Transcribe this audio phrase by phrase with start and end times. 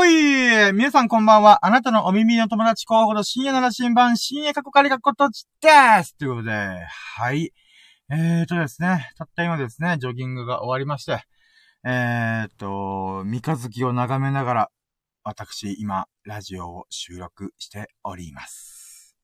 [0.00, 1.66] ほい皆さんこんばんは。
[1.66, 5.68] あなたのお耳の友達候補の深夜なら新版、深夜過去仮がことちで
[6.04, 7.52] すということで、はい。
[8.10, 11.22] えーとですね、たった今ですね、ジョギングが終わりまして、
[11.84, 14.70] えーと、三日月を眺めながら、
[15.22, 19.14] 私、今、ラジオを収録しております。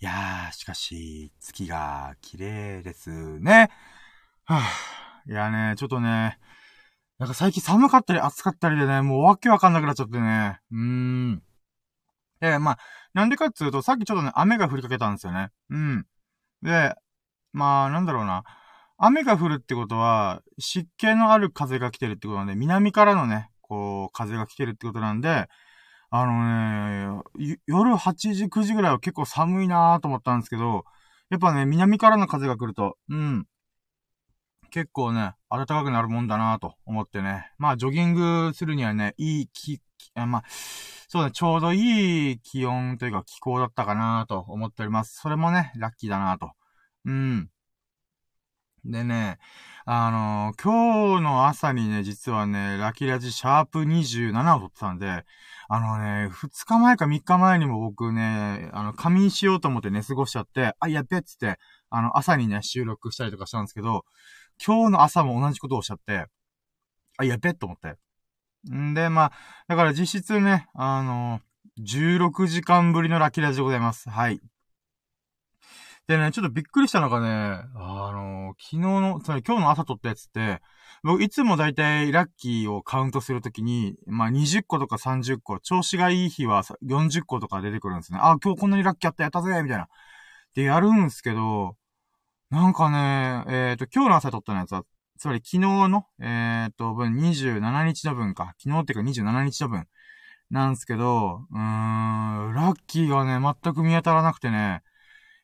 [0.00, 3.68] いやー、しかし、月が綺麗ですね。
[4.44, 6.38] はぁ、いやね、ちょっとね、
[7.20, 10.58] なんか最近寒かったり暑かったりでね、もうわけわかんなくなっちゃってね。
[10.72, 11.42] うーん。
[12.40, 12.78] えまあ、
[13.12, 15.50] なんでかっていうと、さっきちょっとね、雨が降りかけたんですよね。
[15.68, 16.06] うん。
[16.62, 16.94] で、
[17.52, 18.44] まあ、なんだろうな。
[18.96, 25.46] 雨が降るってことは、湿気のある風が来てるってことなんで、南からのね、こう、風が来てるってことなんで、
[26.08, 27.22] あのね、
[27.66, 30.84] 夜8時、9時ぐらいは結構寒いなーと思ったんですけど、
[31.28, 33.46] やっぱね、南からの風が来ると、うん、
[34.70, 37.52] 結構ね、暖かくなるもんだなと思ってね。
[37.58, 39.80] まあ、ジョギングするにはね、いい気、
[40.14, 40.44] まあ、
[41.08, 45.20] そうね、ちょうどいい気温というか気候だったかなと思っております。
[45.20, 46.52] それもね、ラッキーだなと。
[47.04, 47.50] うん。
[48.84, 49.38] でね、
[49.84, 55.24] あのー、今日の朝にね、実はね、ラキラジシャープ27を撮ってたんで、
[55.68, 61.58] あのね、2日前か3日前にも僕ね、あの、仮眠しようと思って寝過ごしちゃって、あ、やっべっつって、
[61.90, 64.04] あの、朝にね、収録したりとかしたんですけど、
[64.64, 66.26] 今日の朝も同じことをおっしゃって、
[67.16, 67.96] あ、やべえと思って。
[68.74, 69.32] んで、まあ、
[69.68, 71.40] だから実質ね、あの
[71.80, 74.10] 16時間ぶりのラッキーラジでございます。
[74.10, 74.40] はい。
[76.06, 77.28] でね、ちょっとびっくりしたのがね、
[77.74, 80.60] あの昨日の、つまり今日の朝撮ったやつって、
[81.02, 88.18] 僕いつもだいたいラッキーをカウントするときに、まあ20個とか30個、調子がいい日は40個とか出てくるんですね。
[88.20, 89.88] あ、今日こんなにラッキーあった、やったぜみたいな。
[90.54, 91.76] で、やるんですけど、
[92.50, 94.84] なんかね、えっ、ー、と、今日の朝撮ったのやつは、
[95.18, 98.54] つまり昨日の、えっ、ー、と、分27日の分か。
[98.58, 99.86] 昨日っていうか27日の分。
[100.50, 104.82] なんですけど、うーん、ラッキーがね、全く見当たらなくてね、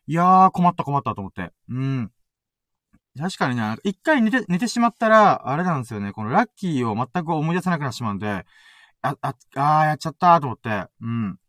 [0.07, 1.51] いやー、困った困ったと思って。
[1.69, 2.11] うん。
[3.17, 8.45] 確かにね、一回寝て、寝てしまったら、あれなんですよね、このラッキーを全く思い出せなくなってしまうんで、
[9.01, 11.39] あ、あ、あー、やっちゃったーと思って、うん。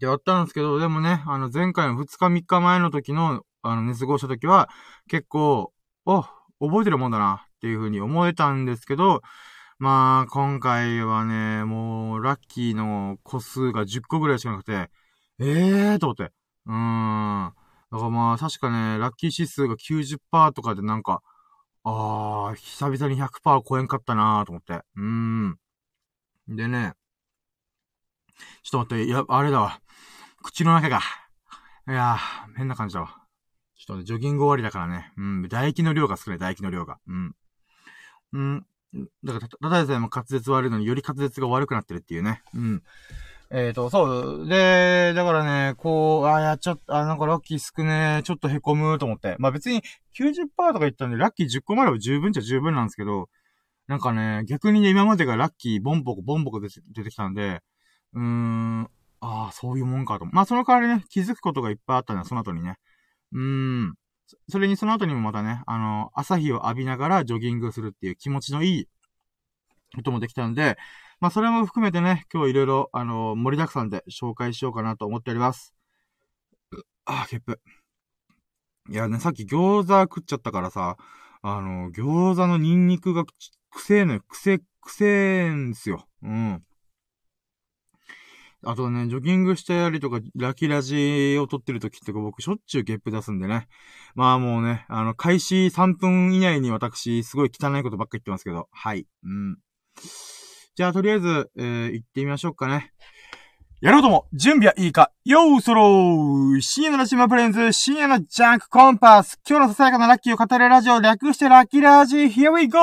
[0.00, 4.68] でやったんですけど、でもね、あの、前回の2日3日前の時の、あの、寝過ごした時は、
[5.08, 5.72] 結構、
[6.06, 9.22] お、覚えてるもんだな、っていう風に思えたんですけど、
[9.78, 14.90] まあ、今回はね、もう、ラッキーの個数が10個ぐらいしかなくて、
[15.40, 16.24] ええーと思って。
[16.66, 17.52] うーん。
[17.90, 21.22] だからまあ、確かね、ラッキー指数が90%とかでなんか、
[21.84, 24.74] あー、久々に100%超えんかったなーと思って。
[24.96, 25.58] うーん。
[26.48, 26.94] でね、
[28.62, 29.80] ちょっと待って、いや、あれだわ。
[30.42, 31.00] 口の中が。
[31.88, 33.23] いやー、変な感じだわ。
[33.84, 35.12] ちょっとね、ジョギング終わりだからね。
[35.18, 36.98] うん、唾液の量が少ない、唾液の量が。
[37.06, 37.36] うん。
[38.32, 38.66] うん。
[39.22, 42.42] だから、ただでさえも滑舌悪いのにより滑舌が悪くなってるっていうね。
[42.54, 42.82] うん。
[43.50, 44.48] えっ、ー、と、そう。
[44.48, 49.36] で、だからね、こう、あ、やっちゃった、あ、なんかラッキー少ねちょっと凹むと思って。
[49.38, 49.82] まあ別に
[50.18, 53.28] 90%とか言ったんで、ラッキー10個までは十分じゃ十分なんですけど、
[53.86, 57.60] なんかね、逆にね、今までがラッキーボンボコボンボコ出て出てきたんで、
[58.14, 58.84] うーん、
[59.20, 60.24] ああ、そういうもんかと。
[60.24, 62.78] まあその代わりね、気づくことがいっぱいあったんだ、その後にね。
[63.34, 63.94] うーん。
[64.48, 68.88] それにその後にもまたね、あの、朝日を浴びながらジョギングするっていう気持ちのいい
[69.94, 70.76] こともできたんで、
[71.20, 75.74] まあそれも含めてね、今日いろいろ、あの、盛りだくさんで紹介しようかなと思っております。
[77.04, 77.60] あ、ゲップ。
[78.90, 80.96] いやね、さっき餃子食っちゃったからさ、
[81.42, 84.20] あの、餃子のニンニクがくせえのよ。
[84.28, 86.06] くせ、くせえんすよ。
[86.22, 86.62] うん。
[88.66, 93.68] あとね、ジョギングしたりとか、ラキラジを撮ってる時ってか僕しょっちゅうゲップ出すんでね。
[94.14, 98.68] まあもうね、あの、開始3分以内に私、すごい汚いことばっか言ってますけど。
[98.70, 99.06] はい。
[99.24, 99.58] うん。
[100.76, 102.92] じゃあ、とりあえず、えー、行ってみましょうかね。
[103.80, 112.80] やろうとも、準備はいいかよーそろー深夜のラシマプレンズ、深夜のジャンクコンパス、今日のささやかなラッキーを語るラジオ、略してラッキーラジー、here we go!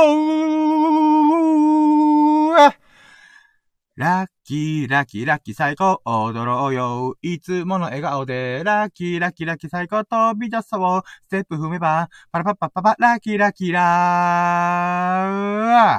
[4.02, 7.18] ラッキー、ラッキー、ラッキー、最高、踊ろうよ。
[7.22, 11.04] いつもの笑顔で、ラッキー、ラッキー、ラッキー、最高、飛び出そう。
[11.22, 15.30] ステップ踏めば、パラパッパッパパ、ラッキー、ラッキー、ラ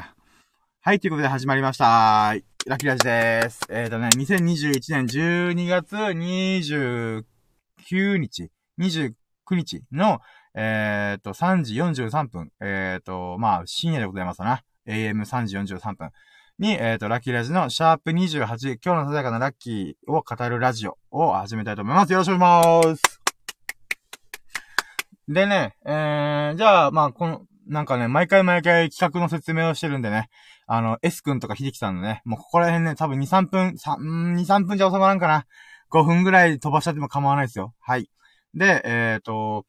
[0.03, 0.15] ー。
[0.81, 1.85] はい、ということで始まりました。
[1.85, 3.61] ラッキーラジです。
[3.71, 7.23] えっ、ー、とね、2021年12月29
[8.17, 8.51] 日、
[8.81, 9.15] 29
[9.53, 10.19] 日の、
[10.57, 12.51] えっ、ー、と、3時43分。
[12.61, 14.65] えっ、ー、と、まあ、深夜でございますな。
[14.89, 16.11] AM3 時43分。
[16.59, 22.13] に、えっ、ー、と、ラッキーラジのシャープ28、今日のささやかなラッキーを語るラジオを始めたいと思います。
[22.13, 23.21] よろしくお願いします。
[25.29, 30.29] でね、えー、じゃあ、まあ、この、なんかね、毎回毎回企画の説明をしてるんでね、
[30.67, 35.47] あの、S 君とか秀樹さんのね、もうここら辺ね、多分2、3分、3、2、3分じゃ収まらんかな。
[35.91, 37.75] 5分ぐらい飛ばしちゃっても構わないですよ。
[37.81, 38.09] はい。
[38.55, 39.67] で、えっ、ー、と、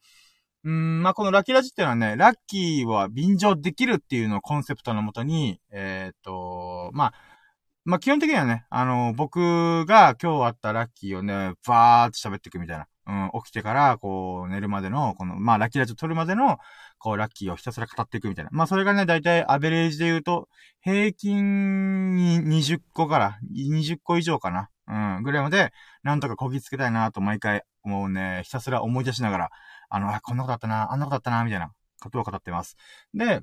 [0.64, 7.14] うん、まあ、このラッキーラジっていうのはね、ラッキーは便乗できるっていうのをコンセプトのもとに、えっ、ー、と、まあ、
[7.84, 12.86] まあ、基本的にはね、あの、僕が今日あったラッキーをね、バーって喋っていくみたいな。
[13.06, 16.56] うん、起きてから、こう、寝るまでの、この、まあ、ラッキーラジオ撮るまでの、
[16.98, 18.50] こう、ラッキーをひたすら語っていくみたいな。
[18.54, 20.48] まあ、それがね、だいたいアベレージで言うと、
[20.80, 24.70] 平均に20個から、20個以上かな。
[24.86, 25.72] うん、ぐらいまで、
[26.02, 29.50] なんとかこぎつけたいなと毎回、もうね、ひたすら思い出しながら、
[29.94, 31.70] あの、あ、こんなことあったな、あんなことあったな、みたいな
[32.00, 32.76] ことを語ってます。
[33.14, 33.42] で、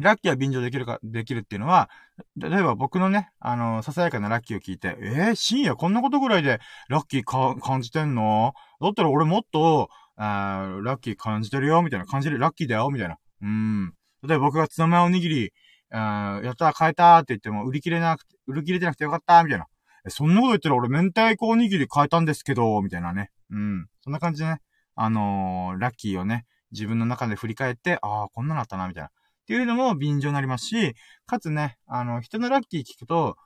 [0.00, 1.90] ラッキーは便乗できるか、できるっていうのは、
[2.36, 8.54] 例えば僕のね、あの、ささやかなラッキーを聞いて、えー、深夜こんなことぐらいでラッキーか、感じてんの？
[8.80, 13.18] だったら俺もっと、あラッキー感じてるよ、みたいな感じる、ラッキーだよ、みたいな。
[13.42, 13.92] うん。
[14.26, 15.52] 例えば僕がツナマおにぎり、
[15.92, 19.66] あやったら買えたって言っても、売り切れなくて、売り切れてなくてよかった、みたいな。
[20.06, 23.30] え、そんなこと言ったら俺明太子おにぎり買えたんですけど、みたいなね。
[23.50, 23.86] うん。
[24.00, 24.60] そんな感じでね、
[24.94, 29.08] あのー、ラッキーをね、自分の中で振り返って、ああ、こんなのあったな、みたいな。
[29.08, 29.10] っ
[29.46, 30.94] ていうのも便乗になりますし、
[31.26, 33.36] かつね、あの、人のラッキー聞くと、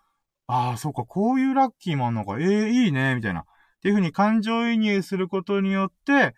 [0.47, 3.41] ああ、そうか、こういうラッキーもあんのか、ええー、いいね、みたいな。
[3.41, 3.45] っ
[3.83, 6.35] ていう風に感情移入することによって、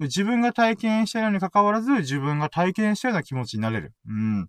[0.00, 3.94] 自分が体験したように関わらず、自分が体験したような気持ちになれる。
[4.08, 4.48] うん。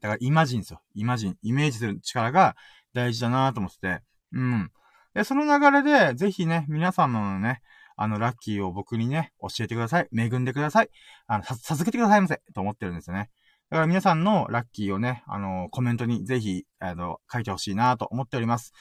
[0.00, 0.80] だから、イマジンですよ。
[0.94, 1.36] イマジン。
[1.42, 2.56] イメージする力が
[2.94, 4.02] 大事だなと思ってて。
[4.32, 4.70] うん。
[5.14, 7.60] で、その流れで、ぜひね、皆様のね、
[7.96, 10.08] あの、ラッキーを僕にね、教えてください。
[10.16, 10.90] 恵んでください。
[11.26, 12.40] あの、さ、授けてくださいませ。
[12.54, 13.30] と思ってるんですよね。
[13.70, 18.74] だから皆さんのラッキーをね、あの、コメントにぜひ、あの、書いてほしいなと思っております。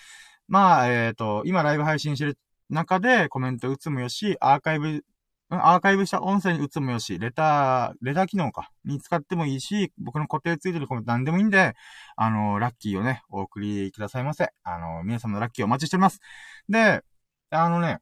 [0.50, 2.38] まあ、えっ、ー、と、今ライブ配信してる
[2.70, 5.06] 中でコメント打つもよし、アーカイブ、
[5.50, 11.74] アーカイブした音声に打つもよし、レター、レター機能か、に使ってもいいし、僕の固定ついてるコメント何でもいいんで、
[12.18, 14.50] あの、ラッキーをね、お送りくださいませ。
[14.64, 16.20] あの、皆様のラッキーをお待ちしております。
[16.68, 17.02] で、
[17.50, 18.00] あのね、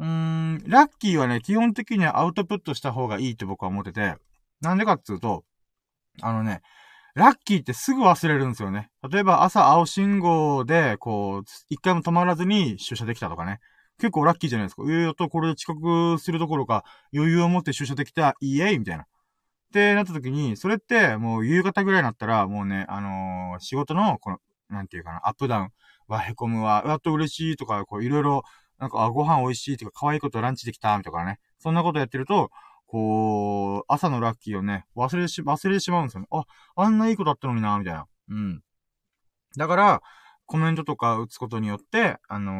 [0.00, 4.16] うーん、ラッキーはね、基本的にはアウトプットした方がいいって僕は思ってて、
[4.60, 5.44] なんでかっていうと、
[6.22, 6.62] あのね、
[7.14, 8.90] ラッキーってすぐ忘れるんですよね。
[9.10, 13.60] 例えば朝青信号で、こう、一回も止まらずに出社できたとかね。
[13.98, 14.84] 結構ラッキーじゃないですか。
[14.88, 19.02] ええやっとこれで遅刻するどころか、余裕を持って出社できた、イエイみたいな。
[19.02, 19.06] っ
[19.72, 24.38] てなった時に、それってもう夕方ぐらいになったら、もうね、あのー、仕事の、この、
[24.70, 25.70] なんていうかな、アップダウン
[26.08, 28.42] はへこむわ、やっと嬉しいとか、こういろいろ、
[28.80, 31.38] なんか、あ、ご飯美味しいとか、可愛いことランチできた、みたいなね。
[31.58, 32.50] そんなことやってると、
[32.86, 36.26] こう、朝のラッキーをね、忘れし、忘れてしまうんですよね。
[36.32, 36.44] あ、
[36.74, 38.06] あんないいことあったのにな、みたいな。
[38.30, 38.62] うん。
[39.56, 40.02] だから、
[40.46, 42.52] コメントとか打つことによって、あの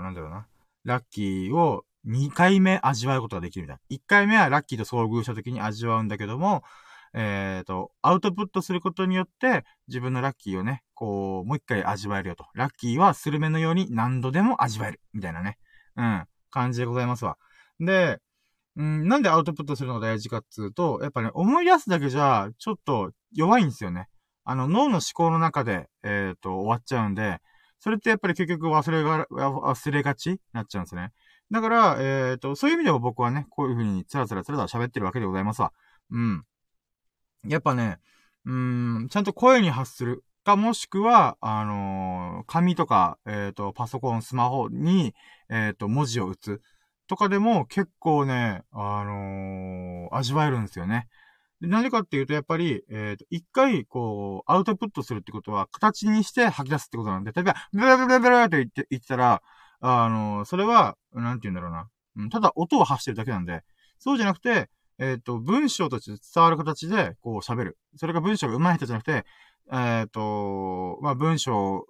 [0.00, 0.46] ー、なんだろうな。
[0.84, 3.80] ラッキーを2回目味わうことができるみたいな。
[3.88, 6.64] 1回目はラッキーと遭遇した時に味わうんだけども、
[7.14, 12.46] えっ、ー、と、アウトプットすることによって、自分のラッキーをね、こう、もう一回味わえるよと。
[12.54, 15.00] ラッキーはスルメのように何度でも味わえる。
[15.12, 15.58] みたいなね。
[15.96, 16.24] うん。
[16.50, 17.36] 感じでございますわ。
[17.80, 18.18] で、
[18.76, 24.08] うん、なんでアウトプットするのが大事かっつうと、やっぱね、思い出すだけじゃ、ちょっと弱いんですよね。
[24.44, 27.38] あの、脳の思考の中で、えっ、ー、と、終わっちゃうんで、
[27.78, 31.10] それってやっぱり結局忘れが、忘れがちになっちゃうんですね。
[31.50, 35.72] だから、えっ、ー、と、そういう意味でも僕はね、こういう風につらつらつらつら喋ってるわけでございますわ。
[36.10, 36.44] うん。
[37.46, 37.98] やっぱね、
[38.44, 40.24] うん、ちゃんと声に発する。
[40.44, 45.14] か、もしくは、あのー、紙とか、えっ、ー、と、パソコン、スマホに、
[45.48, 46.60] えっ、と、文字を打つ。
[47.08, 51.08] とかでも結構ね、あの、味わえるんですよね。
[51.60, 59.42] なぜかっていうと、やっぱり、えっ、と、一回、こう、アウトプットするってことは、形にして吐き出すってことなんで、例えば、ブラブラブラって言って、言ったら、
[59.80, 61.88] あの、それは、なんて言うんだろうな。
[62.16, 63.62] うん、ただ、音を発してるだけなんで、
[63.98, 64.70] そうじゃなくて、
[65.02, 67.78] えっ、と、文章として伝わる形で、こう喋る。
[67.96, 69.24] それが文章が上手い人じゃなくて、
[69.72, 71.86] えっ、と、まあ、文章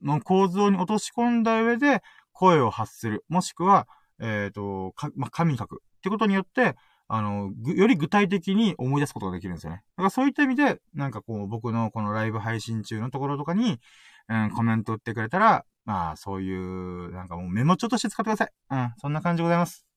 [0.00, 2.02] の構造に落とし込んだ上で、
[2.32, 3.24] 声を発する。
[3.28, 3.88] もしくは、
[4.20, 5.82] えっ、ー、と、か、まあ、紙に書く。
[5.82, 6.76] ってことによって、
[7.08, 9.82] あの、より具体的に思い出すことができるんですよね。
[9.96, 13.80] だからそういった意味で、なんかこう、僕のこのライブ配信中のところとかに、
[14.28, 18.52] うん、コメント打ってくれたら、まあ、そういう、なんかもうメモ帳として使ってください。
[18.70, 19.91] うん、そんな感じでございます。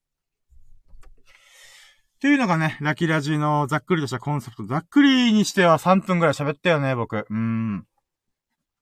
[2.26, 4.66] っていうのがね、ラキラジのざっくりとしたコンセプト。
[4.66, 7.24] ざっくりにしては3分くらい喋ったよね、僕。
[7.30, 7.86] うん。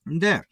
[0.08, 0.44] で、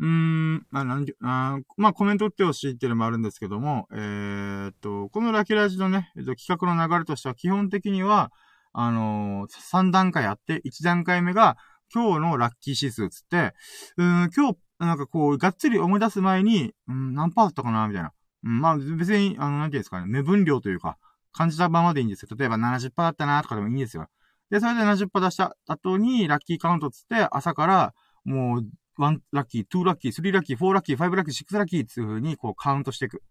[0.00, 8.32] うーん、まあ、なん、あまあ、コメント打ってほしいっていうのもあるんですけども、えー、っと、このラキラジのね、えっと、企画の流れとしては基本的には、
[8.72, 11.56] あのー、3段階あって、1段階目が、
[11.94, 13.54] 今日のラッキー指数つって、
[13.98, 18.10] うん、今日、なんかこう、がっつり思い出す前に、うん、何パーだったかなみたいな。
[18.42, 20.98] うん、まあ、別に、あの、なんていうんですかね、目分量というか、
[21.32, 22.28] 感じたままでいいんですよ。
[22.36, 24.08] 例えば70%だったなとかでもいいんですよ。
[24.50, 28.66] で、それで70%出した後に、ラッキーカウントつって、朝から、もう、
[28.98, 33.22] 1ラッキー、2ラッキー、3ラッキー、4ラッキー、5ラッキー、6ラッキーっていう風に、こう、カウントしていく。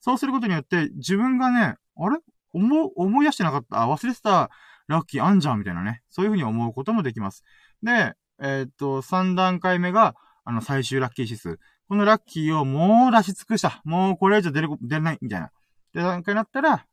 [0.00, 2.18] そうすることによって、自分がね、あれ？
[2.52, 4.50] 思、思い出してなかった、忘れてた
[4.86, 6.02] ラッキーあんじゃんみたいなね。
[6.08, 7.44] そういう風に思うこともできます。
[7.82, 11.58] で、えー、っと、3段階目が、あの、最終ラッキー指数。
[11.88, 13.80] このラッキーをもう出し尽くした。
[13.84, 15.50] もうこれ以上出る、出ない、みたいな。
[15.94, 16.86] で、段階になったら、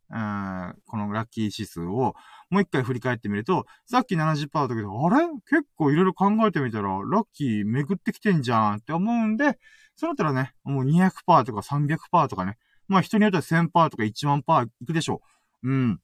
[0.87, 2.15] このラッキー指数を
[2.49, 5.27] もう一回振り返ってみると、さっき70%だったけど、あれ？
[5.49, 9.57] 結構いろいろ考えてみたら、ラッキー巡ってきてんじゃんって思うんで、
[9.95, 11.11] そうなったらね、もう200%
[11.43, 15.21] とか300%とかね、まあ人によっては1000%とか1万パーいくでしょ
[15.63, 15.69] う。
[15.69, 15.99] うん。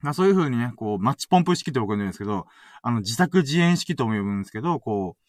[0.00, 2.46] まあそういう風にね、こう、マッチポンプ式って僕は言うんですけど、
[2.82, 5.22] あの、自作自演式とも呼ぶんですけど、こう、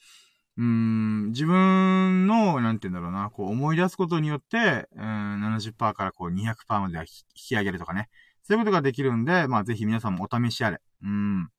[0.57, 8.09] うーん、自分の、なんて言うんだろうな、こう思い出すことによって、うん、70%からこう200%までは引き上げるとかね。
[8.43, 10.79] そういうことができるんで、まあぜひ皆さんもお試しあれ。
[11.03, 11.49] うん。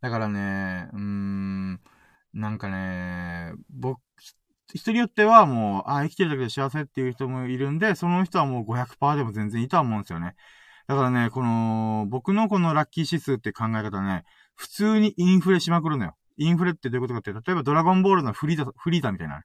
[0.00, 1.80] だからね、うーん、
[2.32, 4.00] なんかね、僕、
[4.74, 10.34] 人によってはもう、ああ、生きてるだけで幸せっていう人もいるんで、その人はもう500%でも全然いいとは思うんですよね。
[10.86, 14.24] だからね、この、僕のこのラッキー指数って考え方ね、
[14.54, 16.16] 普通にインフレしまくるのよ。
[16.36, 19.42] インフレってどういうことかって、例えばドラゴンボールのフリーザ、フリーザみたいな、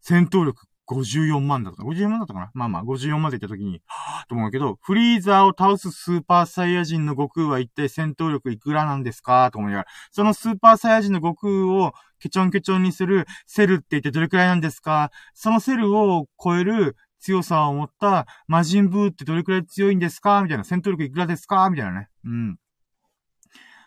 [0.00, 2.50] 戦闘力54万だったかな ?54 万だったかな？
[2.52, 9.50] まあまあ、54万で言った時に、はぁと思うけど、フリーザーを倒すスーパーサイヤ人の悟空は一体戦闘力いくらなんですか？
[9.50, 15.10] と思いながら、そのスーパーサイヤ人の悟空をケチョンケチョンにするセルって言ってどれくらいなんですか？
[15.32, 20.42] そのセルを超える強さを持った魔人ブーってどれくらい強いんですか？
[20.42, 21.70] みたいな、戦闘力いくらですか？
[21.70, 22.08] みたいなね。
[22.26, 22.58] うん。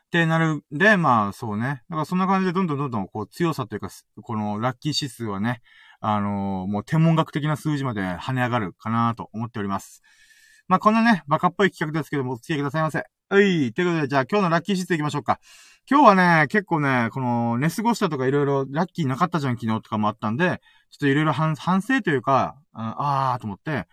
[0.08, 1.84] ってなるで、まあそうね。
[1.90, 3.90] だからそんな感じでどんどんどんどんこう強さというか、
[4.22, 5.62] このラッキー指数はね、
[6.00, 10.02] あのー、もう天文学的な数字まで跳ね上がるかなと思っております。
[10.70, 13.00] まあこんなね、バカっぽい企画ですけども、お付き合いくださいませ。
[13.30, 13.74] はい。
[13.74, 15.40] ということで、じゃあ今日のラッキー指数行きましょうか。
[15.90, 20.62] 今日はね、結構ね、この寝過ごしたとかいろいろラッキーなかったじゃん昨日とかもあったんで、
[20.92, 23.86] ちょっといろいろ反省というか、あーと思って、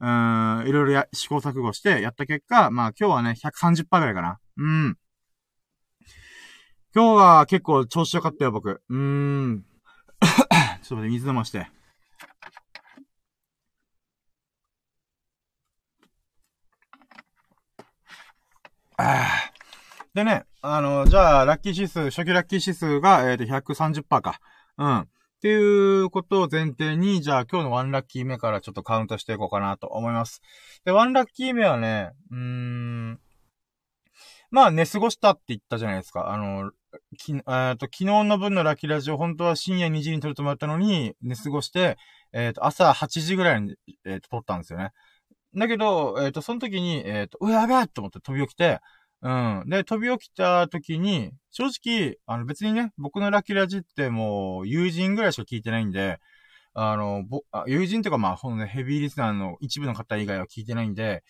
[0.00, 4.38] うん、いろいろ試行錯誤してやった結果、まあ今日はね、130%ぐらいかな。
[4.56, 4.96] うん。
[6.92, 8.82] 今日は結構調子良かったよ、僕。
[8.88, 9.64] うーん。
[10.20, 11.70] ちょっと待って、水飲まして。
[18.96, 19.52] あ
[20.14, 24.40] でね、あの、じゃあ、ラッキー指数、初期ラッキー指数が、えっ、ー、と、130%か。
[24.76, 24.98] うん。
[25.00, 25.06] っ
[25.40, 30.42] ていうことを前提に、じゃあ今日のワンラッキー目からちょっとカウントしていこうかなと思います。
[30.84, 33.20] で、ワンラッキー目はね、うーん、
[34.50, 36.30] まあ寝過ごしたって言ったじゃないですか。
[36.32, 36.72] あの、
[37.18, 37.40] き、えっ
[37.76, 41.96] と、昨日の分のラッキーラジオ、本当は深夜2時に撮ると思ったのに、寝過ごして、
[42.32, 44.90] えっ、ー、と、朝8時ぐらいに、えっ、ー、と、撮ったんですよね。
[45.56, 48.80] だけど、えっ、ー、と、その時に、えっ、と、うわ、やべえと思って飛び起きて、
[49.22, 49.64] うん。
[49.68, 56.18] で、飛び起きた時に、正直、あの別にね、僕のラッキーラジってもう、友人ぐらいしか聞いてないんで、
[56.72, 61.24] あの、ぼ、友人とかまあ、ほんね、ヘビーリスナーの一部の方以外は聞いてないんで、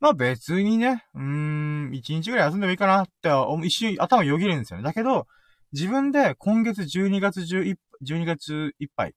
[0.00, 3.30] まあ別にね、うーん、一日ぐらい休んでもいいかなって
[3.66, 4.82] 一瞬頭よぎるんですよね。
[4.84, 5.26] だけど、
[5.72, 9.14] 自分で今月12月11、12月いっぱい、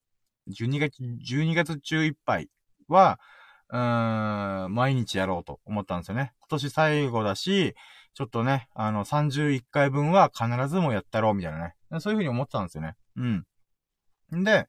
[0.48, 2.50] 12月、12月中いっぱい
[2.88, 3.20] は、
[3.70, 6.34] うーん、毎日やろうと思ったんですよね。
[6.42, 7.74] 今年最後だし、
[8.14, 11.76] ちょっとね、あの、31回分は必ずもやったろう、みたいなね。
[12.00, 12.96] そういうふうに思ってたんですよね。
[13.16, 14.44] うん。
[14.44, 14.68] で、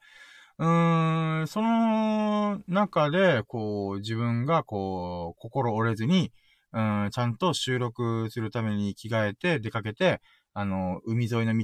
[0.58, 6.32] うーん、その中で、こう、自分が、こう、心折れずに、
[6.72, 10.20] うん、ちゃんと収録するために着替えて出かけて、
[10.52, 11.54] あの、海沿いの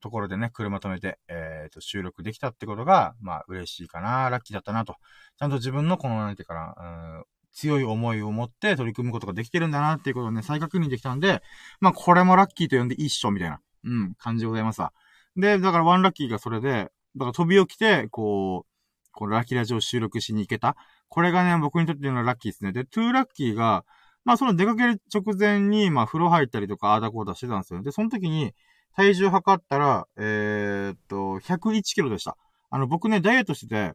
[0.00, 4.94] ところでね、車止めて、えっ、ー、と、収録できたってことが、まあ、嬉しいかな、ラッキーだったなと。
[5.38, 11.42] ちゃんと自分のこの、なんていうかな、うん、強い思いを持って取り組むことができてるんだなっていうことをね、再確認できたんで、
[11.80, 14.92] まあ、これもラッキーと呼んでいいっしょ、みたいな、うん、感じでございますわ。
[15.36, 18.70] で、だからワンラッキーがそれで、だから飛び起きて、こう、
[19.12, 20.76] このラッキーラジオ収録しに行けた。
[21.08, 22.72] これがね、僕にとってのラッキーですね。
[22.72, 23.84] で、トゥーラッキーが、
[24.24, 27.82] まあその出かける直前に、まあ風呂入ったりとか、あーだこうだしてたんですよ。
[27.82, 28.54] で、その時に、
[28.94, 32.36] 体重測ったら、えー、っと、101キロでした。
[32.70, 33.94] あの、僕ね、ダイエットしてて、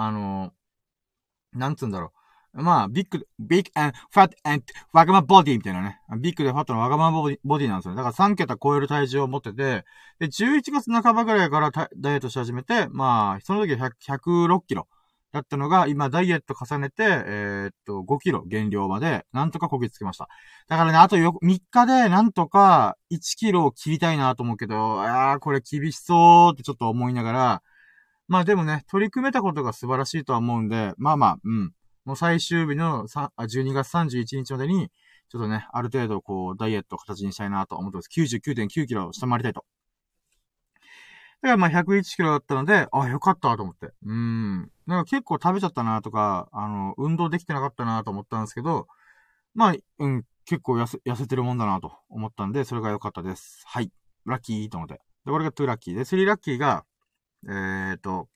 [0.00, 0.52] あの
[1.52, 2.17] なんつうんだろう。
[2.52, 6.00] まあ、ビッグ、ビッグ and fat and わがまボディみたいなね。
[6.20, 7.96] ビッグでファットのわがまボディボディなんですよね。
[7.96, 9.84] だから3桁超える体重を持ってて、
[10.18, 14.88] で、11月半ばぐらいからダイエットし始めて、まあ、その時は106キロ
[15.32, 20.28] だったのが、今ダイエット重ねて、えー、っと、5キロ減量まで、なんとかこぎつけました。
[20.68, 27.62] だからね、あとよ、3日で、なんとか1キロを切りたいなと思うけど、ああ、これ厳しそうってちょっと思いながら、
[28.28, 31.72] まあでもね、取り組めたことが素晴らしいとは思うんで、まあまあ、うん。
[32.08, 34.90] もう最終日の12月31日までに
[35.28, 38.08] ちょっとね、ある程度こう、ダイエット形にしたいなと思ってます。
[38.10, 39.66] 99.9キロ下回りたいと。
[41.42, 43.92] だからまあ101キロだったので、あ、よかったと思って。
[44.06, 44.70] うん。
[44.86, 48.88] なんか結構食べちゃったなとか、あの、運動できてなかったなと思ったんですけど、
[49.54, 53.64] まあ、うん、結構痩せ、痩せてるもんだなと思ったんで、それが良かったです。
[53.66, 53.92] はい。
[54.24, 54.94] ラッキーと思って。
[54.94, 55.00] で、
[55.30, 56.86] これが2ラッキーで、3ラッキーが、
[57.44, 58.30] えーと、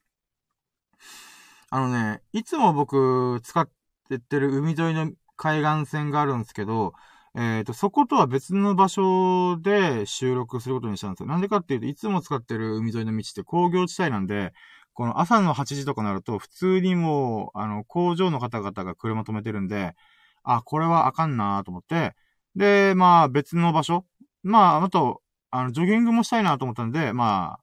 [1.75, 3.67] あのね、いつも僕使っ
[4.11, 6.93] てってる海沿いの海岸線があるんですけど、
[7.35, 11.29] えっ、ー、と、そことは別の場所で収録することにしたんですよ。
[11.31, 14.53] なんでかっていうと、いつも使ってる海沿いの道って工業地帯なんで、
[14.93, 19.95] この朝の8時とかなると、普通にもう、あの、工場の方々が車止めてるんで、
[20.43, 22.15] あ、これはあかんなと思って、
[22.55, 24.05] で、まあ別の場所
[24.43, 27.61] まあ、あと、あの、ジョギングもしたいなと思ったんで、まあ、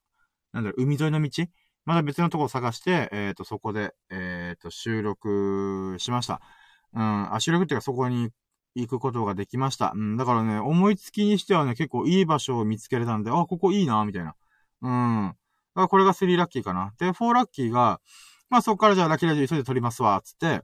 [0.51, 1.44] なんだろ、海沿いの道
[1.86, 6.41] また別のとこを探して、えっ、ー、と、そこで、えっ、ー、と、収録しました。
[6.93, 8.29] うん、あ、収録っていうかそこに
[8.75, 9.93] 行くことができました。
[9.95, 14.36] うん、だからね、思いつきにしてはね、結構いい場所を見つけれたんで、あ、ここいいな、みたいな。
[14.81, 15.27] うん。
[15.27, 15.33] だ
[15.75, 16.93] からこれが3ラッキーかな。
[17.00, 18.01] で、4ラッキーが、
[18.50, 20.62] まあそこからじゃあラッキーラジオ急いで撮りますわ、つって、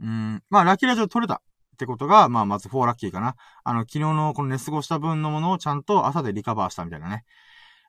[0.00, 3.36] うん、まあラッキーラジオ撮れたってことが、まあまず4ラッキーかな。
[3.64, 7.24] あの、昨日のこの寝過ごした分のものをちゃんと朝でリカバーしたみたいなね。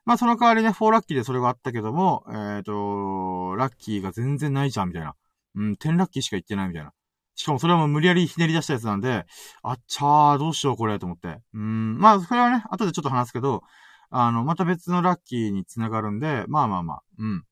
[0.08, 5.14] まあその代わりね、4ラッキーでそれがあったけども、えっ、と、ラッキーが全然ないじゃん、みたいな。
[5.54, 6.94] うん、10ラッキーしか言ってないみたいな。
[7.34, 9.26] しかもそれはもう無理やりひねり出したやつなんで、
[9.62, 11.40] あっちゃー、どうしようこれと思って。
[11.52, 13.62] うん、まあ、それはね、後でちょっと話すけど、
[14.08, 17.44] あの、また別のラッキーにつながるんで、まあまあまあ、うん。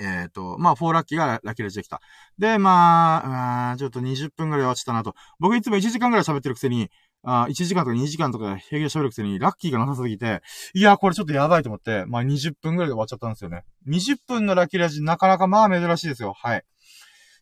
[0.00, 2.00] えっ、ー、と、まあ、4ラッキーがラッキーラジできた。
[2.38, 5.14] で、まあ、あちょっと20分ぐらい落ちたなと。
[5.38, 6.90] 僕いつも1時間ぐらい喋ってるくせに、
[7.24, 10.42] あ1時間とか2時間とか平気で喋るくせに、ラッキーがなさすぎて、
[10.74, 13.64] いや、これちょっとやばいと思って、まあ20分ぐらいで終わっちゃったんですよね。
[13.88, 16.32] 20分のラッキーラジなかなかまあ珍しいですよ。
[16.34, 16.64] はい。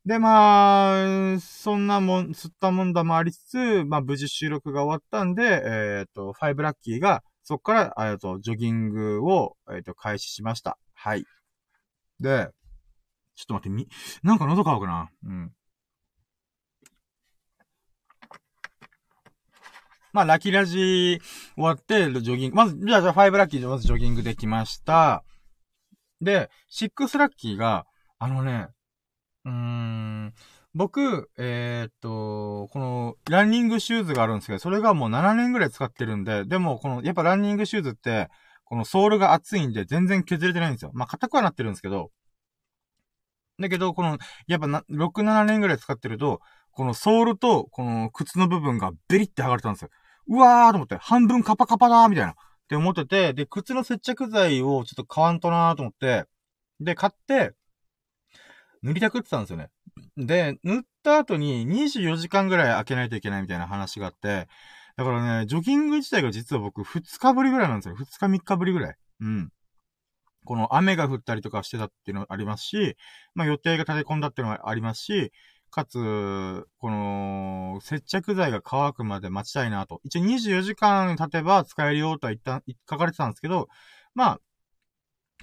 [0.05, 10.77] で、まあ、そんなもん、吸ったもんだもありつつ、まあ、無事収録が終わったんで、えっ、と、5ラッキーが、そっから、えっ、と、ジョギングを、えっ、と、開始しました。
[10.93, 11.25] はい。
[12.19, 12.49] で、
[13.37, 13.89] ちょっと待って、み、
[14.25, 15.09] なんか喉乾くな。
[15.25, 15.53] うん。
[20.13, 21.21] まあ、ラキラジ
[21.55, 25.25] 終わって、ジョギング、まず、じゃあ、じゃあ、5ラッキーでまずジョギングできました。
[26.21, 27.87] で、6ラッキーが、
[28.19, 28.69] あのね、
[29.45, 30.35] うーん、
[30.75, 38.29] 僕、えー、っと、この、ランニングシューズがあるんですけど、それがもう7年ぐらい使ってるんで、でも、この、やっぱランニングシューズって、
[38.65, 40.93] このソールが厚いんで全然削れてないんですよ。
[40.95, 42.11] まあ、硬くはなってるんですけど、
[43.61, 49.91] だけど、この、やっぱな、6、7年ぐらい使ってると、このソールと、この靴の部分がベリって剥がれたんですよ。
[50.29, 52.33] うわーと思って、半分カパカパだーみたいな。
[52.33, 52.35] っ
[52.69, 56.25] て思ってて、で、靴の接着剤をちょっと買わんとなーと思って、
[56.81, 57.55] で、買って、
[58.83, 59.69] 塗りたくってたんですよね。
[60.17, 64.49] で、塗った後に24時間ぐらい開けないといけないみたいな話があって、
[64.97, 67.97] だからね、ジョギング自体が実は僕2日ぶりぐらいなんですよ。
[67.97, 68.97] 2日3日ぶりぐらい。
[69.21, 69.51] うん。
[70.45, 72.97] この雨が降ったりとかしてたっていうのありますし、
[73.35, 75.33] まあ予定が立て込んだっていうのもありますし、
[75.73, 80.01] かつ、この、接着剤が乾くまで待ちたいなと。
[80.05, 83.69] 一応24時間経てば使えるよとは一旦書かれてたんですけど、
[84.15, 84.41] まあ、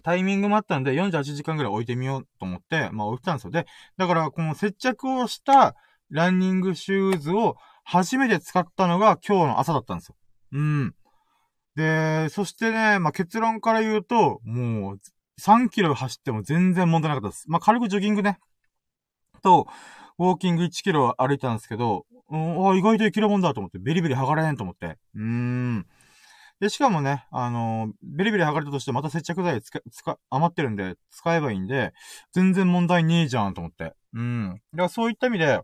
[0.04, 3.52] タイミングもあったんで、48時間ぐらい置いてみようと思って、まあ置いてたんですよ。
[3.52, 3.66] で、
[3.98, 5.76] だからこの接着をした
[6.10, 10.16] ランニングシューズを初めて使ったのが今日の朝だったんですよ。
[10.54, 10.96] うん。
[11.76, 15.00] で、そしてね、まあ結論から言うと、もう
[15.42, 17.50] 3キロ走っても全然問題なかったです。
[17.50, 18.40] まあ軽くジョギングね。
[19.42, 19.68] と、
[20.20, 24.98] ウォーキング1キロ歩いたんですけど、うん、あ意外といけるもんだと思って、ベリベリ剥がれへんと思って。
[25.16, 25.86] うーん。
[26.60, 31.94] で、しかもね、あのー、ベリベリ剥がれたとしてまた接着剤使、使、余ってるんで、使えばいいんで、
[32.34, 33.94] 全然問題ねえじゃんと思って。
[34.14, 34.50] うん。
[34.74, 35.62] だからそういった意味で、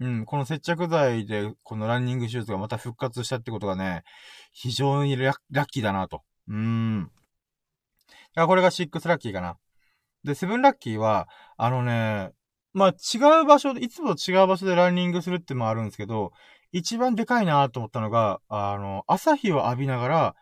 [0.00, 4.02] うん、この接着剤で、このランニングシューズがまた復活したってことがね、
[4.52, 6.22] 非常にラッキーだなと。
[6.48, 7.10] うーん。
[8.34, 9.56] だこれが6ラッキーかな。
[10.24, 12.32] で、7ラッキーは、あのね、
[12.72, 16.32] まあ、違う場所で、いつもと違う場所でランニングするってもあるんですけど、
[16.72, 20.36] 一番でかいなと思ったのが、あの、朝日を浴びながら、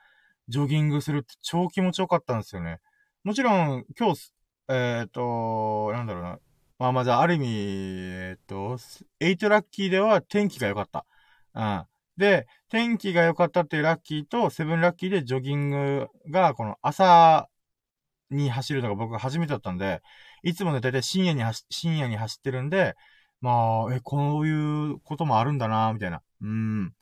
[0.49, 2.79] ジョギングするって超気持ちよかったんですよね。
[3.25, 4.33] もちろん、今日、
[4.69, 6.39] えっ、ー、と、なんだろうな。
[6.79, 8.79] まあまあじゃあ、ある意味、えっ、ー、と、
[9.21, 11.07] 8ラッキーでは天気が良かった。
[11.55, 11.87] うん。
[12.17, 17.49] で、天気が良かったっていうラッキーと、セブンラッキーでジョギングが、この朝
[18.31, 20.03] に走るのが僕が初めてだったんで、
[20.47, 22.95] いつもね、だいたい深夜に走、深夜に走ってるんで、
[23.41, 26.23] まあ、え、こういうこともあるんだな、みたいな。
[26.41, 26.93] うん。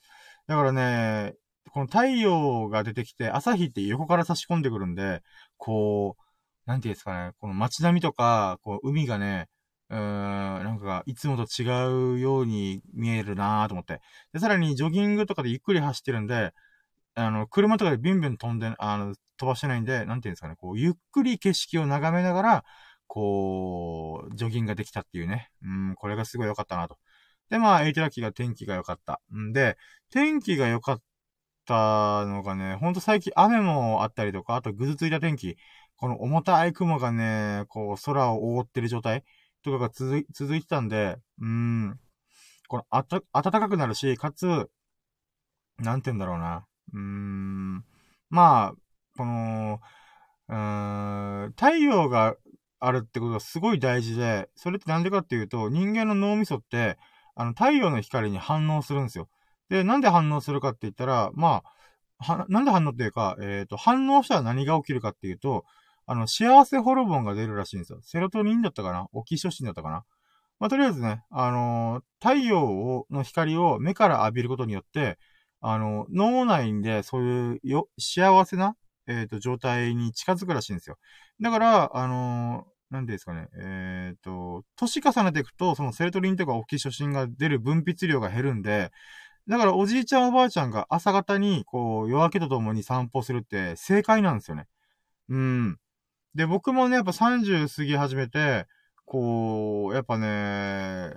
[0.46, 1.34] だからね、
[1.70, 5.22] この太陽が出てきて、朝日って横から差し込んでくるんで、
[5.58, 6.22] こう、
[6.66, 9.48] なんていうんですかね、この街並みとか、こう、海がね、
[9.90, 10.00] うーん、
[10.64, 14.00] なんか、いつもと違うように見えるなーと思って。
[14.32, 16.52] で、さらに、ジョギングとかでゆっくり走ってるんで、
[17.14, 22.64] あの、車とかでビュンビュン飛んで、あの、飛ばしてないんで、なんていうんですかね、こう、ゆっくり景色を眺めながら、
[23.14, 25.48] こう、ジョギングができたっていうね。
[25.62, 26.98] うん、これがすごい良かったなと。
[27.48, 29.20] で、まあ、エイトラッキーが天気が良かった。
[29.32, 29.76] んで、
[30.10, 31.02] 天気が良かっ
[31.64, 35.56] たのがね、ほんと最近雨もあったりとか、あとぐずついた天気。
[35.94, 39.22] この重たい雲がね、こう、空を覆ってる状態
[39.62, 42.00] とかが続い、続いてたんで、うん、
[42.66, 44.68] この、あた、暖かくなるし、かつ、
[45.78, 46.66] なんて言うんだろうな。
[46.92, 47.84] うーん、
[48.28, 48.74] まあ、
[49.16, 49.78] この、
[50.48, 52.34] うーん、太陽が
[52.86, 56.98] あるってことがすごい大事で、それってなんでかっていうと、人間の脳みそって、
[57.34, 59.28] あの、太陽の光に反応するんですよ。
[59.68, 61.74] で、なんで反応するかって言ったら、まあ、
[62.18, 65.64] は、なんで反応っていうか、えっ、ー、と、反応したら何が起きるかっていうと、
[66.06, 68.00] あの、幸せホルモンが出るらしいんですよ。
[68.02, 69.08] セロトニンだったかな？
[69.12, 70.04] オキショシンだったかな？
[70.60, 75.18] まあ、とりあえずね、あのー、太陽を、の光を目から浴びることによって、
[75.60, 80.98] あの、脳内でそういうよ、幸せな、えっ、ー、と、状態に近づくらしいんですよ。
[81.40, 88.90] だから、あの、なんですかね、えっ、ー、と、年重ねていくと、そのセロトニンとかオキショシンが出る分泌量が減るんで、
[89.48, 94.66] だからおじいちゃんおばあちゃんが朝方に、こう、夜明けとともに散歩するって正解なんですよね。
[95.28, 95.78] うん。
[96.34, 98.66] で、僕もね、やっぱ30過ぎ始めて、
[99.04, 101.16] こう、やっぱね、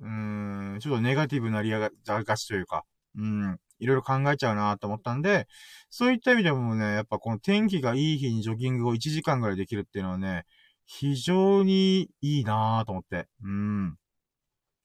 [0.00, 2.84] うん、ちょっとネガティブなりががちというか、
[3.16, 5.46] うん、いろいろ考えちゃうなと思ったんで、
[5.90, 10.44] そういった意味でもね、やっぱこの天気がいい日にジョギングを1時間ぐらいできるっていうのはね、
[10.86, 13.28] 非常にいいなぁと思って。
[13.42, 13.96] うん。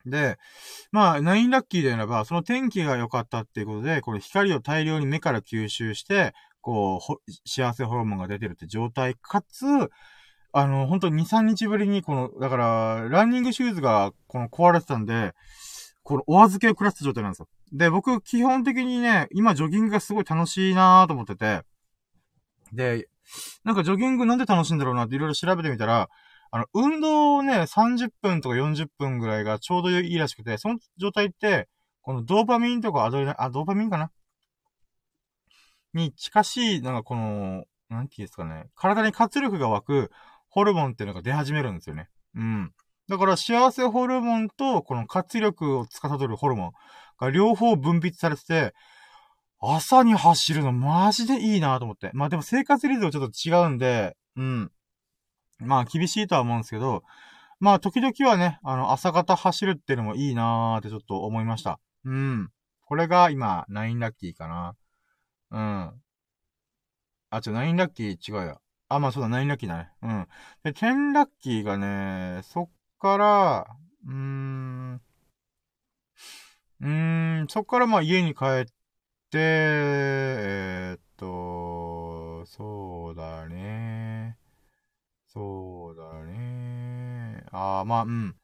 [0.06, 0.38] で、
[0.92, 9.66] まあ、ナインラッキーであれば、その天気が良かったっていうことで、これ光を大量に目から吸収して、こう、幸せホルモンが出てるって状態、かつ、
[10.52, 15.34] あの、本当に2、3日ぶりに、この、だから、ランニングシューズが、この壊れてたんで、
[16.04, 17.48] このお預けを食らった状態なんですよ。
[17.72, 21.62] で、僕、基本的にね、今、ジョギングがすごい楽しいなーと思ってて、
[22.74, 23.08] で、
[23.64, 26.10] なんかジョギングなんで楽しいんだろうなっていろいろ調べてみたら、
[26.52, 31.68] あの、運動をね、30分とか40分ぐらいがちょうどいいらしくて、その状態って、
[32.02, 34.12] このドーパミンとかアドレナ、あ、ドーパミンかな？
[35.94, 40.12] に近しい、なんかこの、なんていうんですかね、体に活力が湧く
[40.50, 42.08] ホルモンっていうのが出始めるんですよね。
[42.36, 42.72] うん。
[43.08, 46.72] だから幸せホルモンとこの活力を司るホルモン
[47.20, 48.74] が両方分泌されてて、
[49.62, 52.12] 朝に走るのマジでいいなと思って。
[52.14, 54.72] まあでも生活リズムちょっと違うんで、うん。
[55.60, 57.04] まあ厳しいとは思うんですけど、
[57.60, 61.80] まあ時々はね、あの朝方走るっていうのもいいなーってちょっと思いました。
[62.06, 62.50] うん。
[62.86, 64.76] これが今、9ラッキーかな。
[65.52, 66.02] うん。
[67.32, 68.62] あ、ちょ、9ラッキー違うよ。
[68.88, 69.92] あ、まあそうだ、9ラッキーだね。
[70.02, 70.28] うん。
[70.64, 73.68] で、10ラッキーがね、そっから、
[74.08, 75.02] うーん、
[76.82, 78.66] うーん、そっからまあ家に帰っ
[79.30, 84.38] て、えー、っと、そうだね。
[85.28, 87.44] そうだね。
[87.52, 88.36] ああ、まあ、うん。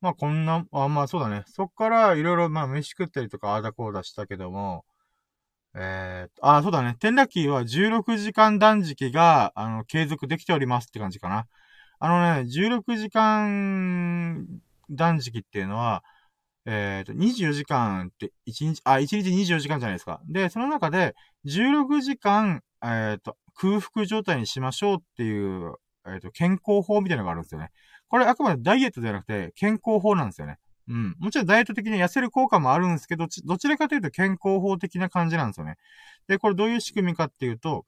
[0.00, 1.44] まあこんな、あまあそうだね。
[1.46, 4.84] そっからいろいろまあ飯食ったりとかああだこうだしたけども、
[5.74, 6.96] えー、あ、そうだね。
[7.00, 11.46] テンラッキーは16時間断食が、あの、継続できておりますって感じかな。
[12.00, 14.46] あのね、16時間
[14.90, 16.02] 断食っていうのは、
[16.66, 20.20] えっ、ー、と、24時間って1日、あ、1日24時間じゃないですか。
[20.28, 21.14] で、その中で、
[21.46, 25.74] 16時間、えっ、ー、と、空腹状態にしましょうっていう、
[26.06, 27.70] えっ、ー、と、健康法みたいなのがあるんですよね。
[28.08, 30.58] これあくまでダイエットではなくて、健康法なんですよね。
[30.88, 31.16] うん。
[31.18, 35.76] もちろんダイエット的に痩せる効果もあるんですけど、どちらかというと健康法的な感じなんですよね。
[36.26, 37.86] で、これどういう仕組みかっていうと、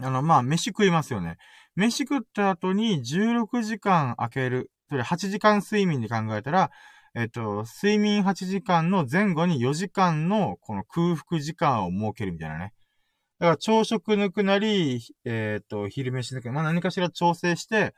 [0.00, 1.36] あの、まあ、飯食いますよね。
[1.74, 4.70] 飯食った後に16時間空ける。
[4.88, 6.70] それ8時間睡眠で考えたら、
[7.14, 12.72] えっと、睡眠8時間の前後に4時間のこの空腹時間を設けるみたいなね。
[13.40, 17.94] だから朝食抜くなり、えっ、と、昼飯抜く、まあ、何かしら調整して、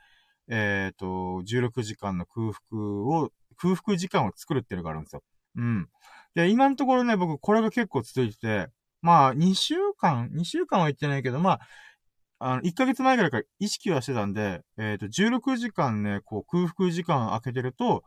[0.49, 1.05] えっ、と、
[1.45, 5.23] 16時間の空腹を空腹時間を作るっていうのがあるんですよ。
[5.57, 5.89] うん。
[6.35, 8.67] で、今のところね、僕、これが結構続いてて、
[9.01, 11.59] まあ、2週間 ?2 週間は言ってないけど、まあ、
[12.39, 18.03] あの、1ヶ月前ぐらいから意識はしてたんで、えっ、ー、と、16時間ね、こう、空腹時間空けてると、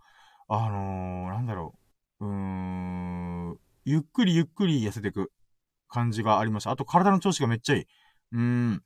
[0.48, 1.74] あのー、なんだろ
[2.20, 5.32] う、うーん、ゆっくりゆっくり痩せていく
[5.88, 6.70] 感じがありました。
[6.70, 7.86] あと、体の調子がめっちゃいい。
[8.32, 8.82] うーん。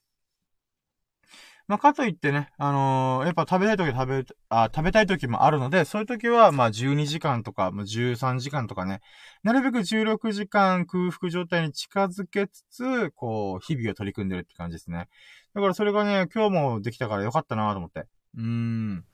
[1.69, 9.01] まあ、かといってね、あのー、やっぱ食べたい時食べ、あ、食べたい時もあるので、そういう時は、ま、12時間とか、まあ、13時間とかね、
[9.45, 15.09] なるべく16時間空腹状態に近づけつつ、こう、日々を取り組んでるって感じですね。
[15.55, 18.01] だからそれがね、今日もできたからよかったなと思って。
[18.37, 19.05] うーん。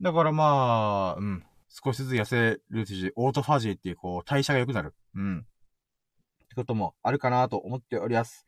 [0.00, 1.44] だからまあ、うん。
[1.82, 4.94] 少しずつ痩せるし、オートファジーっていうこう、代謝が良くなる。
[5.16, 5.38] うん。
[5.40, 8.46] ってこともあるかなと思っております。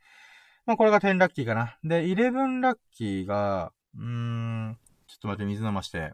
[0.64, 1.76] まあこれが10ラッキーかな。
[1.82, 6.12] で、11ラッキーが、うーん、ちょっと待って、水飲まして。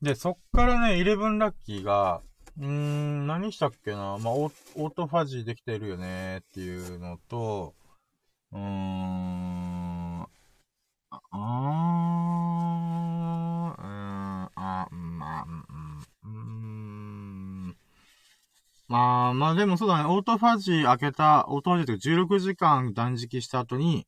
[0.00, 2.22] で、そっからね、11ラッキーが、
[2.56, 7.74] うーん、何したっけなまあオ、オートファジーできてるよねっていうのと、
[8.52, 15.44] うーん、あー、うん、あ、まあ、
[16.24, 17.76] うん、
[18.88, 24.06] まあ、まあでもそうだね、オートファジー開けた、オートファジーって16時間断食した後に、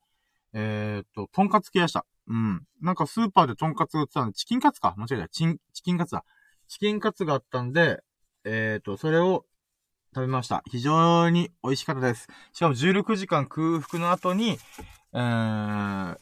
[0.53, 2.05] えー、っと、とんかつ系やした。
[2.29, 2.63] うん。
[2.81, 5.29] なんかスーパーでとんかつ売ってたんで、チキンカツか間違えた。
[5.29, 6.25] チン、チキンカツだ。
[6.69, 8.03] チキンカツがあったんで、
[8.45, 9.45] えっ、と、それを
[10.15, 10.63] 食べました。
[10.71, 12.29] 非常に美味しかったです。
[12.53, 14.59] しかも16時間空腹の後に、
[15.15, 16.17] えー、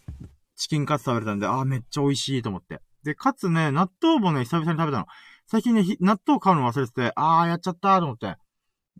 [0.56, 2.80] チキンカツ食べれたんで、あーめっちゃ美味しいと思って。
[3.02, 5.06] で、かつね、納豆もね、久々に食べたの。
[5.46, 8.36] 最近ね、納豆買うの忘れてて、あーやっちゃったーと思って。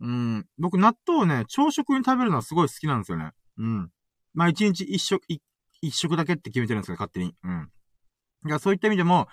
[0.01, 0.45] うん。
[0.57, 3.31] 僕、納豆をね、朝食に食べるのはすごい好きなんですよね。
[3.57, 3.91] うん。
[4.33, 5.21] まあ、一日一食、
[5.81, 7.35] 一食だけって決めてるんですけど、勝手に。
[7.43, 7.69] うん。
[8.47, 9.27] いや、そういった意味でも、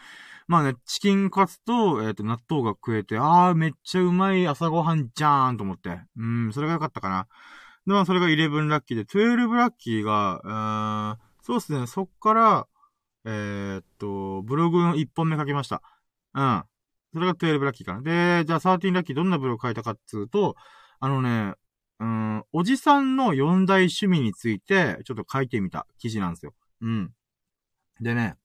[0.49, 6.01] まあね、チキンカツと、えっ、ー、と、納豆が食えて、あー、めっちゃうまい朝ごはんじゃーんと思って。
[6.17, 7.29] うん、それが良かったかな。
[7.87, 12.67] で、まあ、それが11ラッキーで、12ラッキーが、うーん、そうっすね、そっから、
[13.27, 15.83] えー、っと、ブログの1本目書きました。
[16.35, 16.65] うん。
[17.13, 18.03] それが12ラッキーかな。
[18.03, 20.57] で、じゃあ13ラッキーどんなブログ書いたかっつうと、
[21.01, 21.55] あのね、
[22.01, 26.55] うん、おじさんの4大趣味について、ちょっと書いてみた記事なんですよ。
[26.81, 27.11] うん。
[28.01, 28.37] でね、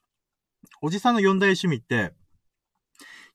[0.82, 2.14] おじさんの4大趣味って、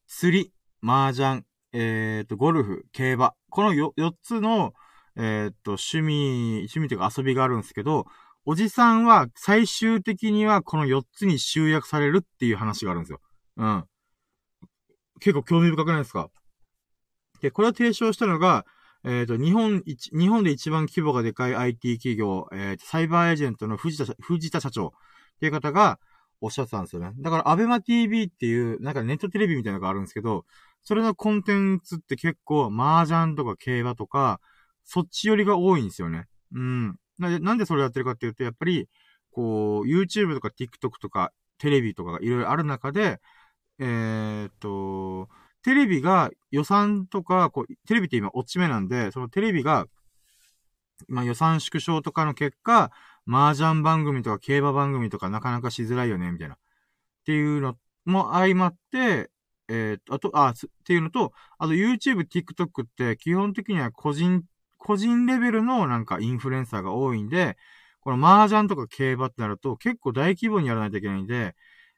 [0.07, 3.35] 釣り、麻雀、えっ、と、ゴルフ、競馬。
[3.51, 4.73] この 4, 4つの、
[5.17, 8.07] えっ、と、趣味、趣味というか遊びがあるんですけど、
[8.45, 13.21] おじさんは最終的にはこの4つに集約されるっていう話があるんですよ。
[13.59, 13.85] うん。
[15.21, 16.31] 結構興味深くないですか？
[17.43, 18.65] で、これを提唱したのが、
[19.05, 24.91] えっ、ー、と、日本一、日本で一番規模がでかい IT 企業、えっー、サイバーエージェントの藤田、藤田社長っ
[25.41, 25.99] ていう方が
[26.41, 27.13] おっしゃってたんですよね。
[27.19, 30.45] だから、アベマ TV っていう、なんかネットテレビみたいなのがあるんですけど、
[30.83, 34.41] それのコンテンツって結構、麻雀とか競馬とか、
[34.85, 36.27] そっち寄りが多いんですよね。
[36.53, 36.97] うん。
[37.19, 38.89] なんで、なんでそれやってるかっていうと、やっぱり、
[39.31, 43.21] こう、YouTube とか TikTok とか、テレビとかがいろいろある中で、
[43.79, 45.29] えー、っと、
[45.63, 49.87] テレビが予算とか、こう、テレビって今落ち目なんで、そのテレビが、
[51.07, 52.91] まあ予算縮小とかの結果、
[53.29, 56.55] 麻雀番組とか競馬番組とかなかなかしづらいよね、みたいな。
[56.55, 56.59] っ
[57.27, 59.31] ていうのも相まって、
[59.69, 64.45] えー、あと、あ、っていうのと、あと YouTube、TikTok って基本的には個人、
[64.79, 67.57] 個人レベルのなんかインフルエンサーが多いんで、
[68.01, 71.55] この麻雀とか競馬ってなると結構大規模にやらないといけないんで、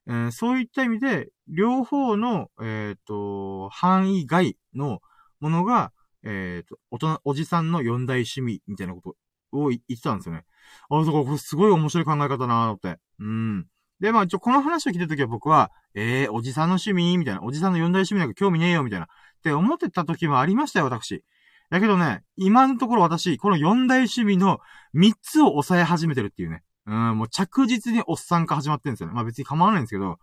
[0.09, 5.01] えー、そういった意味で、両方の、えっ、と、範囲外の
[5.39, 5.93] ものが、
[6.25, 9.17] えっ、と、大人、おじさんの四大趣味みたいなこと
[9.53, 10.45] を言ってたんですよね。
[10.91, 12.99] あ、そこ、これすごい面白い考え方だなーって。
[13.19, 13.67] うん。
[14.01, 17.19] で、まあ、ちょ、この話を聞いたときは僕は、えー、おじさんの趣味？
[17.19, 17.43] みたいな。
[17.43, 18.83] おじさんの四大趣味なんか興味ねえよ？
[18.83, 19.07] みたいな。
[19.07, 19.09] っ
[19.43, 21.25] て思ってた時もありましたよ、私。
[21.71, 24.59] だけどね、今のところ私、この四大趣味の
[24.93, 26.63] 三つを抑え始めてるっていうね。
[26.87, 29.15] うん、もう着実におっさん化始まってるんですよね。
[29.15, 30.19] まあ別に構わないんですけど、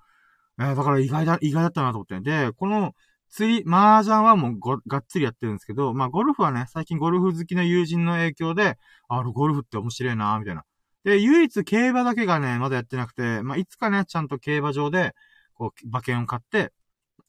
[0.60, 2.20] えー、だから意外だ、意外だったなと思って。
[2.20, 2.94] で、この、
[3.30, 8.78] 釣り、麻雀はもう、がっつりやってるんですけど、まあゴルフはね、最近ゴルフ好きな友人の影響で、
[9.10, 10.64] あ、ゴルフって面白いなみたいな。
[11.04, 15.14] で、唯一競馬だけがね、まだやってなくて、まあいつかね、ちゃんと競馬場で、
[15.54, 16.74] こう、馬券を買って、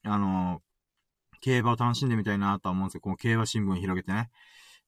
[0.03, 3.01] あのー、競馬を楽しんでみたいなとは思うんですよ。
[3.01, 4.29] この競馬新聞を広げてね。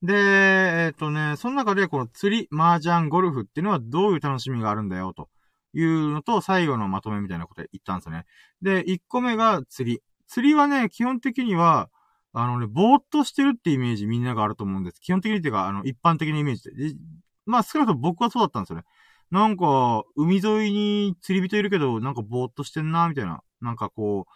[0.03, 5.29] で、えっ、とね、その中でこの釣り、麻雀、ゴルフっていうのはどういう楽しみがあるんだよ、と
[5.73, 8.25] いうのと、最後のまとめみたいなこと言ったんですよね。
[8.61, 10.01] で、1個目が釣り。
[10.31, 11.89] 釣りはね、基本的には、
[12.31, 15.01] あのね、ぼーっとしてるってイメージみんながあると思うんです。
[15.01, 16.93] 基本的にっていうか、あの、一般的なイメージで。
[16.93, 16.95] で
[17.45, 18.85] まあ、少なくとも僕はそうだったんですよね。
[19.29, 23.41] なんか、海沿いに釣り人いるけど、なんかぼーっとしてんな、みたいな。
[23.59, 24.31] なんかこう、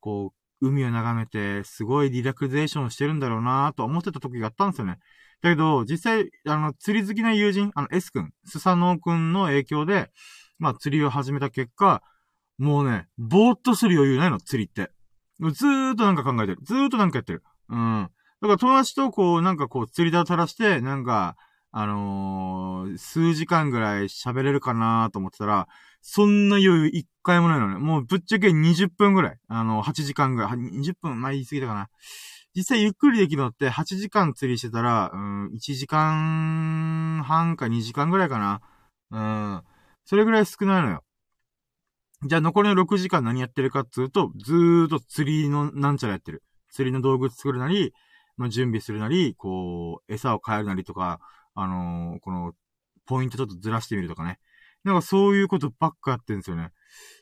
[0.00, 4.98] こう、海を眺めて、すごいリラクゼーションしてるんだろうなと思ってた時があったんですよね。
[5.40, 10.10] だけど、実際、あの、釣り好きな友人、あの、S 君、スサノー君の影響で、
[10.58, 12.02] まあ、釣りを始めた結果、
[12.58, 14.90] もうね、ぼーっとする余裕ないの、釣りって。
[15.52, 16.58] ずーっとなんか考えてる。
[16.62, 17.42] ずーっとなんかやってる。
[17.68, 18.10] うん。
[18.42, 21.36] だから友達とこう、なんかこう、釣り台を垂らして、なんか、
[21.72, 25.68] あのー、数時間ぐらい喋れるかなと思ってたら、
[26.02, 27.78] そんな余裕一回もないのね。
[27.78, 29.38] もうぶっちゃけ20分ぐらい。
[29.48, 30.50] あの、8時間ぐらい。
[30.52, 31.88] 20分、まあ言い過ぎたかな。
[32.56, 38.60] 実際ゆっくりできるのって8時間釣りしてたら、うん、1時間半か2時間ぐらいかな。
[39.12, 39.18] う
[39.58, 39.62] ん。
[40.04, 41.04] それぐらい少ないのよ。
[42.22, 46.42] じゃあ残りの6時間何やってるかっつうと、ずーっと釣りのなんちゃらやってる。
[46.70, 47.94] 釣りの道具作るなり、
[48.36, 51.18] まあ、準備するなり、こう、餌を変えるなりとか、
[51.54, 52.52] あのー、この、
[53.06, 54.38] ポイントちょっとずらしてみるとかね。
[54.84, 56.70] なんかそういうことばっかやってるんですよね。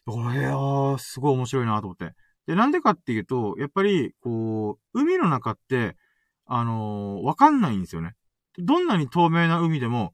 [0.04, 2.14] これは、すごい面白いなと思って。
[2.48, 5.96] で、なんでかっていうと、やっぱり、こう、海の中って、
[6.44, 8.14] あのー、わかんないんですよね。
[8.58, 10.12] どんなに透明な海でも、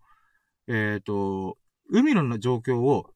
[0.69, 1.57] えっ、ー、と、
[1.91, 3.14] 海の状況を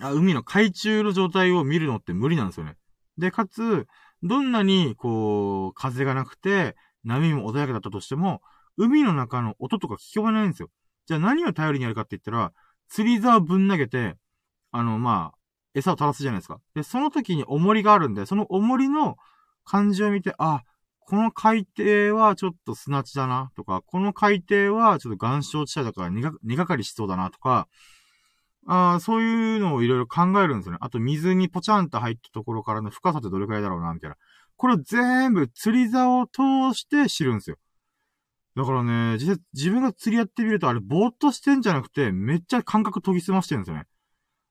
[0.00, 2.76] あ、海の海中の状態を見るのって無理なんですよね。
[3.18, 3.86] で、かつ、
[4.22, 8.40] どんなに、こう、風がなくて、波も穏やかだったとしても、
[8.76, 10.70] 海の中の音とか聞こえないんですよ。
[11.06, 12.52] じゃあ何を頼りにやるかって言ったら、
[12.88, 14.16] 釣り竿ぶん投げて、
[14.72, 15.38] あの、まあ、
[15.74, 16.60] 餌を垂らすじゃないですか。
[16.74, 19.16] で、その時に重りがあるんで、その重りの
[19.64, 20.62] 感じを見て、あ、
[21.00, 27.68] この海底はちょっと砂地だな、とか、この海底はちょっと岩礁地帯だから苦がかりしそうだな、とか、
[28.66, 30.78] ああそういうのをいろいろ考えるんですよね。
[30.80, 34.16] あと水にポチャンと入ったところからの深さってどれくらいだろうな、みたいな。
[34.56, 37.56] これを全部釣り竿を通して知るんですよ。
[38.56, 43.86] だからね、実際自分が釣りやってみるとあれぼーっとしてんじゃなくて、めっちゃ感覚研ぎ澄ましてるんですよね。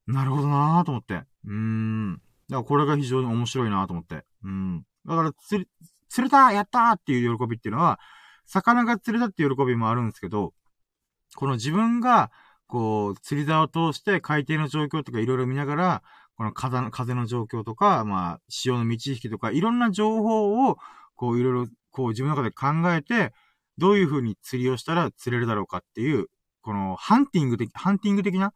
[0.07, 1.23] なるほどなーと思って。
[1.45, 2.13] うーん。
[2.15, 4.25] だからこれが非常に面白いなと思って。
[4.43, 4.83] うん。
[5.05, 5.69] だから釣り、
[6.09, 7.99] 釣れたやったーっていう喜びっていうのは、
[8.45, 10.53] 魚が釣れたっていう喜びもあるんですけど、
[11.35, 12.31] この自分が、
[12.69, 16.03] こう、釣り竿を通して海底の状況とかいろいろ見ながら、
[16.37, 20.77] この風の、風の状況とか、まあ、潮の満ち引きとか、いろんな情報を、
[21.15, 23.33] こう、いろいろ、こう、自分の中で考えて、
[23.77, 26.27] どういう風に釣りをしたら釣れるだろうかっていう、
[26.61, 28.53] この、ハンティング的、ハンティング的な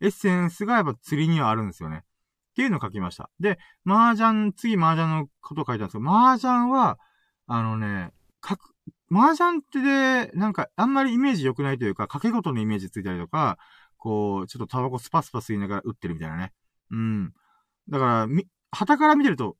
[0.00, 2.02] エッセンスがやっぱ釣りにはあるんですよね。
[2.52, 3.30] っていうのを書きました。
[3.40, 6.98] で、麻雀、次麻雀のこと書いたんですけど、麻雀は、
[7.46, 8.12] あのね、
[8.46, 8.73] 書く、
[9.10, 13.58] 麻雀ってで、なんか、あんまりイメージ良くないというか、掛け事のイメージついたりとか、
[13.96, 16.52] こう、ちょっとタバコスパスパ吸いながら打ってるみたいなね。
[16.90, 17.32] うん。
[17.88, 19.56] だから、み、旗から見てると、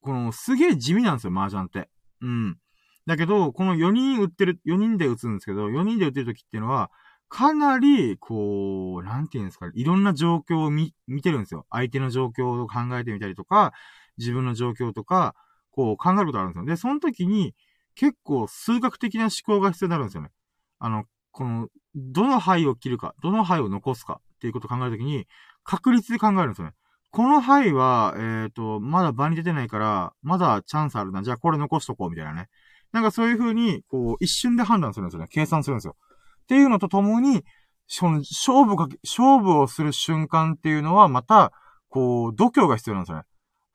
[0.00, 1.90] この、すげえ地味なんですよ、麻雀って。
[2.20, 2.58] うん。
[3.06, 6.90] だけど、この4人打ってる、4人で打つんですけど、4人で打ってる時っていうのは、
[7.28, 11.66] かなり、こう、なんていうんですか、いろんな状況を見、見てるんですよ。
[11.70, 13.72] 相手の状況を考えてみたりとか、
[14.16, 15.34] 自分の状況とか、
[15.70, 16.64] こう考えることあるんですよ。
[16.64, 17.54] で、その時に、
[17.98, 20.30] 結構数学的な思考が必要になるんですよね。
[20.78, 25.26] あの、この、どの範囲を切るか、どの範囲を残すかっていうことを考えるときに、
[25.64, 26.74] 確率で考えるんですよね。
[27.10, 31.24] この範囲は、えっ、ー、と、まだ場に出てないから、まだチャンスあるな。
[31.24, 32.46] じゃあこれ残しとこう、みたいなね。
[32.92, 35.28] なんかそういう風に、こう、一瞬で判断するんですよね。
[35.28, 35.96] 計算するんですよ。
[36.42, 37.42] っていうのとともに、
[37.88, 41.52] その、勝負かけ、勝負をする瞬間っていうのは、また、
[41.88, 43.24] こう、度胸が必要なんですよね。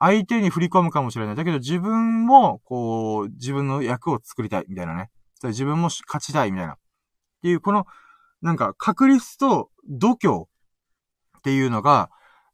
[0.04, 1.34] 相手に振り込むかもしれない。
[1.34, 5.10] だけど自分も、こう、自分の役を作りたい、みたいなね。
[5.42, 6.74] 自分も勝ちたい、みたいな。
[6.74, 6.78] っ
[7.40, 7.86] ていう、この、
[8.42, 10.42] なんか、確率と度胸
[11.38, 12.10] っていうのが、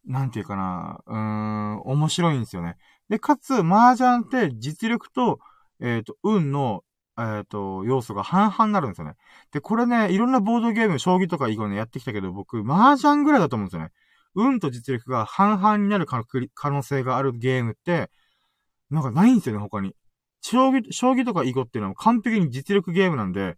[0.06, 2.76] なんていうかな、うーん、面白いんですよね。
[3.08, 5.40] で、かつ、麻雀って実力と、
[5.80, 6.84] えっ、ー、と、運の、
[7.18, 9.16] えっ、ー、と、要素が半々になるんですよね。
[9.50, 13.90] で、これね、いろんなボードゲーム、将棋とか以後ね、やってきたけど、僕、麻雀ぐらいだと思うんですよね。
[14.34, 18.10] 運と実力が半々になる可能性があるゲームって、
[18.90, 19.94] なんかないんですよね、他に。
[20.42, 23.56] 将棋、将棋とか囲碁っていうのは完璧に実力ゲームなんで、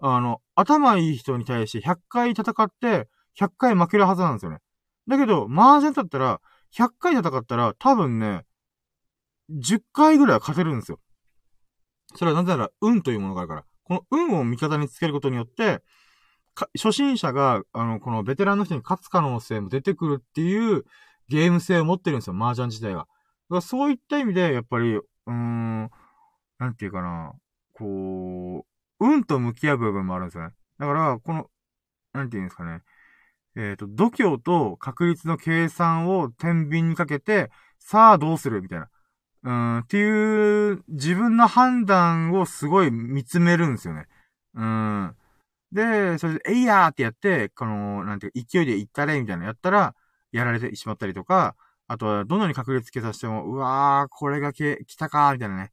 [0.00, 4.58] あの、頭いい人に対して100回戦って、100回負けるはずなんですよね。
[5.08, 6.40] だけど、麻雀だったら、
[6.72, 8.44] 100回戦ったら、多分ね、
[9.50, 11.00] 10回ぐらい勝てるんですよ。
[12.16, 13.64] それはなぜなら、運というものがあるから。
[13.84, 15.82] この運を味方につけることによって、
[16.76, 20.84] 初心者が、あの、このベテランの人に勝つ可能性も出てくるっていう
[21.28, 23.00] ゲーム性を持ってるんですよ、麻雀自体が。
[23.00, 23.08] だか
[23.56, 25.90] らそういった意味で、やっぱり、うーん、
[26.58, 27.32] なんていうかな、
[27.72, 28.66] こ
[29.00, 30.54] う、運と向き合う部分もあるんですよね。
[30.78, 31.50] だから、この、
[32.12, 32.82] なんていうんですかね。
[33.56, 38.88] えっ、ー、と、度胸と確率の計算を天秤にかけて、さあどうするみたいな。
[39.42, 44.06] うん、っていう、自分の判断をすごい見つめるんですよね。
[44.54, 45.16] うん。
[45.72, 49.94] で、それで、えいやーってやって、この、なんていうか、勢いで行ったれ、みたいなのやったら、
[50.32, 55.72] やられてしまったりとか、あとは、どんなに確率計算しても、うわー、これがけ、来たかー、みたいなね。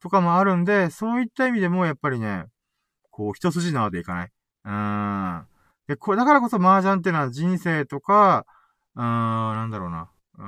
[0.00, 2.46] とかもあるんで、そういった意味でも、やっぱりね、
[3.10, 4.32] こう、一筋縄でいかない。
[4.64, 5.46] うーん。
[5.88, 8.46] で、これ、だからこそ麻雀っていうのは人生とか、
[8.96, 10.10] うーん、なんだろうな。
[10.38, 10.46] うー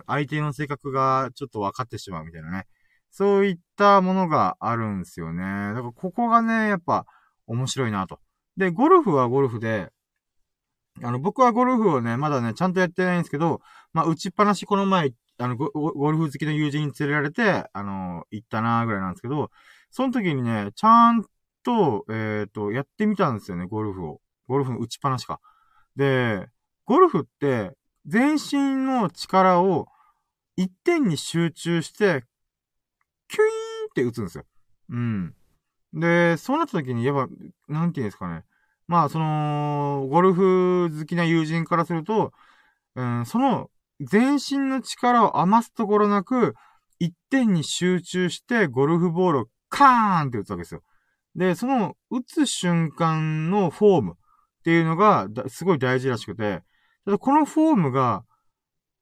[0.00, 2.66] ん、相手の性格がちょっと分かってしまうみたいなね。
[3.10, 5.42] そういったものがあるんですよね。
[5.74, 7.06] だからここがね、やっぱ、
[7.48, 8.20] 面白いなと。
[8.56, 9.90] で、ゴルフはゴルフで、
[11.02, 13.60] あの、僕はゴルフをね、まだね、ちゃんとやってないんですけど、
[13.92, 19.50] まあ、打ちっぱなしこの前、あのゴ、ルフ好きの友人に連れられて、あの、行ったなーぐらいなんですけど、
[19.90, 21.24] その時にね、ちゃん
[21.62, 24.20] と、えっ、ー、と、やってみたんですよね、ゴルフを。
[24.48, 25.40] ゴルフの打ちっぱなしか。
[25.96, 26.48] で、
[26.84, 27.76] ゴルフって、
[28.06, 29.86] 全身の力を
[30.56, 32.24] 一点に集中して、
[33.28, 33.50] キュイーン
[33.90, 34.44] って打つんですよ。
[34.90, 35.34] うん。
[35.98, 37.28] で、そうなった時に、やっぱ、
[37.68, 38.44] なんて言うんですかね。
[38.86, 42.32] まあ、その、ゴルフ好きな友人からすると、
[42.94, 43.70] うん、その、
[44.00, 46.54] 全身の力を余すところなく、
[46.98, 50.82] 一点に集中してゴルフボールをカーンって打つわけですよ。
[51.34, 54.14] で、その、打つ瞬間のフォームっ
[54.64, 56.62] ていうのが、すごい大事らしくて、
[57.04, 58.24] ただこのフォームが、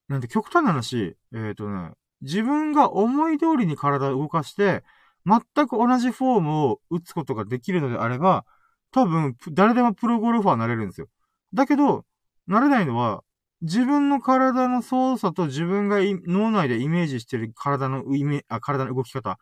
[0.09, 1.93] なんて極端な話、えっ、ー、とね、
[2.23, 4.85] 自分が思い通りに体を動かして、
[5.27, 8.45] 全く同じフォームを打つことができるのであれば、
[8.93, 11.09] 多分、誰でもプロゴルファーになれるんですよ。
[11.53, 12.05] だけど、
[12.47, 13.23] なれないのは、
[13.63, 19.39] 自分の体の操作と自分が脳内でイメージしてる体のイメあ、体の動き方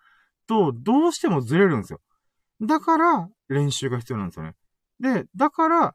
[0.46, 2.00] とどうしてもずれるんですよ。
[2.62, 4.54] だから、練習が必要なんですよね。
[5.00, 5.94] で、だから、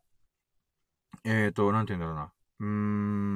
[1.24, 2.32] えっ、ー、と、なんて言うんだろうな。
[2.60, 2.68] うー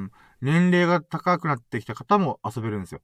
[0.06, 3.01] ん、年齢が高くなってきた方も遊べるんですよ。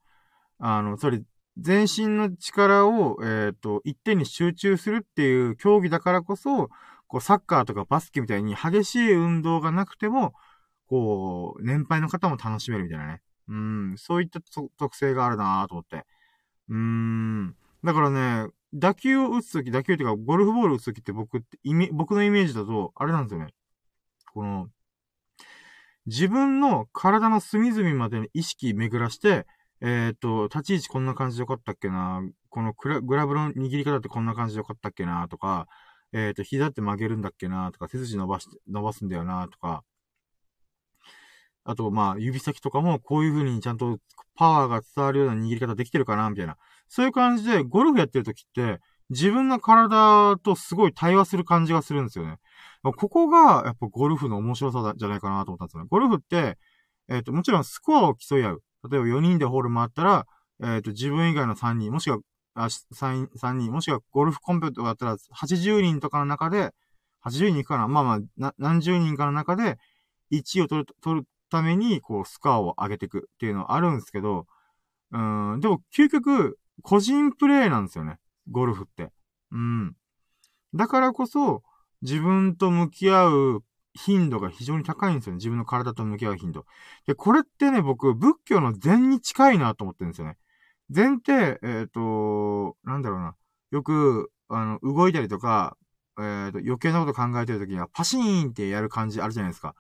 [0.60, 1.24] あの、つまり、
[1.60, 6.70] 全身の力を、えっ、ー、と、一点に集中するっていう競技だからこそ、
[7.08, 10.34] こう、サッカーとかバスケみたいに激しい運動がなくても、
[10.88, 13.22] こう、年配の方も楽しめるみたいなね。
[13.48, 14.40] うん、そういった
[14.78, 16.06] 特性があるなと思って。
[16.70, 17.56] うーん。
[17.84, 23.54] だからね、打球を打つとき、打球っていうか、ゴルフボールを打つときって僕って、イメ、僕のイメージだと、あれなんですよね。
[24.34, 24.68] この、
[26.06, 29.46] 自分の体の隅々までに意識巡らして、
[29.82, 35.68] えっ、ー、と、立ち位置こんな感じでよかったっけなこのグラブの握り方ってこんな感じでよかったっけなとか、
[36.14, 39.84] えっ、ー、と、膝って曲げるんだっけなとか、背筋伸ばし、伸ばすんだよなとか、
[41.64, 44.00] あと、まあ、指先とかもこういう風にちゃんと
[44.36, 46.58] パワーが伝わるような握り方できてるかなみたいな。
[46.88, 52.38] そういう感じで、ゴルフやってる時って、自分の体とすごい対話する感じがするんですよね。
[52.82, 55.88] ここが、やっぱゴルフの面白さじゃないかなと思ったんですよね。
[55.90, 56.58] ゴルフって、
[57.10, 58.64] えっ、と、もちろんスコアを競い合う。
[58.90, 60.28] 例えば4人でホール回ったら、
[60.64, 62.20] えっ、と、自分以外の3人、もしくは、
[62.54, 66.74] あ、3, 3人、もしくはゴルフコンペとかだったら、80人とかの中で、
[67.26, 67.88] 80人いくかな？
[67.88, 69.78] まあまあ、何十人かの中で、
[70.32, 74.46] 1位を取る、取るために、こう、スコアを上げていくっていうのはあるんですけど、
[75.12, 78.20] うん、でも、究極、個人プレイなんですよね。
[78.50, 79.12] ゴルフって。
[79.52, 79.96] うん。
[80.74, 81.64] だからこそ、
[82.02, 83.64] 自分と向き合う
[83.94, 85.38] 頻度が非常に高いんですよね。
[85.38, 86.66] 自分の体と向き合う頻度。
[87.08, 90.38] で、これってね、僕、仏教の禅に近いなと思ってるんですよね。
[90.90, 93.36] 禅って、えっ、ー、と、なんだろうな。
[93.72, 95.78] よく、あの、動いたりとか、
[96.18, 99.76] えっ、ー、と、余計なこと考えてるときには、パシーンってやる感じあるじゃないですか。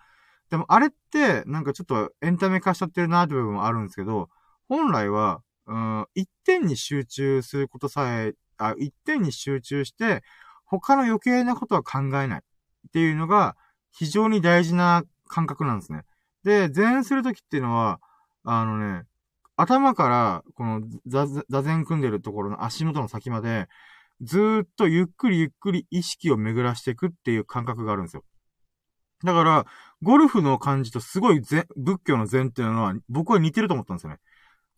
[0.49, 4.29] でも、あれって、なんかちょっとエンタメ化しちゃってるなって部分もあるんですけど、
[4.67, 10.23] 本来は、うん、一点に集中することさえ、あ、一点に集中して、
[10.65, 13.55] 他の余計なことは考えないっていうのが
[13.91, 16.03] 非常に大事な感覚なんですね。
[16.43, 17.99] で、前するときっていうのは、
[18.43, 19.03] あのね、
[19.55, 23.67] 頭から、この座禅組んでるところの足元の先まで、
[24.21, 28.23] ずーっとゆっくりゆっくり意識を巡らしていくっていう感覚があるんですよ。
[29.23, 29.65] だから、
[30.01, 31.65] ゴルフの感じとすごい仏
[32.05, 34.19] 教の禅っていうのは、僕は似てると思ったんですよね。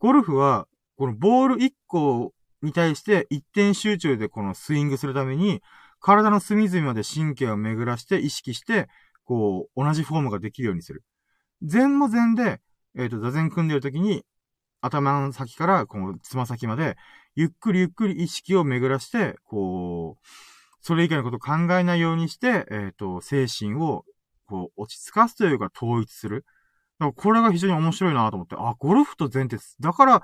[0.00, 5.62] ゴルフは、このボール1個に対して一点集中でこのスイングするために、
[6.00, 8.88] 体の隅々まで神経を巡らして意識して、
[9.24, 11.02] こう、同じフォームができるようにする。
[11.62, 12.60] 禅も禅で、
[12.96, 14.24] えっ、ー、と、座禅組んでる時に、
[14.80, 16.96] 頭の先から、この、つま先まで、
[17.34, 20.26] ゆっくりゆっくり意識を巡らして、こう、
[20.80, 24.04] それ以外のことを考えないようにして、えっ、ー、と、精神を、
[24.46, 26.44] こう、落ち着かすというか、統一する。
[26.98, 30.22] だからこれが非常に面白いなと思って、あ、ゴルフと禅って、だから、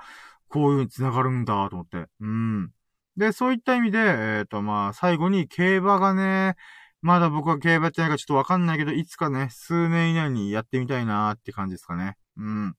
[0.49, 2.07] こういう風に繋がるんだと思って。
[2.19, 2.71] うん。
[3.17, 6.55] で、そういった意味で、えっ、ー、と、まあ、最後に競馬がね、
[7.01, 12.17] まだ僕は競馬やってないからちょっとわかんないけど、いつかね、数年以内にやってみたいなーって感じですかね。
[12.37, 12.75] うん。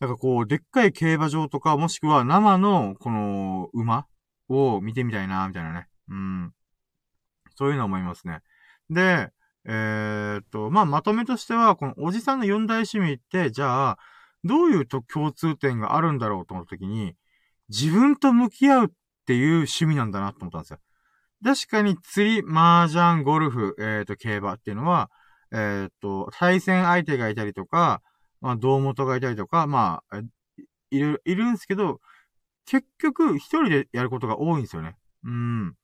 [0.00, 4.06] だかこう、でっかい競馬場とか、もしくは生の、この、馬
[4.48, 5.88] を見てみたいなーみたいなね。
[6.08, 6.52] うん。
[7.56, 8.40] そういうの思いますね。
[8.88, 9.30] で、
[9.66, 13.98] えー、っと、まあ、まとめとしては、このおじさんの四大趣味って、じゃあ、
[14.42, 17.14] どういうと共通点があるんだろうと思った時に、
[17.68, 18.88] 自分と向き合うっ
[19.26, 20.78] ていう趣味なんだなと思ったんですよ。
[21.42, 25.10] 確かに釣り、麻雀、ゴルフ、えっ、ー、と、競馬っていうのは、
[25.52, 28.02] えっ、ー、と、対戦相手がいたりとか、
[28.40, 30.18] まあ、胴元がいたりとか、まあ、
[30.90, 32.00] いる、いるんですけど、
[32.66, 34.96] 結局、一人でやることが多いんですよね。
[35.24, 35.74] うん。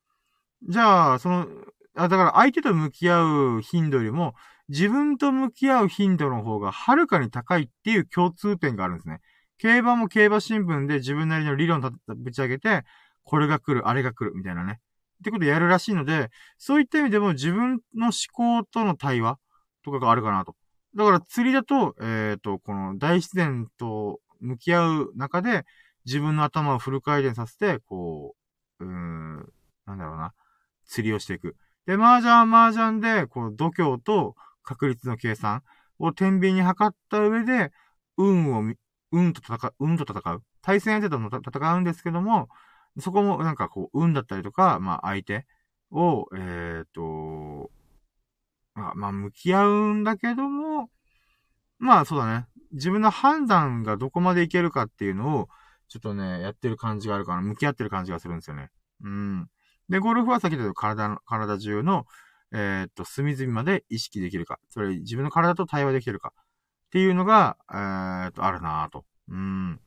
[0.69, 1.47] じゃあ、その、
[1.95, 4.35] あ、だから相手と向き合う頻度よりも、
[4.69, 9.21] 自分と向き合う頻度の方がはるかに高いっていう共通点があるんですね。
[9.57, 12.83] 競馬も競馬新聞で自分なりの理論をぶち上げて、
[13.23, 14.79] これが来る、あれが来る、みたいなね。
[15.21, 19.39] ってことやるらしいので、そういった意味でも自分の思考との対話
[19.83, 20.55] とかがあるかなと。
[20.95, 25.65] だから釣りだと、えっ、ー、と、この大自然と向き合う中で、
[26.05, 28.35] 自分の頭をフル回転させて、こ
[28.79, 29.37] う、うーん、
[29.85, 30.33] なんだろうな、
[30.85, 31.55] 釣りをしていく。
[31.85, 35.63] で、麻雀は麻雀で、こう、度胸と確率の計算
[35.99, 37.71] を天秤に測った上で、
[38.17, 38.73] 運を、
[39.11, 40.43] 運と戦う、運と戦う。
[40.61, 42.49] 対戦相手との戦うんですけども、
[42.99, 45.45] そこもなんかこう、運だったりとか、まあ相手
[45.91, 47.71] を、えっ、ー、と、
[48.73, 50.89] まあ、まあ、向き合うんだけども、
[51.79, 52.47] まあそうだね。
[52.73, 55.47] 自分の判断がどこまでいけるかっていうのを、
[55.87, 58.69] ちょっとね、やってる感じがあるから、向き合ってる感じがするんですよね。
[59.03, 59.47] うん。
[59.89, 62.05] で、ゴルフは先ほど体の、体中の、
[62.51, 64.59] えー、っと、隅々まで意識できるか。
[64.69, 66.33] つまり自分の体と対話できるか。
[66.37, 69.05] っていうのが、えー、っと、あるなぁと。
[69.29, 69.79] うん。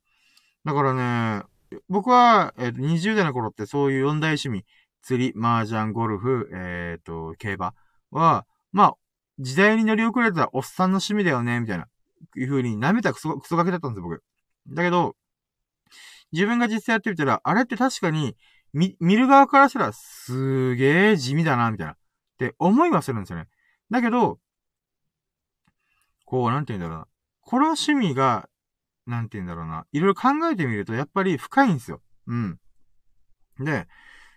[0.65, 1.45] だからね、
[1.89, 4.65] 僕は、えっ、と、20代の頃ってそういう四大趣味、
[5.03, 7.75] 釣り、麻雀、ゴルフ、えっ、と、競馬
[8.11, 8.95] は、まあ、
[9.39, 11.87] 時代に乗り遅れたおっさんの趣味だよね、みたいな、
[12.37, 14.23] いう風に舐めたクソ、クソガキだったんですよ、僕。
[14.69, 15.17] だけど、
[16.33, 18.37] 自分が実際やってみたら、あれって確かに、
[18.73, 21.93] 見、見る側からしたら、すげえ地味だな、みたいな。
[21.93, 21.97] っ
[22.39, 23.49] て思いはするんですよね。
[23.91, 24.39] だけど、
[26.25, 27.07] こう、なんて言うんだろうな。
[27.41, 28.49] この趣味が、
[29.07, 29.87] なんて言うんだろうな。
[29.93, 32.01] いろいろ考えてみると、やっぱり深いんですよ。
[32.27, 32.59] うん。
[33.59, 33.87] で、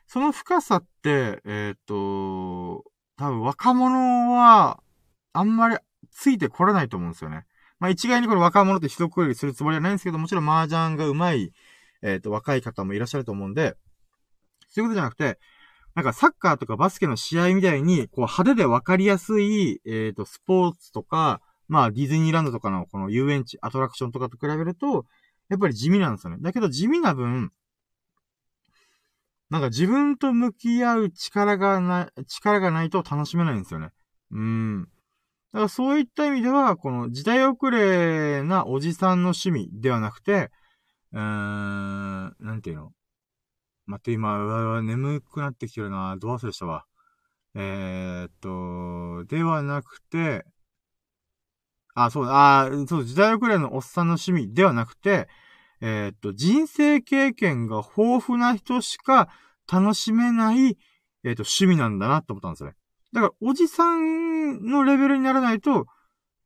[0.07, 2.84] その深さって、えっ、と、
[3.18, 4.82] 多分若者は、
[5.34, 5.78] あんまり
[6.11, 7.45] ついてこれないと思うんですよね。
[7.80, 11.51] まあ一概にこれ若者って一括りするつもりはないんですけど、もちろん麻雀が上手い、
[12.01, 13.76] えっ、と、若い方もいらっしゃると思うんで、
[14.70, 15.39] そういうことじゃなくて、
[15.95, 21.41] なんかサッカーとかバスケの試合みたいに、こう派手でわかりやすい、えっ、と、スポーツとか、
[21.74, 25.07] まあディズニーランドとかのこの遊園地、アトラクションとかと比べると、
[25.49, 26.38] やっぱり地味なんですよね。
[26.39, 27.51] だけど地味な分、
[29.49, 33.89] なんか自分と向き合う力がない、力がないと楽しめないんですよね。
[34.30, 34.84] うん。
[34.84, 34.88] だ
[35.57, 40.51] からそういった意味では、この時代遅れなおじさんの趣味ではなくて、
[41.11, 42.91] うーん、なんていうの？
[43.88, 46.17] 待って、今、うわうわ、眠くなってきてるな。
[46.17, 46.86] どう忘れしたわ。
[47.55, 50.45] えー、っと、ではなくて、
[51.96, 55.28] あ、そう、あ、そう、時代遅れのおっさんの趣味ではなくて、
[55.82, 59.30] えー、っと、人生経験が豊富な人しか
[59.72, 60.78] 楽しめない、
[61.24, 62.76] えー、っと、趣味なんだなって思ったんですよね。
[63.12, 65.86] だから、おじさんのレベルにならないと、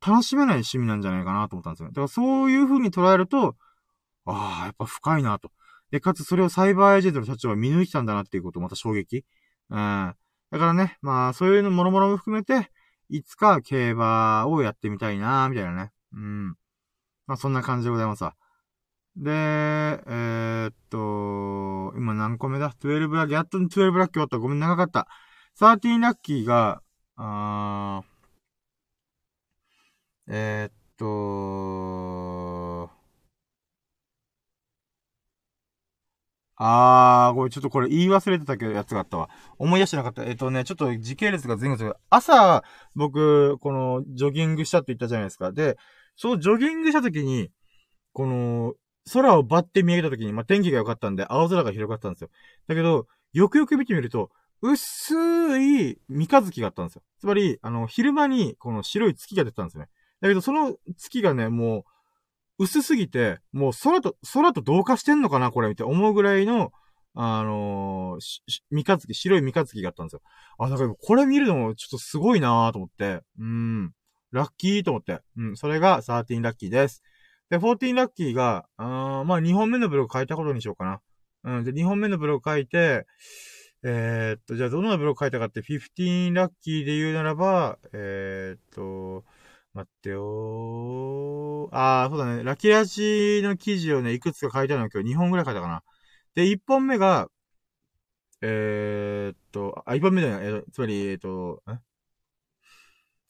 [0.06, 1.92] 楽しめない趣味なんじゃないかなと思ったんですよね。
[1.92, 3.56] だからそういう風に捉えると、
[4.26, 5.52] ああ、やっぱ深いなと。
[5.92, 9.24] で、かつそれをサイバーエージェントの社長は見抜いてたんだなっていうこと、また衝撃。
[9.70, 9.78] うん。
[10.52, 12.70] だからね、まあ、そういうのもろもろも含めて、
[13.10, 15.92] いつか競馬をやってみたいなみたいなね。
[16.14, 16.48] うん。
[17.28, 18.36] まあ、そんな感じでございますわ。
[19.16, 24.38] で、えー、っと、今何個目だ ?12 ラッキー、やっと12ラッキー終わった。
[24.38, 25.08] ごめん、長かった。
[25.60, 26.82] 13ラッキーが、
[27.16, 28.18] あー、
[30.30, 31.08] えー、っと、
[36.60, 39.30] あー、これちょっとこれ言い忘れてたけどやつがあったわ。
[39.60, 40.24] 思い出してなかった。
[40.24, 41.96] えっ、とね、ちょっと時系列が前後する。
[42.10, 42.64] 朝、
[42.96, 45.52] 僕、この、ジョギングしたって言ったじゃないですか。
[45.52, 45.78] で、
[46.16, 47.52] そうジョギングした時に、
[48.12, 48.74] この、
[49.14, 52.30] 空をバッて見上げた時に、まあ、天気が良かったんで、青空が広がったんですよ。
[52.68, 54.32] だけど、よくよく見てみると、
[54.62, 55.14] 薄
[55.60, 57.04] い三日月があったんですよ。
[57.20, 59.90] つまり、あの、昼間に、この白い月が出てたんですよね。
[60.22, 61.84] だけど、その月がね、もう、
[62.60, 66.72] 薄すぎて、もう空と、空と同化してんのかなこれ、みたいな思うぐらいの、
[67.14, 70.22] あのー、三日月、白い三日月があったんですよ。
[70.60, 73.92] あ、だからこれ見るのもちょっとすごいなーと思って、うん、
[74.32, 77.02] ラッキーと思って、うん、それが13ラッキーです。
[77.50, 81.02] で、14ラッキーが、あまあ2本目のブログ書いたことにしようかな。
[81.58, 83.06] うん、で、2本目のブログ書いて、
[83.84, 89.24] えー、っと、じゃあどんなブログ書いたかって、15ラッキーで言うならば、えー、っと、
[89.78, 91.70] 待ってよー。
[91.72, 92.44] あー、そうだね。
[92.44, 95.84] ラキラジの記事をね、いくつか書いてあるの今日2本ぐらい書いたかな。
[96.34, 97.28] で、1本目が、
[98.42, 101.62] えー、っと、あ、1本目じゃない、えー、つまり、えー、っと、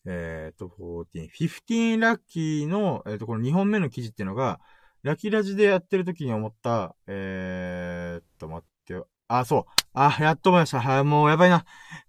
[0.05, 0.51] え？
[0.51, 1.05] ー、っと、14。
[1.13, 4.61] 15ラッキーの、えー、っと、この2本目の記事っていうのが、
[5.03, 9.09] ラキラジでやってる時に思った、えー、っと、待ってよ。
[9.27, 9.71] あ、そう。
[9.93, 10.79] あ、やっと思いました。
[10.79, 11.65] はい、もうやばいな。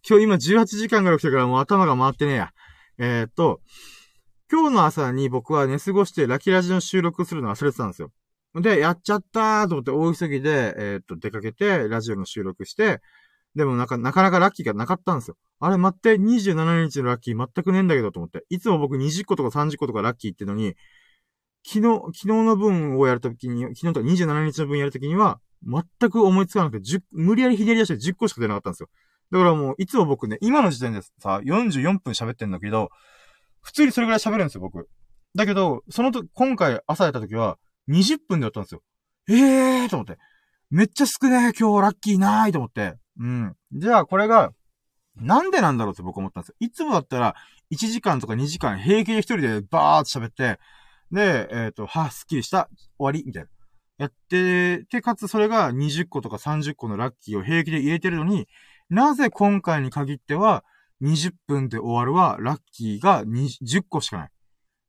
[0.08, 2.52] 今日今18時間ぐらい来てからもう頭が回ってねえや。
[2.98, 3.60] えー、っと、
[4.50, 8.10] 今日の朝に僕は寝過ごしてラキラジの収録するの忘れてたんですよ。
[8.54, 13.00] で、やっちゃったーと思って大急ぎで、えー、っと、出かけて、ラジオの収録して、
[13.54, 15.36] でもなか、なかなかラッキーがなかったんですよ。
[15.60, 18.46] あれ待って、27日のラッキー全くねえんだけどと思って。
[18.48, 20.76] いつも僕20個とか30個とかラッキーってのに、
[21.66, 28.88] 昨日、昨日の分をやるときに、昨日とか27日の分やるときには、全く思いつかなくて、無理やりひねり出して10個しか出なかったんですよ。
[29.30, 32.88] だからもう、いつも僕ね、今の時点でさ、44分喋ってんだけど、
[33.62, 34.88] 普通にそれぐらい喋るんですよ、僕。
[35.34, 38.82] だけど、そのと、今回朝やった時は、20分でやったんですよ。
[39.28, 40.18] ええーと思って。
[40.70, 42.94] めっちゃ少ねえ今日ラッキーなーいと思って。
[43.18, 43.54] うん。
[43.72, 44.52] じゃあ、これが、
[45.16, 46.54] なんでなんだろうって僕思ったんですよ。
[46.60, 47.34] いつもだったら、
[47.72, 50.60] 1時間とか2時間平気で一人でバーって喋って、
[51.10, 53.48] で、えっ、ー、と、はすっきりした、終わりみたいな。
[53.98, 58.46] やって、で、かつそれが20個とか30個のラッキーを平気で入れてるのに、
[58.90, 60.64] なぜ今回に限っては、
[61.02, 64.30] 20分で終わるは、ラッキーが10個しかない。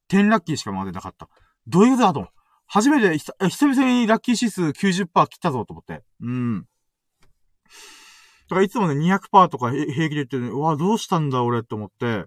[0.10, 1.30] 10ラッキーしかまでなかった。
[1.68, 2.30] どういうことだと。
[2.66, 6.03] 初めて、久々にラッキー指数90%切ったぞと思って。
[6.22, 6.62] うん。
[6.62, 12.26] だからいつもね、200%とか平気で言ってるね、うわ、どうしたんだ俺って思って。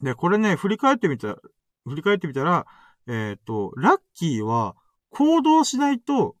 [0.00, 1.36] で、これね、振り返ってみた、
[1.84, 2.66] 振り返ってみたら、
[3.06, 4.74] えっ、ー、と、ラッキーは
[5.10, 6.36] 行動しないと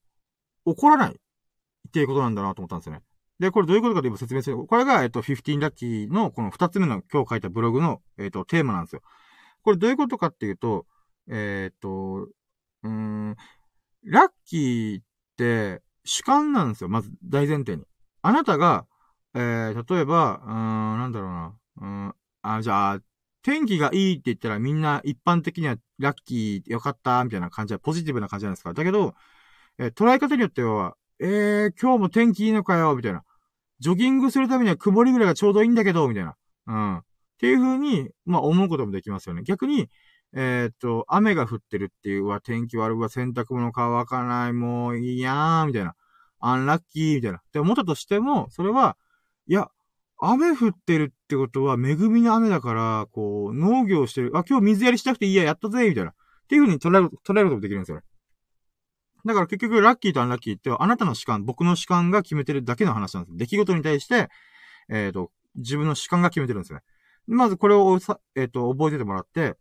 [0.64, 3.02] 怒らないっていうことなんだなと思ったんですよね。
[3.38, 4.56] で、これどういうことかと今説明する。
[4.56, 9.02] これが、えっ、と、15ラッキーのこの2つ目の今日書いたブログの、えっ、と、テーマなんですよ。
[9.62, 10.86] これどういうことかっていうと、
[11.28, 12.28] えっ、と、
[12.82, 13.36] うん、
[14.04, 15.04] ラッキーっ
[15.36, 16.88] て主観なんですよ。
[16.88, 17.84] まず大前提に。
[18.22, 18.86] あなたが、
[19.34, 20.54] えー、例えば、うん、
[20.98, 21.54] なんだろうな。
[21.78, 23.00] うん、あ、じゃあ、
[23.42, 28.72] 天気がいいって言ったらみんな一般的にはラッキーよかったみたいな感じはポジティブな感じじゃないですか。
[28.72, 29.14] だけど、
[29.78, 33.22] えー、捉え方によっては、えー、今日も天気いいのかよみたいな。
[33.78, 36.36] ジョギングするためには曇りぐらいがちょうどいいんだけどみたいな。
[36.66, 36.98] うん。
[36.98, 37.02] っ
[37.38, 39.42] ていう風に、まあ思うこともできますよね。
[39.44, 39.88] 逆に、
[40.34, 45.94] えー、っと、雨が降ってるっていう、わ、天気悪いわ、洗濯物乾かない、もういいやー、みたいな。
[46.40, 47.38] アンラッキー、みたいな。
[47.38, 48.96] って思ったとしても、それは、
[49.46, 49.70] いや、
[50.18, 54.32] 雨降ってるってことは、恵みの雨だから、こう、農業してる。
[54.34, 56.10] あ、今日水やりしなくていいや、やったぜ、みたいな。
[56.10, 56.14] っ
[56.48, 58.02] ていう風に捉える、捉えることもできるんですよね。
[59.26, 63.36] だから結局、ラッキーとアンラッキーってあなたの主観、僕の主観が決めてるだけの話なんです。
[63.36, 64.28] 出来事に対して、
[64.88, 66.80] えっ、ー、と、自分の主観が決めてるんですね。
[67.26, 69.56] まずこれをさ、えっ、ー、と、覚えててもらって、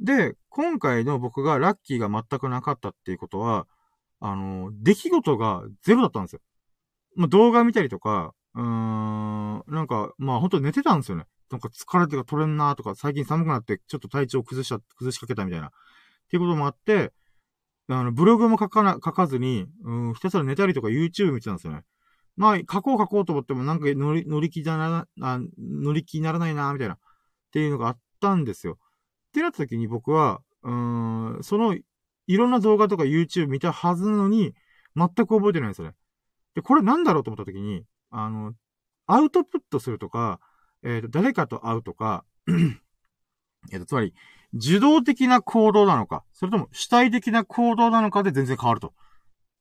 [0.00, 3.66] で、今回の僕がラッキーが全くなかったっていうことは、
[4.20, 6.40] あの、出来事がゼロだったんですよ。
[7.16, 11.24] まあ、動画見たりとか、うーん、なんか、まあ、ほんと寝てたんですよね。
[11.50, 15.68] なんか疲れてが取れんなーとか、最近寒くなってちょっと体調崩しちゃ、崩しかけたみたいな。
[15.68, 15.70] っ
[16.28, 17.12] ていうこともあって、
[17.88, 21.82] あの、ブログも書かな、書かずに、うん、ひたすら寝たりとか YouTube 見てたんですよね。
[22.36, 26.94] まあ、書こう書こうと思ってもなんか乗り、乗り気なら、乗り気にならないな、みたいな。
[26.94, 26.98] っ
[27.52, 28.74] ていうのがあったんですよ。
[28.74, 28.76] っ
[29.32, 34.54] てなった時に僕は、うん、その、いろんな動画とか YouTube 見たはずなのに、
[34.96, 35.94] 全く覚えてないんですよね。
[36.54, 38.52] で、これなんだろうと思った時に、あの、
[39.06, 40.40] アウトプットするとか、
[40.82, 42.24] えっ、ー、と、誰かと会うとか、
[43.72, 44.14] えっと、つまり、
[44.56, 48.92] 受動的な行動なのか、それとも主体的な行動なのかで全然変わると。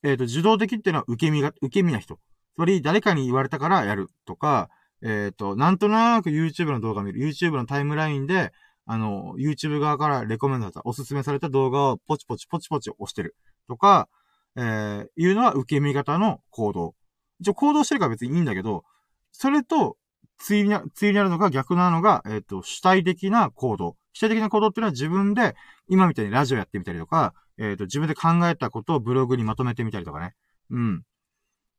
[0.04, 2.16] えっ、ー、と、受動的っていうのは受け身が、受け身な人。
[2.16, 2.20] つ
[2.58, 4.70] まり、誰かに言われたからやるとか、
[5.02, 7.20] えっ、ー、と、なんとなく YouTube の動画見る。
[7.20, 8.52] YouTube のタイムラインで、
[8.86, 13.36] あの、YouTube 側からレコメンドされた、おすすめされた動画をポチポチポチポチ押してる。
[13.68, 14.08] とか、
[14.56, 16.96] えー、いうのは受け身型の行動。
[17.40, 18.84] 一応行動してるから別にいいんだけど、
[19.32, 19.98] それと、
[20.38, 23.98] ついに、ついになるのが逆なのが、えっ、ー、と、主体的な行動。
[24.16, 25.56] 主体的な行動っていうのは自分で、
[25.90, 30.34] 今みたいにラジオやってみたりとか、えっ、ー、と、自分で考えたことをブログにまとめてみたりとかね。
[30.72, 31.04] うん。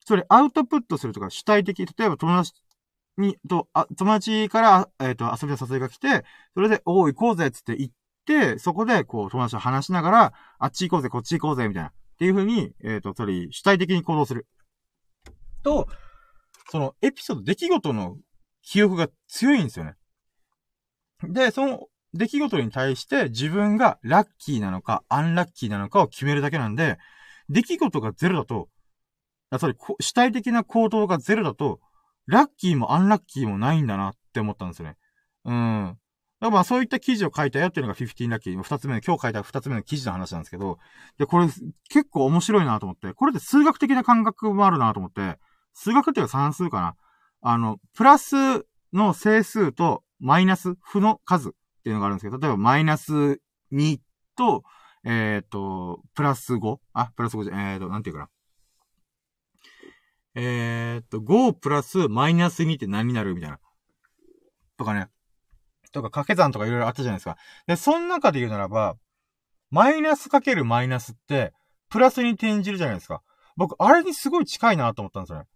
[0.04, 2.52] それ、アウトプットするとか、主体的、例えば友達
[3.16, 7.94] に、と、あ、友達から、えっ、ー、と、遊びの誘いが来て、それで、おお、行こうぜ、つって行っ
[8.26, 11.88] て、そこで、こう、友達と話しながら、あっち行こうぜ、こっち行こうぜ、みたいな。
[11.88, 14.46] っていう風に、えっ、ー、と、それ、主体的に行動する。
[15.62, 15.88] と、
[16.70, 18.18] その、エピソード、出来事の
[18.60, 19.94] 記憶が強いんですよね。
[21.22, 26.98] で、その、出来事に対して自分がラッキーなのか、アンラッキーなのかを決めるだけなんで、
[27.48, 28.68] 出来事がゼロだと、
[29.50, 31.80] やっぱり主体的な行動がゼロだと、
[32.26, 34.96] ラッキーもアンラッキーもないんだなって思ったんですよね。
[35.44, 35.98] うん。
[36.40, 38.62] だからまあそういった記事を書いたよっていうのが15ラッキー。
[38.62, 40.78] 二つ目の、今日書いた二つ目の記事の話なんですけど、
[41.18, 41.46] で、これ
[41.88, 45.38] 結構面白いなと思って、これで数学的な感覚もあるなと思って、
[45.72, 46.96] 数学っていうか算数かな。
[47.42, 51.54] あの、プラスの整数とマイナス、負の数
[51.86, 53.40] っていうのがあるんですけど、例えばマイナス
[53.72, 54.00] 2
[54.36, 54.64] と、
[55.04, 56.78] えっ、ー、と、プラス 5?
[56.94, 58.28] あ、プラス5じゃ、えっ、ー、と、なんていうかな。
[60.34, 63.60] えー、っと、5プラスマイナス2って何になるみたいな。
[64.76, 65.06] とかね。
[65.92, 67.36] とか掛け算とかいろいろあったじゃないですか。
[67.68, 68.96] で、その中で言うならば、
[69.70, 71.52] マイナスかけるマイナスって、
[71.88, 73.22] プラスに転じるじゃないですか。
[73.56, 75.46] 僕、あれにすごい近いなと思ったんですよね。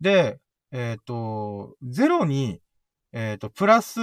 [0.00, 0.38] で、
[0.72, 2.62] えっ、と、0に、
[3.18, 3.98] えっ、と、プラス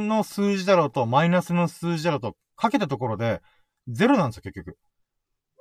[0.00, 3.40] の数字だろうと、マイナスの数字だろうと、かけたところで、
[3.88, 4.76] 0なんですよ、結局。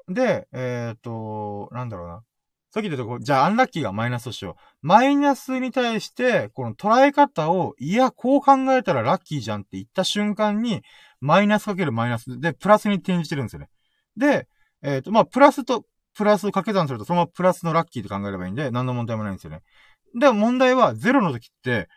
[0.07, 2.23] で、えっ、と、なんだろうな。
[2.71, 4.87] さっき言ったとこ、じゃあアンラッキーがマイナスとしよう。
[4.87, 10.81] マイナスに対して、この捉え方を、いや、こう考えたらラッキーじゃんって言った瞬間に、
[11.21, 13.69] マイナスかけるマイナスで、プラスに転じてるんですよね。
[14.17, 14.47] で、
[14.81, 15.85] えっ、ー、と、まあ、プラスと、
[16.15, 19.61] プラスを掛け算すると、そのままプラスのラッキーと考えればいいんで、何の問題もないんですよね。
[20.19, 21.87] で問題は、ゼロの時って、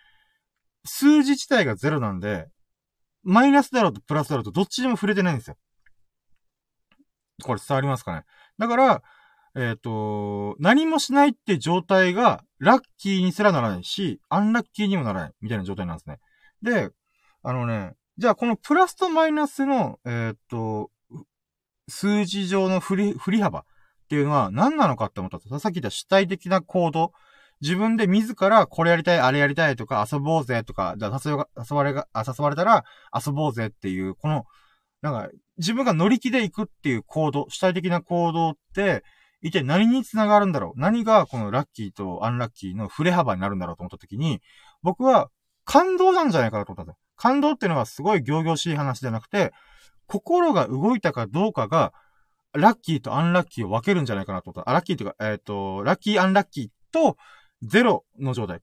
[0.84, 2.48] 数字自体がゼロなんで、
[3.22, 5.56] マイナスだろうとプラスだろうとどっちでも触れてないんですよ。
[7.42, 8.24] これ伝わりますかね？
[8.58, 9.02] だから、
[9.54, 16.18] えっ、ー、と、何もしないって状態が、ラッキーにすらならないし、アンラッキーにもならない、みたいな状態なんですね。
[16.62, 16.90] で、
[17.42, 20.90] あのね、じゃあこのプラスとマイナスの、えっ、ー、と、
[21.88, 23.64] 数字上の振り、振り幅っ
[24.08, 27.12] ていうのは何なのかって思ったと、さっき言った主体的な行動、
[27.60, 31.32] 自分で自らこれやりたい、あれやりたいとか遊ぼうぜとか、じゃあ誘
[31.76, 32.84] われが、誘われたら
[33.14, 34.44] 遊ぼうぜっていう、この、
[35.02, 35.28] なんか、
[35.58, 39.02] 自分が乗り気で行くっていう行動、主体的な行動って、
[39.40, 40.80] 一体何に繋がるんだろう？
[40.80, 44.40] 何がこのラッキーとアンラッキーの振れ幅になるんだろうと思った時に、
[44.82, 45.30] 僕は
[45.64, 46.98] 感動なんじゃないかなと思ったんですよ。
[47.16, 49.52] 感動っていうのはすごい行々しい話じゃなくて、
[50.06, 51.92] 心が動いたかどうかが、
[52.52, 54.72] ラッキーとアンラッキーを分けるんじゃないかなと思った。
[54.72, 57.16] ラッキーというか、えっ、ー、と、ラッキー、アンラッキーと、
[57.62, 58.60] ゼロの状態。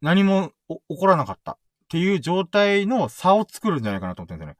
[0.00, 1.56] 何も起こらなかったっ
[1.88, 4.58] ていう状態の差を作るんじゃないかなと思ってるんですよね。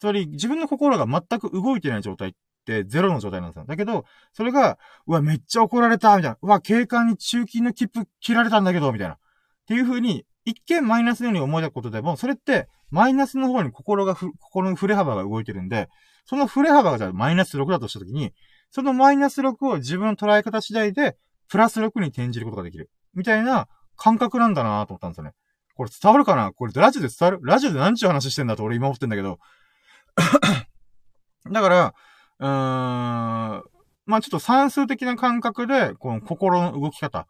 [0.00, 2.32] つまり、自分の心が全く動いてない状態っ
[2.64, 3.64] てゼロの状態なんですよ。
[3.66, 6.38] だけど、それが、うわ、めっちゃ怒られたみたいな。
[6.40, 9.14] うわ、警官に中金の切符切られたんだけどみたいな。
[9.14, 9.18] っ
[9.66, 15.88] ていう風に、一見マイナスのように思えたことでも、それって、マイナスの方に心が、心の振れ幅が動いてるんで、
[16.24, 18.32] その振れ幅がじゃあマイナス6だとしたときに、
[18.70, 21.16] そのマイナス6を自分の捉え方次第で、
[21.48, 22.90] プラス6に転じることができる。
[23.14, 25.32] みたいな感覚なんだなと思ったんですよね。
[25.74, 26.52] これ伝わるかな？
[26.52, 27.40] これラジオで伝わる？
[27.42, 29.38] ラジオで何ちゅう話してんだと俺今思ってんだけど。
[31.50, 31.94] だから、
[32.38, 33.62] うーん、
[34.06, 37.26] まあちょっと算数的な感覚で、この心の動き方。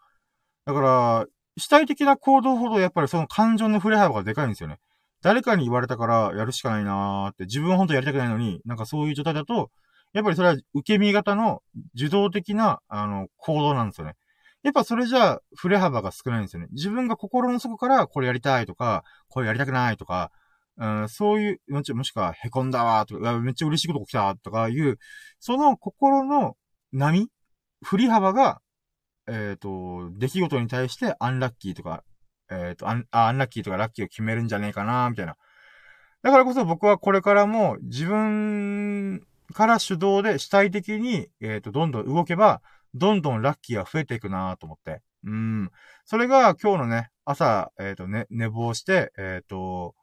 [0.66, 1.26] だから、
[1.56, 4.78] 主体的な行動ほどやっぱりその感情の触れ幅がでかいんですよね。
[5.22, 9.70] 誰かに言われたからやるしかないなーって、自分は本当やりたくないのに、なんかそういう状態だと、
[10.12, 11.62] やっぱりそれは受け身型の
[11.94, 14.14] 受動的な、あの、行動なんですよね。
[14.62, 16.68] やっぱそれじゃあ、触れ幅が少ないんですよね。
[16.72, 20.30] 自分が心の底からこれやりたいとか、これやりたくないとか、
[20.76, 24.98] うん、そういう、もしもしくは、凹んだわとか、めっちゃ嬉しいこと来たとかいう、
[25.38, 26.56] その心の
[26.92, 27.28] 波
[27.82, 28.60] 振り幅が、
[29.26, 32.02] えっ、ー、と、出来事に対してアンラッキーとか、
[32.50, 35.36] えっ、ー、とアン、アンラッキーとかラッキーを決めるんじゃねえかなみたいな。
[36.22, 39.22] だからこそ僕はこれからも自分
[39.54, 42.62] から主導で主体的に、えっ、ー、と、どんどん動けば、
[42.94, 45.02] どんどんラッキーが増えていくなと思って。
[45.24, 45.70] うん。
[46.04, 49.94] それが今日のね、朝、えっ、ー、とね、寝坊して、えっ、ー、と、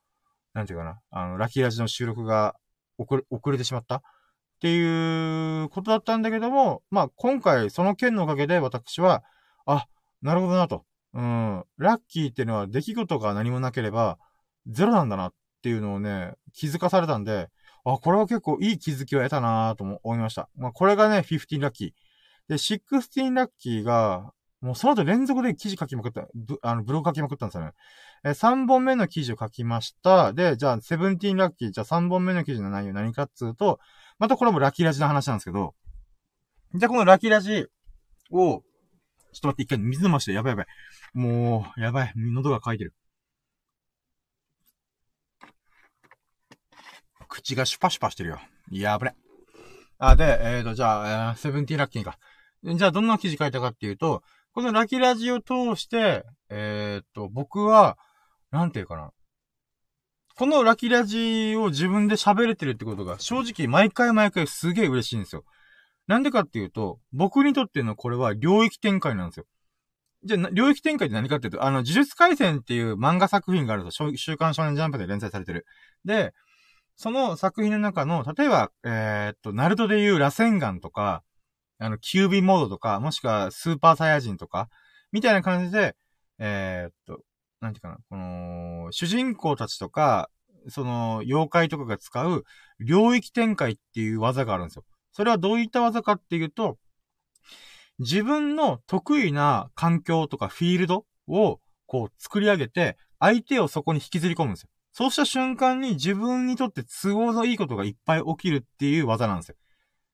[0.54, 2.56] なんていうかな、あの、ラッキーラジの収録が
[2.98, 4.02] 遅れ、遅れてしまったっ
[4.60, 9.24] ていうことだったんだけども、まあ、今回その件のおかげで私は、
[9.66, 9.88] あ、
[10.22, 10.86] なるほどなと。
[11.14, 11.64] うん。
[11.78, 14.18] ラッキーっていうのは出来事が何もなければ、
[14.68, 17.50] ゼロなんだなっていうのをね、気づかされたんで、
[17.86, 20.50] あ、これは結構いい気づきを得たなと思いました。
[20.56, 21.92] まあ、これがね、15ラッキー。
[22.48, 26.28] で、16ラッキーが、もうその後連続で記事書きまくった、
[26.62, 27.72] あの、ブログ書きまくったんですよね。
[28.24, 30.34] え、3本目の記事を書きました。
[30.34, 33.80] で、じゃあ、17ラッキー、じゃあ3本目の記事の内容何かっつうと、
[34.18, 35.76] またこれもラキラジの話なんですけど、
[36.74, 37.68] じゃあこのラキラジ
[38.32, 38.62] を、
[39.32, 40.66] ちょっと待って、一回水飲まして、やばいやばい。
[41.14, 42.14] もう、やばい。
[42.16, 42.94] 喉が渇いてる。
[47.28, 48.40] 口がシュパシュパしてるよ。
[48.72, 49.16] やぶれ。
[50.00, 52.18] あ、で、えっ、ー、と、じゃあ、えー、セブンティーラッキーか。
[52.64, 57.98] じゃあ、どんな記事書いたかっていうと、このラキラジを通して、えー、っと、僕は、
[58.52, 59.12] なんていうかな。
[60.36, 65.44] このラキラジを自分で喋れてるってことが、正直毎回毎回すげえ嬉しいんですよ。
[66.08, 69.46] なんでかっていうと、僕にとってのこれは領域展開なんですよ。
[70.24, 75.66] じゃあ、領域展開って何かっていうと、あの、呪術回戦っていう漫画作品があると、週刊少年ジャンプで連載されてる。
[76.06, 76.34] で、
[76.96, 81.24] その作品の中の、例えば、えー、っと、ナルトでいう螺旋岩とか、
[81.80, 84.70] あの、キュービーモードとか、もしくはスーパーサイヤ人とか、
[85.12, 85.96] みたいな感じで、
[86.40, 87.22] えー、っと、
[87.62, 90.30] なんていうかな、この、主人公たちとか、
[90.70, 92.44] その、妖怪とかが使う、
[92.80, 94.86] 領域展開っていう技があるんですよ。
[95.12, 96.78] それはどういった技かっていうと、
[98.00, 104.70] 自分の得意な環境とかフィールドを、こう、作り上げて、相手をそこに引きずり込むんですよ。
[104.92, 109.56] そうした瞬間に自分にとって都合のいいことがいっぱい起きるっていう技なんですよ。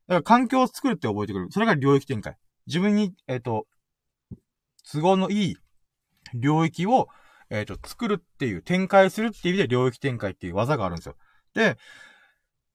[0.07, 1.47] だから環境を作るって覚えてくる。
[1.51, 2.37] それが領域展開。
[2.67, 3.67] 自分に、えっ、ー、と、
[4.91, 5.57] 都合のいい
[6.33, 7.07] 領域を、
[7.49, 11.15] えっ、ー、と、作るっていう、展開するっていう意味で領域展開っていう技があるんですよ。
[11.53, 11.77] で、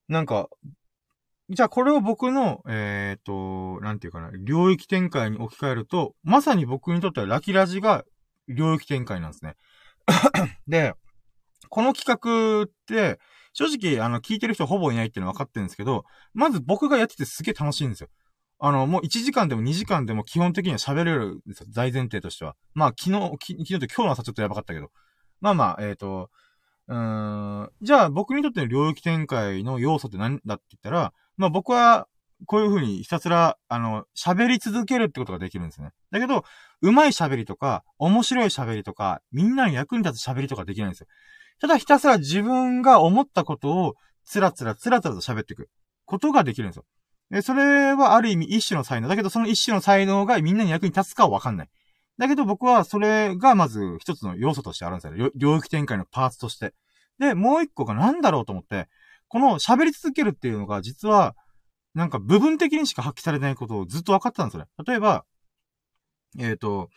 [0.07, 0.49] なんか、
[1.49, 8.05] じゃあこれを僕の、えっ、ー、と、なんていうかな、領域展開に置き換えると、まさに僕にとってはラキラジが
[8.47, 9.55] 領域展開なんですね。
[10.67, 10.93] で、
[11.69, 13.19] この企画って、
[13.53, 18.09] 正直、あの、聞いてる人ほぼいないっていうのは分かってるんですけど、まず僕がやっててすげえ楽しいんですよ。
[18.59, 21.67] あの、もう1時間でも2時間でも基本的には喋れるんですよ。
[21.69, 22.55] 大前提としては。
[22.73, 24.91] まあ、昨日、昨日と今日の朝ちょっとやばかったけど。
[25.39, 26.29] まあまあ、えっ、ー、と、
[26.87, 32.07] うーん、じゃあ僕にとっての領域展開の要素って何だって言ったら、まあ僕は、
[32.45, 35.91] こういう風にひたすら、あの、喋り続けるってことができるんですね。
[36.11, 36.45] だけど、
[36.81, 41.07] 上手い喋りとか、面白い喋りとか、みんなに役に立つ喋りとかできないんですよ。
[41.59, 43.95] ただひたすら自分が思ったことを、
[44.25, 45.69] つらつらつらつらと喋っていく。
[46.05, 46.85] ことができるんですよ。
[47.29, 49.07] で、それはある意味一種の才能。
[49.07, 51.69] だけどその一種の才能がみんなに役に立つかはわかんない。
[52.17, 55.31] だけど僕はそれがまず一つの要素としてあるんですよ。
[55.35, 56.73] 領域展開のパーツとして。
[57.19, 58.87] で、もう一個が何だろうと思って、
[59.27, 61.35] この喋り続けるっていうのが実は、
[61.93, 64.67] なんか部分的にしか発揮されないことをずっと分かってたんですよね。
[64.85, 65.25] 例えば、
[66.39, 66.89] えっ、ー、と、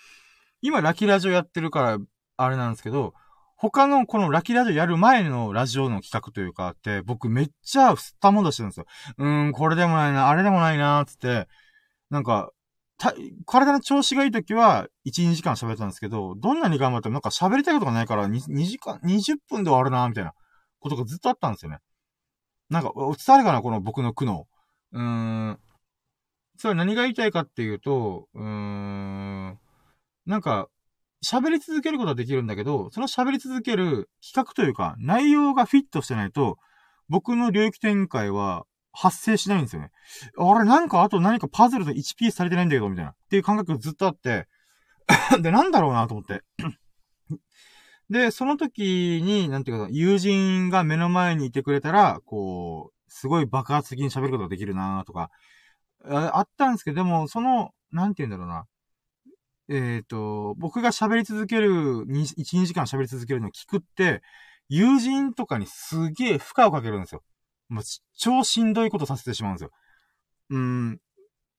[0.62, 1.98] 今ラキラジオやってるから、
[2.36, 3.14] あれなんですけど、
[3.62, 8.86] 他のこのラキラジオやる前のラジオの企画というかって、僕めっちゃ吸ったもんだしてるんですよ。
[9.18, 11.46] うーん、これでもないな、あれでもないな、つって、
[12.10, 12.50] なんか、
[13.46, 20.32] 体の調子がいい時は、1、2時間喋ったんですけど、どんなに頑張ってもなんか喋りたいことがないから2、2時間、20分で終わるな、みたいな
[20.80, 21.78] ことがずっとあったんですよね。
[22.68, 24.42] なんか、伝わるかなこの僕の苦悩。
[24.92, 25.58] うーん。
[26.58, 29.58] それ何が言いたいかっていうと、うーん。
[30.26, 30.66] なんか、
[31.25, 36.59] 喋り続けることはできるんだけど、その喋り続ける企画というか、内容がフィットしてないと、
[37.09, 39.91] 僕の領域展開は発生しないんですよね。
[40.37, 43.12] あれ、なんかあと何かパズルと1ピースされてないんだけど、みたいな。
[43.12, 44.47] っていう感覚がずっとあって
[45.41, 46.43] で、なんだろうなと思って
[48.11, 55.31] で、その時に、なんていうか、友人が目の前にいてくれたら、こう、すごい爆発的に喋ることができるなとか、
[56.05, 58.64] あったんですけど、でも、その、なんて言うんだろうな。
[59.73, 64.23] えっ、ー、と、僕が喋り続ける、1、2時間喋り続けるのを聞くって、
[64.68, 67.23] 友人とかにすげえ負荷をかけるんですよ。
[67.70, 69.70] もう、超しんどいことさせてしまうんですよ。
[70.51, 70.99] うん。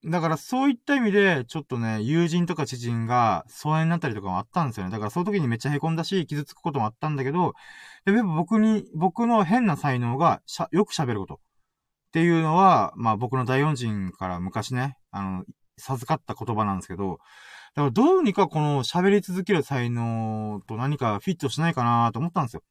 [0.05, 4.91] だからそういった意味で、ちょっとね、友人とか知人が疎遠になったりとかもあったんですよね。
[4.91, 7.53] だからその時にめっちゃ凹んだし、傷つくこともあったんだけど、
[8.05, 11.35] でやっぱ僕に、僕の変な才能がしゃ、よく喋ること。
[11.35, 11.39] っ
[12.11, 15.45] ていうのは、まあ僕の大恩人から昔ね、あの、
[15.77, 17.17] 授かった言葉なんですけど、
[17.75, 22.63] だからどうにかこの喋り続ける才能と何かフィットしないかなと思ったんですよ。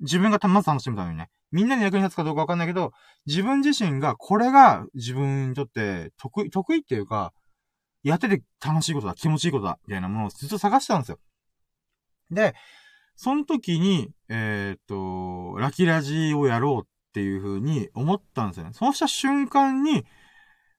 [0.00, 1.28] 自分がまず楽しむためにね。
[1.52, 2.92] みんなに役に立つかどうかわかんないけど、
[3.26, 7.32] 自分自身がこれが自分にとって得意、得意っていうか、
[8.02, 11.18] やってて楽しいことだ、気持ちいいことだ、みたいなものをずっと探してたんですよ。
[12.30, 12.54] で、
[13.16, 18.70] その時に、えー、っと、ラキラジをやろうっていう風に思ったんですよね。
[18.72, 20.04] そうした瞬間に、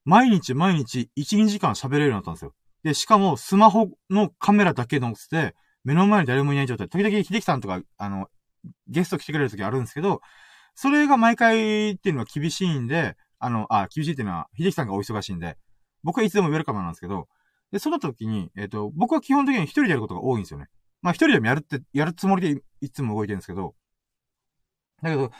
[0.05, 2.53] 毎日毎日1、2時間喋れるようになったんですよ。
[2.83, 6.89] で、しかもスマホのカメラだけのせて、目の前に誰もいない状態。
[6.89, 8.27] 時々秀樹さんとか、あの、
[8.87, 10.21] ゲスト来てくれる時あるんですけど、
[10.75, 15.57] それが毎回っていうのは厳しいんで、あの、あ、厳しいっていうのは、秀樹さんがお忙しいんで、
[16.03, 17.27] 僕はいつでもウェルカムなんですけど、
[17.71, 20.67] で、その時に、えっ、ー、と、僕は基本的に一人でやることが多いんですよね。
[21.01, 23.75] まあ一人でもやるって、やるつもりでいつも動いてるんですけど、
[25.01, 25.31] だけど、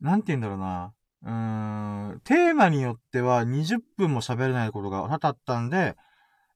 [0.00, 0.94] なんて言うんだろうな。
[1.22, 5.96] うーん、テーマによっては20分も喋れないことが多々あったんで、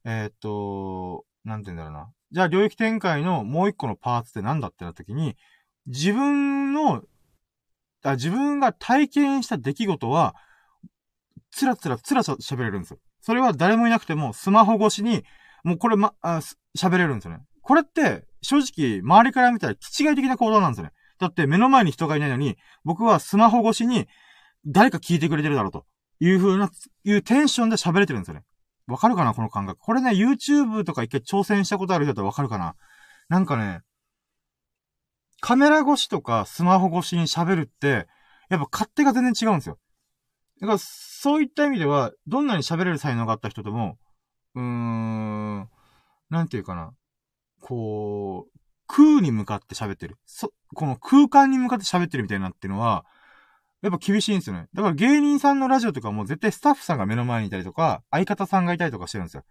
[0.05, 2.13] えっ、と、なんて言うんだろうな。
[2.33, 5.37] じゃあ領域展開のもう一個のパーツって何だってなった時に、
[5.87, 7.03] 自分の、
[8.05, 10.35] あ自分が体験した出来事は、
[11.51, 12.99] つらつらつら喋れるんですよ。
[13.21, 15.25] それは誰もいなくても、スマホ越しに、
[15.63, 16.15] もうこれま、
[16.77, 17.45] 喋れるんですよね。
[17.61, 20.93] これって、正直、周りから見たら、気違い的な行動なんですよね。
[21.21, 24.09] だって、目の前に人がいないのに、僕はスマホ越しに、
[24.67, 25.87] 誰か聞いてくれてるだろうと。
[26.19, 26.71] いう風な、
[27.05, 28.43] いうテンションで喋れてるんですよね。
[28.87, 29.81] わかるかなこの感覚。
[29.81, 32.75] これね、YouTube とか一回挑戦したことある人だったらわかるかな
[33.29, 33.81] なんかね、
[35.41, 38.07] カメラ越しとかスマホ越しに喋るって、
[38.49, 39.79] やっぱ勝手が全然違うんですよ。
[40.61, 43.99] だから、そういった意味では、どんなに喋れる才能があった人でも、
[44.55, 45.69] うーん、
[46.31, 46.93] なんていうかな。
[47.61, 50.19] こう、空に向かって喋ってる。
[50.27, 53.05] そ、この空間に向かって喋ってるみたいなっていうのは、
[53.83, 54.69] やっぱ厳しいんですよね。
[54.73, 59.45] だから芸人さんのラジオとかも絶対スタッフさんが目の前にいたりとか、相方さんがいたりとかしてるんですよ。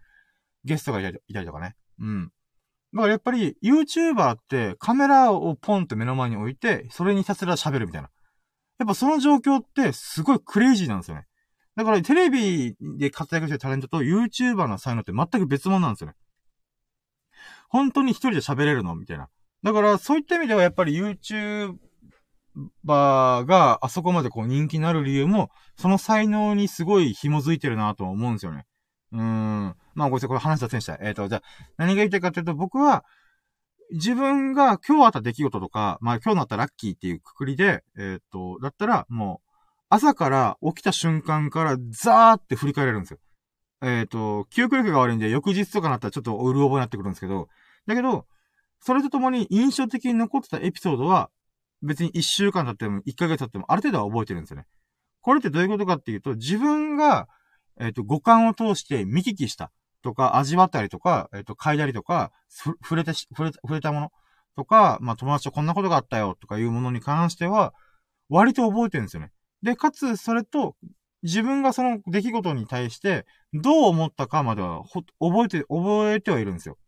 [0.64, 1.76] ゲストがいたりとかね。
[2.00, 2.32] うん。
[2.94, 8.10] だからやっぱり YouTuber ってカメラをポンって目の前に置いて、それにひたすら喋るみたいな。
[8.78, 11.26] やっぱその状況ってすごいクレイジーなんですよね。
[11.76, 16.14] だからテレビで活躍してるタレントと YouTuber の才能って全く別物なんですよね。
[17.68, 18.94] 本当に一人で喋れるの？
[18.94, 19.28] みたいな。
[19.62, 21.76] だから、そういった意味ではやっぱり YouTube
[22.56, 28.66] YouTuber があそこまでこう人気になる理由も、その才能にすごい紐づいてるなとは思うんですよね。
[29.12, 29.76] うーん。
[29.94, 30.98] まあ、ごめんなさい、これ話脱線した。
[31.00, 31.42] えっ、ー、と、じゃあ、
[31.76, 33.04] 何が言いたいかというと、僕は、
[33.92, 39.48] 自分が今日あった出来事とか、まあ今日なったラッキーっていうくくりで、えっ、ー、と、だったらもう、
[39.90, 43.18] 朝から起きた瞬間からザーって振り返れるんですよ。
[43.82, 47.48] えっ、ー、と、記憶力が悪いんで翌日とかなったらちょっとうる覚えになってくるんですけど、
[47.86, 48.26] だけど、
[48.80, 51.28] それとともに印象的に残ってたエピソードは、
[51.82, 54.66] 別に1週間経っても1ヶ月経ってもある程度は覚えてるんですよね。
[55.20, 57.28] これってどういうことかっていうと、自分が、
[57.80, 59.70] えっ、ー、と、五感を通して見聞きした
[60.02, 64.12] とか、味わったりとか、えっ、ー、と、嗅いだりとか、触れた、触れた、触れたもの
[64.56, 67.72] とか、まあ、友達とこんなことがあったよとかいうものに関しては、
[68.28, 69.30] 割と覚えてるんですよね。
[69.62, 70.76] で、かつ、それと、
[71.22, 76.78] 自分がその出来事に対して、どう思ったかまでは、ほ、覚えて、覚えてはいるんですよ。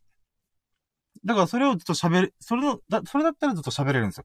[1.24, 4.24] だからそれをずっと喋る、それの、だ、それだったらずっと喋れるんですよ。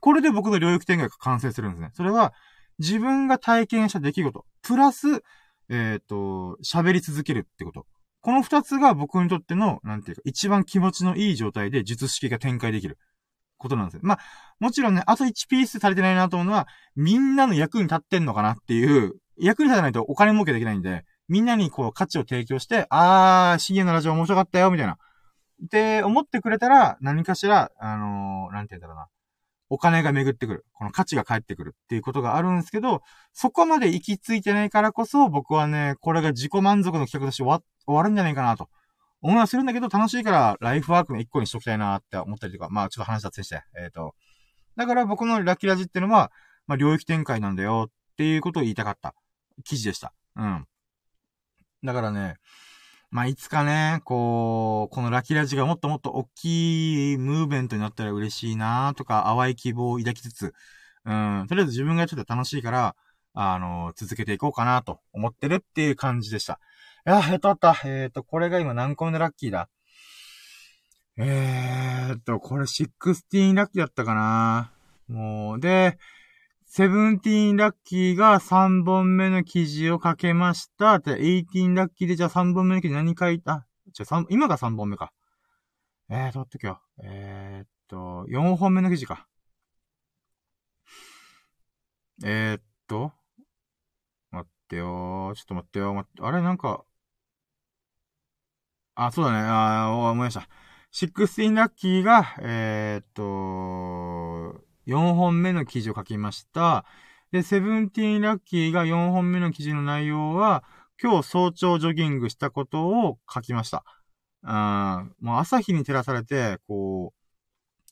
[0.00, 1.90] これで僕の領域展開が完成するんですね。
[1.94, 2.32] それは、
[2.78, 5.22] 自分が体験した出来事、プラス、
[5.68, 7.86] えっ、ー、と、喋り続けるってこと。
[8.22, 12.98] この二つが僕にとっての、なんていうか、一番気持ちのいい状態で術式が展開できる。
[13.60, 14.00] ことなんですよ。
[14.02, 14.18] まあ、
[14.58, 24.96] もちろんね、あと1ピース足りてないなと思うのは、みんなの役に立ってんのかなっていう、役に立たないとお金儲けできないんで、みんなにこう価値を提供して、あー、深夜のラジオ面白かったよ、みたいな。
[25.64, 29.06] って思ってくれたら、何かしら、あのー、なんて言うんだろうな。
[29.70, 30.66] お金が巡ってくる。
[30.72, 33.02] この価値が返ってくるっていうことがあるんですけど、
[33.32, 38.68] そこまで行き着いてないからこそ、僕はね、これが自己満足の企画として終わ終わるんじゃないかなと
[39.22, 44.14] 思いはするんだけど、楽しいからライフワークの一個にしときたいなって思ったりとか、まあちょっと話脱線して、えっ、ー、と。
[44.76, 46.32] だから僕のラッキーラジっていうのは、
[46.66, 49.14] まあ領域展開なんだよっていうことを言いたかった
[49.62, 50.12] 記事でした。
[50.34, 50.66] うん。
[51.84, 52.34] だからね、
[53.10, 60.54] まあ、いつかね、こう、このラキラジがもっともっと大きいムーブメントになったら嬉しいなとか、淡い希望を抱きつつ、
[61.04, 62.94] うん、とりあえず自分がちょっと楽しいから、
[63.34, 66.60] あの、続けていこうかなと思ってるっていう感じでした。
[67.06, 67.76] いや、えっと、あった。
[67.84, 69.68] えっと、これが今何個目のラッキーだ？
[71.16, 74.70] えーっと、これ16ラッキーだったかな
[75.08, 75.98] もう、で、
[76.72, 81.00] セブンティーンラッキーが3本目の記事を書けました。
[81.00, 83.66] で、エイティーンラッキーでじゃあ3本目の記事何書いた？
[83.92, 85.12] じゃあ3、今が3本目か。
[86.08, 86.80] えーと、ってきよ。
[87.02, 89.26] えー、っと、4本目の記事か。
[92.22, 93.10] えー、っと、
[94.30, 96.84] 待ってよちょっと待ってよ待って、あれなんか、
[98.94, 99.38] あ、そうだね。
[99.40, 100.48] あ思いました。
[100.92, 104.29] 16ラッキーが、えー、っと、
[104.86, 106.84] 4本目の記事を書きました。
[107.32, 110.64] で、セブンティーンラッキーが4本目の記事の内容は、
[111.02, 113.84] 今日早朝ジョギングしたことを書きました。
[114.42, 117.12] あもう朝日に照らされて、こ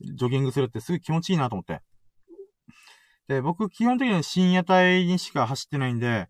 [0.00, 1.80] う、ジョギングするってすごい気持ちいいなと思って。
[3.28, 6.28] で、僕基本的には深夜帯にしか走ってないんで、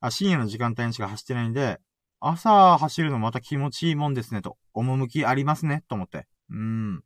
[0.00, 1.78] あ、深夜の時間帯にしか走ってないんで、
[2.20, 4.56] 朝走るのまた気持ちいいもんですねと。
[4.74, 6.26] 趣ありますね、と思って。
[6.50, 7.04] うん。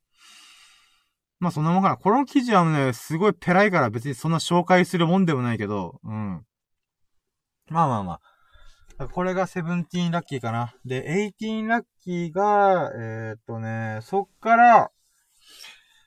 [1.39, 1.97] まあそんなもんかな。
[1.97, 6.45] この記事はね、すごいペラいから別にそんな紹介するもんでもないけど、うん。
[7.69, 8.13] まあまあま
[8.99, 9.09] あ。
[9.09, 10.75] これがセブンティーンラッキーかな。
[10.87, 14.91] で、エイティーンラッキーが、えー、っとね、そっから、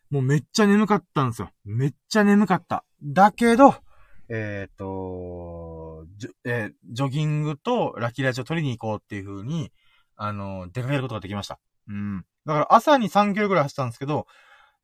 [0.10, 1.52] もうめっちゃ眠かったんですよ。
[1.66, 2.84] めっちゃ眠かった。
[3.04, 3.76] だけど、
[4.28, 6.06] えっ、と、
[6.46, 9.72] えー、ジョギングとラッキーラジを取りに行こうっていう風に、
[10.16, 11.60] あの、出かけることができました。
[11.88, 12.26] うん。
[12.46, 14.26] だから朝に3キロぐらい走ったんですけど、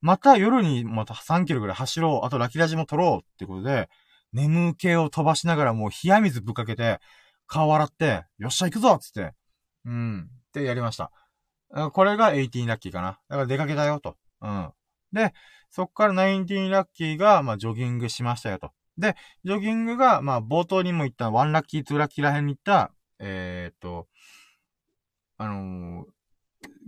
[0.02, 2.26] また夜にまた3キロぐらい走ろう。
[2.26, 3.90] あとラキラジも取ろうってことで、
[4.34, 7.00] 眠気を飛ばしながらもう冷や水ぶっかけて、
[7.48, 9.34] 顔洗って、よっしゃ行くぞつって。
[9.86, 10.30] うん。
[10.48, 11.12] ってやりました。
[11.92, 13.20] これが18ラッキーかな。
[13.30, 14.16] だから出かけたよと。
[14.42, 14.72] うん。
[15.12, 15.34] で、
[15.70, 18.72] そっから19ラッキーが、まあ、ジョギングしましたよと。
[18.98, 24.08] で、ジョギングが、まあ、冒頭にも言った1ラッキー、2ラッキーら辺に行った、えー、っと、
[25.38, 26.15] あのー、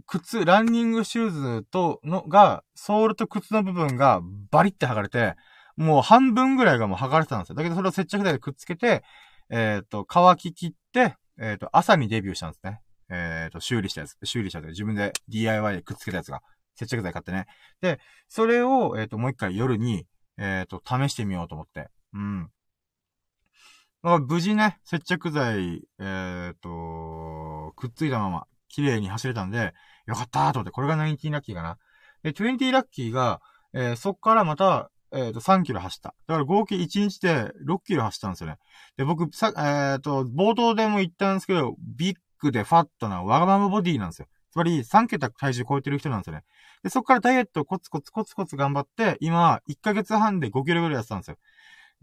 [0.05, 1.29] 靴、ランニングシュー
[1.59, 4.21] ズと、の、が、ソールと靴の部分が
[4.51, 5.35] バリって剥がれて、
[5.75, 7.55] もう半分ぐらいがもう剥がれてたんですよ。
[7.55, 9.03] だけどそれを接着剤でくっつけて、
[9.49, 12.81] えっ、ー、と、乾き切って、えっ、ー、と、朝にデビューしたんですね。
[13.09, 14.17] えっ、ー、と、修理したやつ。
[14.23, 14.67] 修理したやつ。
[14.69, 16.41] 自分で DIY でくっつけたやつが。
[16.75, 17.45] 接着剤買ってね。
[17.81, 20.05] で、それを、えっ、と、もう一回夜に、
[20.37, 21.89] えっ、と、試してみようと思って。
[22.13, 22.49] うん。
[24.01, 28.47] ま、無事ね、接着剤、えっ、と、くっついたまま、
[28.77, 29.73] 綺麗に走れたんで、
[30.05, 31.77] よかったーと思って、これが19ラッキーかな。
[32.21, 33.41] で、20ラッキーが、
[33.73, 36.13] えー、そっからまた、えっ、ー、と、3キロ走った。
[36.27, 38.57] だから合計1日で6キロ走ったんですよね。
[38.97, 44.27] で、僕、さ、えっ、ー、と、冒頭でも言ったんですけど、ビッグでファットなワガママボディなんですよ。
[44.51, 46.43] つまり3桁体重超えてる人なんですよね。
[46.83, 51.37] で、そこからダイエットコツコツコツコツ頑張って、今、1ヶ月半で5キロぐらいやってたんですよ。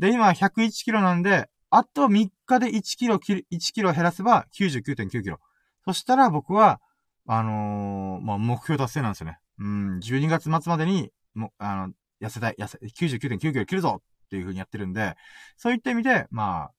[0.00, 3.40] で、今、101キロなんで、あと3日で1キロ、1
[3.72, 5.40] キロ減らせば99.9キロ。
[5.86, 6.80] そしたら僕は、
[7.26, 9.38] あのー、まあ、目標達成なんですよね。
[9.58, 15.14] うん、12月末までに、も、あの、痩せたい、痩せ、99.9キロ切るぞっていう風にやってるんで、
[15.56, 16.72] そういった意味で、まあ、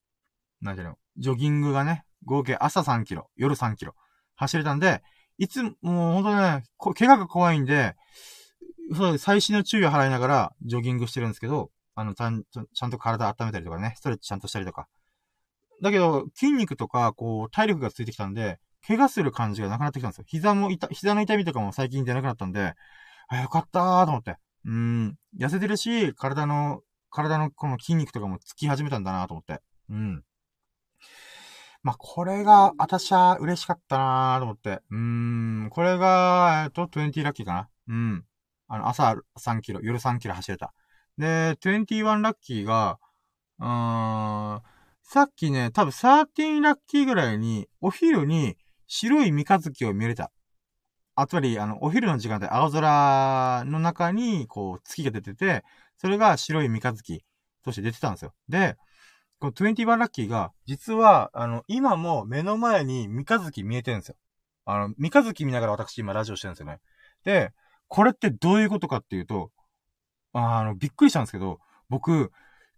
[0.62, 3.96] なんていうの、ジョギングがね、合計朝3キロ、夜3キロ、
[4.36, 5.02] 走れたんで、
[5.38, 6.64] いつも、もうほんとね、
[6.96, 7.96] 怪我が怖いんで、
[8.96, 14.88] そう、最新の注意を払いながら、ジョギングしてるんですけど、あの、ちゃんちゃんと体温めたりとかね、ストレッチちゃんとしたりとか。
[15.82, 20.26] だけど、筋肉とか、こう、体力がついてきたんで、怪我する感じがなくなってきたんですよ。
[20.28, 22.74] 膝も痛、膝の痛みとかも最近出なくなったんで、
[23.28, 24.38] あ、よかったーと思って。
[24.66, 29.62] うん、痩せてるし、体の、体のこの筋肉とかもつき始めたんだなと思って。
[29.90, 30.24] うん。
[31.82, 34.82] まあ、これが、私は嬉しかったなーと思って。
[34.90, 34.98] うー
[35.66, 37.70] ん、これが、えっと、20ラッキーかな。
[37.88, 38.26] うん。
[38.68, 40.74] あの、朝3キロ、夜3キロ走れた。
[41.18, 43.00] で、21ラッキーが、
[43.60, 44.62] うーん、
[45.04, 48.58] さっきね、多分13ラッキーぐらいに、お昼に
[48.88, 50.32] 白い三日月を見れた。
[51.16, 55.64] あ、つまり、あの、お昼の時間で青空の中に、こう、月が出てて、
[55.98, 57.24] それが白い三日月
[57.64, 58.34] として出てたんですよ。
[58.50, 58.76] で、
[59.40, 64.16] この21ラッキーが、実は、あの、今も目の前に三日月見えてるんですよ。
[64.66, 66.80] あの、三日月見ながら私今ラジオしてるんですよね。
[67.24, 67.54] で、
[67.88, 69.52] これってどういうことかっていうと、
[70.34, 71.60] あの、びっくりしたんですけど、
[71.90, 72.32] 僕、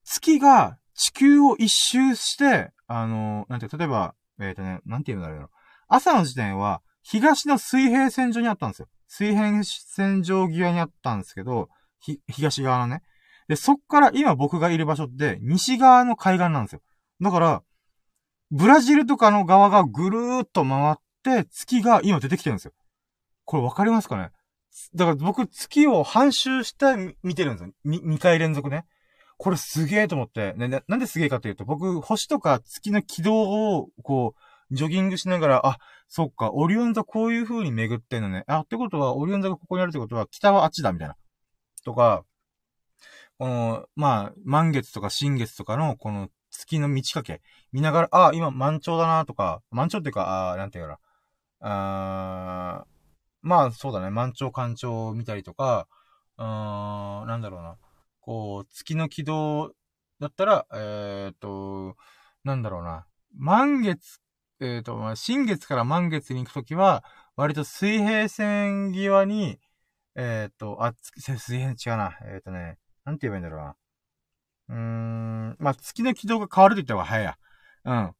[0.04, 5.50] 月が地球を一周して、あの、なんて、例えば、えっ、ー、とね、なんて言うんだろう
[5.88, 8.88] 朝の時点は、東の水平線上にあったんですよ。
[9.08, 11.70] 水平線上際にあったんですけど、
[12.28, 13.02] 東側のね。
[13.48, 16.82] で、そっから今僕がいる場所って、西側の海岸なんですよ。
[17.22, 17.64] だから、
[18.52, 22.74] ブラジルとかの側がぐるーっと回って、月が今出てきてるんですよ。
[23.46, 24.32] これわかりますかね？
[24.94, 27.74] だから僕月を半周して見てるんですよ。
[27.86, 28.86] 2, 2回連続ね。
[29.38, 30.54] これすげえと思って。
[30.54, 34.40] ね、なんですげえかというと、僕、星とか月の軌道を、こう、
[34.72, 38.44] ジョギングしながら、あ、そっか、オリオン座こういう風に巡ってんのね。
[38.48, 41.16] あ、ってことは、オリオン座がここにあるってことは、北はあっちだ、みたいな。
[41.84, 42.24] とか、
[43.38, 47.42] この、まあ、満月とか新月とかの、この月の満ち欠け、
[47.72, 51.00] 見ながら、あ、今満潮だな、とか、満潮っていうか、あなんていうかな。
[51.60, 52.86] あ
[53.42, 55.88] まあ、そうだね、満潮干潮を見たりとか、
[56.38, 57.78] うーん、なんだろうな。
[58.22, 59.72] こう、月の軌道
[60.20, 61.96] だったら、えー、っと、
[62.44, 63.06] なんだろうな。
[63.36, 64.20] 満月
[64.60, 67.04] えっ、ー、と、まあ、新月から満月に行くときは、
[67.36, 69.60] 割と水平線際に、
[70.16, 72.18] えっ、ー、と、あ、水平違うな。
[72.24, 73.76] えっ、ー、とね、なんて言えばいいんだろうな。
[74.70, 74.76] うー
[75.54, 77.38] ん、まあ、月の軌道が変わると言った方が早いや。
[77.86, 78.14] うん。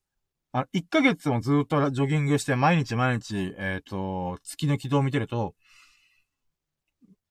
[0.54, 5.56] あ、1ヶ月もずっとジョギングして、毎日毎日、えっ、と、月の軌道を見てると、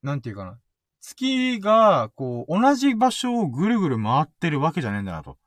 [0.03, 0.59] なんていうかな。
[1.01, 5.39] 月が、こう、同じ場所をぐるぐる回ってるわけじゃねえんだなと。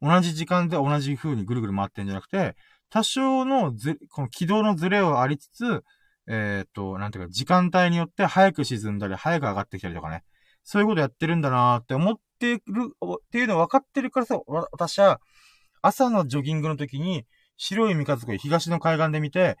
[0.00, 2.56] 同じ時間で同じ風にぐるぐる回ってんじゃなくて、
[2.90, 5.84] 多少のず、この軌道のズレはありつつ、
[6.28, 10.24] えっ、と、なんていうか、時間帯によって早く沈んだり、早く上がってきたりとかね。
[10.62, 14.38] そういうことやってるんだなーって思ってる、っていうの分かってるからさ、
[14.72, 15.20] 私は、
[15.80, 17.24] 朝のジョギングの時に、
[17.56, 19.56] 白い三日月を東の海岸で見て、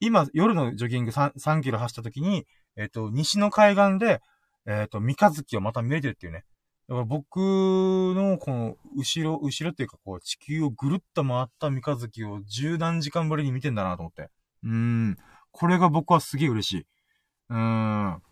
[0.00, 4.20] 今、夜のジョギング 3, 3キロ走った時に、えっ、と、西の海岸で、
[4.66, 6.44] えっ、と、三日月をまた見れてるっていうね。
[6.90, 14.28] だから僕の、この、後ろ、後ろっていうか、こう、地球をぐるっと回った三日月を十何時間ぶりに見てんだなと思って。
[14.64, 15.16] うーん。
[15.52, 16.86] これが僕はすげえ嬉しい。
[17.50, 18.22] うーん。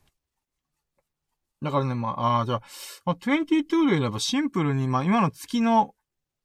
[1.62, 2.62] だからね、まあ、あじゃあ、
[3.05, 5.94] まあ、22で言えばシンプルに、まあ、今の月の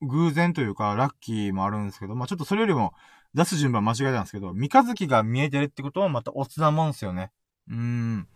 [0.02, 2.94] 偶然というか、ラッキーもあるんですけど、まあ、ちょっとそれよりも
[3.34, 7.31] 出す順番間違えたんですけど、三日月が見えてるってことはまたおつなもんですよね。
[7.69, 8.27] うーん。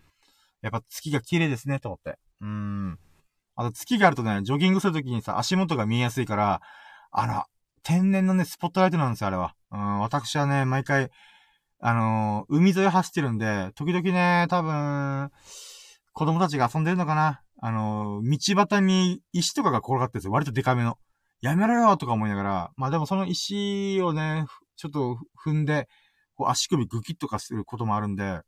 [0.63, 2.17] やっぱ月が綺麗ですね、と思って。
[2.41, 2.99] うーん。
[3.57, 6.61] あと月があるとね、ジョギングするときにさ、足元が見えやすいから、
[7.11, 7.43] あの、
[7.81, 9.55] 天然のね、スポットライトなんですよ、あれは。
[9.71, 11.09] うん、私はね、毎回、
[11.79, 15.31] あのー、海沿い走ってるんで、時々ね、多分、
[16.13, 20.31] 子供たちが遊んでるのかなあのー、道端に石とかが転がってるんですよ。
[20.33, 20.99] 割とデカめの。
[21.41, 25.87] やめろよとか思いながら、まあでもその石をね、ちょっと踏んで、
[26.35, 28.41] こう足首グキッとかすることもあるんで、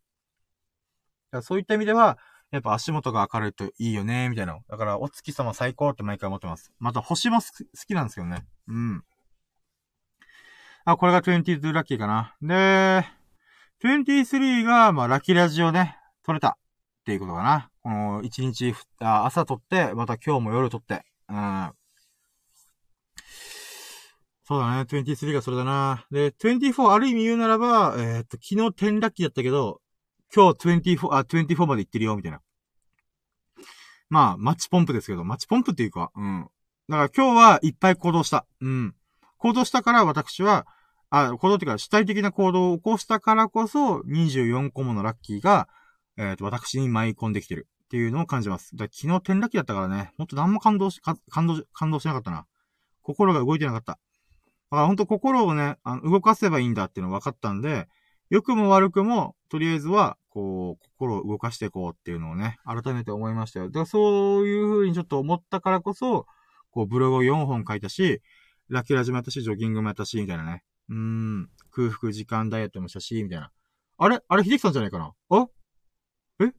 [1.42, 2.18] そういった意味では、
[2.52, 4.58] やっぱ足元が明るいといいよね、みたいな。
[4.68, 6.72] だから、お月様最高って毎回思ってます。
[6.80, 7.48] また、星も好
[7.88, 8.46] きなんですよね。
[8.68, 9.04] うん。
[10.86, 12.36] あ、これが22ラッキーかな。
[12.42, 13.06] で、
[13.84, 16.58] 23が、まあ、ラッキーラジオね、撮れた。
[17.02, 17.70] っていうことかな。
[17.84, 21.06] この、1日、朝撮って、また今日も夜撮って。
[21.30, 21.72] うん。
[24.44, 26.08] そうだね、23がそれだな。
[26.10, 29.80] で、24ある意味言うならば、えーっと、昨日10ラッキーだったけど、
[30.34, 32.42] 今日24、あ、24まで行ってるよ、みたいな。
[34.10, 36.48] まあ、マッチポンプですけど、マッチポンプっていうか、うん。
[36.88, 38.46] だから今日はいっぱい行動した。
[38.62, 38.96] うん。
[39.38, 40.68] 行動したから私は、
[41.10, 45.68] あ、行動っていうか主体的な行動を起こしたからこそ、24個ものラッキーが、
[46.18, 48.76] えっ、と、私に舞い込んできてるっていうのを感じます。
[48.76, 52.46] だから昨日10ラッキーだったからね、もっと何も感動し、感動し、感動しなかったな。
[53.02, 53.94] 心が動いてなかった。
[53.94, 53.98] だ
[54.72, 57.88] から本当心をね、あの動かせばいいんだっていうの分かったんで、
[58.30, 63.68] 良くも悪くも、とりあえずは、こう、心を動かしていこうっていうのをね、改めて思いましたよ。
[63.68, 66.28] だからそういう風にちょっと思ったからこそ、
[66.72, 68.22] こう、ブログを4本書いたし、
[68.68, 70.64] ラキーラジもやったし、ジョギングもやったし、みたいなね。
[70.90, 73.52] うーん、空腹時間ダイエットもしたし、みたいな。
[73.98, 74.20] あれ？
[74.28, 75.14] あれ、秀樹さんじゃないかな？
[75.30, 75.48] あ？
[76.40, 76.54] え？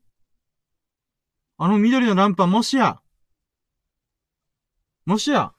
[1.57, 3.01] あの緑のランプはもしや？
[5.07, 5.53] もしや？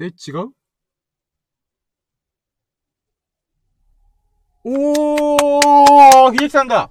[0.00, 0.57] え、違う？
[4.70, 6.90] おー秀樹さんだ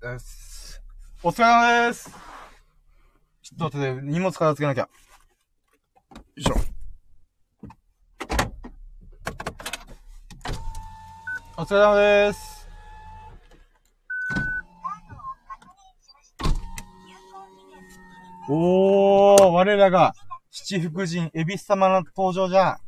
[0.00, 0.80] です。
[1.20, 2.08] お疲れ様です。
[3.42, 4.82] ちょっと待って、荷物片付けなきゃ。
[4.82, 4.88] よ
[6.36, 6.54] いしょ。
[11.56, 12.68] お疲れ様です。
[18.48, 20.14] おー、我らが
[20.52, 22.78] 七福神、エビス様の登場じゃ。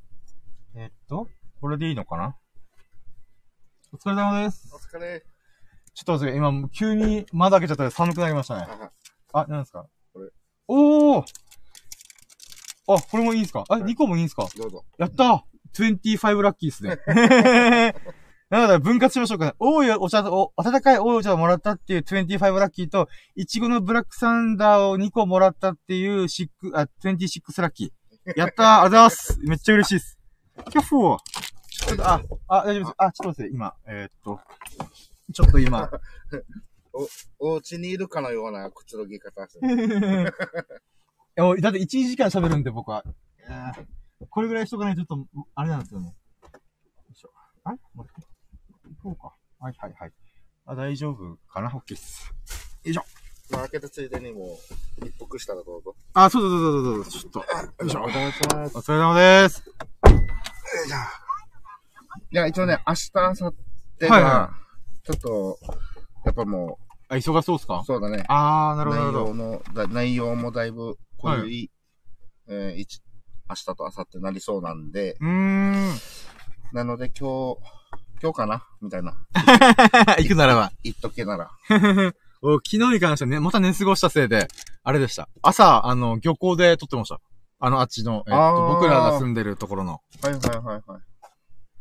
[0.77, 1.27] えっと、
[1.61, 2.37] これでいいのかな？
[3.95, 4.69] お疲れ様です。
[4.75, 5.23] お疲れ。
[5.95, 8.67] ちょっと待って、今、急に窓開けちゃったら寒くなりましたね。
[9.33, 9.87] ああ、何ですか？
[10.13, 10.31] これ。
[10.67, 11.25] おー
[12.89, 13.63] あ、これもいいんですか？
[13.69, 14.49] あ、い2個もいいんですか？
[14.59, 14.85] どうぞ。
[14.99, 16.99] やったー !25 ラッキーっすね。
[18.51, 19.55] なので、分割しましょうかね。
[19.61, 28.39] 多いお茶と、お、温かい多いお茶をもらったっていう25ラッキーと、いちごのブラックサンダーを2個もらったっていうシック、あ、26ラッキー。
[28.39, 30.19] やったーありがとうございますめっちゃ嬉しいです。
[30.73, 31.19] キャッフォー
[31.87, 32.95] ちょっと、あ、あ、大丈夫です。
[32.99, 34.41] あ、ちょっと待って、今、えー、っと、
[35.33, 35.91] ちょっと今、
[37.39, 40.35] お家にいるかのようなくつろぎ方してる。
[41.59, 43.05] いだって1時間喋るんで、僕は。
[44.31, 46.07] これぐらいしとかないとちょっと、あれなんですよね。
[46.07, 46.53] よ
[47.13, 47.31] いしょ。
[47.65, 47.79] あれ？
[47.95, 48.29] 待って。
[49.03, 49.35] 行こうか。
[49.59, 50.13] はいはいはい。
[50.67, 52.33] あ、大丈夫かな ?OK っす。
[53.51, 54.59] まあ、開けたついでにも
[55.03, 55.95] う、一服したらどうぞ。
[56.15, 57.23] あ、そうそうそうそうそう。
[57.23, 57.39] ちょっと。
[57.41, 58.01] よいしょ。
[58.01, 58.79] おお願いします。
[58.79, 59.65] 疲れ様です。
[60.87, 60.91] い
[62.37, 63.35] や、一応ね、明日、明後
[64.01, 64.51] 日はいはが、
[65.05, 65.59] ちょっと、
[66.25, 66.79] やっぱも
[67.09, 67.81] あ、忙しそうっすか？
[67.81, 68.25] う、そうだね。
[68.29, 69.35] あー、なるほど、なるほど。
[69.35, 71.71] 内容の、だ内容もだいぶ濃い、
[72.49, 73.01] えー一
[73.49, 75.89] 明日と明後日なりそうなんで、うーん。
[76.73, 77.59] なので今日、
[78.23, 78.67] 今日かな？
[78.81, 79.15] みたいな。
[80.19, 80.73] 行くならば。
[80.83, 81.51] 言っとけなら。
[82.41, 84.49] お昨日に関してはね、また寝過ごしたせいで、
[84.83, 85.29] あれでした。
[85.43, 87.21] 朝、あの、漁港で撮ってました。
[87.59, 90.01] あの、あっちの、えっと、僕らが住んでるところの。
[90.23, 91.01] はいはいはいはい。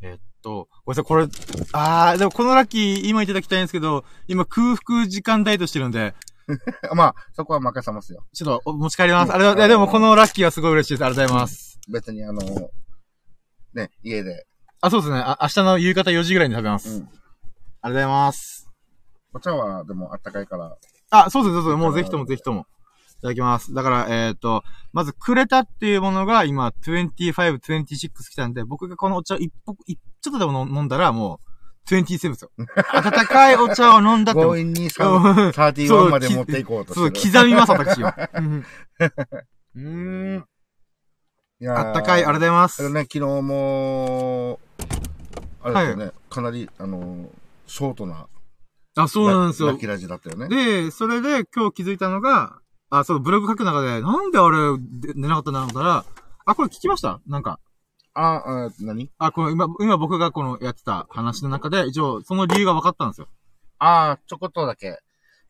[0.02, 1.26] えっと、ごめんなさい、これ、
[1.72, 6.14] あー、でもこのラッキー、今いただきたいんですけど、今空腹時間ダイエットしてるんで、
[6.94, 8.26] まあ、そこは任せますよ。
[8.34, 9.32] ちょっとお持ち帰ります。
[9.32, 11.04] あれ、いやでもこのラッキーはすごい嬉しいです。
[11.04, 11.80] ありがとうございます。
[11.90, 12.42] 別にあの、
[13.72, 14.46] ね、家で。
[14.82, 15.18] あ、そうですね。
[15.18, 16.90] あ、明日の夕方4時ぐらいに食べます。
[16.90, 17.02] うん。
[17.04, 18.70] ありがとうございます。
[19.32, 20.76] お茶はでもあったかいから。
[21.10, 21.76] あ、そうです、そうです。
[21.76, 22.66] もうぜひともぜひとも。
[23.24, 23.72] いただきます。
[23.72, 31.40] だから、えっ、と、まず、くれたっていうものが今、25、26来たんで、僕がこのお茶を一歩、一ちょっとでも飲んだら、も
[31.88, 32.50] う、27ですよ。
[32.92, 37.12] 温かいお茶を飲んだっても強引にさ、うん31まで持っていこうとそう。
[37.12, 38.08] 刻みます、私を。
[38.36, 38.64] うん
[39.76, 40.44] うーん。
[41.60, 42.90] いやーあったかい、ありがとうございます。
[42.90, 44.60] ね、昨日も、
[45.62, 47.30] あれですよね、かなり、あの、
[47.66, 48.26] ショートな、
[48.96, 49.78] あ、そうなんですよラッ。
[49.78, 50.48] キーラジだったよね。
[50.48, 56.04] で、それで今日気づいたのが、あ、そう、ブログ書く中で、なんであれ、で寝なかったんだろうら、
[56.46, 57.20] あ、これ聞きました？
[57.26, 57.58] なんか。
[58.12, 59.10] あ、あ、何？
[59.18, 63.28] あ、この今、今僕がこのやってた話の中で、一応、その理由が分かったんですよ。
[63.78, 64.98] あちょこっとだけ。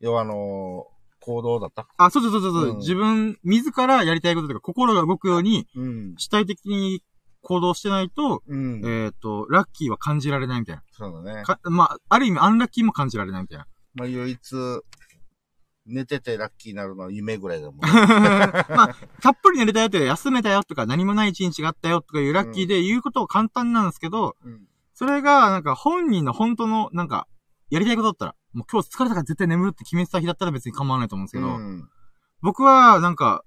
[0.01, 0.86] 要はあの
[1.20, 1.86] 行動だった？
[1.98, 6.15] あ、そうそうそうそう、うん自分、自らやりたいこととか、心が動くように、うん。
[6.16, 7.02] 主体的に
[7.43, 8.81] 行動してないと、うん。
[8.85, 13.66] えっ、と、ラッキーは感じられないみたいそうだねまあ、ある意味、アンラッキーも感じられないみたいな。
[13.94, 14.39] まあ、唯一、
[15.86, 17.81] 寝ててラッキーになるのは夢ぐらいだもん。
[17.85, 24.66] まあ、たっぷり寝れたよって、休めたよとか、何もない一日があったよとかいうラッキーで言うことは簡単なんですけど、うん。
[24.94, 27.27] それが、なんか本人の本当の、なんか、
[27.70, 31.89] やりたいことだったら、もう今日疲れたから絶対眠るって決めてた日だったら別に構わないと思うんですけど、うん。
[32.40, 33.44] 僕は、なんか、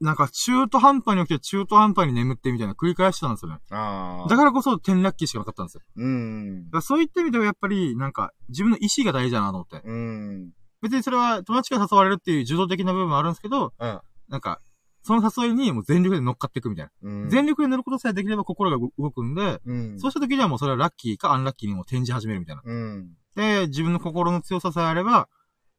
[0.00, 3.58] なんか中途半端に起きて中途半端に眠ってみたいな繰り返してたんですよね。
[3.70, 5.80] だからこそ10ラッキーしかなかったんですよ。
[5.96, 6.82] うんだ。
[6.82, 9.80] そういった意味ではやっぱり、なんか、自分の意志が大事だなと思って。
[9.86, 10.50] うん。
[10.86, 14.00] 別にそれは友達が誘われるっていう受動的な部分もあるんですけど、うん。
[14.28, 14.60] なんか、
[15.02, 16.90] その誘いにもう全力で乗っかっていくみたいな。
[17.02, 17.30] うん。
[17.30, 20.00] 全力で乗ることさえできれば心が動くんで、うん。
[20.00, 22.62] そうした時にはもうそれはラッキーかアンラッキーにも転じ始めるみたいな。
[22.64, 23.10] うん。
[23.34, 25.28] で、自分の心の強ささえあれば、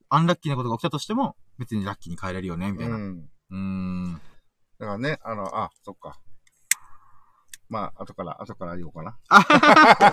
[0.10, 2.98] アンラッキーなことが起きたとしても、別にラッキーに変えれるよね、みたいうな。
[2.98, 3.30] ん。
[3.50, 4.22] うーん。
[4.80, 6.20] だからね、あの、あ、そっか。
[7.70, 9.18] まあ、後から、後から言おうかな。
[9.28, 9.40] あ、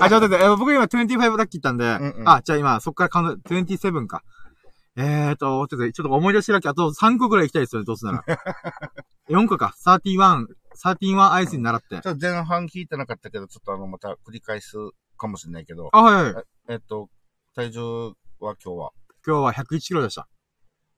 [0.01, 4.25] あ、ちょっと待って、え僕今25ラッキー言ったんで、うんうんあ、じゃあ今、そっからカウント、27か。
[4.97, 8.25] えーと、ちょっと、ちょっと思い出しラッキー、あと3個ぐらい行きたいですよね、どうすなら。
[9.29, 10.47] 4個か、31、
[10.77, 11.89] 31アイスに習って。
[11.89, 14.77] ちょっと前半聞いてなかったけど、ちょっとあの、また繰り返す
[15.17, 16.45] かもしれないけど、あ、はいはい。
[16.69, 17.11] えっと、
[17.55, 18.93] 体重は今日は、
[19.27, 20.29] 今日は101キロでした。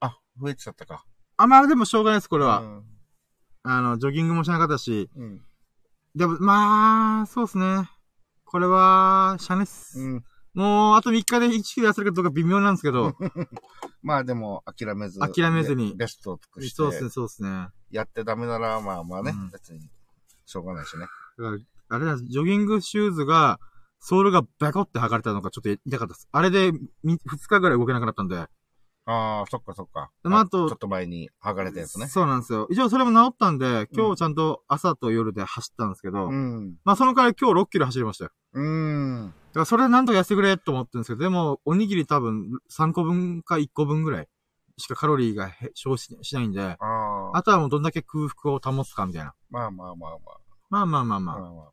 [0.00, 1.04] あ、増えてちゃったか。
[1.38, 2.60] あ、まあでもしょうがないです、これは。
[2.60, 2.84] うん。
[3.62, 5.10] あの、ジョギングもしなかったし。
[5.16, 5.42] うん。
[6.14, 7.88] でも、まあ、そうですね。
[8.44, 10.00] これは、シャネっす。
[10.00, 10.24] うん。
[10.56, 13.14] もう、あと3日で1キロ痩せるかどうか微妙なんですけど。
[14.02, 15.20] まあでも、諦めず。
[15.20, 16.76] 諦めずにベベストを尽くして。
[16.76, 17.68] そうですね、そうですね。
[17.90, 19.90] やってダメなら、まあまあね、うん別に、
[20.46, 21.06] しょうがないしね。
[21.88, 23.60] あれだ、ジョギングシューズが、
[24.00, 26.26] ソールがバコって剥がれたのがちょっと痛かったです。
[26.32, 27.18] あれで、2
[27.48, 28.46] 日ぐらい動けなくなったんで。
[29.08, 30.10] ああ、そっかそっか。
[30.24, 32.08] まああとちょっと前に剥がれたやつね。
[32.08, 32.66] そうなんですよ。
[32.70, 36.74] 一応それも治ったんで、今うん日ちゃんと朝と夜で走ったんですけど、うん。
[36.84, 38.30] まあその代わり今日6キロ走りましたよ。
[38.54, 39.26] うーん。
[39.28, 44.28] だからそれでなんとか痩せてくれと思ってるんですけど、でも、おにぎり多分3個分か1個分ぐらい
[44.76, 47.36] しかカロリーがへ消費しないんで、ああ。
[47.36, 49.34] あとはもうどんだけ空腹を保つかみたいな。
[49.50, 50.18] まあまあまあまあ
[50.68, 51.20] まあまあまあ。
[51.20, 51.38] まあ。
[51.38, 51.70] まあまあ。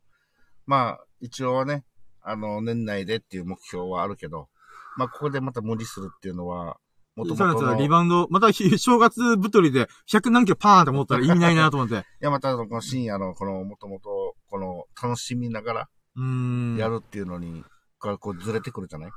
[0.66, 1.84] まあ、一応はね、
[2.22, 4.48] あの、年内でっていう目標はあるけど、
[4.96, 6.78] まあ、ここでまた無理するっていうのは、
[7.16, 7.34] もと。
[7.34, 12.04] もとの、いリバウンド、またひ正月太りで100何キロパーンって思ったら意味ないなと思って。
[12.20, 16.76] や、またこの深夜の、この、もともと、この、楽しみながらうーん。
[16.76, 17.64] やるっていうのに、
[18.00, 19.10] がこうずれてくるじゃない？
[19.10, 19.14] ね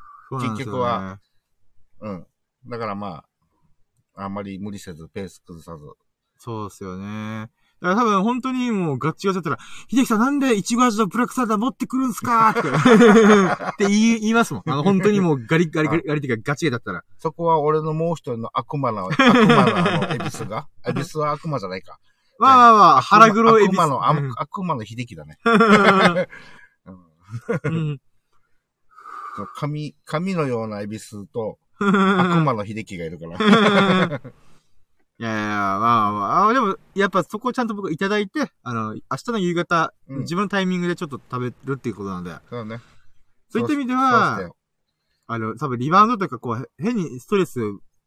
[0.50, 1.20] 結局は、
[2.02, 2.28] うん。
[2.68, 3.24] だからま
[4.16, 5.86] あ、あんまり無理せず、ペース崩さず。
[6.38, 7.50] そうですよね。
[7.82, 9.58] だから多分本当にもうガッチガチだったら、
[9.90, 12.50] 秀樹さんなんでイチゴ味のブラックサラダ持ってくるんすか？
[12.50, 12.60] って。
[12.64, 12.66] っ
[13.78, 14.64] て言い言いますもん。
[14.66, 17.04] あの本当にもうガリガリガリガリっていうかガチゲだったら。
[17.20, 19.36] そこは俺のもう一人の悪魔の、悪魔
[19.66, 20.68] のあの、エビスが？
[20.88, 22.00] エビスは悪魔じゃないか。
[22.40, 23.78] まあまあまあ、腹黒エビス。
[23.78, 25.38] 悪魔の、あうん悪魔の秀樹だね。
[29.56, 31.88] 神、神のようなエビスと 悪
[32.44, 34.22] 魔の秀樹がいるから。
[35.20, 42.80] いやいや、まあまあまあ、あでも、やっぱそこをちゃんと僕いただいて、あの、明日の夕方、うん自分のタイミングでちょっと食べるっていうことなんで、そうね。
[43.50, 44.56] そういった意味では、よ
[45.26, 47.60] あの、多分リバウンドとかこう、変にストレス、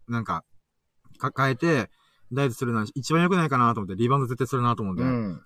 [0.09, 0.45] なんか、
[1.19, 1.91] 抱えて、
[2.33, 5.03] ダイエットするのは一番良くないかなと思って、リバウンド絶対するなと思うんで。
[5.03, 5.43] だかうん。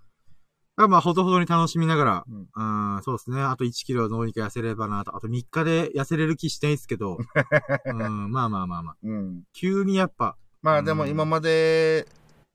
[0.77, 3.41] らまあ、ほどほどに楽しみながら、うんうん、そうですね。
[3.41, 5.17] あと1キロどうにか痩せればなと。
[5.17, 7.17] あと3日で痩せれる気してないですけど、
[7.87, 8.97] うん、まあまあまあまあ。
[9.03, 9.43] うん。
[9.55, 12.07] 急にやっぱ、まあでもうん今まで、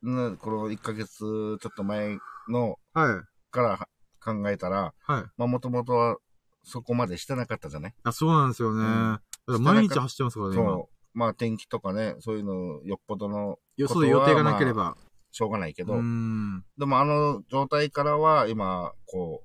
[0.01, 2.17] ね、この1ヶ月ちょっと前
[2.49, 3.87] のはい、から
[4.19, 5.23] 考えたら、はい。
[5.37, 6.17] まあもともとは
[6.63, 7.93] そこまでしてなかったじゃない？
[8.03, 8.83] あ、そうなんですよね。
[8.83, 10.71] んだから毎日走ってますからね、今。
[10.71, 11.17] そう。
[11.17, 14.97] まあ天気とかね、そういうのよっぽどのよそで予定がなければ。
[15.31, 16.63] しょうがないけど、うん。
[16.79, 19.43] でもあの状態からは今、こ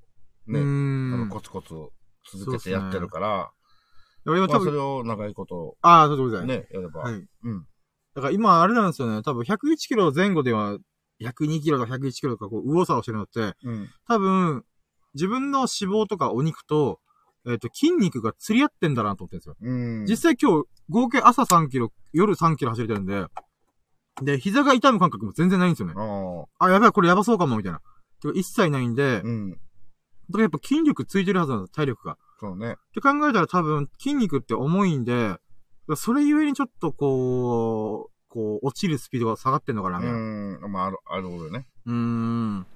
[0.49, 1.21] う、ね、うあん。
[1.21, 1.75] のコツコツ
[2.39, 3.51] 続けてやってるから、
[4.25, 7.27] 俺今多分、まあそれを長いことああ、そういうことだね、やれば、はい。
[7.43, 7.67] うん。
[8.15, 9.23] だから今あれなんですよね。
[9.23, 10.79] 多分101キロ前後では、
[11.21, 13.91] 102キロとか101キロとかこう、右往左往してるのって、うん。
[14.07, 14.65] 多分、
[15.15, 17.01] 自分の脂肪とかお肉と、
[17.47, 19.57] えっ、と、筋肉が釣り合ってんだなと思ってるんですよ。
[19.61, 20.07] うん。
[20.07, 23.27] 実際今日、合計朝3キロ、夜3キロ走れてるんで、
[24.23, 25.95] で、膝が痛む感覚も全然ないんですよね。
[25.97, 27.81] ああ、あ、やばい、これやばそうかも、みたいな。
[28.23, 29.51] てか一切ないんで、だかうん。
[30.33, 32.17] らやっぱ筋力ついてるはずなんです、体力が。
[32.41, 32.73] そうね。
[32.73, 35.37] って考えたら多分、筋肉って重いんで、
[35.97, 40.19] それゆえにちょっとこう、こう、落ちるスピードが下がってんのかな、みたいな。
[40.19, 40.21] う
[40.69, 40.73] ん。
[40.73, 41.67] まあ、ある、あるほどね。
[41.87, 42.67] うーん。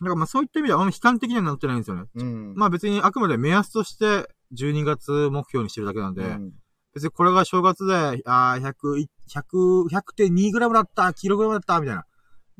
[0.00, 2.04] だからまあそういった意味ではあんまり悲観的にはなってないんですよね。
[2.14, 2.54] うん。
[2.54, 6.52] まあ別にあくまで目安として12月目標にしてるだけなんで、うん
[6.94, 7.94] 別にこれが正月で、
[8.26, 12.04] あー100、100、100.2グラムだった、キログラムだった、みたいな。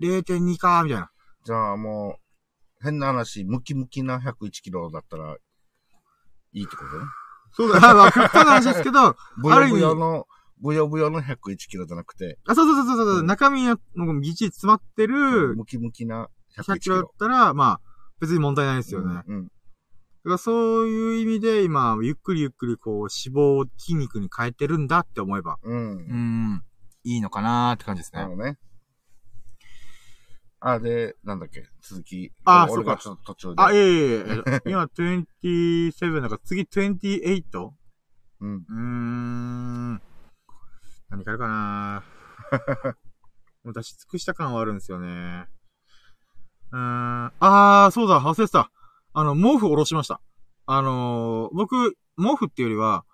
[0.00, 1.10] 0.2か、みたいな。
[1.44, 2.16] じゃあも
[2.80, 5.36] う、変な話、ムキムキな101キロだったら、
[6.54, 7.04] いいってことね。
[7.52, 10.26] そうだ、まあ極端な話ですけど、あ ブヨる意味ブヨの、
[10.60, 13.76] ブヨブヨの101キロじゃなくて、あそうそうそうそうそう、うん中身の
[14.20, 17.06] ぎっちり詰まってるムキムキな101 100キロキロだっ。
[17.18, 17.80] たら、まあ、
[18.20, 19.14] 別に問題ないですよね。
[19.14, 19.46] だうん。
[19.46, 19.52] か
[20.24, 25.96] らそういう意味で今、ゆっくりゆっくりこう、脂肪を筋肉に変えてるんだって思えば、うん。
[26.54, 26.64] ん、
[27.04, 28.58] いいのかなーって感じですなるほどね。
[30.64, 32.32] あ、で、なんだっけ、続き。
[32.44, 33.62] あ俺がちそょっと途中で。
[33.62, 37.72] あ、いえいえいえ、今27だから次 28?
[38.40, 38.54] うん。
[38.56, 40.02] うーん。
[41.10, 42.04] 何かあるかな
[43.64, 45.48] もう出し尽くした感はあるんですよね。
[46.70, 47.32] うーん。
[47.40, 48.70] あー、そうだ、忘れてた。
[49.14, 50.20] あの、毛布下ろしました。
[50.66, 53.04] あのー僕、毛布っていうよりは、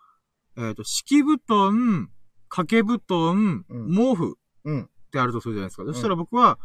[0.59, 2.11] えっ、と、敷布団、
[2.51, 4.85] 掛け布団、うん毛布うん。
[4.85, 5.85] ってあるとするじゃないですか。
[5.87, 6.59] そしたら僕は、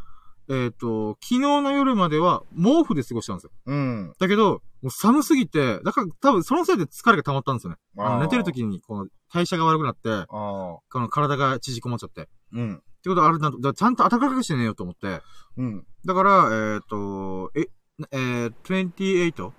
[0.50, 3.52] えっ、と、昨日の夜までは毛布で過ごしたんですよ。
[3.66, 4.14] うん。
[4.20, 7.78] だけど、もう寒すぎて、だから多分そのせいで疲れが溜まったんですよね。
[7.98, 10.28] あの寝てる時に、この代謝が悪くなって、ああ。
[10.28, 12.24] この体が縮こまっちゃって。
[12.24, 12.84] っうん。
[13.04, 15.22] てことはあるなと、ちゃんと暖かくして寝ようと思って。
[15.58, 15.86] うん。
[16.06, 17.68] だから、えっ、と、え、
[18.12, 19.52] えー、28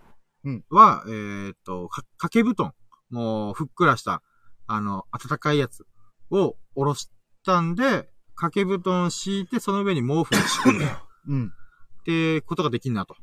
[0.45, 2.73] うんは、えっ、と、か、掛け布団。
[3.11, 4.23] もう、ふっくらした、
[4.67, 5.87] あの、暖かいやつ
[6.31, 7.11] を下ろし
[7.45, 10.85] たんで、掛け布団敷いて、その上に毛布を敷く。
[11.29, 11.53] うん。
[12.01, 13.17] ってことができんなと。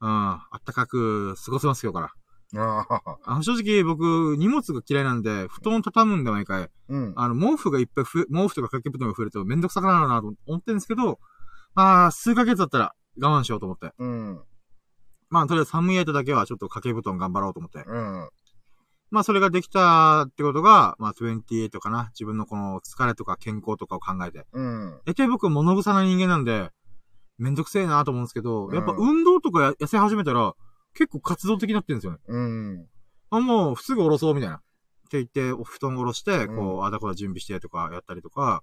[0.00, 0.08] うん。
[0.08, 2.12] あったかく過ごせますよから。
[2.56, 3.18] ああ。
[3.24, 6.68] あの、正直僕、荷物が嫌いなんで、布団畳むんで毎回。
[6.88, 7.12] うん。
[7.16, 11.20] あの、毛布がいっぱいふ、毛布とか掛け布団が増えるとめんどくさくなるなと思ってるんですけど、
[11.74, 13.92] まあ、数ヶ月だったら我慢しようと思って。
[13.98, 14.42] うん。
[15.28, 17.84] まあ、とりあえず寒い間だけはちょっと掛け布団頑張ろうと思って。
[17.86, 18.28] うん。
[19.10, 22.10] まあ、それができたってことが、まあ、28かな。
[22.14, 24.46] 自分のこの疲れとか健康とかを考えて。
[24.52, 25.00] うん。
[25.04, 26.70] 大体僕物臭な人間なんで、
[27.38, 30.54] めんどくせえなと思うんですけど、うんやっぱ運動とかや痩せ始めたら、
[30.94, 32.18] 結構活動的になってるんですよね。
[32.26, 32.86] うん。
[33.30, 34.56] あ、もう、すぐ下ろそうみたいな。
[34.56, 34.60] っ
[35.10, 38.62] て言って、お布団下ろして、こう、うんあだこだ準備してとかやったりとか、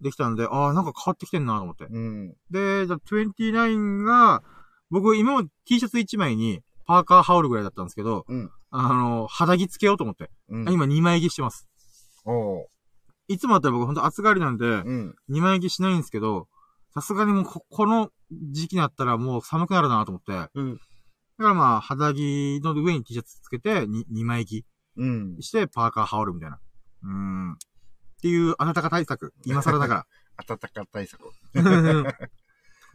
[0.00, 1.86] できたんで、ああ、なんか変わってきてんなと思って。
[1.86, 2.34] うん。
[2.50, 4.42] で、じゃあ29が、
[4.90, 10.30] 僕今まで T シャツ1枚に、パーカー羽織るぐらいだったんですけど、うんあの、肌着つけようと思って。
[10.48, 10.72] うん。
[10.72, 11.68] 今2枚着してます。
[12.24, 12.66] おう。
[13.28, 15.14] いつもだったら僕ほんと暑がりなんで、うん。
[15.30, 16.48] 2枚着しないんですけど、
[16.92, 20.32] さすがにもうこ、この時期になったらもう寒くなるなと思って。
[20.32, 20.76] だうん。
[20.76, 20.82] か
[21.38, 24.64] らまあ、肌着の上に T シャツつけて、2, 2枚着
[24.96, 25.36] うん。
[25.40, 26.58] して、パーカー羽織るみたいな。
[27.04, 27.52] うーん。
[27.52, 27.56] っ
[28.22, 29.32] ていう、あなたか対策。
[29.44, 30.06] 今更だか
[30.48, 31.22] 暖か対策。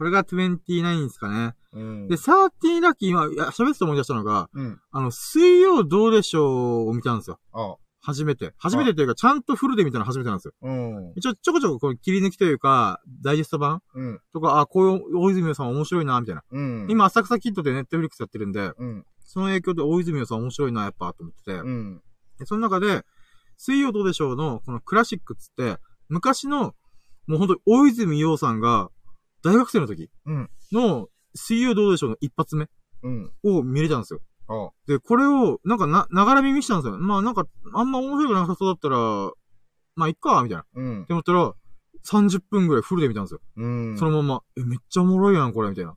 [0.00, 1.54] これが29ですかね。
[1.72, 2.08] うん。
[2.08, 4.80] で、13ラッキー、今、喋ってて思い出したのが、うん。
[4.90, 7.38] あの、水曜どうでしょうを見たんですよ。
[7.52, 8.54] あ初めて。
[8.56, 10.54] 初めてっていうか、ちゃんとフルで見たの初めてなんですよ。
[10.62, 11.12] うん。
[11.16, 14.20] 一応、ちょこちょここう切り抜きというか、ダイジェスト版うん。
[14.32, 16.42] とか、あ、こういう大泉洋さん面白いな、みたいな。
[16.50, 19.04] うん。、今、浅草キッドでネットフリックスやってるんで、うん。
[19.18, 21.52] その影響で大泉洋さん面白いな、やっぱ、と思ってて。
[21.52, 22.02] うん。
[22.38, 23.04] でその中で、
[23.58, 25.78] 水曜どうでしょうの、このクラシックっつって、
[26.08, 26.74] 昔の、
[27.26, 28.88] もう本当に大泉洋さんが、
[29.44, 32.68] 大学生の時うんの、水曜どうでしょうの一発目
[33.02, 33.32] うん。
[33.44, 34.20] を見れたんですよ。
[34.48, 36.98] あで、これを、なんかな、ながら耳したんですよ。
[36.98, 38.96] まあなんか、あんま面白くなさそうだったら、
[39.96, 40.62] まあいっか、みたいな。
[40.62, 41.06] っうん。
[41.06, 41.54] て思ったら、
[42.04, 43.40] 30分ぐらいフルで見たんですよ。
[43.56, 43.98] うん。
[43.98, 45.94] そのまんま、え、めっちゃおもろいやん、これ、みたいな。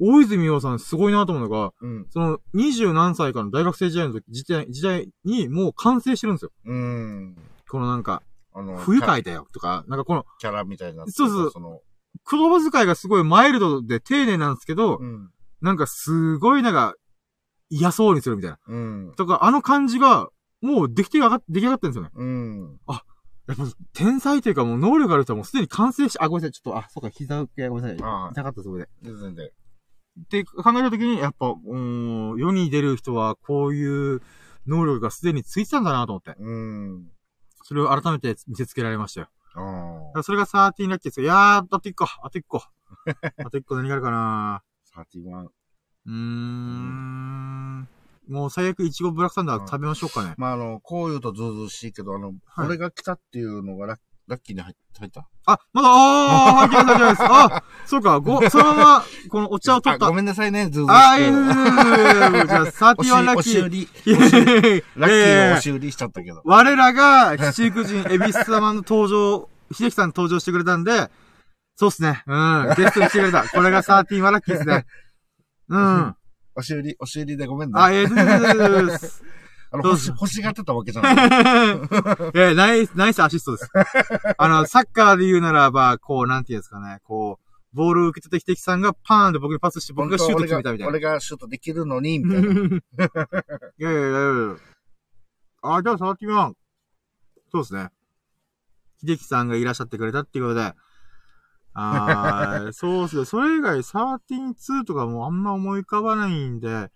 [0.00, 2.06] 大泉洋さんすごいなと思うのが、うん。
[2.10, 6.50] その、二十何歳かの大学生時代の時、時代、時代にもう完成してるんですよ。
[6.64, 7.36] うん。
[7.68, 8.22] このなんか、
[8.54, 11.04] あの、不愉キャ快だよ、とか、なんかこの、キャラみたいな。
[11.06, 11.80] そうそうその、
[12.30, 15.30] 言葉遣いがすごいマイルドで丁寧なんですけど、うん。
[15.60, 16.94] なんかすごいなんか、
[17.70, 18.58] 嫌そうにするみたいな。
[18.66, 19.12] うん。
[19.16, 20.28] とか、あの感じが、
[20.60, 22.10] もうできてがが、出来上がってるんですよね。
[22.14, 22.78] うん。
[23.48, 27.98] やっぱ、天才というかもう能力ある人はもうすでに完成し、あ、ごめんなさい、ちょっと、あ、そうか、膝がごめんなさい。
[28.02, 28.88] ああ痛かった、そこで。
[29.02, 29.52] 全然で。
[30.20, 34.22] って考えたときに、やっぱ、うーん、世に出る人はこういう
[34.66, 36.36] 能力がすでについてたんだなと思って。
[36.38, 37.10] うん。
[37.64, 39.28] それを改めて見せつけられましたよ。
[40.22, 41.24] それが13ラッキーですよ。
[41.24, 42.58] いやー、あと1個、あと1個。
[43.44, 45.48] あと1個何があるかなー ?31。
[46.06, 47.88] うーん。
[48.28, 50.34] もう最悪、いちごブラックサンダー食べましょうかね。
[50.36, 53.98] まあ、あの、こう言うとずうずうしいけど、あの、はい、俺が来たっていうのがラッ
[54.28, 55.26] ラッキーに入入った？
[55.46, 57.22] あ、まだ、あー、入ってます、入ってです。
[57.24, 60.06] あ、そうか、ご、 そのまま、このお茶を取った。
[60.06, 60.94] ごめんなさいね、ずーずー。
[60.94, 63.52] あい、えー、じゃあ、サーティワンラッキー。
[63.52, 63.88] 押し売り。
[64.96, 66.40] ラッキーを押し売りしちゃったけど。
[66.44, 71.10] 我らが、七福神、エビス様の登場秀樹さん登場してくれたんで、
[71.76, 72.22] そうっすね。
[72.26, 72.74] うん。
[72.76, 73.48] ゲストに来てくれた。
[73.48, 74.86] これが13はラッキーですね。
[75.68, 76.16] うん。
[76.54, 77.74] 押し売り、押し売りでごめんね。
[77.80, 79.24] あ、ええー、です。
[79.70, 81.14] あの、どう欲し、欲しがってたわけじゃない。
[81.14, 83.70] えー、ナイス、ナイスアシストです。
[84.36, 90.88] あの、サッカーで言うならば、こう、なんていうんですかね、こう、ボールを受け取って秀樹さんがパーンと僕にパスして僕がシュート決めたみたいな。
[90.88, 92.48] 俺がシュートできるのに、みたいな。
[92.50, 92.52] い
[93.78, 94.56] やいやいやいや
[95.62, 96.54] あ、じゃあ、サーティワン。
[97.50, 97.88] そうですね。
[99.06, 100.74] 秀樹さんがいらっしゃってくれたっていうことで。
[101.74, 103.24] あー そうっすね。
[103.24, 106.90] それ以外、132とかもあんま思い浮かばないんで、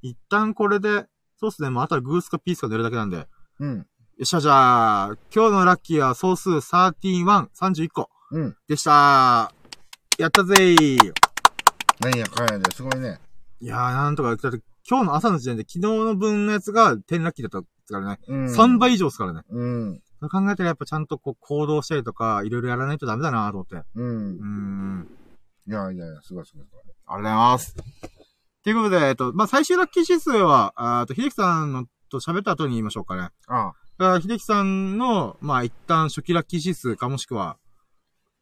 [0.00, 1.06] 一旦これで、
[1.36, 1.70] そうっすね。
[1.70, 3.16] もうあとはグースかピースか寝るだけなんで。
[3.18, 3.26] よ
[3.60, 3.80] うん。
[3.80, 8.56] っしゃ、じゃあ、今日のラッキーは総数31、31個うん。
[8.68, 9.52] でした。
[10.18, 11.12] やったぜー。
[12.00, 13.20] なんやかんやで、すごいね。
[13.60, 18.18] いやー、なんとか、だって今日の朝の時点で昨日の分のやつが10ラッキーだったからね。
[18.26, 18.44] うん。
[18.46, 19.42] 3倍以上ですからね。
[19.50, 20.02] うん。
[20.22, 23.82] そう考えたらやっぱちゃんとこう行動したりとか、いろいろやらないとダメだなと思って。
[23.96, 24.10] うんう。
[25.00, 25.08] ん。
[25.66, 26.82] いやいやいや、すごいすごいすごい。
[26.84, 27.74] ありがとうございます。
[28.62, 33.30] ということで、えっと、まあ、最終ラッキー指数は、あーと、秀樹さんのと喋った後に言いましょうかね。
[33.48, 37.58] あだから、秀樹さんの、まあ、一旦初期ラッキー指数かもしくは。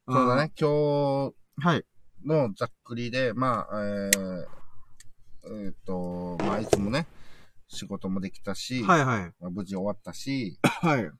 [0.04, 0.52] あ、そうだね。
[0.60, 1.64] 今うん。
[1.64, 1.84] はい。
[2.22, 4.46] 日のざっくりで、まあ、えー、
[5.46, 7.06] えーっと、まあ、いつもね、
[7.68, 9.32] 仕事もできたし、はいはい。
[9.40, 11.10] まあ、無事終わったし、はい。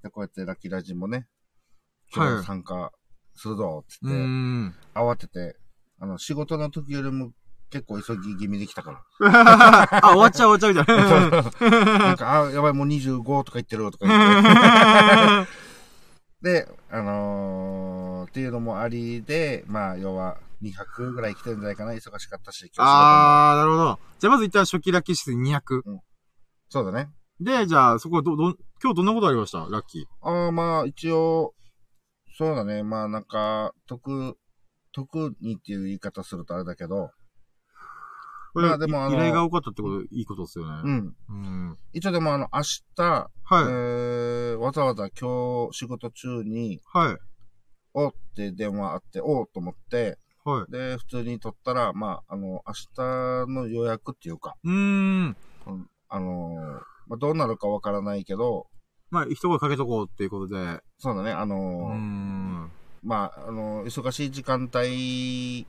[0.00, 2.90] うでこうやってラッキーラジもね、はい今日参加
[3.34, 4.06] するぞ、つって。
[4.94, 5.56] 慌てて、
[6.00, 7.32] あの、仕事の時よりも
[7.70, 11.42] 結構急ぎ気味できたか あ、終わっちゃう終わっちゃうみたいら。
[11.90, 11.98] な。
[11.98, 15.52] なんか、あ、やばい、もう25とか言ってるとか言って。
[16.40, 23.98] で、あのー、っていうのもありで、まあ、要は、200ぐらい来てるんじゃないかな、忙しかったし、あー、なるほど。
[24.18, 25.82] じゃあまず一旦初期ラッキー指数200。
[26.68, 27.10] そうだね。
[27.40, 29.58] で、じゃあそこど、ど、今日どんなことありました？
[29.70, 30.28] ラッキー。
[30.28, 31.54] ああ、まあ、一応、
[32.36, 32.82] そうだね。
[32.82, 34.36] まあ、なんか、特、
[34.92, 37.10] 特にっていう言い方するとあれだけど、
[38.54, 40.82] これ、まあでもあの依頼が多かったってこと、いいことですよね。
[40.82, 41.16] うん。
[41.28, 41.32] う
[41.72, 41.78] ん。
[41.92, 42.60] 一応でもあの、明
[42.96, 43.64] 日、はい。
[43.64, 47.16] えー、わざわざ今日仕事中に、はい。
[47.94, 50.72] おって電話あって、おうと思って、はい。
[50.72, 55.36] で、普通に取ったら、まあ、あの、明日の予約っていうか、うーん。
[55.66, 58.66] うんあのーまあ、どうなるかわからないけど、
[59.10, 60.80] まあ、一声かけとこうっていうことで。
[60.98, 62.68] そうだね、あのうー。
[63.02, 65.66] まあ、あのー忙しい時間帯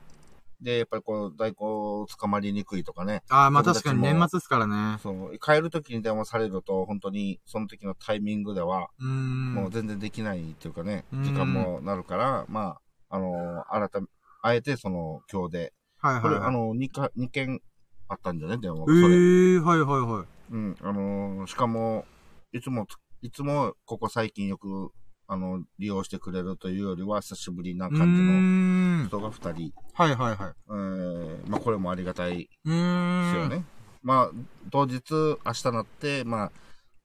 [0.60, 4.98] で、やっぱりこう、代行捕まりにくいとかね、ああ、まあ確かに年末ですからね。
[5.02, 9.54] そう、帰る時に電話されると、本当にその時のタイミングでは、うーん。
[9.54, 14.08] もう全然できないっていうかね、うん時間もなるから、まあ、あのー、改め、
[14.42, 15.72] あえてその、今日で、
[16.02, 16.48] これ、はいはいはい。
[16.48, 17.60] あの、2か、二件
[18.08, 18.84] あったんだよね、電話えが。
[19.02, 19.14] それ。
[19.14, 20.39] えー、はいはいはい。
[20.50, 22.04] うん、あのーしかも、
[22.52, 24.90] いつもつ、いつも、ここ最近よく、
[25.26, 29.06] あの、利用してくれるというよりは、久しぶりなう感じの。
[29.06, 29.72] 人が2人。
[29.94, 30.54] はいはいはい。
[30.68, 32.68] えー、まあ、これもありがたいです。
[32.70, 33.64] よね。
[34.02, 34.30] まあ、
[34.70, 36.52] 当日、明日なって、まあ、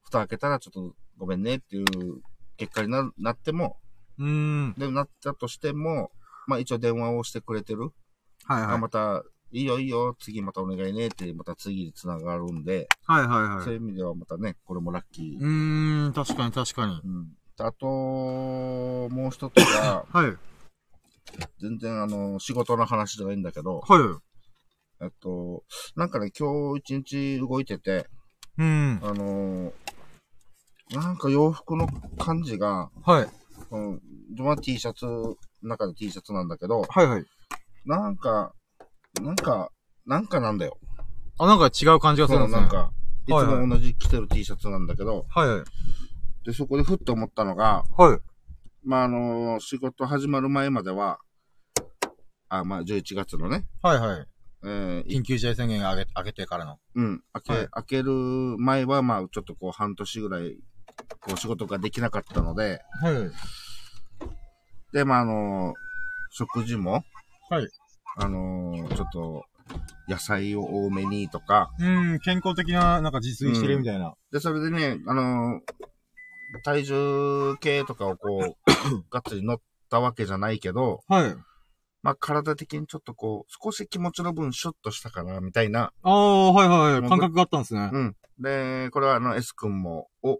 [0.02, 1.86] 蓋開けたらちょっとごめんねっていう
[2.56, 3.78] 結果にななっても、
[4.18, 4.74] うーん。
[4.76, 6.10] でもなったとしても、
[6.46, 7.90] まあ一応電話をしてくれてる。
[8.46, 8.80] あ、はいはい。
[8.80, 9.24] また、
[9.56, 13.64] いいよいいよ、次またお願いねって、また次に繋がるんで、はいはいはい。
[13.64, 15.38] そういう意味ではまたね、これもラッキー。
[15.38, 17.00] うーん、確かに確かに。
[17.02, 17.28] うん。
[17.58, 20.36] あと、もう一つが、 はい。
[21.58, 24.20] 全然あの、仕事の話じゃないんだけど、は
[25.00, 25.04] い。
[25.04, 25.64] えっと、
[25.94, 28.10] なんかね、今日一日動いてて、
[28.58, 29.00] うん。
[29.02, 29.72] あの
[30.90, 31.86] なんか洋服の
[32.18, 33.28] 感じが、はい。
[33.70, 33.92] うん、
[34.28, 35.06] 自分は T シャツ、
[35.62, 37.24] 中で T シャツなんだけど、はいはい。
[37.86, 38.52] なんか、
[39.22, 39.70] なんか、
[40.06, 40.78] なんかなんだよ。
[41.38, 42.52] あ、なんか違う感じがするんですね。
[42.52, 42.92] そうなんか、
[43.26, 45.64] いつも同じ着てる T シャツなんだけど、はいはい。
[46.44, 48.18] で、そこでふっと思ったのが、はい。
[48.84, 51.18] まあ、あの仕事始まる前までは、
[52.48, 54.26] あ、まあ、11月のね、はいはい。
[54.64, 56.78] えーい緊急事態宣言が上げ、上げてからの。
[56.94, 58.12] うん、開け、はい開ける
[58.58, 60.56] 前は、まあ、ちょっとこう、半年ぐらい、
[61.20, 63.30] こう、仕事ができなかったので、はい。
[64.92, 65.74] で、まあ、あの
[66.30, 67.04] 食事も、
[67.50, 67.68] はい。
[68.18, 69.44] あのちょっと、
[70.08, 74.14] 野菜を多めにとか、うん、健康的な、なんか自炊してるみたいな。
[74.32, 75.60] で、それでね、あの
[76.64, 78.70] 体重計とかをこう、
[79.10, 79.60] がっつり乗っ
[79.90, 81.36] たわけじゃないけど、はい。
[82.02, 85.92] まあ、体的にちょっとこう、少し気持ちの分シュッとしたかな、みたいな。
[86.02, 87.90] ああ、はいはい感覚があったんですね。
[87.92, 88.16] うん。
[88.38, 90.38] で、これはあの、S 君も、お、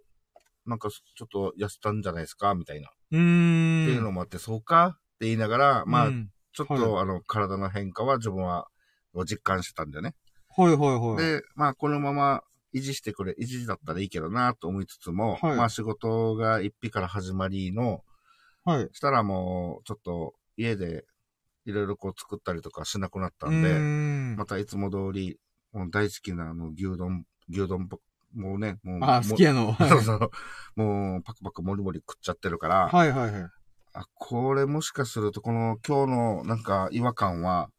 [0.65, 2.89] なんかちょっと痩せたんじゃないですか、みたいな。
[2.89, 3.87] っうーん。
[3.87, 4.87] ていうのもあって、そうか？
[4.87, 8.67] って言いながら、まあう、んちょっと、あの、体の変化は自分は、
[9.27, 10.15] 実感してたんだよね。
[10.57, 11.17] はいはいはい。
[11.19, 12.43] で、まあ、このまま
[12.75, 18.03] 維持してくれ、維持だったらいいけどな、と思いつつも、はいまあ、仕事が一日から始まりの、
[18.65, 18.89] はい。
[18.93, 21.05] したらもう、ちょっと、家で、
[21.67, 23.73] いろいろこう作ったりとかしなくなったうんで、ー
[24.35, 24.37] ん。
[24.37, 25.39] またいつも通り、
[25.73, 27.99] もう大好きなあの、牛丼、牛丼ば、
[28.35, 29.77] もうね、もう、あ、好きやの。
[29.89, 30.31] そうそう。
[30.75, 33.51] もう、パクパクもりもり食っちゃってるから、はいはいはい。
[33.99, 37.71] あ、これもしかすると、この今日のなんか違和感は、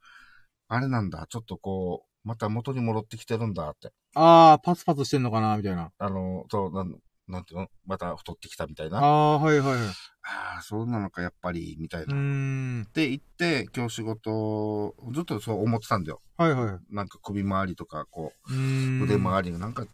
[0.68, 3.92] あれなんだ、ちょっとこう、また元に戻ってきてるんだって。
[4.16, 5.92] ああ、パツパツしてんのかなみたいな。
[6.00, 7.68] あの、そう、なん、なんていうの？
[7.86, 8.98] また太ってきたみたいな。
[8.98, 9.88] あああ、はいはいはい。
[10.24, 12.16] あー、そうなのか、やっぱり、みたいうな。
[12.16, 12.86] ーっん。
[12.94, 16.22] て言って、今日仕事、ずっとそう思ってたんだよ。
[16.38, 16.96] はいはい。
[16.96, 19.04] なんか首周りとか、こうーう、ん。
[19.04, 19.86] 腕周りがなんか、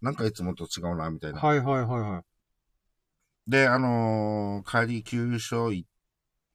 [0.00, 1.40] なんかいつもと違うな、みたいな。
[1.40, 2.22] はいはいはいはい。
[3.46, 5.88] で、あのー帰り急所行っ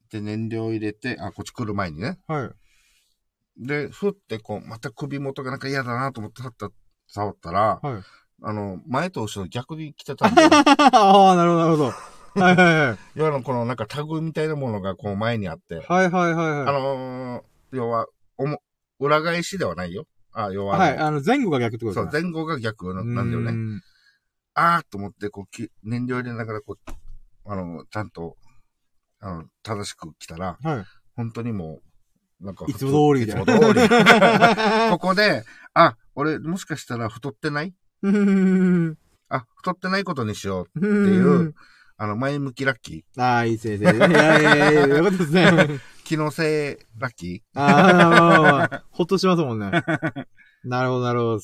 [0.10, 2.20] て燃料入れて、あ、こっち来る前にね。
[2.28, 3.68] はい。
[3.68, 6.70] で、ふってこう、また首元がなんか嫌だなと思って、はった、
[7.08, 8.04] 触ったら、はい。
[8.42, 10.50] あの、前と後ろ逆に来てたんだよ。
[10.94, 11.94] ああ、なるほどなるほど。
[12.40, 12.98] はいはいはい。
[13.16, 16.62] 要はこのなんかタグみたいなものがこう前にあって、はいはいはいはい。
[16.62, 18.08] あのー、要は、
[18.38, 18.62] おも、
[19.00, 20.06] 裏返しではないよ。
[20.32, 22.10] あ、要は、はい、あの、前後が逆ってことそう。
[22.12, 23.52] 前後が逆ななんだよね。
[23.52, 23.82] ね。
[24.62, 26.92] あーと思って、こうき、燃料入れながら、こう、
[27.46, 28.36] あの、ちゃんと、
[29.20, 30.86] あの、正しく来たら、はい。
[31.16, 31.80] 本当にも
[32.42, 33.34] う、なんか普いつも通りみい。
[33.34, 33.90] つも通り。
[34.92, 37.74] ここで、あ、俺、もしかしたら太ってない？
[39.30, 40.80] あ、太ってないことにしよう。
[40.80, 41.54] っていう。
[42.02, 43.84] あの、前向きラッキああ、いい先生。
[43.84, 45.46] いやいやいやいや、よかったですね。
[45.50, 45.80] ー。
[46.06, 49.70] 気のせいラッキああ、まあまあまあ、ほっとしますもんね。
[50.64, 51.40] なるほど、なるほど。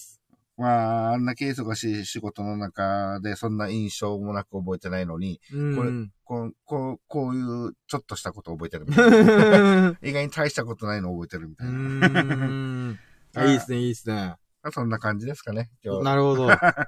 [0.58, 5.76] ーまあ、あんなけ忙しい仕事の中で、そんな印象もなく覚えてないのに、うん。
[5.76, 5.92] これ
[6.24, 9.90] こう、こう、こういう、ちょっとしたことを覚えてるみたいな。
[9.90, 13.48] う 意外に大したことないのを覚えてるみたいな。
[13.48, 14.36] いいですね、いいですね。
[14.72, 16.04] そんな感じですかね、今日。
[16.04, 16.52] なるほど。
[16.52, 16.88] あ、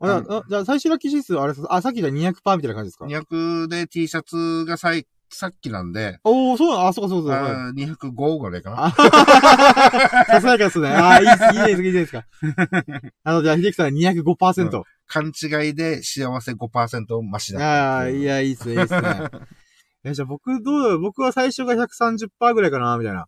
[0.48, 7.66] じゃあ、最終ラッキー指数、あれですあ、さっきが200%みたいな感じですか？200で T シャツがさい、さっきなんで、おー、そうなのあ、そうかそうかそうか。
[7.68, 8.84] あー205ぐらいかな。
[8.86, 10.88] あさすが ですね。
[10.88, 12.24] あーいいいいです、いいですか。
[13.24, 14.82] あの、じゃあ、秀樹さん205%。
[15.06, 19.28] 勘違いで幸せ5%増しだああ、っていや、いいっすね、いいっすね。
[20.04, 23.22] え、じゃあ僕、どうだろう僕は最初が130%ぐらいかな、みたいな。
[23.22, 23.26] っ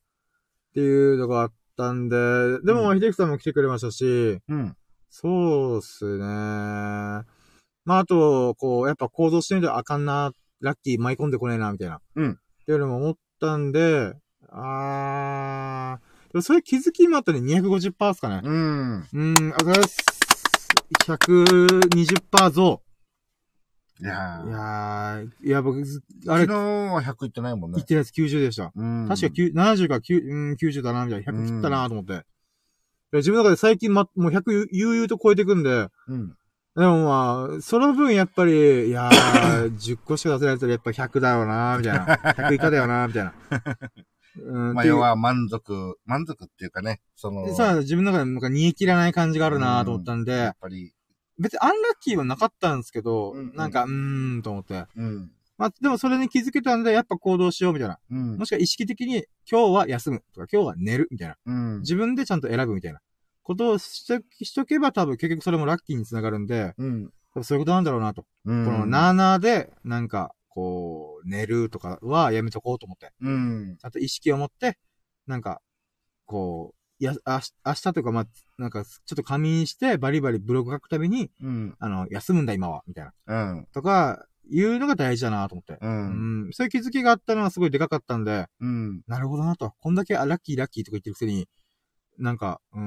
[0.74, 2.16] ていうのがあったんで、
[2.62, 4.76] でも、う秀樹さんも来てくれましたし、うん。
[5.10, 6.24] そうっすね。
[7.84, 12.00] まあ、あと、こう、やっぱ行動してみたらあかんな、ラッキー舞い込んでこねえな、みたいな。
[12.16, 14.14] うんっていうのも思ったんで、
[14.48, 18.40] あー、でもそれ気づきもあったね、250%っすかね。
[18.42, 19.08] うん。
[19.12, 19.98] うん、あざいます。
[21.06, 22.82] 120%増。
[24.00, 25.78] いやーいやー、いや、僕、
[26.26, 27.86] あれ昨日、は100いってないもんね言っ。
[27.86, 28.72] てないやつ90でした。
[28.74, 29.06] うん。
[29.08, 31.32] 確か9 70か9、うん、90だな、みたいな。
[31.32, 32.24] 100切ったなと思って。
[33.12, 36.34] 自分の中で最近ま、もう100悠々と超えていくんで、うん。
[36.76, 42.04] でもまあ、その分やっぱり、いやー、 10個しか出せないやつよりやっぱ100だよな、みたいな。
[42.16, 43.34] 100以下だよな、みたいな。
[44.42, 50.92] うん、まあ、要は満足、満足っていうかね、その、さあ、自分の中でなんか煮え切らない感じがあるなと思ったんで、やっぱり、
[51.38, 54.86] 別にアンラッキーはなかったんですけど、うんうんなんか、うーん、と思って。
[54.96, 55.30] うん。
[55.56, 57.98] まあ、でもそれに気づけたんで、やっぱ行動しようみたいな。
[58.10, 58.44] うんも。
[58.44, 61.36] しくは意識的に、今日は休むとか、今日は寝るみたいな。
[61.46, 61.80] うん。
[61.80, 62.98] 自分でちゃんと選ぶみたいな。
[63.44, 67.04] ことをしとしとけば多分結局それもラッキーにつながるんで、うん。
[67.32, 68.24] 多分そういうことなんだろうなと。
[68.44, 68.64] うん。
[68.64, 73.12] このなーなーで、なんか、こう、寝るとかはやめとこうと思って。
[73.20, 73.76] うん。
[73.78, 74.78] ちゃんと意識を持って、
[75.26, 75.60] なんか、
[76.26, 78.26] こう、や、あし明日とか、まあ、
[78.56, 81.76] なんか、ちょっと仮眠して、バリバリブログ書くために、うん。
[81.78, 83.52] あの、休むんだ今は、みたいな。
[83.52, 83.66] うん。
[83.72, 85.74] とか、いうのが大事だなと思って。
[85.74, 85.78] う。
[85.80, 86.52] うんん。
[86.52, 89.02] そういう気づきがあったのはすごいでかかったんで、うん。
[89.06, 89.72] なるほどなと。
[89.80, 91.48] こんだけあラッキーラッキーとか言ってるくせに、
[92.18, 92.80] なんか、うー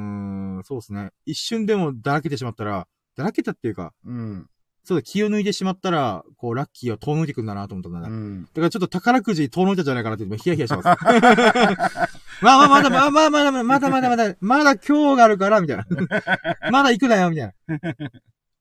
[0.60, 1.12] ん、そうですね。
[1.26, 4.48] 一瞬でもだらけてしまったら、だらけたっていうか、うん。
[4.84, 8.06] そうだ、気を抜いてしまったら、こう、ラッキーを遠のいてくんだなと思ったんだね。
[8.06, 8.46] だうん。
[8.56, 10.86] からちょっと宝くじ遠のいたんじゃないかなって、今ヒヤヒヤします。
[12.42, 15.86] まあまあまだまあまあまだまだまだまだまだ、まだ今日があるから、みたいな。
[16.72, 17.54] まだ行くなよ、みたいな。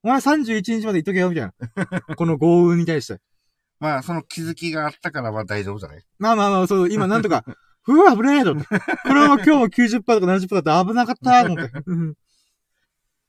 [0.02, 2.16] お前31日まで行っとけよ、みたいな。
[2.16, 3.20] この豪運に対して。
[3.78, 6.02] まあ、その気づきがあったから、まあ大丈夫じゃない？
[6.18, 7.44] まあまあまあ、そう、今なんとか、
[7.86, 8.68] ふわ、危ねえと思って。
[8.68, 11.72] これは今日も90%とか70%だって危なかったと思って。
[11.86, 12.14] うん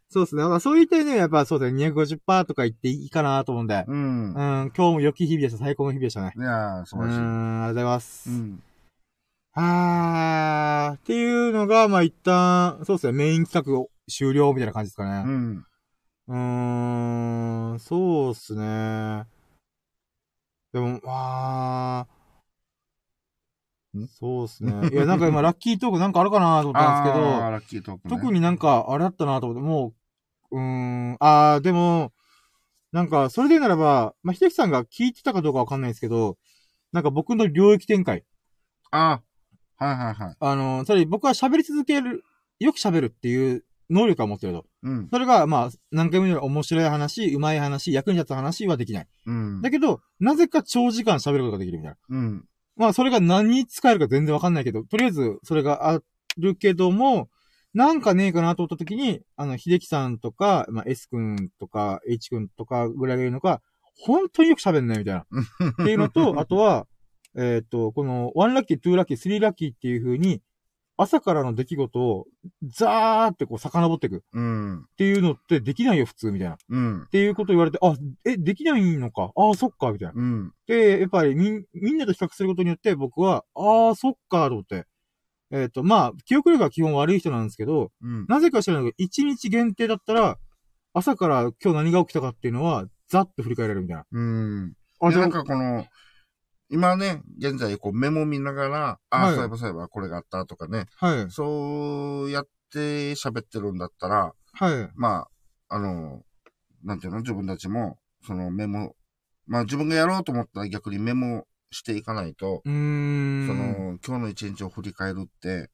[0.10, 0.42] そうですね。
[0.42, 3.84] だからそういった意味ではやっぱそうだね、250%とか言っていいかなと思うんで。
[3.88, 4.34] うんうん、。
[4.34, 5.58] 今日も良き日々でした。
[5.58, 6.32] 最高の日々でしたね。
[6.36, 7.20] いやー、素うん、晴らしい。
[7.20, 8.30] ありがとうございます。
[8.30, 8.64] うん。
[9.54, 15.24] あー、っていうのが、まあ一旦、そうですね、メイン企画を終了みたいな感じですかうね。
[15.24, 15.66] ん。
[16.30, 19.26] うーん、そうっすね。
[20.72, 22.08] でも、まあん、
[24.08, 24.72] そうっすね。
[24.94, 28.16] いや、なんか今、ラッキートークなんかあるかなと思ったんですけど、ラッキートークね。
[28.20, 29.94] 特になんか、あれだったなと思って、も
[30.52, 30.62] う、うー
[31.14, 32.14] ん、あー、でも、
[32.92, 36.38] なんか、それでならば、まあ、秀樹さんが聞いてたかどうかわかんないですけど、
[36.92, 38.24] なんか僕の領域展開。
[38.92, 40.36] あーはいはいはい。
[40.40, 42.24] あの、つまり僕は喋り続ける、
[42.60, 44.66] よく喋るっていう能力を持ってると。
[44.84, 45.10] うん。
[45.10, 49.08] それが、まあ、何回も言う面白い話、うまい話、役に立つ話はできない。
[49.26, 49.62] うん。
[49.62, 51.98] だけど、なぜか長時間喋ることができるみたいな。
[52.10, 52.46] うん。
[52.78, 56.00] まあ、それが何に使えるか全然わかんないけど、とりあえず、それがあ
[56.38, 57.30] るけども、
[57.74, 63.62] なんかねえかなと思った時に、あの、秀樹さんとか、まあ、S 君とか、H 君とかぐらいがいるのか、
[64.00, 65.22] 本当によく喋んないみたいな。
[65.22, 66.88] っていうのと、あとは、
[67.36, 70.42] えっ、と、この、1ラッキー、2ラッキー、3ラッキーっていう風に、
[70.98, 72.26] 朝からの出来事を、
[72.64, 74.86] ザーってこう遡っていくっうん。
[74.98, 76.56] ていうのってできないよ、普通、みたいな。
[76.56, 77.08] っうん。
[77.12, 77.96] ていうこと言われて、あ、
[78.26, 79.32] え、できないのか。
[79.36, 80.14] あそっか、みたいな。
[80.16, 80.54] うん。
[80.66, 84.86] で、やっぱりみん、みんなと比較することによって僕は、ああ、そっか、と思って。
[85.52, 88.26] えっ、と、まあ、記憶力が基本悪い人なんですけど、うん。
[88.28, 90.38] なぜか知らないけど、1日限定だったら、
[90.94, 94.06] 朝から今日何が起きたかっていうのは、ざっと振り返れるみたいな。
[94.12, 94.74] うん。
[95.00, 95.86] あ、なんかこの、
[96.70, 101.32] 今ね、現在こうメモ見ながら、ああ、はいそういえばそういえばこれがあったとかね、はい。
[101.32, 104.90] そうやって喋ってるんだったら、はい。
[104.96, 105.28] ま
[105.70, 106.24] あ、あの、
[106.84, 108.96] なんていうの、自分たちも、そのメモ、
[109.46, 112.72] まあ自分がやろうと思ったら逆にメモしていかないと、うー
[113.44, 113.46] ん。
[113.46, 115.70] その、今日の一日を振り返るって、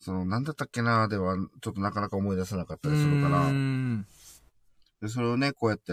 [0.00, 4.06] その、なんだったっけなーでは、ちょっとなかなか思い出せなかったりするからうー、ん
[5.00, 5.92] でそれをね、こうやって、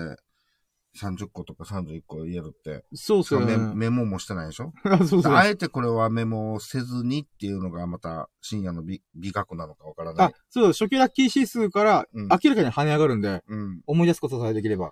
[0.99, 3.71] 30個とか31個言えるって、そうっすよメね。
[3.75, 4.73] メモもしてないでしょ？
[4.83, 5.37] あ そうっすよね。
[5.37, 13.81] あえてこれはメモをせずにっていうのがまた深夜の美美学なのかわからなあい。、そう、初期ラッキー指数からうん明らかに跳ね上がるんで、うん。
[13.87, 14.91] 思い出すことさえできれば。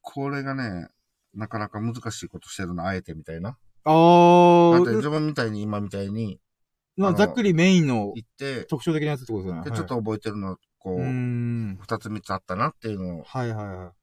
[0.00, 0.88] これがね、
[1.34, 3.56] なかなか難しいことしてるの、あえてみたいな。
[3.84, 6.40] あー、だって自分みたいに今みたいに
[6.96, 9.62] まあ、ざっくりメインの行って、特徴的なやつってことですよね。
[9.62, 10.98] で、はいちょっと覚えてるの、こう。
[11.00, 13.97] 二つ三つあったなっていうのはいはいはい。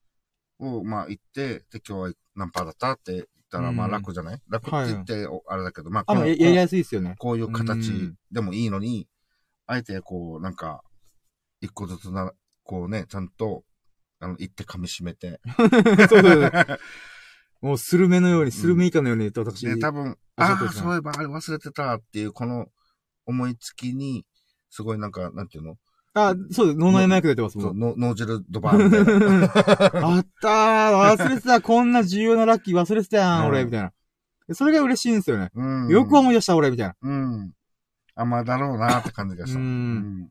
[0.60, 4.42] を、まあ言って、で、今日は何パーだったって言ったら、まあうん楽じゃない？
[4.50, 7.16] 楽って言って、おあれだけど、まあ、あ、このまあ、ややりやすいですよね。
[7.18, 8.16] こういうう形ん。
[8.32, 9.08] でもいいのに、
[9.68, 10.82] あえてこう、なんか、
[11.62, 12.32] 一個ずつな、
[12.64, 13.64] こうね、ちゃんと、
[14.20, 15.40] あの、言って噛み締めて。
[15.58, 16.80] そうそうそう。
[17.62, 22.68] もう、スルメのように、スルメ以下のように言って私、で、多分、ああ、そういえばあれ忘れてたっていう、この
[23.26, 24.26] 思いつきに、
[24.70, 25.78] すごいなんか、なんていうの？
[26.18, 26.78] あ、そうです。
[26.78, 27.64] 脳内マイク出てますも。
[27.64, 30.08] そう脳汁ドバーンみたいな。
[30.16, 33.92] あったー忘れてたこんな重要なラッキー忘れてたやん、うん俺みたいな。
[34.54, 35.52] それが嬉しいんですよね。
[35.54, 35.88] うん。
[35.90, 36.96] よく思い出した、俺みたいな。
[37.02, 37.52] うん。
[38.16, 39.60] あ、まあだろうなって感じがした。
[39.60, 40.30] うん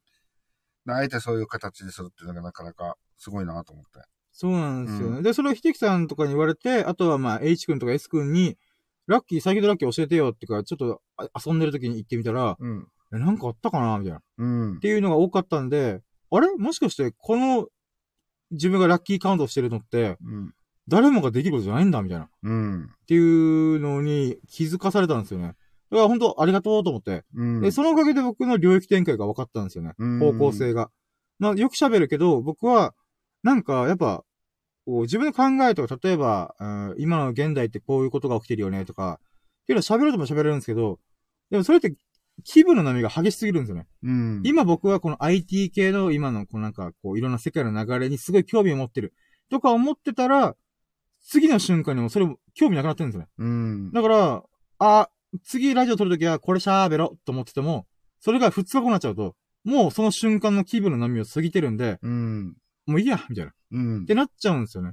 [0.86, 4.00] あえてそういう形でするっていうのがなかなかすごいなと思って。
[4.32, 5.20] そうなんですよね。
[5.20, 8.58] うで、それをひてきさんとかに言われて、あとはまあ、H 君とか S 君に、
[9.06, 12.88] ラッキー、最近のラッキー教えてよってか、ちょっとあ遊んでる時に行ってみたら、うん。
[13.14, 14.18] え、なんかあったかなみたいな。
[14.18, 14.80] っうん。
[14.80, 16.54] ていうのが多かったんで、あれ？
[16.56, 17.68] もしかして、この、
[18.50, 20.52] 自分がラッキーカウントをしてるのって、うん。
[20.88, 22.24] 誰もができることじゃないんだ、みたいな。
[22.24, 22.90] っうん。
[23.06, 25.54] ていうのに気づかされたんですよね。
[25.90, 27.24] だから本当ありがとうと思って。
[27.34, 27.60] うん。
[27.62, 29.92] で、そのおかげで僕の領域展開が分かったんですよね。
[29.98, 30.90] うん方向性が。
[31.38, 32.94] まあ、よく喋るけど、僕は、
[33.42, 34.24] なんか、やっぱ、
[34.86, 39.20] こう自分の考えとか、例えば、うん今の現代ってこういうことが起きてるよね、とか、
[39.62, 40.98] っていうのは喋るとも喋れるんですけど、
[41.50, 41.94] でもそれって
[42.42, 43.86] 気分の波が激しすぎるんですよね。
[44.02, 44.42] うん。
[44.44, 49.14] 今僕はこの IT 系の今のこうなんかこういろんな世界の流れにすごい興味を持ってる。
[49.50, 50.56] とか思ってたら、
[51.22, 53.28] 次の瞬間にもそれも興味なくなってるんですよね。
[53.38, 53.92] うん。
[53.92, 54.42] だから、
[54.78, 55.08] あ、
[55.44, 57.86] 次ラジオ撮るときはこれ喋ろうと思ってても、
[58.20, 59.34] それが2日後になっちゃうと、
[59.64, 62.56] もうその瞬間の気分の波を過ぎてるんで、うん。
[62.86, 63.50] もういいや、みたいな。
[63.50, 64.06] っうん。
[64.06, 64.92] てなっちゃうんですよね。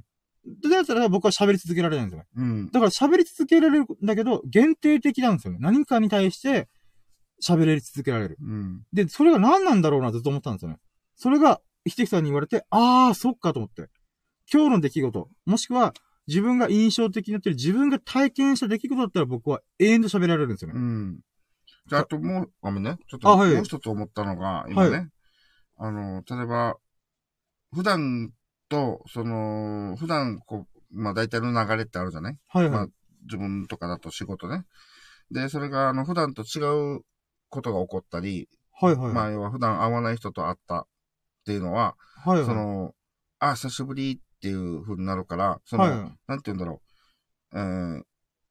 [0.62, 2.28] で、だったら僕は喋り続けられないんですよね。
[2.36, 2.70] うん。
[2.70, 5.58] だから喋り続けられるんだけど、限定的なんですよね。
[5.60, 6.68] 何かに対して
[7.42, 8.38] 喋り続けられる。
[8.40, 8.82] うん。
[8.92, 10.78] で、それが何なんだろうなずっと思ったんですよね。
[11.16, 13.90] それが、ひてきさんに言われて、あー、そっかと思って。
[14.52, 15.94] 今日の出来事、もしくは
[16.28, 20.78] 自分が印象的になってる自分が体験した出来事だったら僕は永遠と喋られるんですよね。
[20.78, 21.20] うん。
[21.86, 22.98] じゃあ、あともう、ごめんね。
[23.08, 25.08] ちょっと、あはいもう一つ思ったのが、今ね、
[25.76, 26.76] はあの、例えば、
[27.74, 28.30] 普段
[28.68, 32.38] と、その、普段、こう、まあ大体の流れってあるじゃない？
[32.48, 32.70] はいはい。
[32.72, 32.86] まあ
[33.24, 34.64] 自分とかだと仕事ね。
[35.30, 36.60] で、それが、あの、普段と違
[36.98, 37.00] う
[37.52, 39.12] ことが起こったり、はいはい。
[39.12, 40.86] まあ、要は普段会わない人と会ったっ
[41.44, 42.46] ていうのは、はいはい。
[42.46, 42.94] その、
[43.38, 46.18] あ、久しぶりっていう風になるから、その、はいはい。
[46.26, 46.80] なんて言うんだろ
[47.52, 47.58] う。
[47.58, 48.02] えー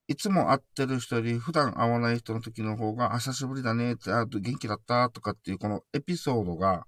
[0.07, 6.85] いつも会ってる人より普段会わない人の時の方が、あ、久しぶりだねって、あ、元気だったとかっていう、このエピソードが、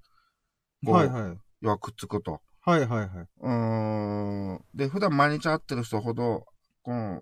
[0.85, 1.37] こうはいはい。
[1.61, 2.41] 要はくっつくと。
[2.59, 3.09] はいはいはい。
[3.39, 4.65] うーん。
[4.73, 6.45] で、普段毎日会ってる人ほど、
[6.81, 7.21] この、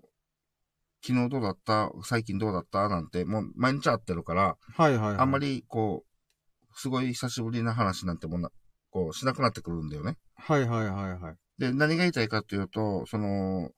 [1.04, 1.92] 昨日どうだった？
[2.04, 2.88] 最近どうだった？
[2.90, 5.18] なんて、もう毎日会ってるから、はいはいはい。
[5.18, 8.50] あんまり、こう、すごい久しぶりな話なんてもんな、
[8.92, 10.18] こう、しなくなってくるんだよね。
[10.36, 11.36] はいはいはいはい。
[11.58, 13.72] で、何が言いたいかというと、その、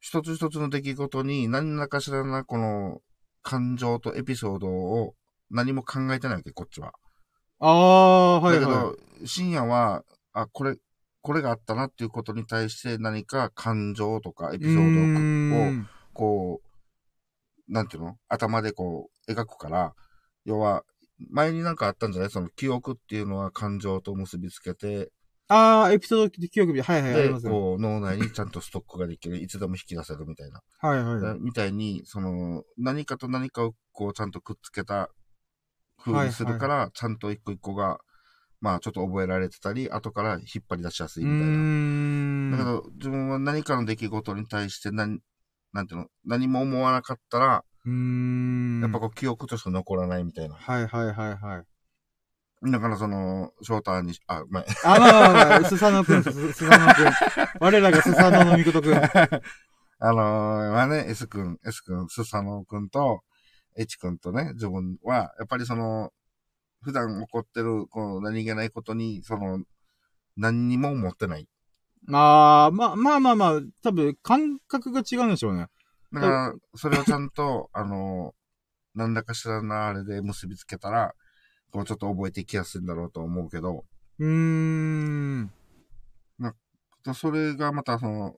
[0.00, 3.00] 一つ一つの出来事に何らかしらな、この、
[3.42, 5.14] 感情とエピソードを
[5.50, 6.92] 何も考えてないわけ、こっちは。
[7.58, 10.02] ああ、はいだけはど、深夜は、
[10.32, 10.76] あ、これ、
[11.20, 14.58] これがあったなっていうことに対して何か感情とかエい。
[14.58, 14.94] ピソー
[15.50, 15.72] ドを、
[16.14, 16.62] こ
[17.68, 18.16] う、なんていうの？
[18.28, 19.94] 頭でこう、描くから、
[20.46, 20.82] 要は、
[21.30, 22.30] 前になんかあったんじゃない？
[22.30, 25.10] その記憶っていうのは感情と結びつけて、
[25.46, 27.52] ああ、エピソード記憶日、はいはい、ありで、ますね。
[27.52, 29.36] こう、脳内にちゃんとストックができる。
[29.36, 30.62] いつでも引き出せるみたいな。
[30.78, 31.38] はいはい。
[31.38, 35.10] みたいに、その、何かと何かをこう、ちゃんとくっつけた
[36.02, 37.98] 風にするから、ちゃんと一個一個が、
[38.62, 42.56] まあ、ちょっと覚えられてたり、後から引っ張り出しやすいうみたいな。
[42.56, 45.20] だけど、自分は何かの出来事に対して何、
[45.74, 48.80] なんていうの、何も思わなかったら、うーん。
[48.80, 50.54] やっぱこう、記憶として残らないみたいな。
[50.54, 51.64] はいはいはいは
[52.62, 52.70] い。
[52.70, 54.62] だからその、翔太に、あ、ごめん。
[54.62, 57.12] あ、まあまあまあ、スサノくん、ススサノくん。
[57.58, 58.94] 我らがスサノのみことくん。
[59.98, 63.22] あのー、まあね、S 君、S 君、スサノ君と、
[63.76, 66.12] H 君とね、自分は、やっぱりその、
[66.82, 69.58] 普段起こってる、こう、何気ないことに、その、
[70.36, 71.48] 何にも思ってない。
[72.12, 75.68] ああ、まあまあまあまあ、多分感覚が違うんでしょうね。
[76.12, 81.14] だから、それをちゃんと、 あのー、何らかしらのあれで結びつけたら、
[81.70, 83.84] こう、ちょっと覚えていきやすいんだろうと思うけど、
[84.18, 85.52] うーん。
[87.12, 88.36] それがまたその、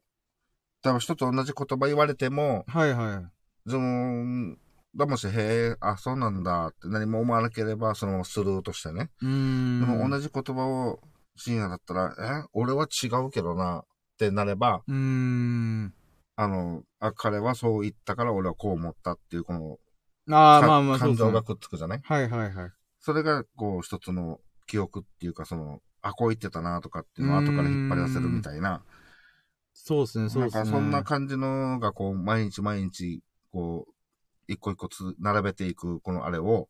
[0.83, 3.23] 多分人と同じ言葉言われても、はいは
[3.67, 3.71] い。
[3.71, 4.57] その、
[4.97, 5.31] だもし、へ
[5.73, 9.11] え、あ、そうなんだって何も思わなければ、そのままスルーとしてね。
[9.23, 9.81] うーん。
[9.81, 11.01] でも同じ言葉を
[11.37, 13.85] 深夜だったら、え、俺は違うけどなっ
[14.19, 15.95] てなれば、うーん。
[16.37, 19.79] あの、あ、彼はそう言ったから俺はこう思ったっていう、この、
[20.37, 21.43] ああ、かまあまあ、感情が。
[21.43, 22.01] くっつくじゃない？
[22.03, 22.71] はいはいはい。
[23.01, 28.83] それが、こう、一つの記憶っていうか、その、あ、こう言ってたなとかっていうのを後から引っ張り出せるみたいな。
[29.73, 30.65] そうですね、そうですね。
[30.65, 33.23] なんかそんな感じのが、こう、毎日毎日、
[33.53, 33.93] こう、
[34.49, 36.69] 一個一個つ並べていく、このあれを。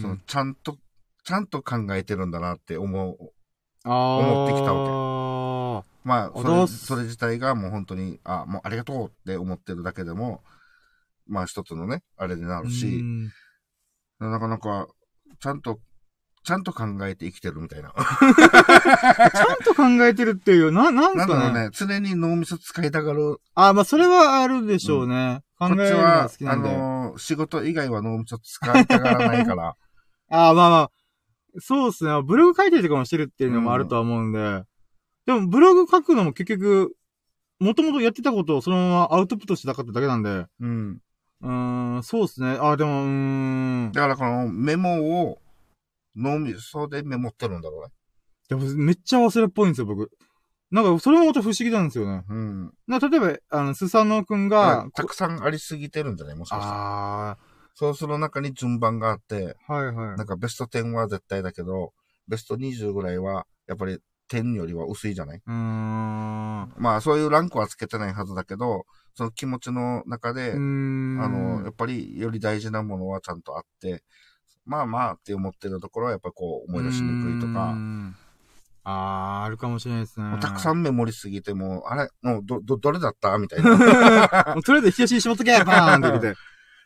[0.00, 0.78] その、ちゃんと、
[1.24, 3.32] ちゃんと考えてるんだなって思う。
[3.90, 10.42] 思ってきたわまあ、あそれ、それ自体がもう本当に、あ、もうありがとうって思ってるだけでも、
[11.26, 13.02] まあ一つのね、あれになけるし、
[14.20, 14.86] なかなか、
[15.40, 15.80] ちゃんと、
[16.44, 17.92] ちゃんと考えて生きてるみたいな。
[17.96, 21.28] ちゃんと考えてるっていう、な、なんなんすかね。
[21.28, 23.40] だろうね、常に脳みそ使いたがる。
[23.56, 25.42] ああ、まあ、それはあるでしょうね。
[25.58, 26.68] 考こっちえるのがは好き、なんで。
[26.68, 29.74] あのー仕事以外は脳みそ使いたがらないから。
[30.30, 30.90] ああ、まあまあ。
[31.58, 32.22] そうですね。
[32.22, 34.62] ブログ書いてるとかもしてるっていうのもあるとは思うんで。
[35.26, 36.94] でも、ブログ書くのも結局、
[37.58, 40.46] もともとやってたことをそのままアウトプットしてたかっただけなんで。
[40.60, 41.00] うん。
[41.42, 42.58] うーん、そうですね。
[42.60, 43.92] ああ、でも、うーん。
[43.92, 45.38] だからこのメモを
[46.14, 47.88] 脳みそでメモってるんだろうね。
[48.48, 50.10] でもめっちゃ忘れっぽいんですよ、僕。
[50.70, 52.24] なんか、それもまた不思議なんですよね。
[52.28, 52.72] うん。
[52.86, 56.36] な例えば、あの、スサノくんだがたくさんありすぎてるんじゃない？
[56.36, 57.30] もしかしたら。
[57.30, 57.38] あ
[57.78, 60.16] そうする中に順番があって、あ、はいはい。
[60.16, 61.92] なんかベスト10は絶対だけど、
[62.26, 63.98] ベスト20ぐらいは、やっぱり
[64.28, 65.36] 10よりは薄いじゃない？
[65.36, 65.54] うーん。
[66.78, 71.20] まあそういうランクはつけてないはずだけど、その気持ちの中で、うーん。
[71.22, 74.02] あの、やっぱりより大事なものはちゃんとあって、
[74.64, 78.16] まあまあって思ってるところはやっぱこう思い出しにくいとか、ん
[78.84, 78.90] あ
[79.42, 80.38] あ、あるかもしれないですね。
[80.40, 83.36] たくさんメモりすぎても、あれ、もうど、ど、どれだった？
[83.38, 83.76] みたいな。
[84.64, 86.38] とりあえず引き出しにしまっとけバーンって入れて。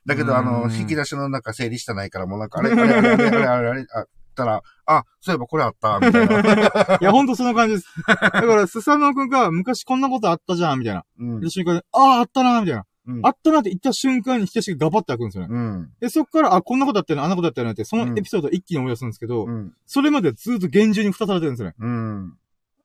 [0.07, 6.99] だけど、あの、うん引き出しの中整理してないから、もうなんか、あれ、あれ、あれ、あれ、あれ、あったら、あ、そういえばこれあった、みたいな。
[7.01, 7.87] いや、ほんとその感じです。
[8.07, 11.05] だから、スサノくんが昔こんなことあったじゃん、みたいな。
[11.19, 11.51] うんで、。
[11.51, 12.85] 瞬間で、ああ、あったな、みたいな。
[13.07, 15.49] うんあったなって言った瞬間に引き出しがガバッて開くんですよね。
[15.51, 15.91] うん。
[16.01, 19.73] で、そっから、あ、こんなことあったよね、あんなことあったよねって、そのエピソードを一気に思い出すんですけど、うん。
[19.87, 21.75] それまでずっと厳重に蓋されてるんですよね。
[21.81, 22.35] うん。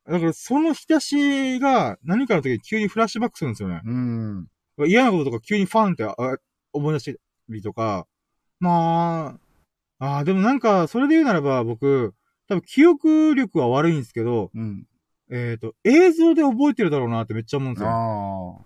[0.08, 3.82] だから、その引き出しが何かの時に急にフラッシュバックするんですよね。
[3.86, 4.48] うん。
[4.88, 6.16] 嫌なこととか急にファンってあ
[6.76, 7.20] 思い出した
[7.50, 8.08] りとか、
[8.60, 9.38] ま
[10.00, 12.14] あ、ああ、でもなんか、それで言うならば僕、
[12.48, 14.88] 多分記憶力は悪いんですけど、うん。
[15.32, 17.90] えっ、と、映像で覚えてるだろうなってめっちゃ思うんですよ。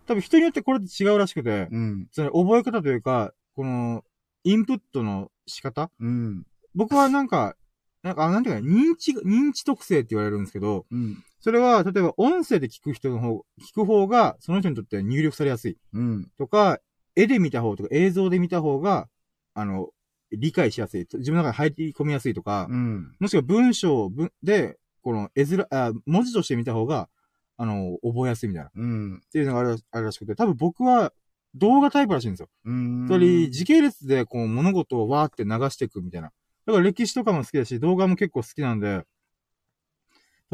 [0.08, 2.08] 多分人によってこれって違うらしくて、うん。
[2.12, 4.04] その覚え方というか、この、
[4.44, 6.46] インプットの仕方うん。
[6.76, 7.56] 僕はなんか、
[8.04, 11.24] なんか、あなんていうか、認知、認知特性って言われるんですけど、うん。
[11.40, 15.78] それは、例えば音声で聞く人の方、聞く方が、その人にとっては入力されやすい。
[15.94, 16.32] うん。
[16.38, 16.80] とか、
[17.20, 19.10] 絵で見た方とか映像で見た方が、
[19.54, 19.90] あの、
[20.32, 21.08] 理解しやすい。
[21.14, 23.16] 自分の中に入り込みやすいとか、うん。
[23.20, 27.10] もしくは文章文で、この絵面、あ、文字として見た方が、
[27.58, 28.70] あの、覚えやすいみたいな。
[28.70, 29.22] っうん。
[29.32, 31.12] ていうのがあるあるらしくて、多分僕は
[31.56, 32.50] 動画タイプらしいんですよ。
[32.66, 33.08] うん。
[33.08, 36.32] つまり、時系列でこう物事をわーって流していくみたいな。
[36.66, 39.04] だから歴史とかも好きだし、動画も結構好きなんで、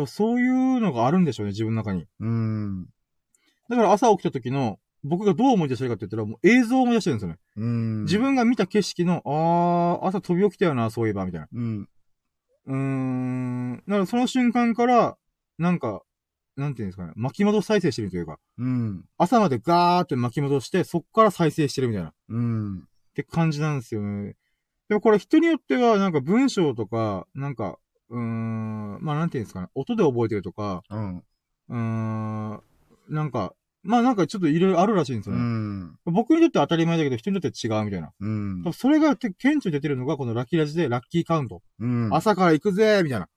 [0.07, 2.05] そういうのがあるんでしょうね、自分の中に。
[2.19, 2.85] うん。
[3.69, 7.37] だから朝起きた時の、僕がどう思い出してるかって言ったら、もう映像を思い出してるんですよね。
[7.57, 8.03] うん。
[8.03, 11.47] 自分が見た景色の、あー、朝飛び起きたよな、そういえば、みたいな。
[11.53, 11.89] うん。
[12.65, 13.83] うーん。
[13.87, 15.17] だからその瞬間から、
[15.57, 16.01] なんか、
[16.55, 19.05] なんていうんですかね、巻き戻し再生してるというか、うん。
[19.17, 22.87] 朝までガーって巻き戻して、そっから再生してるみたいな、っうん。
[23.13, 24.35] て感じなんですよね。
[24.87, 27.77] でもこれ人によっては、なんか文章とか、なんか、
[28.09, 31.17] うーん、まあなんていうんですかね、音で覚えてるとか、うん。
[31.17, 32.61] うーん、
[33.09, 33.53] なんか、
[33.85, 35.45] まあなんかちょっといろいろあるらしいんですうよね。
[35.45, 35.97] ん。
[36.05, 38.11] 僕にとっては当たり前だけど、人にとっては違うみたいな。
[38.19, 38.63] うん。
[38.73, 41.61] それが顕著に出てるのが、このラッキーラジでラッキーカウント。
[41.79, 42.09] うん。
[42.13, 43.29] 朝から行くぜみたいな。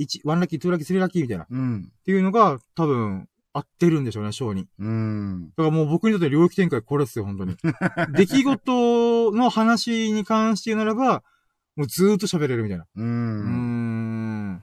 [0.00, 1.44] 1、1ラッキー、2ラッキー、3ラッキーみたいな。
[1.44, 1.92] っうん。
[2.04, 4.66] ていうのが、多分、合ってるんでしょうね、章に。
[4.78, 5.48] うん。
[5.56, 7.56] だからもう僕にとって領域展開これですよ、本当に。
[8.16, 11.22] 出来事の話に関して言うならば、
[11.76, 12.84] もうずーっと喋れるみたいな。
[12.94, 13.02] う。
[13.02, 14.62] うんーん。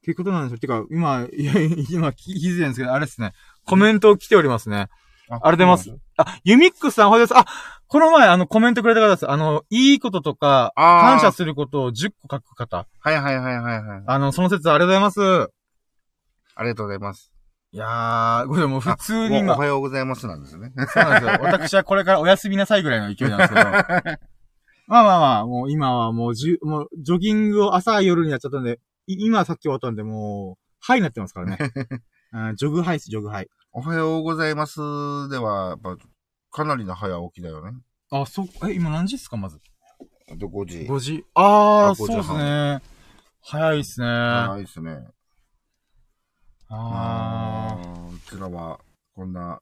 [0.00, 0.58] っていうことなんですよ。
[0.58, 1.52] てか、今、いや、
[1.90, 3.32] 今、気づいてるんですけど、あれですね。
[3.66, 4.88] コメント来ておりますね。
[5.28, 5.96] ありがとうございます。
[6.16, 7.52] あ、ユミックスさん、おはようございます。
[7.52, 9.30] あ、この前、あの、コメントくれた方です。
[9.30, 12.86] あの、いいこととか、感謝することを10個書く方。
[12.98, 14.02] はいはいはいはいはい。
[14.06, 15.50] あの、その説ありがとうございます。
[16.54, 17.32] ありがとうございます。
[17.72, 20.72] いやー、これもう普通に今お、はようございますなんですね。
[20.88, 21.38] そうなんですよ。
[21.44, 23.70] 私はこれからお休みなさいぐらいの勢いなんですけど。
[24.88, 28.78] まあまあまあ、もう今はもうじゅ、もう、ジョギングを朝夜にやっちゃったんで、い
[29.18, 31.58] 今さっき終わったんで、もう、ハイになってますからね。
[32.32, 33.48] うんジョグハイです、ジョグハイ。
[33.72, 34.78] おはようございます
[35.28, 35.96] では、やっぱ、
[36.50, 37.76] かなりの早起きだよね。
[38.10, 39.60] あ、そ、え、今何時ですか、まず？
[40.28, 40.78] で、5時。
[40.80, 41.24] 5時。
[41.34, 42.82] あー、あ5時そうですね。
[43.42, 44.06] 早いっすね。
[44.06, 44.98] 早いですね。
[46.68, 48.78] あーうちらは、
[49.14, 49.60] こんな、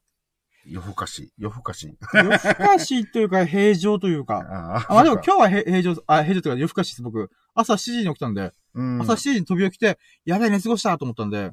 [0.65, 1.97] 夜更かし、夜更かし。
[1.99, 2.17] ー。
[2.23, 4.45] 夜更かしというか、平常というか。
[4.87, 7.31] ああ、まあでも今日はへ平常、あ、平常というか夜更かしです、僕。
[7.55, 9.01] 朝7時に起きたんで、うん。
[9.01, 11.51] 朝7時に飛び起きて、やべえ、寝過ごしたと思ったんで、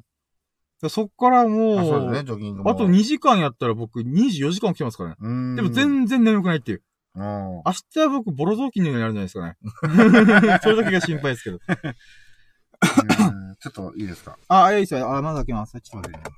[0.89, 2.69] そっからもう、あそうね、ジョギングも。
[2.69, 5.15] あと2時間やったら僕24時間起きてますからね。
[5.19, 5.55] うん。
[5.55, 6.83] でも全然眠くないっていう。
[7.15, 7.23] うん。
[7.23, 7.63] 明
[7.93, 9.57] 日は僕ボロ雑巾のようになるんじゃないで
[9.87, 10.59] すかね。
[10.61, 11.57] それだけが心配ですけど。
[11.57, 14.37] うんちょっといいですか？
[14.49, 15.11] あ、いいですよ。
[15.11, 15.81] あ、まだ開けます。
[15.81, 16.35] ちょっと待ってね。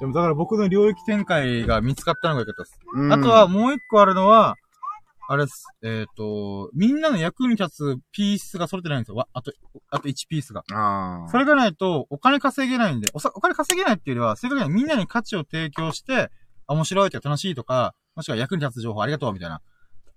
[0.00, 2.78] でもだから僕の領域展開が見つかったのが良かったです。
[2.94, 4.54] うんあとは、もう一個あるのは、
[5.32, 5.64] あれです。
[5.84, 9.14] えっ、と、みんなの役に立つピースが揃ってないんですよ。
[9.14, 9.52] わあと、
[9.88, 10.64] あと1ピースが。
[10.72, 11.30] ああ。
[11.30, 16.32] それがないと、お金稼げないんで、おさお金稼げないっていうよりは、正確にはみんなに価値を提供して、
[16.66, 19.62] あ面白いとか楽しいとか、もしくは役に立つ情報ありがとうみたいな。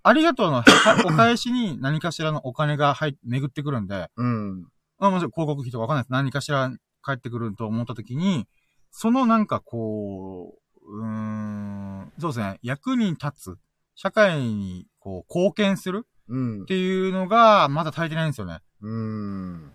[0.01, 0.65] ありがとうのは
[1.05, 4.61] お返しに何かしらのお金が入っ、巡ってくるんで、うん。
[4.97, 6.11] まあもちろん広告費とかわかんないです。
[6.11, 6.71] 何かしら
[7.03, 8.47] 返ってくると思ったときに、
[8.89, 13.57] そのなんかこう、うーん、そうですね、役に立つ、
[13.95, 16.65] 社会にこう貢献するうんっ。
[16.65, 18.59] ていうのがまだ足りてないんですよね。
[18.81, 19.71] うん。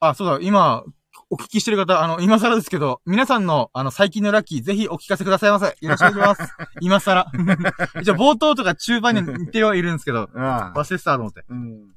[0.00, 0.84] あ、そうだ、今、
[1.28, 5.66] お聞きしてる方、あの、今更ですけど、皆さんの、あの、最近のラッキー、ぜひお聞かせくださいませ。
[5.66, 6.52] よろしくお願いします。
[6.80, 7.26] 今更。
[8.00, 10.74] 一応、冒頭とか中盤に似てはいるんですけど、ああ。
[10.74, 11.44] 忘れてたと思って。
[11.48, 11.94] うん。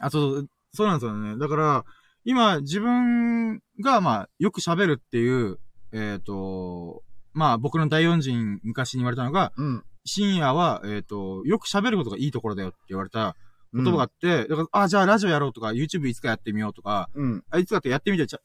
[0.00, 1.38] あ、そう、そうなんですよね。
[1.38, 1.84] だから、
[2.24, 5.58] 今、自分が、まあ、よく喋るっていう、
[5.92, 7.02] えっ、と、
[7.32, 9.84] まあ、僕の第四人昔に言われたのが、うん。
[10.04, 13.36] 深夜は、えっ、と、よく喋ることがいいところだよって言われた
[13.74, 17.44] 言葉があって、だから、あ、じゃあラジオやろうとか、YouTube いつかやってみようとか、うん。
[17.50, 18.38] あいつかってやってみて挫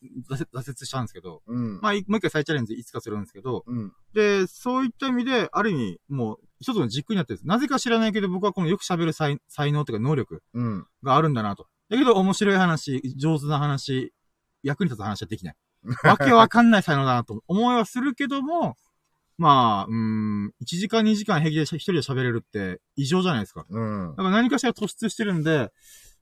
[0.56, 1.80] 折したんですけど、うん。
[1.82, 3.94] まあ、いもう一回再チャレンジいつかするんですけど、うん。
[4.14, 7.48] で、そういった意味で、ある意味、もう、一つの軸になってるんです。
[7.48, 10.88] なぜか知らないけど、僕はこのよく喋る才才能というか能力うん。
[11.04, 11.68] があるんだなと。
[11.90, 14.14] だけど、面白い話、上手な話、
[14.64, 15.56] 役に立つ話はできない。
[16.04, 18.76] わけわかんない才能だなと思いはするけども、
[19.40, 23.66] まあ、うーん、1時間2時間平気で一人で喋れるって異常じゃないですか。
[23.70, 24.16] うんだ。
[24.18, 25.72] から何かしら突出してるんで、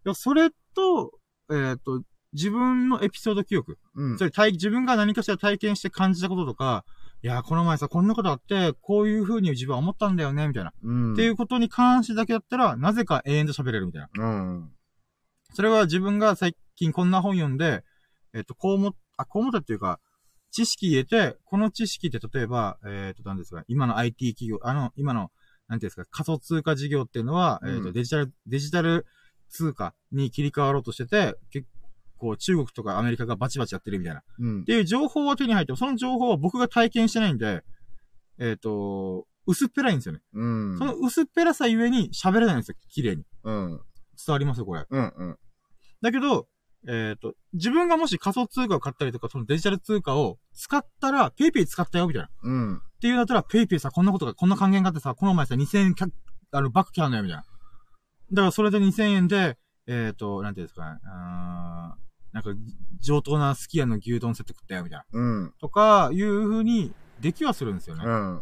[0.05, 1.11] いやそれと、
[1.51, 2.03] えっ、と、
[2.33, 3.79] 自分のエピソード記憶。
[3.95, 4.23] うんそ。
[4.23, 6.85] れ体、自分が何かしら体験して感じたこととか、
[7.23, 10.71] いや、この前さ、こんなことあって、こういう風に自分は思ったんだよね、みたいな。
[10.83, 11.13] うん。
[11.13, 14.23] っていうことに関してだけだったら、なぜか永遠と喋れるみたいな。
[14.23, 14.71] うん。
[15.53, 17.83] それは自分が最近こんな本読んで、
[18.35, 19.99] えっ、と、こう思っ、あ、こう思ったっていうか、
[20.57, 25.29] 知識入れて、この知識って例えば、えっ、と、何ですか、今の IT 企業、あの、今の、
[25.67, 29.05] なんていうんですか、仮想通貨事業っていうのは、えっ、と、うんデジタル、デジタル
[29.49, 31.67] 通貨に切り替わろうとしてて、結
[32.17, 34.23] 構中国とかアメリカがバチバチやってるみたいな。
[34.39, 34.63] うんっ。
[34.63, 37.61] ていう情報は手に入っても、その情報は僕が体験してないんで、
[38.39, 40.21] えっ、と、薄っぺらいんですよね。
[40.33, 40.43] う
[40.73, 40.77] ん。
[40.79, 43.23] その薄っぺらさゆえに喋れないんですよ、綺麗に。
[43.43, 43.69] うん。
[44.25, 44.87] 伝わりますよ、これ。
[44.89, 45.13] うん。
[45.15, 45.37] うん。
[46.01, 46.47] だけど、
[46.87, 52.27] えっ、と、自分がもし仮想通貨を買ったりとか、そのデジタル通貨を使ったら、ペイペイ使ったよ、みたいな。
[52.27, 52.81] っうん。
[53.01, 56.09] ていうだったら、ペイペイさ、こんなことが、こんな還元があってさ、この前さ、2000円キャ
[56.51, 57.43] あの、バックきたのよ、みたいな。
[58.31, 62.51] だから、それで2000円で、えっ、と、なんていうんですかね、あーなんか、
[63.01, 65.05] 上等なすき家の牛丼セット食ったよ、みたいな。
[65.11, 65.53] うん。
[65.59, 68.03] とか、いう風に、できはするんですよね。
[68.05, 68.41] うん。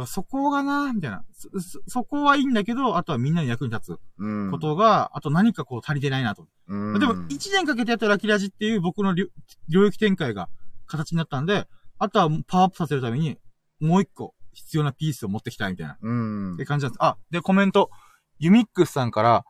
[0.00, 1.24] らそこがな、みたいな。
[1.32, 4.50] そ、そそこはいいんだけど、あとはみんなに役に立つうん。
[4.50, 6.46] ことが、あと何かこう足りてないなと。
[6.68, 6.98] うん。
[6.98, 9.26] でも、1年かけてやったラキラジっていう僕の領
[9.68, 10.48] 領域展開が
[10.86, 11.66] 形になったんで、
[11.98, 13.38] あとはパワーアップさせるために、
[13.80, 16.64] もう一個必要なピースを持ってきたいみたいな、うんって。
[16.64, 17.04] 感じなんです。
[17.04, 17.90] あ、で、コメント、
[18.38, 19.44] ユミックスさんから、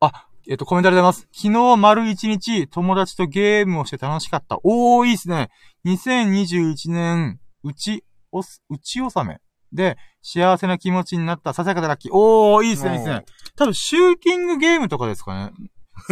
[0.00, 1.28] あ、えっ、と、コメントありがとうございます。
[1.32, 4.58] 昨日丸一日友達とゲームをして楽しかった。
[4.62, 5.50] おー、いいっすね。
[5.84, 9.40] 2021年、うち、おす、うち納め
[9.72, 12.12] で幸せな気持ちになったささやかなラッキー。
[12.12, 13.24] おー、いいっすね、いいっすね。
[13.56, 15.52] 多分、シューティングゲームとかですかね。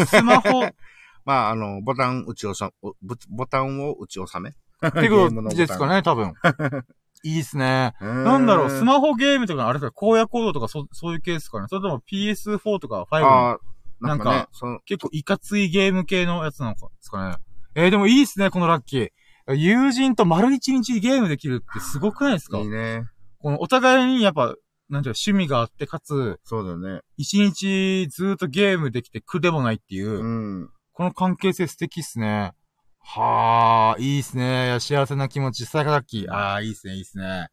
[0.06, 0.60] スマホ、
[1.24, 2.52] まあ、あの、ボタン打ちお
[2.82, 2.94] ボ
[3.30, 4.50] ボタンを打ち収め。
[4.86, 6.32] ってことですかね、多分。
[7.24, 7.94] いいっすね。
[8.00, 13.58] ななんだろう、スママホゲームとか、あれですか、荒野行動とか、そ、そういうケースかなそれとも PS4 とか5ああ、
[14.00, 17.36] なんかねなんか、その、結構いかついゲーム系のやつなのかですかね？
[17.74, 19.54] えー、でもいいっすね、このラッキー。
[19.54, 22.58] 友人と丸一日ゲームできるってすごくないですか？
[22.58, 23.02] いいね。
[23.40, 24.54] このお互いにやっぱ、
[24.88, 27.02] なんていうか趣味があって、かつ、そうだよね。
[27.16, 30.70] 一日ずーっとゲームできて苦でもないっていう、うん。
[30.92, 32.52] この関係性素敵っすね。
[33.00, 34.66] はあ、いいっすね。
[34.66, 36.32] いや幸せな気持ち、最高ラッキー。
[36.32, 37.48] ああ、いいっすね、いいっすね。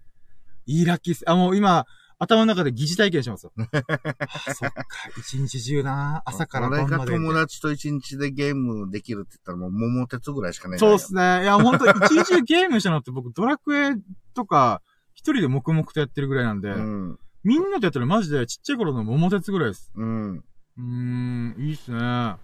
[0.65, 1.23] いいラッキーっす。
[1.29, 1.85] あ、もう今、
[2.17, 3.51] 頭の中で疑似体験しますよ。
[3.57, 4.85] あそっか、
[5.17, 7.11] 一日中な、朝から俺が晩まで。
[7.13, 10.79] 友達と一日でゲームできるって言ったらもう桃鉄ぐらいしかない。
[10.79, 11.21] そうっすね。
[11.43, 13.95] いや、ほんと、一日中ゲームしたのって僕、ドラクエ
[14.33, 14.81] とか、
[15.15, 17.19] 一人で黙々とやってるぐらいなんで、うん。
[17.43, 19.91] みんなとやったらマジでちっちゃい頃の桃鉄ぐらいです。
[19.95, 20.37] うん。
[20.37, 22.35] うーん、いいっすね。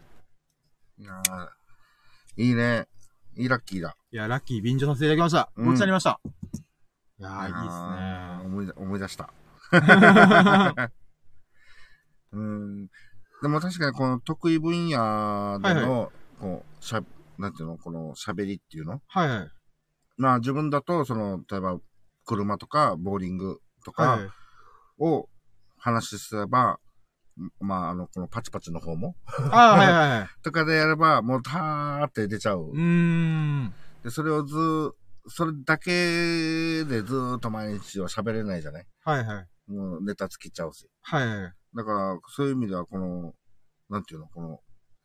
[0.98, 1.04] い
[2.38, 2.88] いいね。
[3.36, 3.96] いいラッキーだ。
[4.12, 5.52] いや、ラッキー便乗させていただきました。
[5.56, 6.20] うんごちそうになりました。
[7.20, 9.30] いやー、いいやーっ思い出、思い出した。
[9.70, 10.90] すね。
[12.34, 12.88] うん。
[13.42, 17.04] でも確かにこの得意分野での、はこう、しゃ、
[17.38, 19.02] なんていうの、この喋りっていうの？
[19.08, 19.50] はいはい。
[20.18, 21.80] まあ自分だと、その、例えば、
[22.32, 24.30] 車とか、ボーリングとかはい。
[25.00, 25.28] を
[25.78, 26.80] 話すれば、
[27.60, 30.30] まあ、あの、このパチパチの方も、はいはいはい。
[30.44, 32.74] とかでやれば、もう、たーって出ちゃうう。
[32.74, 33.74] ーん。
[34.04, 34.92] で、それをずー、
[35.28, 38.88] それだけでずーっと毎日は喋れないじゃない？
[39.04, 39.72] はいはい。
[39.72, 40.90] もうネタ尽きちゃうし。
[41.04, 41.54] はいはい。
[41.76, 43.34] だから、そういう意味では、この、
[43.90, 44.56] なんていうの、この、や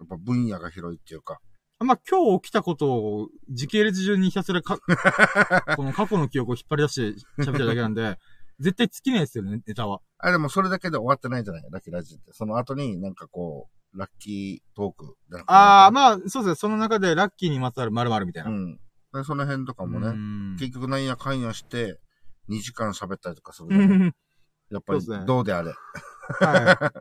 [0.04, 1.38] っぱ分野が広いっていうか。
[1.78, 4.78] まあ、今日起きたことを時系列順にひたすらか、
[5.76, 8.18] この過去の記憶を引っ張り出して喋ってるだけなんで、
[8.58, 10.00] 絶対尽きないですよね、ネタは。
[10.18, 12.32] あ、でもそれだけで終わってないじゃないラッキーラジって。
[12.32, 15.16] その後になんかこう、ラッキートーク
[15.46, 16.54] ああ、まあ、そうですね。
[16.54, 18.50] その中でラッキーにまつわる〇〇みたいな。
[18.50, 18.80] うん。
[19.12, 22.00] でその辺とかもね、ね結局なんやかんやして、
[22.48, 24.12] 2時間喋ったりとかするじゃない
[24.70, 25.70] やっぱりどうであれ。
[25.70, 25.74] い
[26.44, 26.92] は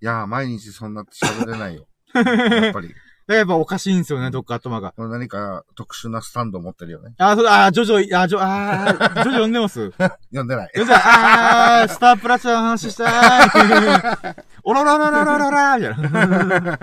[0.00, 1.88] やー、毎日そんな喋れないよ。
[2.14, 2.94] やっぱり。
[3.28, 3.32] い。
[3.32, 4.94] やっぱおかしいんですよね、どっか頭が。
[4.96, 7.14] 何か特殊なスタンドを持ってるよね。
[7.18, 9.90] あー、そうだ、あー、ジョジョ、あー、ジョ、あー、 ジョジョ読んでます？
[10.30, 10.72] 読んでない。
[10.74, 14.36] ジョジョ、あー、スタープラチナの話したい。
[14.64, 16.78] おらららららららみたいな。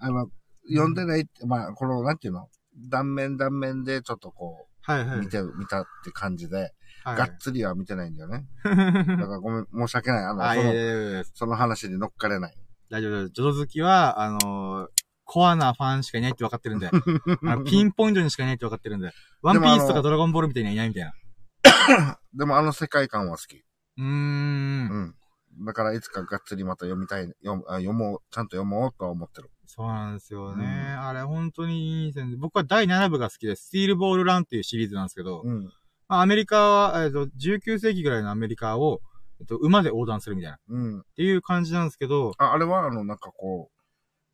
[0.00, 0.28] あの、
[0.68, 2.48] 読んでないって、まあ、この、なんていうの
[2.90, 5.20] 断面断面でちょっとこう、はいはい。
[5.20, 8.44] 見て、見たって感じで、はいがっつりは見てないんだよね。
[8.64, 10.24] だからごめん、申し訳ない。
[10.24, 12.54] あの、そのやいやいやいやその話に乗っかれない。
[12.90, 13.32] 大丈夫です。
[13.32, 14.86] ジョジョ好きは、あのー
[15.28, 16.88] コアなファンしかいないって分かってるんで、
[17.44, 22.18] あのピンポイントにしかいないって分かってるんで、ワンピースとかドラゴンボールみたいにはいないみたいな。
[22.32, 23.56] でもあの世界観は好き。
[23.56, 25.14] うーん。
[25.58, 25.66] うん。
[25.66, 29.50] だからいつかがっつりまた読みたい、読むあ読もう、ちゃんと読もうとは思ってる。
[29.66, 30.64] そうなんですよね。
[30.64, 32.36] うんあれ本当にいいですね。
[32.36, 33.66] 僕は第7部が好きです。
[33.66, 35.64] スティールボールランっていうシリーズなんですけど、うん。
[36.08, 39.02] まあ、アメリカは、えっ、と、19世紀ぐらいのアメリカを、
[39.40, 40.56] えっ、と、馬で横断するみたいな。
[40.56, 41.02] っうん。
[41.16, 43.70] ていう感じなんですけど、あ、あれはあの、なんかこ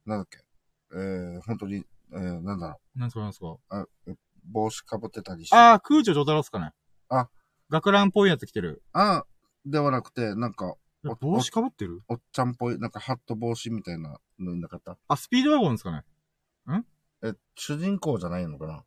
[0.07, 0.44] う、なんだっけ。
[0.95, 3.47] えー、本当に、えー、なんだろなんすかなんですか？
[3.49, 3.59] う。
[3.71, 4.15] あ、え
[4.51, 5.57] 帽子かぶってたりして。
[5.57, 6.73] ああ、空女ジョタロっすかね。
[7.09, 7.29] あ。
[7.71, 8.83] 学ランっぽいやつ着てる。
[8.93, 9.25] あ、
[9.67, 10.75] ではなくて、なんか、
[11.07, 12.03] お帽子かぶってる？
[12.09, 14.99] おっちゃんっぽい、なんかハット帽子みたいなのなかった？
[15.09, 16.05] あ、スピードワゴンですかね。
[17.23, 18.85] え、主人公じゃないのか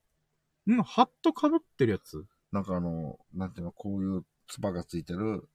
[0.67, 0.75] な？
[0.75, 0.83] ん？
[0.83, 2.23] ハットかぶってるやつ？
[2.51, 5.47] なんかあの、なんていうの、こういうつばがついてる、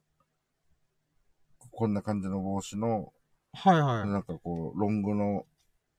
[1.70, 3.12] こんな感じの帽子の、
[3.54, 4.08] はいはい。
[4.08, 5.46] なんかこう、ロングの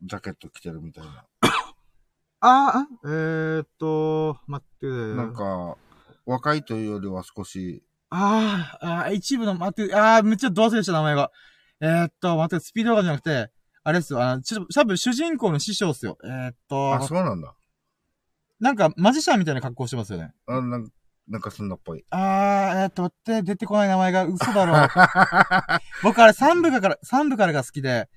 [0.03, 1.25] ジャケット着てるみたいな。
[2.41, 4.87] あーあ、えー、っと、待って。
[4.87, 5.77] なんか、
[6.25, 11.31] 若いというよりは少し、あーあー、一部の、待って、ああ、めっちゃド忘れした名前が。
[11.79, 13.49] えー、っと、待って、スピードワゴンじゃなくて、
[13.83, 16.17] あれですよ、あの、ちょっと、多分主人公の師匠っすよ。
[16.23, 17.55] えー、っとあ、、そうなんだ。
[18.59, 20.33] なんか、マジシャンみたいな格好してますよね。
[20.47, 20.89] あなん
[21.27, 22.03] なんかそんなっぽい。
[22.09, 24.73] あー、えー、っと、待って、出てこない名前が嘘だろ。
[26.03, 28.09] 僕あれ3部から、三部からが好きで、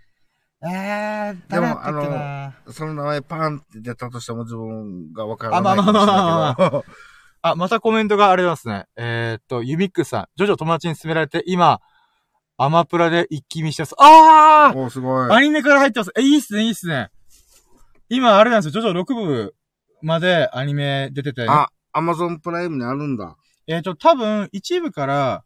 [0.63, 6.69] えー、誰だったっけなその名前パーンって出たとしても自分がわからあまあないかもしれないけど。
[6.69, 6.83] まあま
[7.43, 8.87] あ、またコメントがありますね。
[8.97, 11.81] えー、っと、ユミックスさん、ジョジョ友達に勧められて、今、
[12.57, 13.95] アマプラで一気見してます。
[13.99, 15.31] あーおすごい。
[15.31, 16.13] アニメから入ってます。
[16.17, 17.11] え、いいっすね、いいっすね。
[18.09, 19.55] 今、あれなんですよ、ジョジョ6部
[20.03, 23.37] までアニメ出てて、あ、アマゾンプライムにあるんだ。
[23.67, 25.45] えっ、と、多分、1部から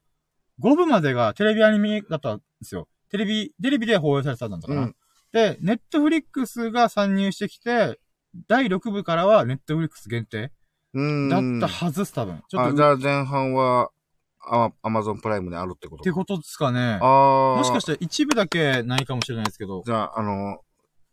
[0.61, 2.89] 5部までがテレビアニメだったんですよ。
[3.11, 4.83] テレビ、テレビで放映されてたんだかな。
[4.83, 4.97] うん。
[5.33, 8.01] で、ネットフリックスが参入してきて、
[8.49, 10.53] 第6部からはネットフリックス限定
[10.95, 11.61] うーん。
[11.61, 12.43] だったはずっす、多分。
[12.49, 13.91] ちょっあ、と、じゃあ前半は、
[14.43, 16.99] あアマゾンプライムにあるってことってことですかね。
[17.03, 17.59] ああ。
[17.59, 19.83] もしかしたら一部だけないかもしれないですけど。
[19.85, 20.61] じゃあ、あの、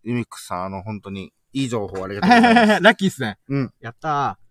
[0.04, 2.82] ユミックスさん、あの、本当に、いい情報ありがとうございます。
[2.84, 3.38] ラッキーっすね。
[3.50, 3.74] うん。
[3.82, 4.48] やったー。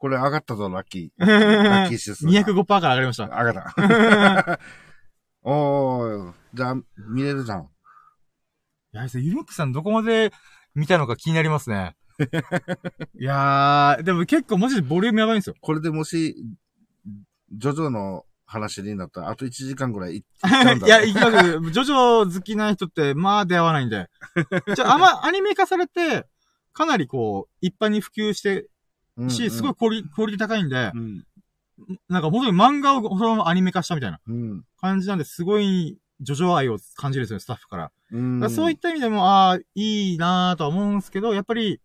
[0.00, 1.20] これ上がったぞ、ラッキー。
[1.26, 2.30] ラッキー指数が。
[2.32, 3.24] 205%から上がりました。
[3.26, 4.60] 上がった。
[5.44, 6.74] おー、じゃあ、
[7.10, 7.68] 見れるじゃん。
[8.92, 10.32] いや、ユニックさんどこまで
[10.74, 11.96] 見たのか気になりますね。
[13.18, 15.54] いやー、でも結構マジでボリュームやばいんですよ。
[15.60, 16.36] これでもし、
[17.52, 21.30] ジョジョの話になったら、あと1時間ぐらいいっちゃうんだいや、いきます。
[21.30, 24.08] ジョジョ好きな人って、まあ出会わないんで。
[24.74, 26.26] じゃあ、ま アニメ化されて、
[26.72, 28.68] かなりこう、一般に普及して、
[29.28, 29.74] し、すごいい。
[29.74, 31.24] クオリクオリティ高いんでう、ん。
[32.08, 34.64] なんか本当に漫画をそのままアニメ化したみたいなうん。
[34.80, 37.92] 感じなんで、すごい、ジョジョ愛を感じるんですよね、スタッフから。
[38.12, 41.80] うからそういった意味でも、ああ、いいなぁとは思うんですけど、やっぱり、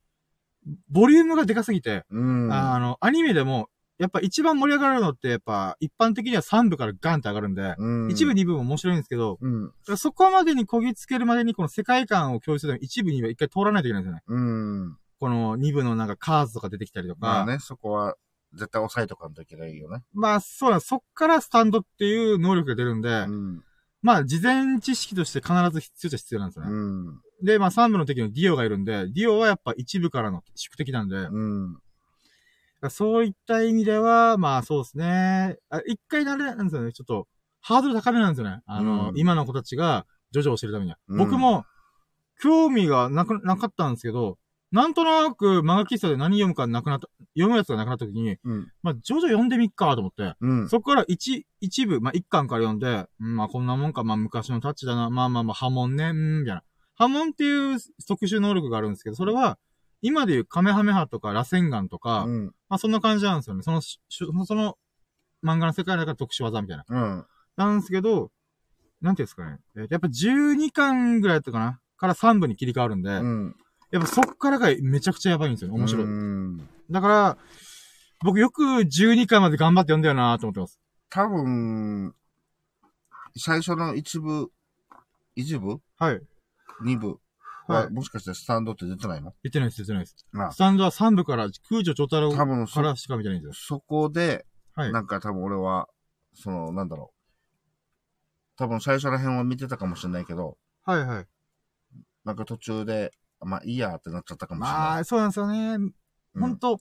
[0.89, 2.51] ボリュームがでかすぎて、うん。
[2.51, 8.11] あの、アニメでも、やっぱ一番盛り上がるのって、やっぱ、一般的には3部からガンって上がるんで、うん。
[8.11, 9.39] 一部二部も面白いんですけど、
[9.95, 14.23] そこまでにこぎつけるまでにこの世界観を共有するために一部には一回通らないといけないんですよね。
[14.27, 14.97] うん。
[15.19, 17.19] この二部のなんかカーズとか出てきたりとか。
[17.21, 18.15] まあね、そこは、
[18.53, 20.03] 絶対押さえとかんといけないよね。
[20.13, 20.87] まあそうなんです。
[20.87, 23.63] そっからスタンドっていう能力が出るんで、うん。
[24.05, 26.71] まあ事前知識として必ず必要っちゃ必要なんですよね。
[26.71, 27.21] うん。
[27.41, 31.79] で、まあ3部の時のディオがいるんで、ディオはやっぱ一部からの宿敵なんで、うん。
[32.81, 35.57] らそういった意味では、まあそうですね。
[35.71, 36.93] あ一回あれなんですよね。
[36.93, 37.27] ちょっと、
[37.61, 38.61] ハードル高めなんですよね。
[38.67, 40.99] あの、うん今の子たちが、ジョジョを知るためには。
[41.07, 41.65] うん僕も、
[42.39, 44.37] 興味がなく、なかったんですけど、
[44.75, 48.71] なんとなく漫画喫茶で何読むかなくなった、読むやつがなくなった時に、うん。
[48.83, 50.69] まあ、ジョジョ読んでみっかと思って、うん。
[50.69, 56.63] そこから一、一部、まあ、一巻から読んで、うん、まあ、こんなもんか、まあ、昔のタッチだな、まあまあまあ、波紋ね、うん、みたいな。
[56.95, 59.57] 波紋っていう特殊能力があるんですけど、それは、
[60.01, 62.45] 今でいうカメハメハとか、螺旋丸とか、うん。
[62.67, 63.63] まあ、そんな感じなんですよね。
[63.63, 64.25] その、しそ
[64.55, 64.77] の、
[65.41, 66.83] 漫画の世界だから特殊技みたいな。
[66.89, 67.25] うん。
[67.55, 68.29] なんですけど、
[68.99, 69.59] なんていうんですかね。
[69.77, 73.55] えーやっぱ12巻ぐらいだったかなから3部に切り替わるんで、うん。
[73.95, 75.79] やっぱそっからがめちゃくちゃやばいんですよね。
[75.79, 76.03] 面白い。
[76.03, 76.69] うん。
[76.91, 77.37] だから、
[78.25, 80.77] 僕よく12巻まで頑張って読んだよなと思ってます。
[81.09, 82.13] 多分、
[83.37, 84.51] 最初の一部、
[85.37, 85.79] 一部？
[85.97, 86.21] はい。
[86.83, 87.19] 二部？
[87.67, 89.33] はいは、もしかしてスタンドって出てないの？
[89.43, 90.27] 言ってないです、言ってないです。
[90.33, 93.53] まあス、タンドは3部から空女長太郎からしか見てないんですよ。
[93.53, 94.45] そこで、
[94.75, 94.91] はい。
[94.91, 95.87] なんか多分俺は、
[96.33, 97.15] その、なんだろう。
[98.57, 101.25] 多分最初ら辺は見てたかもしれないけど、はいはい。
[102.25, 104.99] なんか途中で、まあいいやってなっちゃったかもしれまない。
[105.01, 105.75] あ、そうなんですよね。
[105.75, 105.93] うん
[106.37, 106.79] ほんと、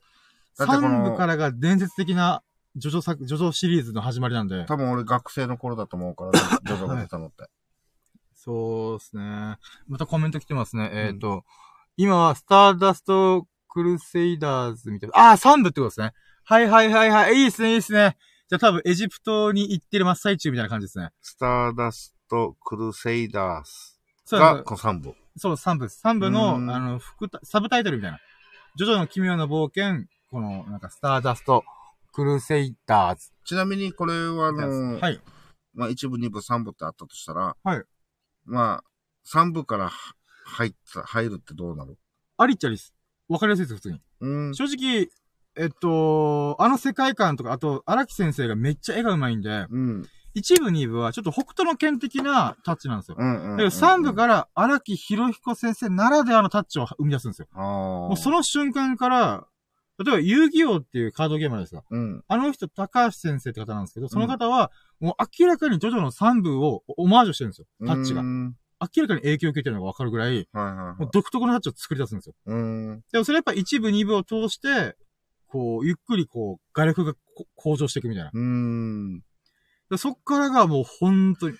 [0.58, 2.42] だってこの3部からが伝説的な
[2.76, 4.64] ジョジョ作、ジョジョシリーズの始まりなんで。
[4.66, 7.48] 多分俺学生の頃だと思うから、ね、 ジョジョが出たのって。
[8.34, 9.58] そうですね。
[9.86, 10.88] またコメント来てますね。
[10.88, 11.44] んえっ、と、
[11.96, 15.18] 今はスターダストクルセイダーズみたいな。
[15.18, 16.12] ああ、3部ってことですね。
[16.44, 17.34] はいはいはいはい。
[17.36, 18.16] いいですね、いいですね。
[18.48, 21.10] じゃあ多分エジプトに行ってる真っ最中みたいな感じですね。
[21.20, 25.14] スターダストクルセイダースそうが、この3部。
[25.36, 26.00] そう、3部です。
[26.04, 28.18] 3部の、うんあの、副タ、サブタイトルみたいな。
[28.76, 31.64] ジョジョの奇妙な冒険、この、なんか、スターダスト
[32.12, 33.32] クルセイダーズ。
[33.44, 35.20] ちなみにこれはあの、はい。
[35.74, 37.82] まあ1部、2部、3部ってあったとしたら、はい。
[38.44, 38.84] まあ、
[39.26, 41.98] 3部からは入った、入るってどうなる？
[42.36, 42.94] ありっちゃりです。
[43.28, 44.00] わかりやすいです、普通に。
[44.20, 44.54] うん。
[44.54, 45.08] 正直、
[45.56, 50.08] えっと、あの世界観とか、あと、荒木先生がめっちゃ絵が上手いんで、うん。
[50.34, 53.16] 一部二部はちょっと北斗の剣的なタッチなんですよ。
[53.18, 53.50] うん。
[53.52, 53.56] うん。
[53.56, 57.48] だけど三部から荒木博彦先生ならではのタッチを生み出すんですよ。
[57.54, 59.46] もうその瞬間から、
[59.98, 61.84] 例えば遊戯王っていうカードゲームですか。
[61.88, 62.24] うん。
[62.26, 67.66] あの人、高橋先生って方なんですけど、その方は、もう明らかにジョジョの三部をオマージュしてるんですよ。
[67.86, 68.24] タッチがう。
[68.24, 71.00] ん明らかに影響を受けてるのがわかるぐらい、はいはいはい。
[71.00, 72.34] もう独特のタッチを作り出すんですよ。
[72.46, 73.02] うん。
[73.12, 74.96] でもそれやっぱ一部二部を通して、
[75.46, 78.30] こう、ゆっくりこう、画力がこ向上していくみたいな。
[79.96, 81.56] そっからがもう本当に、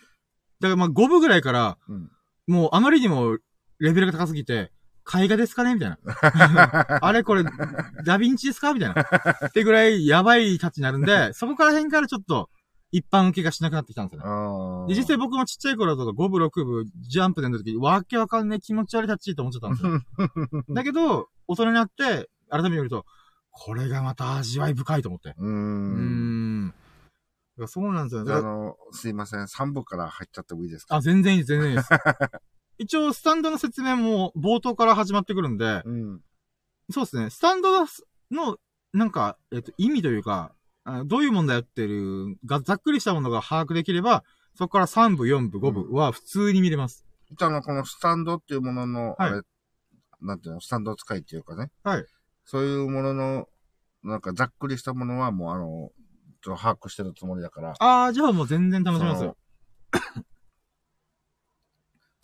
[0.60, 2.10] だからまあ5部ぐらいから、うん
[2.46, 3.38] もうあまりにも
[3.78, 4.70] レベルが高すぎて、
[5.12, 5.98] 絵画ですかねみたいな。
[7.02, 9.02] あれこれ、ダヴィンチですかみたいな。
[9.48, 12.48] ってぐらいやばいタッチになるんで、 そこから辺からちょっと
[12.90, 14.94] 一般受けがしなくなってきたんですよね。
[14.94, 20.64] で、実際僕もちっちゃい頃とか5部6部ジャンプでの時、わけわかんねえ気持ち悪いタッチと思っちゃったんですよ。
[20.74, 23.04] だけど、大人になって、改めて見ると、
[23.50, 25.34] これがまた味わい深いと思って。
[25.38, 25.44] う。
[25.44, 25.98] うんー
[26.66, 26.74] ん。
[27.56, 28.32] だからそうなんですよね。
[28.32, 29.46] あ、あの、すいません。
[29.46, 30.96] 3部から入っちゃってもいいですか？
[30.96, 31.88] あ、全然いいです、全然いいです。
[32.78, 36.20] 一応、スタンドの説明も冒頭から始まってくるんで、うん。
[36.90, 37.70] そうですね、スタンド
[38.32, 38.58] の、
[38.92, 40.52] なんか、えっと、意味というか、
[40.84, 44.24] あどういうもんだよっていう、がざっくりしたものが把握できれば、
[44.56, 47.04] そこから3部、4部、5部は普通に見れます。
[47.30, 49.42] じゃあ、あの、このスタンドっていうものの、はいあれ、
[50.20, 51.70] なんていうの、スタンド使いっていうかね。
[51.84, 52.06] はい。
[52.44, 53.48] そういうものの、
[54.02, 55.90] なんかざっくりしたものはもうあの、
[56.44, 59.36] と把握してるつもりだから、あー、じゃあもう全然楽しめますよ。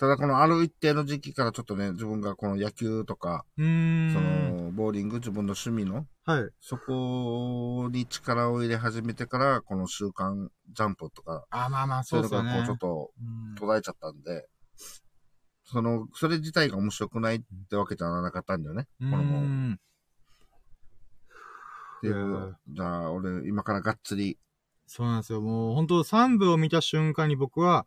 [0.01, 3.44] ただこのある一定の時期からちょっとね、自分がこの野球とか。
[3.59, 6.48] その、ボーリング、自分の趣味の、はい。
[6.59, 12.48] そこに力を入れ始めてから、この週刊ジャンプとか、あ、まあまあ、そそううですよね。
[12.48, 14.48] いうのがこうちょっとうん途絶えちゃったんで、
[15.64, 18.86] その、それ自体が面白くないってわけじゃなかったんだよね。
[19.01, 19.78] このもう。
[22.06, 22.12] っん。
[22.12, 24.39] ていう、じゃあ、俺、今からがっつり、
[24.86, 25.40] そうなんですよ。
[25.40, 27.86] もう、本当3部を見た瞬間に僕は、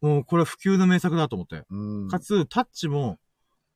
[0.00, 1.64] もう、これは普及の名作だと思って。
[1.70, 2.08] うん。
[2.08, 3.18] かつ、タッチも、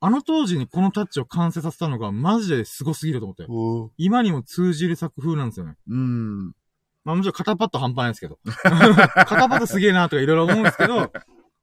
[0.04, 3.94] あの当時にこのタッチを完成させたのが、マジですごすぎると思って。
[3.98, 5.76] 今にも通じる作風なんですよね。
[5.88, 6.46] うん。
[7.04, 8.38] まあもちろん肩パッド半端ないですけど。
[8.44, 11.12] 肩パッドすげえなとかいろいろ思うんですけど、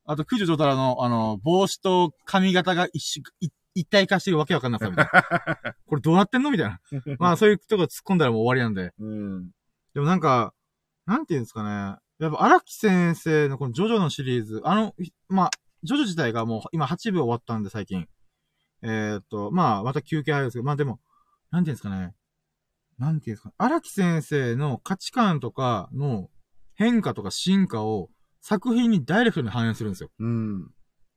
[0.06, 3.50] あと、九条ジョタラの、あの、帽子と髪型が一緒、い
[3.80, 5.74] 一体化してるわけわかんなさみたいな。
[5.88, 6.80] これどうなってんのみたいな。
[7.18, 8.94] まあそういうとこ突っ込んだらもう終わりなんで。
[9.00, 9.52] うん。
[9.94, 10.54] でもなんか、
[11.06, 11.98] なんていうんですかね。
[12.20, 15.50] やっぱ荒木先生のこのジョジョのシリーズ、あの、いまあ、
[15.84, 18.08] ジョジョ自体がもう今8部終わったんで最近。
[18.82, 21.00] えーっと、まあ、また休憩あるんですけど、まあでも、
[21.52, 22.14] なんていうんですかね。
[22.98, 23.54] なんていうんですか。
[23.58, 26.30] 荒木先生の価値観とかの
[26.76, 28.10] 変化とか進化を
[28.42, 30.10] 作品にダイレクトに反映するんですよ。
[30.20, 30.72] うん。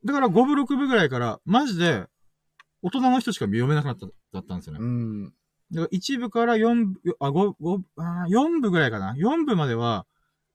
[0.05, 2.05] だから5部6部ぐらいから、マジで、
[2.83, 4.79] 大人の人しか読めなくなった、だったんですよね。
[4.81, 5.33] うん。
[5.71, 9.15] だから1部から4部、あ、5、5、あー4部ぐらいかな。
[9.15, 10.05] 4部までは、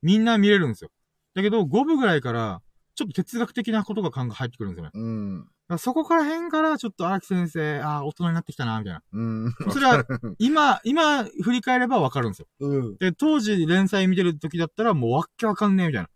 [0.02, 0.90] みんな見れるんですよ。
[1.34, 2.62] だけど、5部ぐらいから、
[2.94, 4.90] ちょっと哲学的なことが考え入ってくるんですよね。
[4.90, 5.48] だかうん。
[5.68, 9.02] らそこから辺から、ちょっと荒木先生、ああ、大人になってきたな、みたいな。
[9.12, 9.54] うん。
[9.70, 10.04] それは、
[10.38, 12.46] 今、今、振り返ればわかるんですよ。
[12.60, 12.96] うん。
[12.98, 16.08] で、当時連載見てる時だったら、もうわっけわかんねえ、みたいな。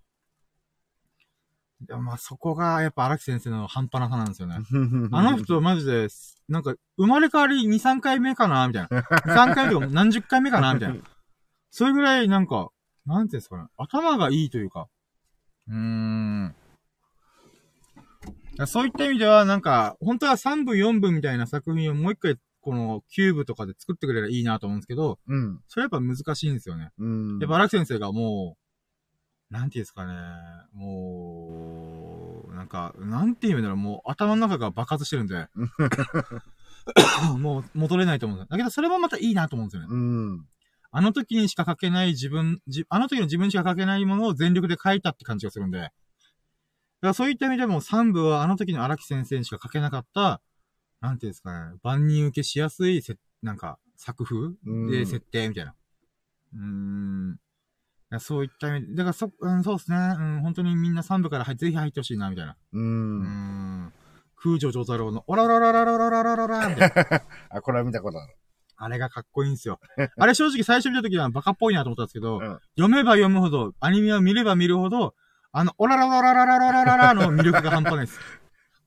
[1.87, 4.57] でもまあ、そこが、やっぱ荒木先生の半端なさなんですよね。
[5.13, 6.09] あの人、マジで、
[6.49, 9.01] なんか、生まれ変わり2、3回目かなみたいな。
[9.01, 10.97] 2、3回とか何十回目かなみたいな。
[11.71, 12.71] それぐらい、なんか、
[13.07, 13.65] なんていうんですかね。
[13.77, 14.89] 頭がいいというか。
[15.69, 16.55] うーん。
[18.67, 25.61] そういった意味では、なんか、本当は3部、4部みたいな作品をもう一回、この9部とかで作ってくれればいいなと思うんですけど、うん。
[25.67, 26.91] それやっぱ難しいんですよね。
[26.99, 27.39] うん。
[27.41, 28.62] やっぱ荒木先生がもう、
[29.53, 30.15] なんていうんですかね、
[30.73, 35.47] もう、なんか、なんていうんだろう、もう頭の中が爆発してるんで、
[37.39, 38.49] もう戻れないと思うんですよ。
[38.51, 39.89] だけどそれもまたいいなと思うんですよね。
[39.91, 40.49] うん。
[40.91, 45.93] あの時にしか書けない自分、じあの時の自分しか書けないものを全力で書いたって感じがするんで、だか
[47.09, 50.41] らそういった意味でも3部はあの時の荒木先生にしか書けなかった、
[51.03, 55.75] なんていうんですかね、万人受けしやすいせ、なんか、作風うんで設定みたいな。
[56.55, 57.42] うーん。
[58.21, 59.97] そういった意味で、だからそ、うん、そうですね。
[59.97, 62.57] うん、本当にみんな3部から入ぜひ入ってほしいな、みたいな。
[62.73, 62.79] う。
[62.79, 63.23] うん
[63.87, 63.93] ん。
[64.37, 67.23] 空城城太郎の、オララララララララララみたいな。
[67.51, 68.35] あ、これは見たことある。
[68.77, 69.79] あれがかっこいいんですよ。
[70.19, 75.15] あれ正直最初見た時はバカっぽいなと思ったんですけど、うん読めば読むほど、アニメを見れば見るほど、
[75.53, 78.19] あの、オララララララララララの魅力が半端ないです。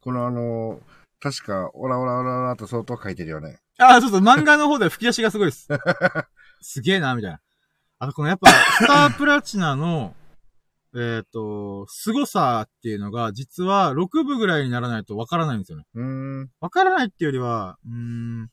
[0.02, 0.82] このあの、
[1.22, 3.60] 確か、オラオラオラオラと相当書いてるよね。
[3.78, 5.68] あ、そうそう、漫画の方で吹き出しがすごいです。
[6.62, 7.40] すげえな、みたいな。
[8.06, 10.16] あと、このやっぱ、スタープラチナの、
[10.96, 15.86] えっ、と、凄さっていうのが、実は6部ぐらいにならないとわからないんですよね。
[15.96, 16.52] うーん。
[16.62, 18.50] わからないっていうよりは、うーん、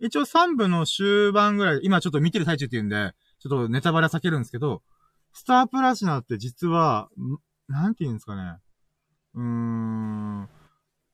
[0.00, 4.82] 一応3部の終盤ぐらい、今ちょっと見てる最中っていうんで、ちょっとネタバレは避けるんですけど、
[5.34, 7.36] スタープラチナって実は、ん
[7.72, 8.58] なんて言うんですかね。
[9.34, 10.48] うーん。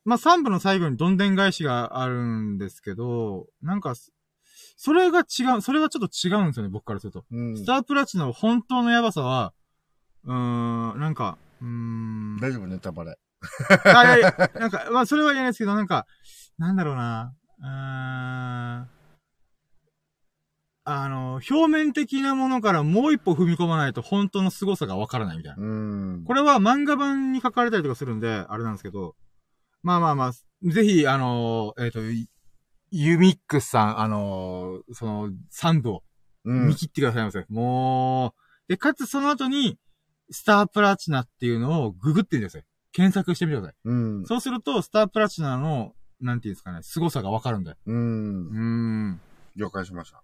[0.04, 3.94] まあ、3部の最後にどんでん返しがあるんですけど、なんか、
[4.82, 7.26] それが違う、それがちょっと違うんですよね、僕からすると。
[7.30, 7.54] うん。
[7.54, 9.52] スタープラチナの本当のヤバさは、
[10.24, 12.38] うーん、なんか、うーん。
[12.40, 13.18] 大丈夫、ネタバレ。
[13.84, 16.06] あ、いやいや、なんか、まあ、それは言えないですけど、なんか、
[16.56, 17.34] なんだろうな。
[17.58, 18.88] うーん。
[20.84, 25.62] あの、表面的なものからもう一歩踏み込まないと本当の凄さがわからないみたいな。
[25.62, 26.24] うーん。
[26.24, 29.14] これは漫画版に書かれたりとかするんで、あれなんですけど、
[29.82, 30.32] まあまあまあ、
[30.62, 32.00] ぜひ、あの、えっ、と、
[32.92, 36.02] ユミックスさん、あの、その、3部を
[36.44, 36.74] うん見。
[36.74, 37.44] 切ってくださいませ。
[37.48, 39.78] もう、で、かつその後に、
[40.30, 42.64] スタープラチナっていうのをググってみてください。
[42.92, 43.76] 検索してみてください。
[43.84, 43.92] う
[44.22, 44.26] ん。
[44.26, 47.76] そうすると、スタープラチナの、なんていうんですかね、凄さがわかるんだよ。
[47.86, 48.50] うんう。
[48.52, 48.58] ー
[49.14, 49.20] ん。
[49.56, 50.22] 了解しました。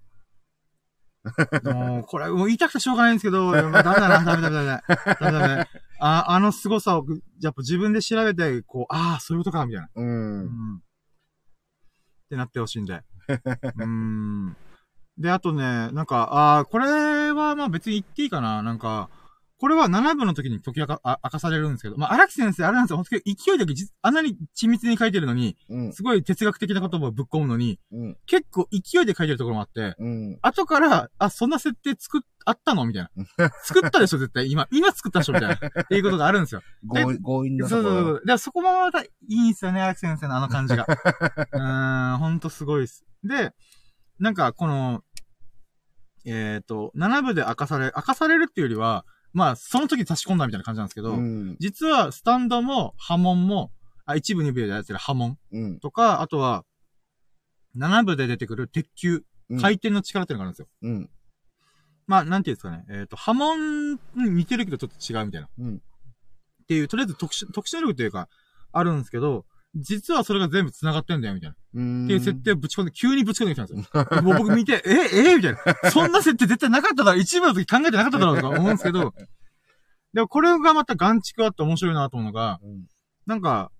[1.64, 4.82] もう、これ、もう言いたくてしょうがないんですけど、まあ、ダメだな、ダメダメダメ。
[5.20, 5.66] ダメダメ。
[5.98, 9.88] あ、あの凄さをぐ、やっぱ自分で調べて、こう、ああ、そういうことか、みたいな。
[9.94, 10.02] う。
[10.02, 10.82] うんん。
[12.26, 13.02] ってなってほしいんで。
[13.78, 14.56] うん。
[15.16, 18.62] で、あとね、なんか、ああ、これはまあ別に言っていいかな。
[18.62, 19.08] なんか、
[19.58, 25.92] これは7部の時に解き明かあ明かされるんですけど、まあ、荒木先生、あれなんですよ、本当に勢いだけじあんなに緻密に書いてるのに、うん。
[25.92, 28.16] すごい哲学的な言葉をぶっ込むのに、うん。
[28.26, 30.38] 結構勢いで書いてるところもあって、うん。
[30.42, 33.02] 後から、あ、そんな設定作っ、あったのみたい
[33.38, 33.50] な。
[33.64, 34.50] 作ったでしょ、絶対。
[34.50, 35.54] 今、今作ったでしょ、みたいな。
[35.82, 36.62] っていうことがあるんですよ。
[36.92, 38.02] 強引強引なそうところ。
[38.02, 38.26] そうそう。
[38.26, 40.84] で、そこもまたいいんですよね、荒木先生のあの感じが。
[40.86, 43.06] うーん、ほんとすごいです。
[43.24, 43.54] で、
[44.18, 45.02] なんか、この、
[46.24, 49.04] えっ、と、7部で明かされ、明かされるっていうよりは、
[49.36, 51.56] まあ、その時差し込んだみたいな感じなんですけど、うん。
[51.60, 53.70] 実は、スタンドも波紋も、
[54.06, 55.78] あ、一部二部でやってる波紋うん。
[55.78, 56.64] とか、あとは、
[57.76, 60.68] 7部で出てくる鉄球、うん回転の力っていうのがあるんですよ。
[60.82, 61.10] うん。
[62.08, 62.84] まあ、なんていうんですかね。
[62.88, 65.48] えっ、と、波紋に似てるけどちょっと違うみたいな。
[65.58, 65.76] うん。
[65.76, 68.28] っていう、とりあえず特殊、特殊能力というか、
[68.72, 69.44] あるんですけど、
[69.76, 71.56] 実はそれが全部繋がってんだよ、みたいな。
[71.74, 72.04] うん。
[72.04, 74.22] っていう設定をぶち込んで、急にぶち込んできたんですよ。
[74.22, 75.90] もう僕見て、え、え、みたいな。
[75.90, 79.14] そんな設定絶対なかっただろ、一部の時考えてなかっただろうとか思うんですけど、
[80.14, 82.86] でもこれがまた眼蓄あって面白いなと思うのが、うん。
[83.26, 83.70] なんか、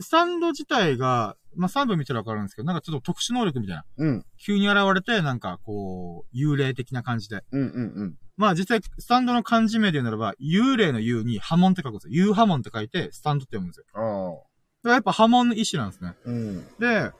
[0.00, 3.84] スタンド自体が、まあ、3部見たらわかるんですけど、なんかちょっと特殊能力みたいな。
[3.98, 4.24] うん。
[4.44, 7.44] 急に現れて、なんかこう、幽霊的な感じで。
[7.52, 7.60] うん。
[7.60, 7.64] う
[8.06, 8.14] ん。
[8.36, 12.30] まあ実際、スタンドの漢字名で言うならば、幽霊の幽に波紋って書くんですよ。
[12.30, 14.44] 幽波紋って書いて、スタンドって読むんですよ。
[14.90, 16.14] やっぱ波紋の一種なんですね。
[16.24, 16.66] うん。
[16.78, 17.14] で、う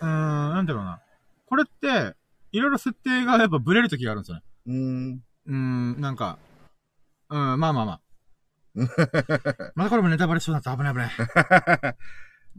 [0.00, 1.00] ーん、なんだろうな。
[1.46, 2.14] これって、
[2.52, 4.42] いろいろ設定がやっぱブレる時があるんですよね。
[4.66, 5.22] うん。
[5.46, 6.38] うーん、なんか、
[7.28, 8.00] うん、まあまあまあ。
[9.74, 10.76] まだこれもネタバレしそうになった。
[10.76, 11.10] 危ない危ない。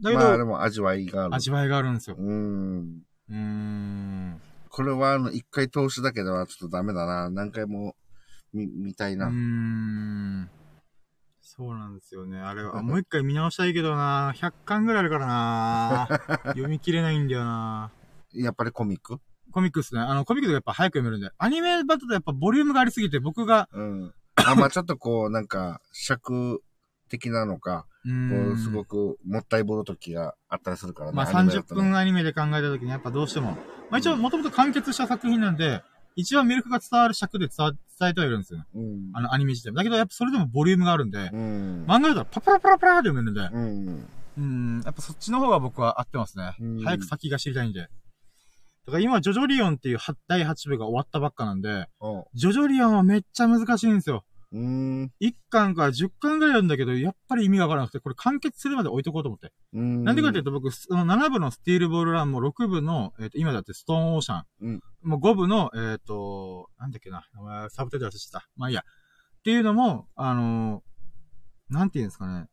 [0.00, 1.34] だけど、まあでも味わいがある。
[1.34, 2.16] 味わいがあるんですよ。
[2.18, 3.02] うん。
[3.28, 4.40] うーん。
[4.68, 7.30] これはあの、一回通しだけではちょっとダメだな。
[7.30, 7.94] 何回も
[8.52, 9.26] 見、見たいうな。
[9.26, 10.50] ーん。
[11.54, 12.38] そうなんですよね。
[12.38, 14.32] あれは、 あもう一回見直したいけどな。
[14.36, 16.08] 100巻ぐらいあるからな。
[16.56, 17.90] 読み切れないんだよな。
[18.32, 19.18] やっぱりコミック？
[19.52, 20.00] コミックっすね。
[20.00, 21.30] あの、コミックとかやっぱ早く読めるんで。
[21.36, 24.14] アニメだとやっぱボリュームがありすぎて、僕が、うん。
[24.36, 26.62] あ、まあちょっとこう、 なんか、尺
[27.10, 28.52] 的なのか、うこ。
[28.54, 31.16] う、すごくもったいぼる時があったりするからね。
[31.16, 33.58] まあ30アニメだとね分アニメで考えたときにやっぱどうしても。
[33.90, 35.82] まあ一応もともと完結した作品なんで、
[36.16, 38.66] 一番魅力が伝わる尺で伝わ伝えてはいるんですよね。
[38.74, 39.10] うん。
[39.14, 39.72] あのアニメ自体。
[39.72, 41.84] だけどやっぱそれでもボリュームがあるんで、うん。
[41.86, 44.08] 漫画だったらパパラパラパラって読めるんで、うん。
[44.38, 46.82] うん、やっぱそっちの方が僕は合ってますねうん。
[46.82, 47.80] 早く先が知りたいんで。
[47.80, 47.86] だ
[48.90, 51.86] から今、ジョジョリオンっていうは第8部が終わったばっかなんで、
[52.34, 54.24] ジョジョリオンはめっちゃ難しいんですよ。
[54.52, 55.12] うん。
[55.20, 59.52] 1巻から10巻ぐらいあるんだけど、やっぱり意味がわからなくて、これ完結するまで置いとこうと思って。
[59.72, 60.04] うん。
[60.04, 64.44] なんでかっていうと僕、その7部のスティールボールランも6部の、えっ、と、今だってストーンオーシャン。
[64.60, 68.46] うんもう5部の、えっ、と、なんだっけな、名前サブタイトル忘れてた。
[68.56, 68.82] まあいいや。
[68.82, 70.92] っていうのも、あのー
[71.72, 72.46] なんていうんですかね。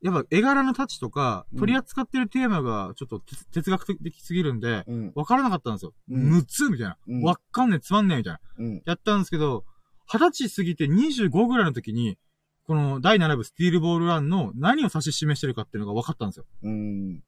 [0.00, 5.12] やっぱ絵柄のタッチとか、うん取り扱ってるテーマがちょっと哲哲学的すぎるんで、うん。
[5.14, 5.92] わからなかったんですよ。
[6.10, 6.96] うんむつみたいな。
[7.06, 8.40] うんかんねえ、つまんねえ、みたいな。
[8.58, 8.82] うん。
[8.84, 9.64] やったんですけど、
[10.06, 12.18] 二十歳過ぎて25ぐらいの時に、
[12.64, 16.46] この第7部スティールボールランの何を指し示してるかっていうのが分かったんですよ。
[16.62, 17.22] うん。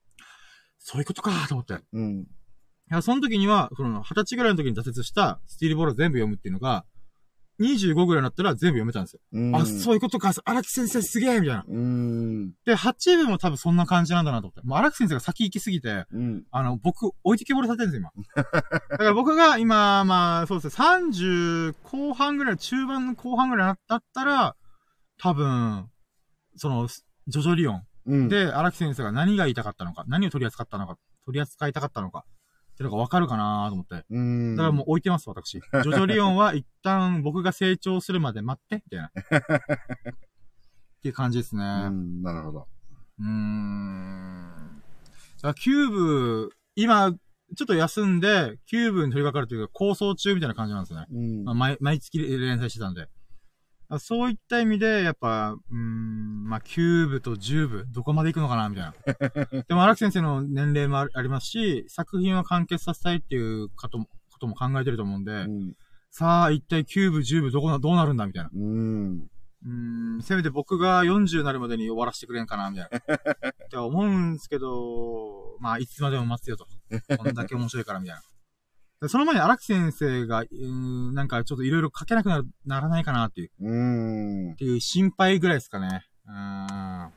[0.79, 1.75] そういうことかと思って。
[1.75, 2.27] いうん。
[2.91, 6.85] や、その時には、その、二十歳ぐらいの時に挫折したスティールボールを全部読むっていうのが、
[7.61, 9.21] 25ぐらいになったら全部読めたんですよ。
[9.33, 9.57] うん。
[9.57, 11.65] あ、そういうことか、荒木先生すげえみたいな。
[11.69, 12.53] うん。
[12.65, 14.61] で、8部も多分そんな感じなんだなと思って。
[14.63, 16.45] もう荒木先生が先行きすぎて、うん。
[16.51, 18.45] あの、僕、置いてけぼりさせてるんですよ、今。
[18.91, 24.57] だから僕が今、まあ、そうですね、30後半ぐらい、中盤の後半ぐらいだったら、
[25.19, 25.89] 多分、
[26.57, 26.89] その、
[27.29, 28.29] ジョジョリオンうん。
[28.29, 32.25] で、荒木先生が何が言いたかったのか、何を取り扱ったのか、取り扱いたかったのか、
[32.75, 34.05] ってのがわかるかなと思って。
[34.11, 34.57] うん。
[34.57, 35.61] だからもう置いてます、私。
[35.63, 39.07] ジョジョリオンは一旦僕が成長するまで待って、みたいな。
[39.15, 41.63] っていう感じですね。
[41.63, 42.23] うん。
[42.23, 42.69] なるほど。
[43.21, 44.83] うーん。
[45.37, 51.07] だからキューブ、今、ちょっと休んで、キューブに取り掛かるというか、構想中みたいな感じなんですよね。
[51.13, 51.55] うんまあ、。
[51.55, 53.09] 毎毎月連載してたんで。
[53.95, 59.63] あそういった意味で、やっぱ、うーん、まあ、9部と10部、どこまで行くのかな、みたいな。
[59.69, 65.75] でも、荒木先生の年齢もあありますし、作品を完結させたいっていうこともことも考えてると思うんで、うん。
[66.11, 68.51] さあ、一体9部、10部、どこな、どうなるんだ、みたいな。
[68.55, 69.31] うん。
[69.65, 72.99] うーん、せめて僕が40になるまでに終わらせてくれんかな、みたいな。
[73.65, 76.67] って思うんですけど、まあ、いつまでも待つよと。
[77.17, 78.23] こんだけ面白いから、みたいな。
[79.05, 84.57] でその前に荒木先生が、うーん、なんかちょっといろいろ書けなくなるならないかなっていう、うんっ。
[84.57, 86.07] ていう心配ぐらいですかね。
[86.27, 87.13] うーん。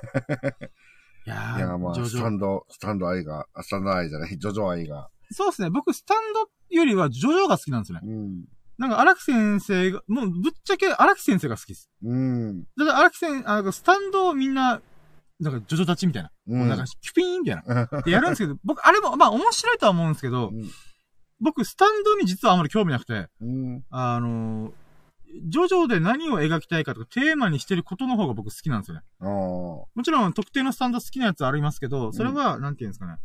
[1.26, 5.10] いやー、いや、まあ、ジョジョスタンド、スタンド愛が、あスタンド愛じゃない、ジョジョ愛が。
[5.30, 5.70] そうですね。
[5.70, 8.06] 僕、スタンドよりはジョジョが好きなんですよね。
[8.06, 8.44] うん。
[8.78, 11.90] なんか荒木先生が、もうぶっちゃけ荒木先生が好きです。
[12.02, 12.62] うん。
[12.78, 14.80] だから荒木先生、あのスタンドをみんな、
[15.40, 16.30] なんかジョジョ立ちみたいな。
[16.48, 16.68] うん。
[16.68, 17.82] なんか、キュピーンみたいな。
[18.00, 20.52] ってやるんですけど、僕、あれも、まあ面白いとは思うんですけど、
[21.40, 23.84] 僕、スタンドに実はあまり興味なくて、うん。
[23.90, 24.72] あのー
[25.48, 29.02] ジョジョで何を描きたいかとかテーマにしてることの方が僕好きなんですよね。
[29.20, 33.16] もちろん特定のスタンド好きなやつありますけど、それは、なんていうんですかね。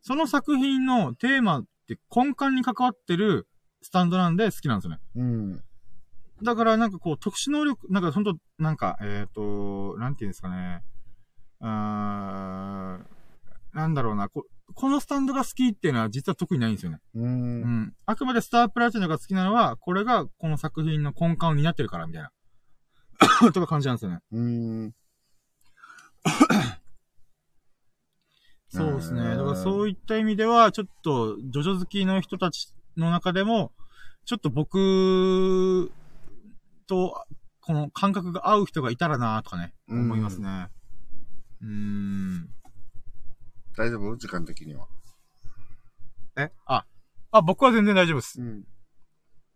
[0.00, 3.48] その作品のテーマって根幹に関わってる
[3.82, 5.00] スタンドなんで好きなんですよね。
[5.16, 5.62] うん。
[6.42, 10.82] だからなんかこう特殊能力、なんかほんと、なんか、えっ、と、なんていうんですかね。
[11.60, 13.06] うーん、
[13.74, 16.98] なんだろうなこ、このスタンドが好きっていうのは実は特にないんですよね。
[17.14, 17.20] う。
[17.20, 17.94] うんん。
[18.06, 22.30] あくまでスタープラチナが好きなのは、これがこの作品の根幹を担ってるから、みたいな。
[23.52, 24.20] とか感じなんですよね。
[24.32, 24.94] うん。
[28.70, 29.20] そうですね。
[29.22, 33.72] うんだからそういった意味では、ちょっと、ジョジョ好きの人たちの中でも、
[34.26, 35.90] ちょっと僕
[36.86, 37.24] と、
[37.60, 40.68] この感覚が合う人がいたらなとかね、うん思いますね。
[41.62, 42.48] うーん。
[43.76, 44.16] 大丈夫？
[44.16, 44.86] 時間的には。
[46.36, 46.50] え？
[46.66, 46.84] あ、
[47.32, 48.40] あ、僕は全然大丈夫です。
[48.40, 48.64] ん。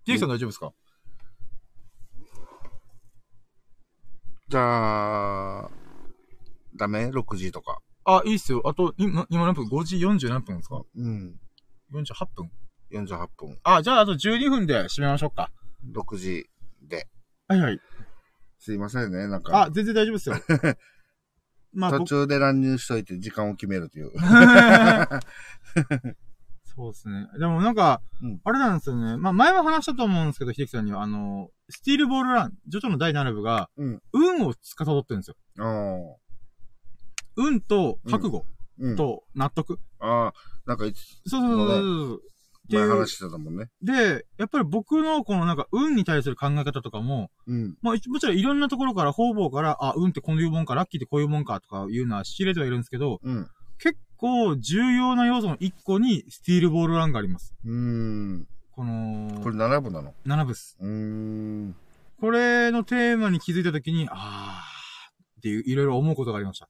[0.04, 0.72] D さん大丈夫ですか？
[4.48, 5.70] じゃあ、
[6.76, 7.80] ダメ ?6 時とか。
[8.04, 8.62] あ、いいっすよ。
[8.66, 10.82] あと、今、今何分 ?5 時40何分ですか？
[10.96, 11.40] うん。
[11.92, 12.50] ?48 分
[12.92, 13.58] ？48分。
[13.62, 15.50] あ、じゃああと12分で締めましょうか。
[15.92, 16.50] 6時
[16.82, 17.08] で。
[17.48, 17.80] はいはい。
[18.58, 19.26] すいませんね。
[19.28, 20.34] なんか、あ、全然大丈夫ですよ。
[21.72, 24.12] まあ、僕途中で乱入しといて時間を決めるという。
[26.74, 27.28] そうですね。
[27.38, 29.16] でもなんか、うんあれなんですよね。
[29.18, 35.36] まあ前は話したと思うんですけど、秀樹さんには、あの、スティールボールラン、ジョジョの第7部が、うん運を司ってるんですよ。
[35.58, 36.16] ああ。
[37.36, 38.46] 運と覚悟
[38.78, 38.96] うん。
[38.96, 39.78] と納得。
[40.00, 40.32] ああ、
[40.66, 42.22] なんかそうそうそうそう。
[42.66, 43.66] っていう前話してたもんね。
[43.82, 47.76] で、やっぱり僕のこのなんか運に対する考え方とかも、うん。
[47.82, 53.48] まあ一もちろんいろんなところから方々から、あ、運ってこういうもんか、ラッキーってこういうもんかとかいうのは知れてはいるんですけど、うん。
[53.78, 57.54] 結構重要な要素の一個にスティールボールランがあります。
[57.64, 58.46] うーん。
[58.70, 60.78] この、これ7部なの？7部っす。
[60.80, 61.76] うーん。
[62.20, 65.10] これのテーマに気づいたときに、あー
[65.40, 66.68] っていう、いろいろ思うことがありました。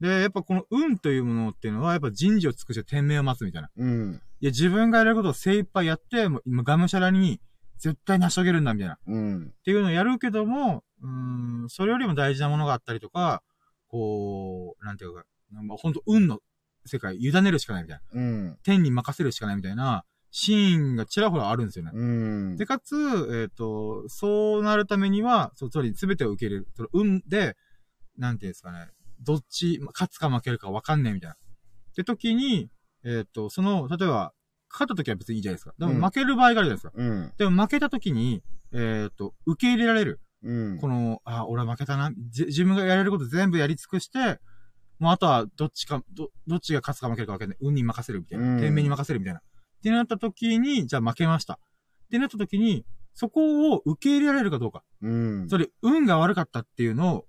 [0.00, 3.70] で、やっぱこの運というものっていうのは、やっぱ人事を尽くして天命を待つみたいな。
[3.76, 4.22] うん。
[4.40, 7.40] いや、自分がやれることを精一杯やって、もう今がむしゃらに
[7.78, 8.94] 絶対成し遂げるんだみたいな。
[8.94, 9.54] っうん。
[9.64, 13.42] ていうのをやるけども、うーん、それよりも大事なものがあったりとか、
[13.88, 16.40] こう、なんていうか、まあ、ほんと運の
[16.84, 18.20] 世界、委ねるしかないみたいな。
[18.20, 18.58] うん。
[18.62, 21.92] 天に任せるしかないみたいな、シーンがちらほらあるんですよね。
[21.94, 22.56] うん。
[22.56, 22.94] で、かつ、
[23.32, 26.68] えっ、と、そうなるためには、そう、つまり全てを受け入れる。
[26.74, 27.56] その運で、
[28.18, 28.88] なんていうんですかね、
[29.20, 31.34] どっち、ま勝つか負けるか分かんねえみたいな。
[31.34, 31.38] っ
[31.94, 32.68] て時に、
[33.06, 34.32] えっ、と、その、例えば、
[34.70, 35.74] 勝った時は別にいいじゃないですか。
[35.78, 36.92] でうんも負ける場合があるじゃないですか。
[36.94, 37.32] うん。
[37.38, 38.42] でも負けた時に、
[38.72, 40.20] えっ、と、受け入れられる。
[40.42, 40.78] うん。
[40.80, 42.10] この、あ、俺は負けたな。
[42.30, 44.40] じ自分がやれること全部やり尽くして、
[44.98, 47.58] もうあとはどっちか、ど、どっちが勝つか負けるか分かんない。
[47.60, 48.44] 運に任せるみたいな。
[48.44, 49.40] うん天命に任せるみたいな。
[49.40, 49.42] っ
[49.82, 51.54] てなった時に、じゃあ負けました。
[51.54, 52.84] ってなった時に、
[53.14, 54.82] そこを受け入れられるかどうか。
[55.00, 55.48] うん。
[55.48, 57.26] それ、運が悪かったっていうのを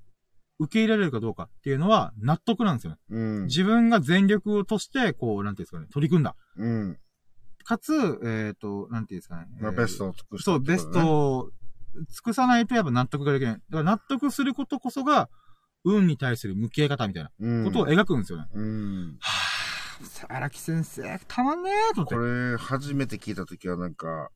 [0.59, 2.97] 受け入れられるかどうかっていうのは納得なんですよね。
[3.09, 3.45] うん。
[3.45, 6.35] 自分が全力をとして、こう、なんていうんですかね、取り組んだ。
[6.57, 6.97] うん。
[7.63, 7.93] かつ、
[8.23, 9.47] えっ、と、なんていうんですかね。
[9.59, 10.91] まあ、えーベストを尽くしたそう、ベス。
[10.91, 11.51] トを
[11.95, 13.53] 尽くさないとやっぱ納得ができない。
[13.53, 15.29] だから納得することこそが、
[15.83, 17.65] 運に対する向き合い方みたいなうん。
[17.65, 18.47] ことを描くんですよね。
[18.53, 19.17] うん。
[19.19, 22.51] はぁ、荒木先生、たまんねえとこ思って。
[22.51, 24.29] れ、初めて聞いたときはなんか、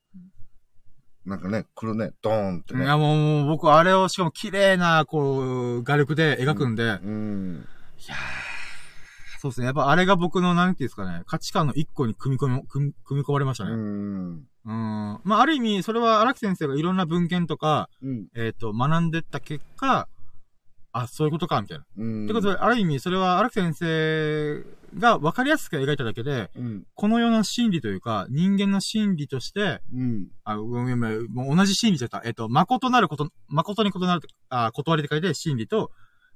[1.25, 2.83] なんかね、来るね、ドーンってね。
[2.83, 7.67] いやもう僕あれをしかも綺麗な、こう、画力で描くんで、いやうん。
[7.99, 8.51] ー
[9.39, 9.65] そうですね。
[9.65, 13.71] やっぱあれが僕の、なんていうんですかね、価値観の一個に組み込み、組み組み込まれましたね。
[13.71, 14.33] ううん。
[14.35, 15.21] ん。
[15.23, 18.27] まあある意味、それは荒木先生がいろんな文献とか、うん。
[18.35, 20.07] えっ、と、学んでった結果、
[20.93, 21.85] あ、そういうことか、みたいな。
[21.97, 22.25] うん。
[22.25, 24.63] ってことで、ある意味、それは荒木先生
[24.99, 26.83] が分かりやすく描いただけで、うん。
[26.95, 30.27] この世の心理というか、人間の心理として、うん。
[30.43, 32.21] あ、ごめんもう同じ心理じゃった。
[32.25, 35.91] えっと、誠なること、誠に異なると、あ、断りって書いて心理と、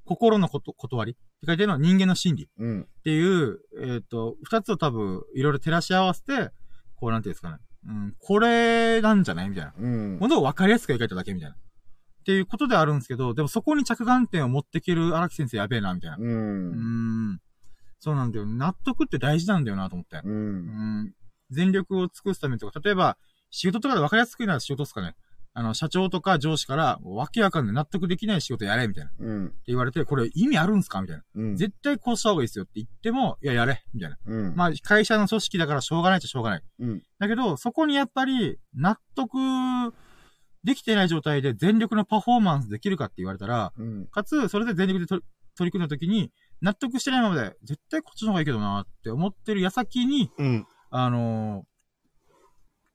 [0.06, 2.88] 心のこと、断りって書いてるのは人間の心理っうん。
[3.04, 6.52] ていう、えっと、二つを多分、いろいろ照らし合わせて、
[6.96, 7.58] こう、なんていうんですかね。
[7.88, 9.50] うん、これなんじゃない？
[9.50, 9.74] みたいな。
[9.78, 10.18] うん。
[10.18, 11.56] ものを分かりやすく描いただけみたいな。
[12.26, 16.18] っていうことであるんですけど、でもそこに着眼点を持っていける荒木先生やべえな、みたいな。
[16.18, 16.22] う。
[16.22, 17.40] うんーん。
[18.00, 18.48] そうなんだよ。
[18.48, 20.22] 納得って大事なんだよなと思って。
[20.24, 20.28] う。
[20.28, 21.14] うんん。
[21.52, 23.18] 全力を尽くすためにとか、例えば、
[23.52, 25.16] 仕事とかで分かりやすく言うなら仕事ですかね。
[25.54, 29.12] あの、社長とか上司から、わけわかんない納得できない仕事やれ、みたいな。
[29.12, 29.54] ってうん。
[29.68, 31.00] 言われて、これ意味あるんすか？
[31.04, 31.24] みたいな。
[31.36, 31.56] うん。
[31.56, 34.18] 絶対こうした方がいいですよって言っても、いや、やれ、みたいな。
[34.26, 34.56] うん。
[34.56, 36.64] まあ、会社の組織だからしょうがないっちゃしょうがない。
[36.80, 37.04] うん。
[37.20, 39.38] だけど、そこにやっぱり、納得
[40.66, 44.08] できてない状態で全力のパフォーマンスできるかって言われたら、うん。
[44.08, 45.22] かつ、それで全力で取
[45.60, 46.32] り組んだ時に、
[46.62, 50.68] 納得してないままで、絶対こっちの方がいいけどなって思ってる矢先に、うん。
[50.90, 51.66] あのー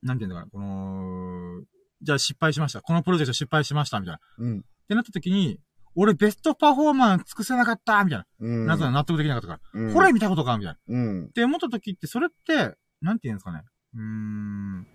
[0.02, 1.62] なんていうんだかな、この、
[2.02, 2.80] じゃあ失敗しました。
[2.80, 4.16] このプロジェクト失敗しました、みたいな。
[4.16, 4.62] っうん。
[4.88, 5.60] てなった時に、
[5.94, 8.26] 俺ベストパフォーマンス尽くせなかった、みたいな。
[8.40, 8.66] うん。
[8.66, 9.80] なぜなら納得できなかったから。
[9.82, 10.76] うん、これ見たことか、みたいな。
[10.76, 11.30] っうん。
[11.32, 13.62] て思った時って、それって、なんて言うんですかね。
[13.94, 14.86] うーん。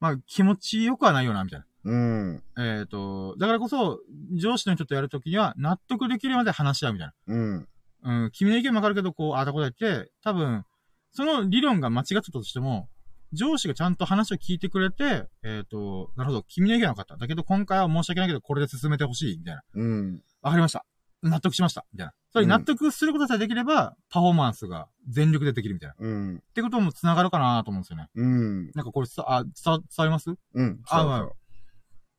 [0.00, 1.66] まあ、気持ちよくはないよな、みたいな。
[1.84, 2.42] うん。
[2.58, 4.00] えっ、と、だからこそ、
[4.32, 7.68] 上司の人とやるときには、納得できるまで話し合うみたいうん。
[8.02, 8.24] な。
[8.24, 10.64] うん、君の意見もわかるけど、こう、ああだこだ言って、多分、
[11.12, 12.88] その理論が間違ってたとしても、
[13.32, 17.16] 上司がちゃんと話を聞いてくれて、えっ、と、なるほど、君の意見は分かった。
[17.16, 19.62] だけど、今回は申し訳ないけど、これで進めてほしい、みたいな。
[19.74, 20.22] うん。
[20.42, 20.84] わかりました。
[21.22, 21.86] 納得しました。
[21.92, 22.12] みたいな。
[22.32, 25.94] それに納得することさえできれば、パフォーマンスが全力でできるみたいな。
[25.94, 26.42] っうん。
[26.54, 28.08] てことも繋がるかなと思うんですよね。
[28.14, 28.66] うん。
[28.74, 30.30] なんかこれさ、あ、伝わ、伝わります？
[30.54, 30.80] うん。
[30.90, 31.28] あまあ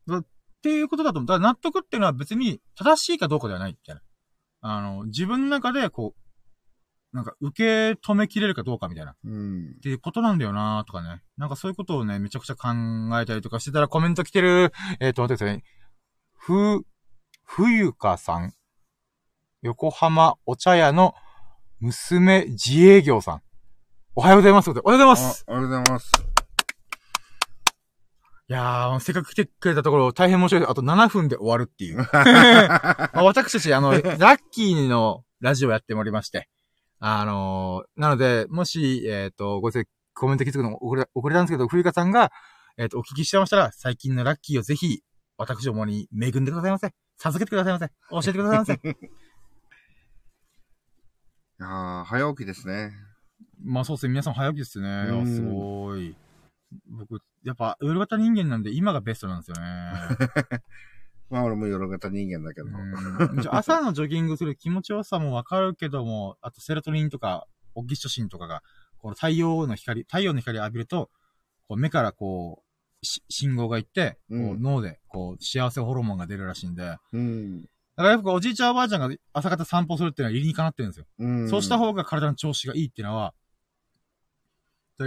[0.08, 0.26] っ
[0.62, 1.28] ていうことだと思う。
[1.28, 4.02] だから納得っていうのは別に正しいかどうかではないみたいな。
[4.62, 9.12] あの、自分の中でこう、なんか受け止めきれるかどうかみたいな。
[9.12, 9.80] っうん。
[9.82, 11.22] ていうことなんだよなとかね。
[11.38, 12.70] なんかそういうことをね、めちゃくちゃ考
[13.22, 14.74] えたりとかしてたらコメント来てる。
[15.00, 15.64] えっ、と、待ってください。
[16.38, 16.86] ふ、
[17.44, 18.54] 冬香さん。
[19.62, 21.16] 横浜お茶屋の
[21.80, 23.42] 娘自営業さん。
[24.16, 24.70] おはようございます。
[24.70, 25.46] おはようございます。
[25.48, 26.35] あありがとうございます。
[28.48, 30.72] いやー、せっかく来てくれたところ、大変申し訳ない。
[30.72, 31.98] あと7分で終わるっていう。
[32.14, 36.48] まあ私たち、あの、 ラッキーのラジオやっておりまして。
[37.00, 42.32] あのーなので、もし、えっ、と、ごめんなさいコメント気づくの遅れ、遅れたんですけど、冬香さんが、
[42.78, 45.02] えっ、と、お聞きしてましたら、最近のラッキーをぜひ、
[45.38, 46.94] 私どもに恵んでくださいませ。
[47.18, 47.88] 授けてくださいませ。
[48.12, 48.74] 教えてくださいませ。
[51.58, 52.94] いやー早起きですね。
[53.64, 55.26] まあそうですね、皆さん早起きですね。
[55.26, 56.16] すごい。
[56.88, 59.64] 僕、やっぱ、夜型人間なんで、今がベストなんですよね。
[61.30, 62.68] まあ俺も夜型人間だけど。
[63.56, 68.64] 朝のジョギングする気持ちよさもわかるけども、あとセロトニンとか、オキシトシンとかが、
[68.98, 71.12] この太陽の光、太陽の光を浴びると、
[71.68, 72.64] こう目からこ
[73.02, 77.66] う、し信号が行って、こううん脳で、こう、幸せホルモンが出るらしいんで、だかうん。
[77.98, 81.06] らやっぱおじいちゃんおばあちゃんが朝方散歩するっていうのは理にかなってるんですよ。
[81.20, 81.50] うん。
[81.50, 83.34] そうした方が体の調子がいいっていうのは、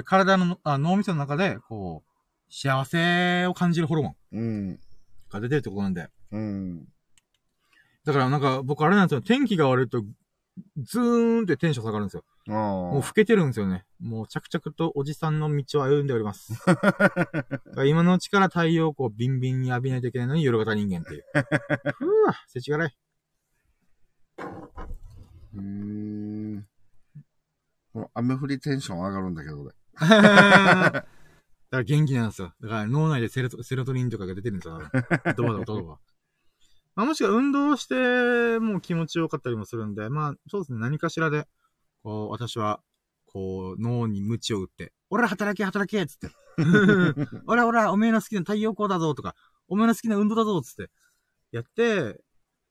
[0.04, 2.07] 体のあ脳みその中で、こう、
[2.50, 4.80] 幸せを感じるホルモンうん。
[5.30, 6.88] が出てるってことなんで、うん。
[8.04, 10.02] だからなんか僕あれなんですよ、天気が悪いと、
[10.82, 12.24] ズーンってテンション下がるんですよ。
[12.48, 13.06] あもうあ。
[13.06, 13.84] 老けてるんですよね。
[14.00, 16.54] もう着々とおじさんの道を歩んでおります。
[17.86, 21.24] 今のうちから太陽光をビンビンに浴びないといけないのに夜型人間っていう。
[21.32, 22.96] ふぅ、せちがらい。
[25.54, 26.66] うーん。
[28.14, 29.74] 雨降りテンション上がるんだけど、俺。
[31.70, 32.52] だから元気なんですよ。
[32.60, 34.78] だから脳内でセロトセロトニンとかが出てるんですよ。
[35.36, 35.98] ドバドバドバドバ。
[36.96, 40.80] まあ、もしくは運動してもう気持ちよかったりもするんで、まあ、そうですね。
[40.80, 41.46] 何かしらで、
[42.02, 42.80] こう、私は、
[43.26, 46.30] こう、脳に鞭を打って、俺ら働け働けっつって。
[47.46, 49.36] 俺ら俺らおめえの好きな太陽光だぞとか、
[49.68, 50.90] おめえの好きな運動だぞっつって。
[51.52, 52.20] やって、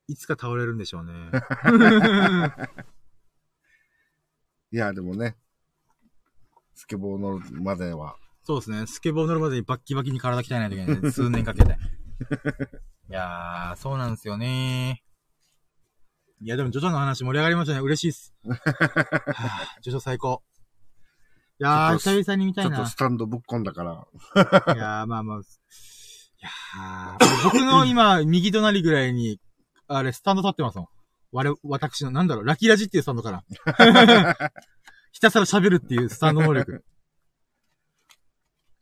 [0.08, 1.32] いつか倒れるんでしょうね。
[4.72, 5.38] いや、でもね、
[6.76, 8.18] スケボー乗るまでは。
[8.48, 8.88] そうですね。
[8.88, 11.78] スケボー乗るまでにバッキバキに体鍛えないといけないんで、 数年かけて。
[13.10, 15.04] いやー、そうなんですよね
[16.40, 17.82] いや、でも、ジョジョの話盛り上がりましたね。
[17.82, 18.34] 嬉しいっす。
[18.48, 20.44] はぁジョジョ最高。
[21.60, 22.78] いやー、久々に見たいな。
[22.78, 24.08] ちょっとスタンドぶっこんだから。
[24.76, 25.40] いやー、まあまあ。
[25.40, 25.42] い
[26.40, 29.42] やー、僕の今、右隣ぐらいに、
[29.90, 30.88] あれ、スタンド立ってますもん。
[31.34, 33.44] 我、私の、なんだろう、ラキラジっていうスタンドかな。
[35.12, 36.86] ひたすら喋るっていうスタンド能力。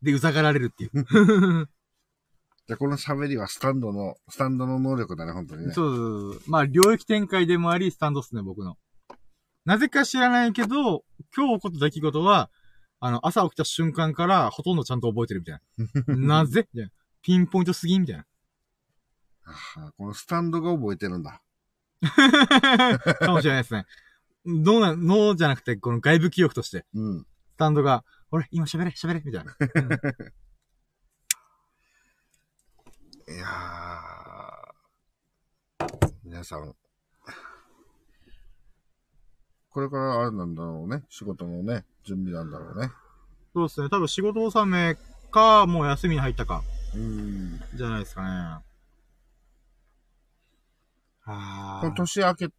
[0.02, 0.92] で、うざがられるっていう。
[2.68, 5.74] じゃあこの喋りはスタンドの、スタンドの能力だね、本当にね。
[5.74, 6.42] そうそうそう。
[6.48, 8.78] まあ、領域展開でもあり、スタンドっすね、僕の。
[9.66, 11.04] なぜか知らないけど、
[11.36, 12.50] 今日起こった出来事は、
[13.00, 15.62] あの、朝起きた瞬間から、ほとんどちゃんと覚えてるみたい
[16.08, 16.16] な。
[16.42, 16.68] なぜ？
[16.74, 16.92] みたいな。
[17.22, 18.26] ピンポイントすぎみたいな。
[19.46, 21.42] あこのスタンドが覚えてるんだ。
[23.20, 23.86] かもしれないですね。
[24.46, 27.20] どうなん、脳じゃなくて、この外部記憶として、うん。
[27.22, 29.56] スタンドが、俺、今喋れ、喋れ、みたいな。
[33.28, 36.14] いやー。
[36.24, 36.76] 皆さん。
[39.70, 41.04] これからあれなんだろうね。
[41.10, 42.92] 仕事のね、準備なんだろうね。
[43.54, 43.90] そうですね。
[43.90, 44.96] 多分仕事納め
[45.32, 46.64] か、もう休みに入ったか、
[46.96, 47.60] うん。
[47.74, 48.64] じゃないですかね。
[51.26, 52.50] あこの年明け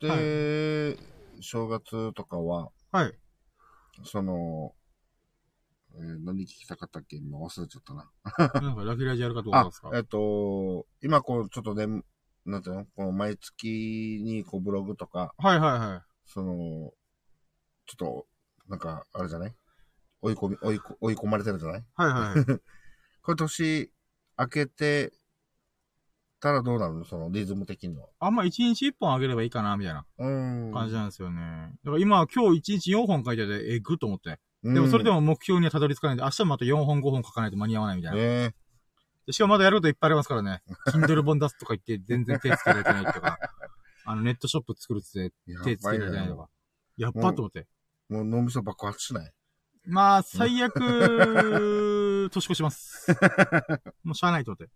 [0.00, 0.98] て、
[1.40, 3.12] 正月とかは、はい。
[4.04, 4.74] その、
[5.94, 7.16] えー何聞きたかったっけ？
[7.16, 8.10] 今忘れちゃったな。
[8.62, 11.86] なんかラキラジやるかどうかあですか、えっと、今こう、ちょっとね、
[12.46, 12.86] なんていうの？
[12.96, 16.02] この毎月にこうブログとか、はいはいはい。
[16.24, 16.92] その、
[17.86, 18.26] ちょっと、
[18.68, 19.54] なんか、あれじゃない？
[20.22, 21.84] 追い込み、追いこ追い込まれてるじゃない？
[21.94, 22.60] はいはいはい。
[23.24, 23.92] 今年
[24.36, 25.12] 開けて
[26.40, 27.04] たらどうなるの？
[27.04, 28.08] そのリズム的には。
[28.18, 30.28] あんま1日1本あげればいいかな、みたいなう
[30.70, 30.72] ん。
[30.72, 31.74] 感じなんですよね。
[31.84, 34.40] だから今、今日1日4本書いてて、えぐっと思って。
[34.64, 38.18] うんでもそれでも目標にはたどり着かないんで、明日もまた4本5本書かないと間に合わないみたいな。
[38.18, 38.54] ね
[39.26, 40.62] でしかもまだやることいっぱいありますからね。
[40.88, 43.38] Kindle 本出すとか言って全然手つけられてないとか、
[44.04, 46.48] あのネットショップ作るっつってや手つけられてないとか。
[46.96, 47.66] やっぱと思って。
[48.08, 49.32] もう脳みそ爆発しない。
[49.84, 50.70] まあ、最悪、
[52.30, 53.16] 年越します。
[54.04, 54.70] もうしゃあないと思って。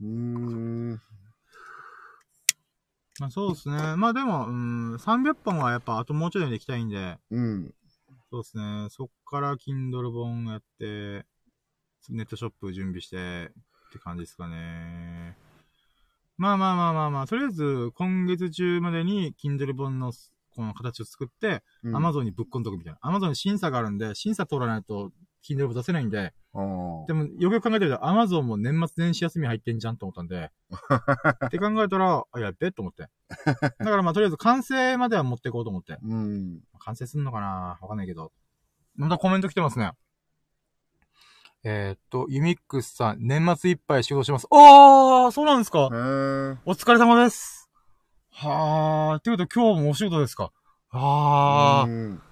[0.00, 1.00] うーん。
[3.18, 3.96] まあそうですね。
[3.96, 7.74] まあでも、うん、300本はやっぱあともうちょいで行きたいんで、うん。
[8.30, 8.86] そうですね。
[8.90, 11.24] そっから Kindle 本やって、
[12.08, 13.16] ネットショップ準備して
[13.88, 15.36] って感じですかね。
[16.36, 20.12] まあまあまあまあまあ、とりあえず今月中までに Kindle 本の
[20.54, 23.10] この形を作って、うん Amazon にぶっこんとくみたいな。
[23.10, 25.12] Amazon に審査があるんで、審査通らないと
[25.48, 26.32] Kindle 本出せないんで、
[27.06, 30.50] でもよくよく考えてみたら Amazon も年末年始休み入ってんじゃんと思ったんで、
[31.46, 33.08] って考えたら、あ、やっべと思って。
[33.46, 35.98] だからまあとりあえず完成までは持っていこうと思って。
[36.02, 36.60] うん。
[36.78, 37.78] 完成すんのかな？
[37.80, 38.32] わかんないけど。
[38.94, 39.92] またコメント来てますね。
[41.64, 44.46] えー、っと、ユミックスさん、年末いっぱい仕事します。
[44.50, 47.68] おーそうなんですかお疲れ様です。
[48.30, 49.18] はー。
[49.18, 50.52] ってことは今日もお仕事ですか？
[50.90, 52.22] あー、うん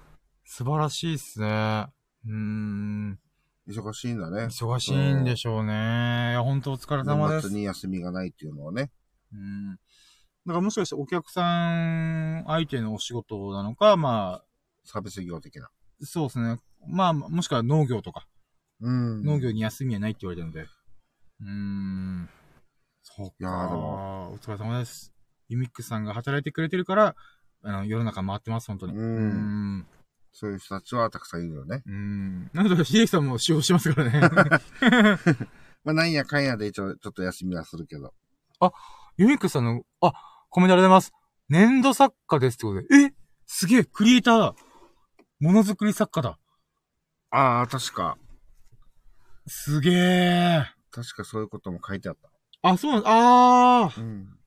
[0.45, 1.87] 素晴らしいっすね。
[2.27, 3.19] うーん。
[3.67, 4.45] 忙しいんだね。
[4.45, 5.73] 忙しいんでしょうね。
[5.73, 7.59] いや、ほんとお疲れ様です年末。
[7.59, 8.91] に休みがないっていうのはね。
[9.33, 9.71] うん。
[9.73, 9.77] だ
[10.49, 11.43] からもしかしてお客さ
[12.41, 14.45] ん相手のお仕事なのか、まあ、
[14.85, 15.71] サービス業的な。
[16.01, 16.59] そうですね。
[16.87, 18.27] まあ、もしくは農業とか。
[18.81, 19.25] うん。
[19.25, 20.61] 農業に休みはないって言われてるんで。
[20.61, 22.29] うーん。
[23.03, 23.35] そうか。
[23.41, 25.13] いやーでもお疲れ様です。
[25.49, 27.17] ユミックスさんが働いてくれてるから、
[27.63, 28.93] あの、世の中回ってます、本当に。
[28.93, 29.31] うんうー
[29.81, 29.87] ん。
[30.35, 31.83] そういう人たちはたくさんいるよね。
[31.87, 32.51] うーん。
[32.53, 34.21] なんとか、秀樹さんも仕事しますからね。
[35.85, 38.13] まあ、なんやかんやで一応ちょっと休みはするけど。
[39.17, 40.13] ユミックスさんの、あ、
[40.51, 41.13] コメントありがとうございます。
[41.49, 42.87] 粘土作家ですってことで。
[43.07, 43.15] え
[43.47, 44.55] すげえ、クリエイターだ。
[45.39, 46.39] ものづくり作家だ。
[47.31, 48.19] ああ、確か。
[49.47, 50.65] すげえ。
[50.91, 52.31] 確かそういうことも書いてあった。
[52.69, 54.01] あ、そうなんあー。
[54.01, 54.39] うん。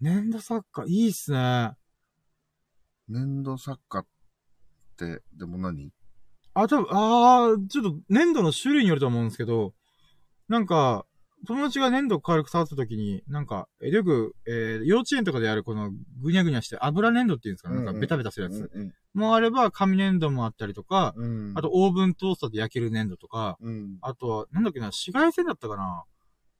[0.00, 1.72] 粘土作家、いいっすね。
[3.08, 4.10] 粘土作家って、
[5.06, 5.90] でも何？
[6.54, 9.72] あ、多分、あー、ちょっと粘土の種類によると思うんですけど、
[10.48, 11.06] なんか、
[11.46, 15.90] 友達が粘土を軽く触った時に、なんか、えよく、えー幼稚園とかでやるこの
[16.22, 18.70] ぐにゃぐにゃして油粘土っていうんですかね、なんかベタベタするやつ。
[18.72, 21.52] うんもあれば、紙粘土もあったりとか、うん。
[21.56, 23.98] あと、オーブントースターで焼ける粘土とか、うん。
[24.02, 26.04] あとは、なんだっけな、紫外線だったかな？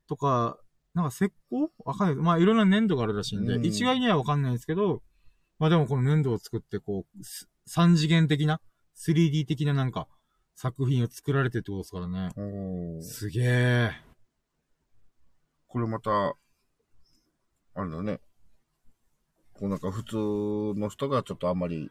[0.09, 0.59] とか、
[0.93, 1.69] なんか石膏？
[1.85, 2.17] わかんない。
[2.17, 5.01] まあ、いろんな粘土があるらしいんで、うん一概にはわかんないですけど、
[5.61, 7.25] まあでもこの粘土を作って、こう、
[7.71, 8.61] す三次元的な、
[8.97, 10.09] 3D 的ななんか、
[10.57, 12.31] 作品を作られてるってことですからね。
[13.03, 13.93] すげえ。
[15.69, 16.11] これまた、
[17.75, 18.21] あれだね。
[19.55, 20.17] こうなんか普通
[20.81, 21.91] の人がちょっとあんまり、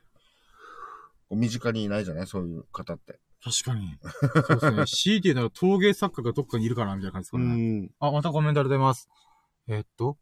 [1.32, 2.27] 身近にいないじゃない？
[2.27, 3.19] そういう方って。
[3.41, 3.98] 確かに。
[4.48, 4.85] そうですね。
[4.85, 7.80] 強いて言うなら陶芸作家がどっかにいるかな、みたいな感じですからね。
[7.83, 7.91] ん。
[7.99, 9.08] あ、またコメントありがとうございます。
[9.67, 10.17] えっと、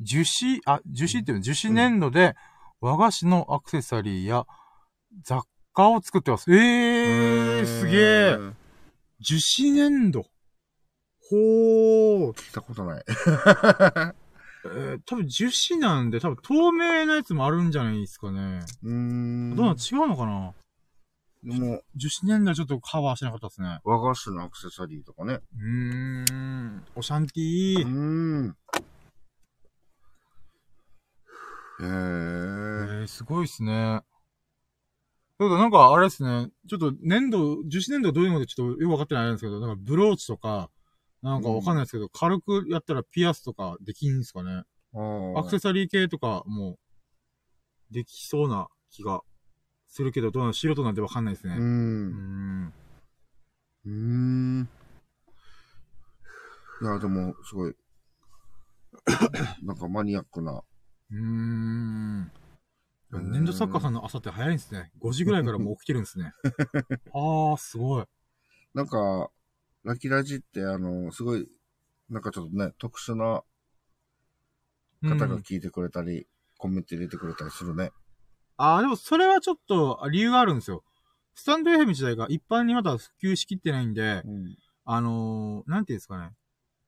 [0.00, 2.34] 樹脂、あ、樹脂っていうの、樹脂粘土で
[2.80, 4.46] 和菓子のアクセサリーや
[5.22, 6.52] 雑貨を作ってます。
[6.54, 8.38] えー、すげえ。
[9.20, 10.26] 樹脂粘土。
[11.30, 12.32] ほー。
[12.32, 13.04] 聞いたことない。
[14.66, 18.60] えー、多分樹脂なんで、多分透明なやつもあるんじゃないですかね。
[18.82, 19.56] うーん。
[19.56, 20.52] どうなの違うのかな？
[21.44, 23.78] でも、樹脂粘土はちょっとカバーしなかったですね。
[23.84, 25.34] 和菓子のアクセサリーとかね。
[25.34, 26.84] うーん。
[26.96, 27.88] オシャンティうーー。
[27.88, 28.56] ん。
[31.80, 31.88] へええ。
[33.04, 34.00] ー、すごいっすね。
[35.38, 36.50] そうだ、なんかあれですね。
[36.66, 40.70] ちょっと粘土、樹脂粘土がどういうのかちょっとよくわかってないんですけど、なんかブローチとか、
[41.22, 44.62] なんかわかんないですけど、軽くやったらピアスとかできんすかね。
[44.94, 46.78] あアクセサリー系とかも、
[47.90, 49.20] できそうな気が
[49.88, 51.56] するけど、どうなの素人なんてわかんないですね。
[51.58, 51.60] う。
[51.60, 52.72] うんん。
[53.84, 54.68] うーん。
[56.80, 57.74] いや、でも、すごい、
[59.62, 60.62] なんかマニアックな。
[61.10, 62.30] うーん。
[63.12, 64.90] 粘土作家さんの朝って早いんですね。
[64.98, 66.32] 5時ぐらいからもう起きてるんですね。
[67.12, 68.04] あー、すごい。
[68.74, 69.30] なんか、
[69.84, 71.48] ラキラジって、あの、すごい、
[72.08, 73.42] なんかちょっとね、特殊な
[75.02, 76.26] うん方が聞いてくれたり、
[76.58, 77.92] コメント入れてくれたりするね。
[78.56, 80.82] ああ、でもそれはちょっと理由があるんですよ。
[81.34, 84.56] スタンド FM 自体が一般にまだ普及しきってないんで、うん。
[84.84, 86.30] あのーなんていうんですかね。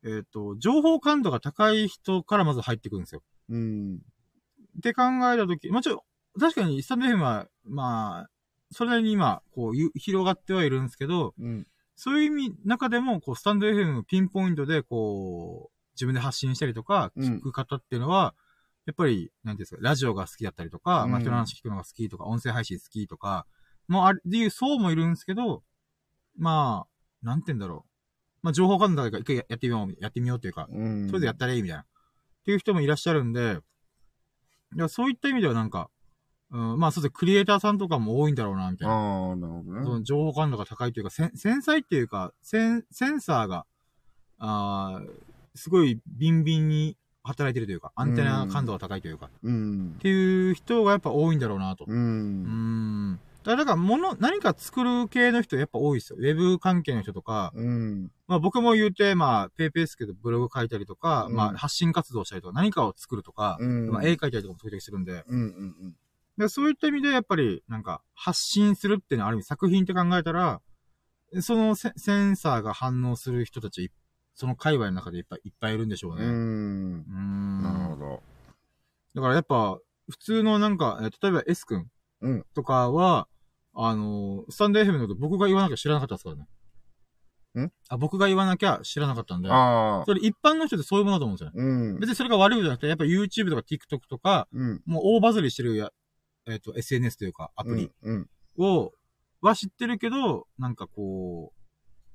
[0.05, 3.23] えっ、と、情報感度が高い人からまず入ってくるんですよ。
[3.49, 3.97] うん。
[3.97, 5.03] って考
[5.33, 6.05] えたとき、まあ、ちょ、
[6.39, 8.31] 確かにスタンド FM は、まあ、
[8.71, 11.67] それなりに今、こう、ゆ広がってはいるんですけど、うん。
[11.97, 18.35] そういう意味、中でも、こう、スタンド FM のピンポイントで、こう、自分で発信したりとか、うん聞く方っていうのは、
[18.87, 23.47] やっぱり、なんていうんですか、ラジオが好きだったりとか、うんまあ、人の話聞くのが好きとか、音声配信好きとか、
[23.89, 25.63] もうあれ、っていう層もいるんですけど、
[26.37, 27.91] まあ、なんて言うんだろう。
[28.43, 31.09] まあ、情報感度だから一回やってみよう、やってみようというか、うん。
[31.09, 31.85] それでやったらいいみたいな。
[32.49, 33.59] っていう人もいらっしゃるんで、
[34.75, 35.91] いや、そういった意味ではなんか、
[36.51, 38.95] うん、まあそうですね、クリエイターさんとかも多いんだろうな、みたいな。
[38.95, 39.85] ああ、なるほどね。
[39.85, 43.67] その情報感度が高いというか、繊細っていうか、センセンサーが、
[44.39, 45.11] あー
[45.57, 49.97] すごいビンビンに働いてるというか、アンテナ感度が高いというか、っうん。
[50.01, 51.85] ていう人がやっぱ多いんだろうなと。
[51.87, 51.93] う。
[51.93, 53.21] うんん。
[53.49, 56.19] だから、だから物、何か作る系の人やっぱ多いですよ。
[56.21, 58.11] ウェブ関係の人とか、うん。
[58.27, 63.91] まあ僕も言うて、まあ、ペーペーですけど、ブログ書いたりとか、うんまあ発信活動したりとか、何かを作るとか、うん。
[63.91, 65.97] まあ絵描いたりとかも時々するんで、うんうん
[66.37, 70.61] でそういった意味でやっぱり、なんか、発信するっていうのはある意味作品って考えたら、
[71.41, 73.91] そのセセンサーが反応する人たち、い
[74.35, 76.19] その界隈の中でいっぱいいっぱいいるんでしょううん。
[76.19, 76.25] ね。
[76.25, 76.29] う。
[76.29, 76.33] う
[77.19, 77.63] んん。
[77.63, 78.23] なるほど。
[79.15, 79.79] だからやっぱ、
[80.11, 81.89] 普通のなんか、え例えば S 君
[82.21, 83.27] うんとかは、
[83.81, 86.49] あの、スタンド FM のこと僕が言わなきゃ知らなかったですからね。
[87.67, 87.73] ん？
[87.89, 89.49] あ、僕が言わなきゃ知らなかったんで。
[89.49, 90.05] ああ。
[90.05, 91.93] それ一般の人ってそういうものだと思うんですよね。
[91.93, 91.99] うん。
[92.01, 94.83] 別にそれが悪いことじゃなくて、やっぱ YouTube とか TikTok とか、うん。
[94.85, 95.91] もう大バズりしてるや、
[96.49, 98.29] えっ、と、SNS というか、アプリうん。
[98.59, 98.91] を、
[99.41, 101.53] は知ってるけど、なんかこ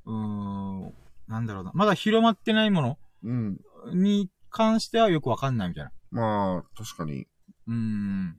[0.06, 0.94] う、うーん、
[1.30, 1.72] なんだろうな。
[1.74, 3.58] まだ広まってないものうん。
[3.94, 5.92] に関してはよくわかんないみたいな。
[6.12, 7.26] まあ、確かに。
[7.68, 8.38] うーん。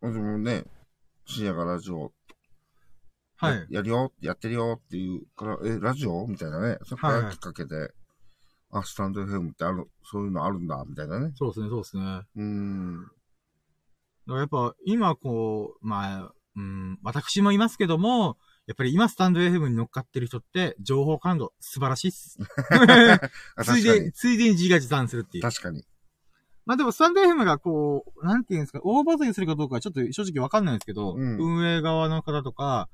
[0.00, 0.64] でもね、
[1.26, 2.12] 深夜がラジオ
[3.42, 3.66] やはい。
[3.68, 6.26] やるよ、やってるよっていうから、え、ラジオ？
[6.26, 6.78] みたいなね。
[6.84, 7.90] そこかはいはいらきっかけで、
[8.70, 11.32] あ、スタンド FM ってある、そういうのあるんだ、みたいなね。
[11.36, 12.02] そうですね、そうですね。
[12.02, 13.10] だかうーん。
[14.26, 22.38] らやっぱ、今こう、まあ、うん、私もいますけども、やっぱり今スタンド FM に乗っかってる人って、情報感度素晴らしいっす。
[23.56, 24.10] あ ついで。
[24.12, 25.42] ついでに自画自賛するっていう。
[25.42, 25.84] 確かに。
[26.66, 32.88] まあでも、スタンド FM がこう、なんていうんですか、大バズりするかどうかはちょっと正直わかんないんですけど、うん運営側の方とか、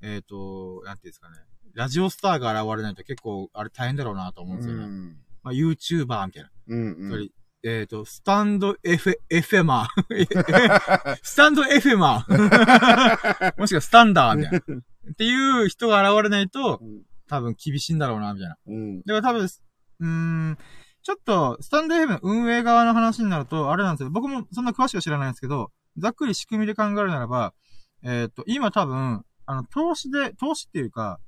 [0.00, 1.36] えっ、と、なんていうんですかね、
[1.74, 4.86] ラジオスターが現れないと結構、あれ大変だろうなと思うんですよね。
[4.86, 5.16] ん。
[5.42, 6.50] まあ、YouTuber みたいな。
[6.68, 7.30] うんうん。
[7.62, 11.18] えっ、と、スタンド F、エフェマー。
[11.22, 13.54] スタンドエフェマー。
[13.60, 14.58] もしくはスタンダーみたいな。
[14.58, 18.56] っていう人が現れないと、うん多分厳しいんだろうな、みたいな。
[18.66, 19.02] うん。
[19.02, 20.58] だから多分、うーん、
[21.02, 24.10] ちょっと、スタンド FM の運営側の話になると、あれなんですよ。
[24.10, 27.54] 僕もそんな詳しくは知らないんですけど、ざっくり仕組みで考えるならば、
[28.02, 31.20] えっ、と、今多分、あの、投資で、投資っていうか、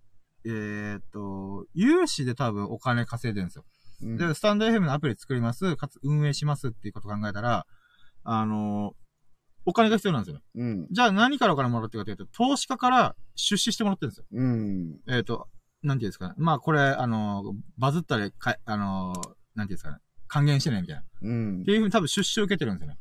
[0.44, 3.65] えっ、と、融資で多分お金稼いでるんですよ。
[4.02, 7.67] うんで、スタンド FM のアプリ作ります、かつ運営しますっていうことを考えたら、
[8.25, 8.94] あの
[9.65, 10.42] お金が必要なんですよね。
[10.57, 10.86] うん。
[10.91, 14.26] じゃあ何からお金もらってるかというと、投資家から出資してもらってるんですよ。
[14.33, 14.97] うん。
[15.09, 15.49] えっ、と、
[15.83, 16.34] なんていうんですかね。
[16.36, 19.12] まあこれ、あの、バズったり、かあの、
[19.55, 19.98] なんていうんですかね。
[20.28, 21.02] 還元してね、みたいな。
[21.02, 21.72] っうんて。
[21.72, 22.98] いうふうに多分出資を受けてるんですよね。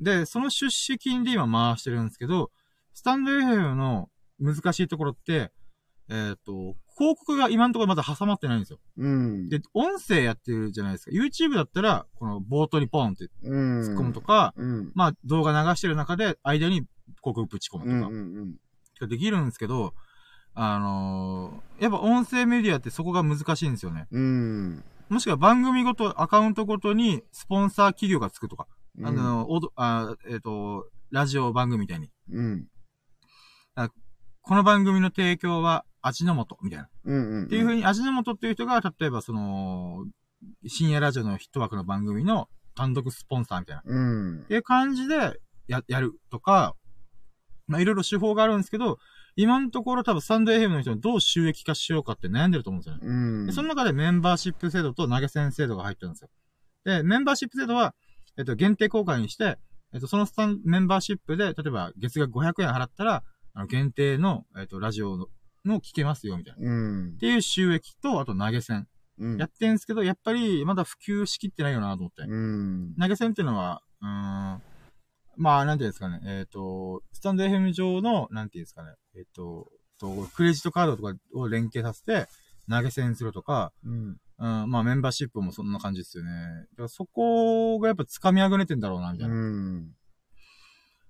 [0.00, 2.50] で、その出資金で今回してるんですけど、
[2.94, 5.52] スタンド FM の難しいところって、
[6.08, 8.78] えっ、と、広告が今のところまだ挟まってないんですよ。
[8.98, 9.48] うん。
[9.48, 11.10] で、音声やってるじゃないですか。
[11.12, 13.80] YouTube だったら、この冒頭にポンってうん。
[13.80, 14.92] 突っ込むとか、うん。
[14.94, 16.88] まあ動画流してる中で間に広
[17.22, 18.00] 告ぶち込むうん。
[18.00, 18.56] とか、うん。
[19.00, 19.94] ができるんですけど、
[20.54, 24.06] あのーやっぱ音声メディアってそこが難しいんですよね。
[24.10, 24.84] うん。
[25.12, 28.66] もしくは番組ごと、アカウントごとにスポンサー企業がつくとか、
[29.04, 32.66] あの、おどあえっ、と、ラジオ番組みたいに、うん。
[34.44, 36.88] この番組の提供は味の素みたいな。
[37.04, 37.30] うん。
[37.30, 37.44] うん。
[37.44, 40.06] っていう風に味の素っていう人が、例えばその、
[40.66, 43.82] 深夜ラジオの一枠の番組の単独スポンサーみたいな。
[43.84, 44.46] うんっ。
[44.46, 46.74] ていう感じでや、やるとか、
[47.66, 48.98] まあ、いろいろ手法があるんですけど、
[49.36, 53.00] 今のところ多分サンド FM の人にどう収益化しようかって悩んでると思うんですよね。
[53.02, 53.46] うん。
[53.46, 56.28] でその中でメンバーシップ制度と投げ銭制度が入ってるんですよ。
[56.84, 57.94] で、メンバーシップ制度は、
[58.36, 59.58] えっと、限定公開にして、
[59.94, 63.22] えっと、そのスタン、メンバーシップで、例えば月額500円払ったら、
[63.54, 65.26] あの、限定の、えっと、ラジオの、
[65.64, 66.60] の聞けますよ、みたいな。
[66.60, 67.18] っうん。
[67.18, 68.88] ていう収益と、あと投げ銭。
[69.18, 69.38] うん。
[69.38, 72.22] やってんすけど、やっぱり、まだ普及しきってないよなと思って。
[72.22, 72.94] うん。
[72.98, 74.08] 投げ銭っていうのは、うー
[74.56, 74.62] ん、
[75.42, 79.68] まあ、なんていうんですかね、えっ、と、スタンド FM 上の、なんていうんですかね、えっ、と、
[80.02, 82.28] と、クレジットカードとかを連携させて、
[82.68, 84.16] 投げ銭するとか、うん。
[84.38, 86.30] うん、まあメンバーシップもそんな感じですよね。
[86.72, 89.34] だからそこがやっぱ掴みあぐねてんだろうな、みたいな。
[89.34, 89.92] だうん。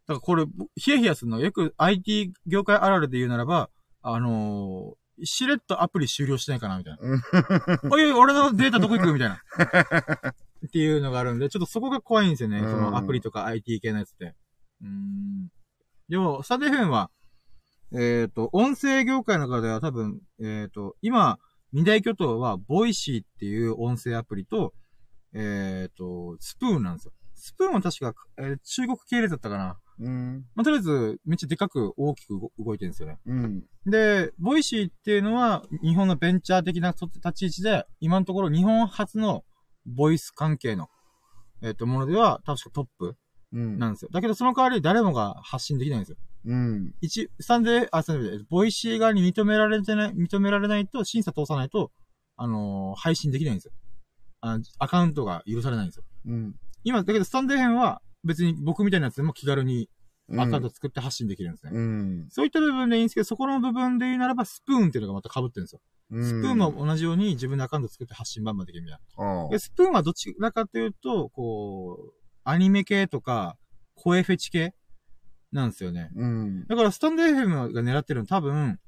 [0.07, 0.45] からこれ、
[0.77, 3.71] ヒヤヒヤするのは、よく IT 業界あるあるで言うならば、
[4.03, 7.81] あのー、しれっとアプリ終了してないかな、みたいな。
[7.91, 9.13] おいおい、俺のデータどこ行く？
[9.13, 9.41] みたいな。
[10.67, 12.59] っていうのがあるんで、ちょっとそこが怖いんですよね。
[12.59, 14.35] うんそのアプリとか IT 系のやつって。
[14.83, 15.49] うーん。
[16.09, 17.11] でも、スタンド FM は、
[17.95, 21.39] えっ、と、音声業界の中では多分、えっ、と、今、
[21.73, 24.73] 二大巨頭は、ボイシーっていう音声アプリと、
[25.35, 27.13] えっ、と、スプーンなんですよ。
[27.35, 29.79] スプーンは確か、えー中国系列だったかな。
[29.99, 30.45] うん。
[30.55, 33.19] まあ、とりあえず、めっちゃでかく大きく動動いてるんですよね。
[33.27, 33.65] うん。
[33.87, 39.45] で、ボイシーっていうのは、日本のベンチャー的な立ち位置で、今のところ日本初の
[39.87, 40.89] ボイス関係の、
[41.63, 43.17] えっ、と、ものでは、確かトップ
[43.53, 43.79] うん。
[43.79, 44.11] なんですよ。
[44.13, 46.17] だけど、その代わり誰もが発信できないんですよ。
[46.47, 46.95] うん。
[47.01, 51.93] 一、スタンデー、あ、スタンデー、ボイシー側に認められてない、認められないと、審査通さないと、
[52.37, 53.73] あのー配信できないんですよ。
[54.41, 56.05] あアカウントが許されないんですよ。
[56.27, 56.55] うん。
[56.83, 59.89] 今、だけど、スタンド FM は、別に僕みたいなやつでも気軽に
[60.29, 60.41] うん。
[60.41, 61.73] アカウント作って発信できるんですね。
[61.75, 62.27] うん。
[62.31, 65.81] そういった部分でいいんですけど、そこの部分で言うならば、スプーンっていうのがまた被ってるんですよ。
[66.13, 66.25] うん。
[66.25, 69.49] スプーンも同じように自分のアカウント作って発信バンバンできるみたいな。
[69.49, 72.13] で、スプーンはどちらかというと、こう、
[72.45, 73.57] アニメ系とか、
[73.95, 74.75] 声フェチ系
[75.53, 76.11] なんですよね。
[76.15, 76.67] うん。
[76.67, 78.79] だから、スタンド FM が狙ってるのは多分、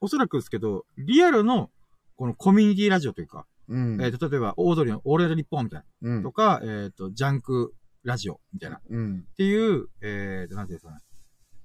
[0.00, 1.70] おそらくですけど、リアルの、
[2.16, 4.02] このコミュニティラジオというか、うん。
[4.02, 6.32] えっ、と、例えば、オードリーのオールナイトニッポンみたいな、うんと。
[6.32, 7.72] か、えっ、と、ジャンク
[8.02, 9.24] ラジオみたいな、っうん。
[9.36, 10.98] ていう、えっ、と、なんていうんですかね。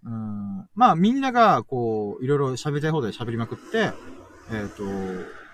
[0.03, 3.91] うーん、まあ、みんなが、こう、いろいろ喋りたい放題喋りまくって、
[4.51, 4.83] えっ、と、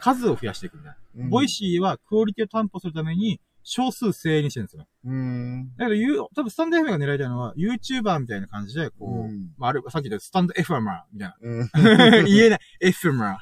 [0.02, 1.30] 数を増やしていくみたいな。
[1.30, 4.88] ボイシーはクオリティを担保するために、少数精鋭にしてるんですよね。
[5.06, 5.76] うん。
[5.78, 10.82] だけど、多分スタンド FM が狙いたいのは、YouTuber みたいな感じで、こう、うんまあ、あれ、さっき言ったスタンド FM
[11.14, 11.60] みたいうん。
[11.60, 12.24] な。
[12.26, 12.60] 言えない。
[12.82, 13.36] FM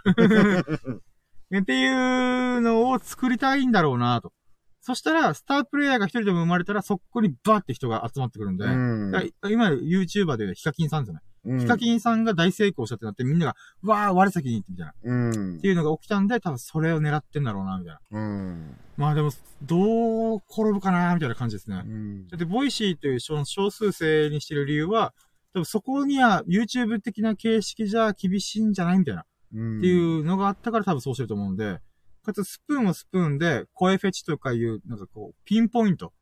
[1.62, 4.34] っていうのを作りたいんだろうなと。
[4.82, 9.12] そしたら、スタープレイヤーが一人でも生まれたら、そこにバーって人が集まってくるんで、うん。
[9.50, 11.22] 今 YouTuber でヒカキンさんですよね。
[11.46, 14.92] うんヒカキンさんが大成功したってなって、みんなが、わー、我先に行ってみたいな。
[14.92, 15.68] っうんて。
[15.68, 18.20] いうのが起きたんで、多分それを狙ってんだろうな、みたいな。
[18.20, 18.78] うん。
[18.98, 19.32] まあでも、
[19.64, 21.84] どう転ぶかな、みたいな感じですね。
[21.86, 22.28] うん。
[22.28, 25.14] だって、 Voicy という少少数制にしてる理由は、
[25.54, 29.26] 多分そこには YouTube 的な形式じゃ厳しいんじゃないみたいな。
[29.54, 29.78] うん。
[29.80, 31.80] っていうのがあったから多分そうしてると思うんで、
[32.24, 36.14] かつスプーンはスプーンで、声フェチとかいう、なんかこう、ピンポイント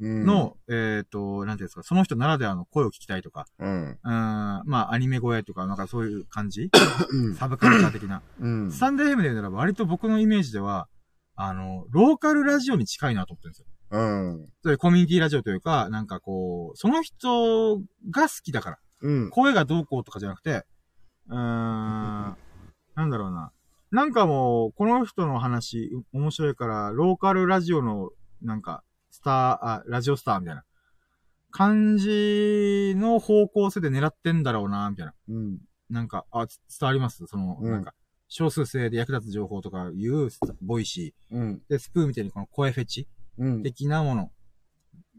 [0.00, 3.90] うん、の、えっ、と、なんていうんですか、その人ならではの声を聞きたいとか、うん。
[3.90, 6.70] ん、まあ、アニメ声とか、なんかそういう感じ？
[7.10, 7.34] うん。
[7.34, 8.22] サブカルチャー的な。
[8.40, 8.72] うん。
[8.72, 10.88] スタンド FM で言うならば割と僕のイメージでは、
[11.34, 13.66] あの、ローカルラジオに近いなと思ってるんですよ。
[13.90, 14.46] うん。
[14.62, 17.78] そういうコミュニティラジオというか、なんかこう、その人
[18.10, 18.78] が好きだから。
[19.02, 19.30] うん。
[19.30, 20.64] 声がどうこうとかじゃなくて、
[21.28, 22.36] うーん、な
[23.06, 23.52] んだろうな。
[23.90, 28.10] なんかもう、この人の話、面白いから、ローカルラジオの、
[28.42, 28.82] なんか、
[29.18, 30.64] スター、あ、ラジオスターみたいな
[31.50, 35.14] 感じの方向性で狙ってんだろうな、みたいな。
[35.28, 35.58] うん。
[35.90, 37.26] なんか、あ、つ伝わります？
[37.26, 37.94] その、うんなんか、
[38.28, 40.28] 少数制で役立つ情報とかいう、
[40.62, 41.62] ボイシうん。
[41.68, 41.70] ー。
[41.70, 43.62] で、スプーンみたいにこの声フェチうん。
[43.64, 44.30] 的なもの。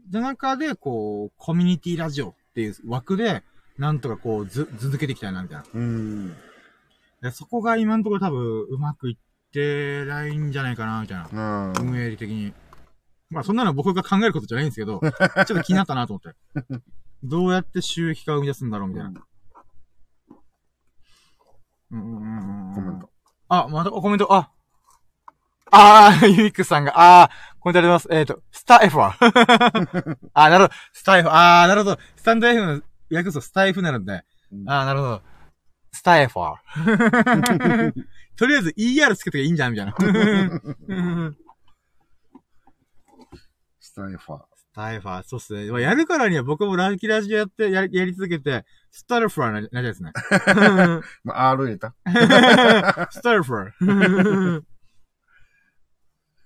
[0.08, 3.42] で、中で、こう、コミュニティラジオっていう枠で、
[3.76, 5.64] なんとかこう、ず、続けていきたいな、みたいな。
[5.74, 6.28] うん。
[7.20, 9.16] でそこが今のところ多分、うまくいっ
[9.52, 11.72] てないんじゃないかな、みたいな。
[11.74, 11.90] うん。
[11.90, 12.54] 運営的に。
[13.30, 16.82] まあ、そんなの僕が考えることじゃないんですけど、 ちょっと気になったなと思って。
[17.22, 19.10] どうやって収益化を生み出すんだろう、みたいな。
[21.92, 23.10] うんうんうんうんコメント。
[23.48, 24.50] あ、またコメント、あ。
[25.72, 28.08] あー、ゆいくさんが、あー、コメントあります。
[28.10, 29.16] えっ、と、スター F は？
[30.34, 30.74] あー、なるほど。
[30.92, 31.98] スター F、あー、なるほど。
[32.16, 34.24] スタンド F の訳すとスター F になるんで。
[34.52, 35.22] うんあー、なるほど。
[35.92, 36.60] スター F は？
[38.36, 39.94] とりあえず ER つけていいんじゃんみたいな。
[44.00, 44.42] スタイファー。
[44.56, 45.70] スタイファー、そうっすね。
[45.70, 50.12] まあやるからには僕もランキラジやって、やり、やり続けて、スタルファーな、なりですね。
[51.24, 51.94] まあ、R 入れた
[53.10, 54.62] スタルファー。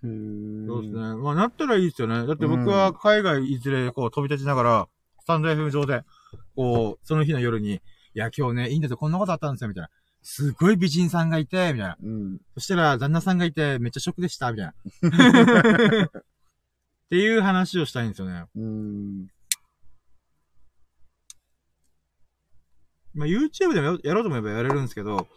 [0.05, 1.01] そうですね。
[1.17, 2.27] まあ、なったらいいですよね。
[2.27, 4.89] だって僕は海外いずれこう飛び立ちながら、
[5.21, 6.05] スタンド FM 上で、
[6.55, 7.81] こう、その日の夜に、い
[8.13, 9.91] や、今日ね、いいんだとこんなことあったんですよ、みたいな。
[10.23, 11.97] すごい美人さんがいて、みたいな。
[12.03, 12.39] うん。
[12.55, 14.75] そしたら、旦那さんがいて、めっちゃショックでした、みたいな。
[17.15, 18.45] っていう話をしたいんですよね。
[18.57, 19.29] うーん。
[23.15, 25.29] まあ、YouTube でもややろうと思えばやれるんですけど、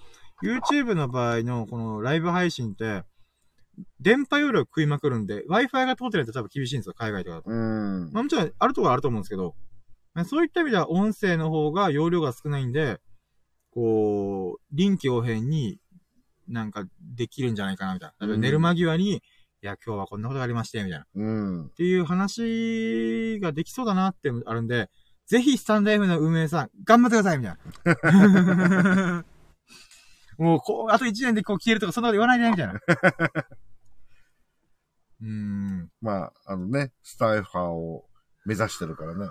[0.41, 3.03] YouTube の場合のこのライブ配信って、
[3.99, 7.51] 電波容量食いまくるんで、Wi-Fi が通ってないと多分厳しいんですよ、海外とかだと。
[7.51, 8.11] うん。
[8.11, 9.53] まあもちろん、あるところはあると思うんですけど、
[10.15, 12.99] まあそういった意味では音声の方が容量が少ないんで、
[13.69, 15.79] こう、臨機応変に
[16.47, 18.35] なんかできるんじゃないかな、みたいな。
[18.35, 19.21] 寝る間際に、
[19.63, 21.05] いや、今日はこんなことがありまして、みたいな。
[21.05, 21.25] っう
[21.65, 21.69] ん。
[21.75, 24.89] ていう話ができそうだなってあるんで、
[25.25, 27.57] ぜひスタンド F の運営さん、頑張ってくださいみたい
[28.05, 29.25] な。
[30.37, 32.73] もう、こう、あと1年でこう消えるとか、そんなこと言わないで、みたいな。
[35.19, 35.89] うーん。
[36.01, 38.07] まあ、あのね、スタイファーを
[38.45, 39.25] 目指してるからね。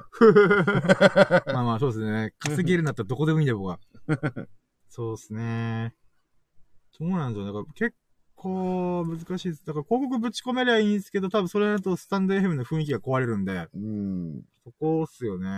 [1.54, 2.34] まあまあ、そうですね。
[2.40, 3.78] 稼げるんだったらどこでもいいんだよ、僕は。
[4.88, 5.94] そうですね。
[6.90, 7.46] そうなんですよ。
[7.46, 7.94] だから結
[8.46, 9.66] 構難しいです。
[9.66, 14.42] だから広告ぶち込めりゃいいんですけど、多分それだとスタンド FM の雰囲気が壊れるんで、うん。
[14.64, 15.48] そこっすよね。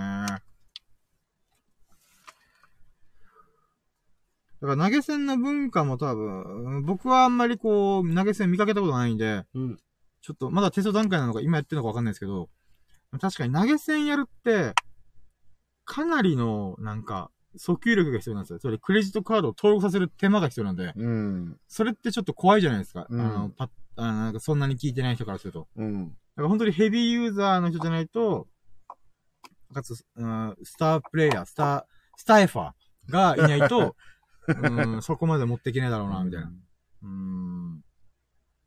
[4.61, 9.79] だから投げ銭の文化も多分、僕はあんまりこう、投げ銭見かけたことないんで、うん。
[10.21, 12.49] ちょっと、まだテスト段階なのか、今やってるのかわかんないですけど、
[13.21, 14.75] 確かに投げ銭やるって、
[15.85, 18.59] かなりの、なんか、訴求力が必要なんですよ。
[18.61, 21.57] それクレジットカードを登録させる手間が必要なんで、うん。
[21.69, 23.07] それってちょっと怖いじゃないですか。
[23.09, 25.69] うんあの、パッ、あの、なんかそんなに聞いてない人からすると。
[25.77, 26.09] うん。
[26.09, 28.47] だから本当にヘビーユーザーの人じゃないと、
[29.75, 31.85] かつ、うん、スタープレイヤー、スター、
[32.17, 33.97] スタイファーがいないと、
[34.49, 36.51] うん、そこまで持っていけないだろうな、みたいな。
[37.03, 37.83] うん。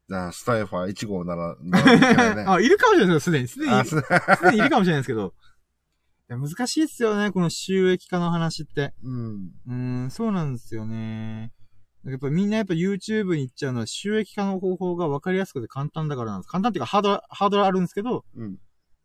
[0.07, 2.45] じゃあ、スタイファー1号なら、 ならいね。
[2.47, 3.47] あ、いるかもしれないですよ、すでに。
[3.47, 3.95] すでに、す
[4.43, 5.33] でにいるかもしれないですけど。
[6.31, 8.93] いや難しいっすよね、この収益化の話って。
[9.03, 9.51] うん。
[9.67, 9.73] う
[10.05, 11.51] ん、そうなんですよね。
[12.05, 16.47] やっぱみんなやっぱ YouTube に行っちゃうのは収益化の方法が分かりやすくて簡単だからなんです。
[16.49, 18.55] 簡単っていうかハードル、ハードルあるんですけど、うん。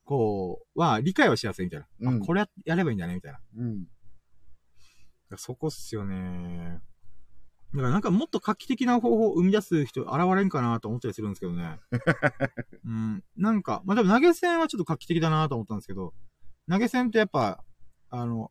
[0.04, 1.86] こう、は理解はしやすいみたいな。
[2.00, 3.40] うんあ、これややればいいんだね、みたいな。
[3.58, 3.86] うん。
[5.36, 6.78] そこっすよね。
[7.74, 11.80] だからなんかもっと画期的な方法を生み出す人現れんかなと思ったりするんですけどね。
[12.86, 13.24] うん。
[13.36, 16.14] なんか、まあ、でも投げ銭はちょっと画期的だなと思ったんですけど、
[16.68, 17.62] 投げ銭ってやっぱ、
[18.10, 18.50] あの、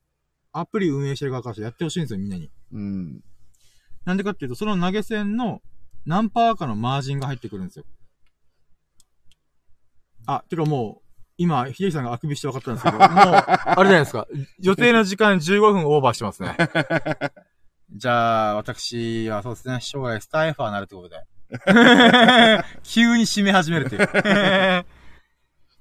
[0.52, 2.50] アプリ運営してる側からしてやってほしいんですよ、みんなに。
[2.72, 3.22] うん。
[4.06, 5.62] なんでかっていうと、その投げ銭の
[6.06, 7.86] 何パーかのマージンが入ってくるんですよ。
[10.28, 11.06] あ、てかもう、
[11.38, 14.28] 今、秀樹さんがあくびして分かったんですけど、 もう、あれじゃないですか。
[14.60, 16.56] 予定の時間15分オーバーしてますね。
[17.92, 21.24] じゃあ、私はそうですね、将来スタイファーになるってことで。
[22.84, 24.86] 急に締め始めるっていう。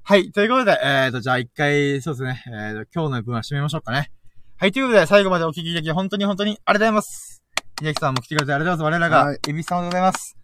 [0.06, 4.10] はい、ということで、えーと、じゃあ一回、そうですね、えーと、今日の分は締めましょうかね。
[4.58, 7.42] はい、ということで、最後までお聞きいただき、本当に本当にありがとうございます。
[7.80, 9.08] 秀樹さんも来てくれてありがとうございます。
[9.10, 10.36] 我らがはい、エビス様でございます。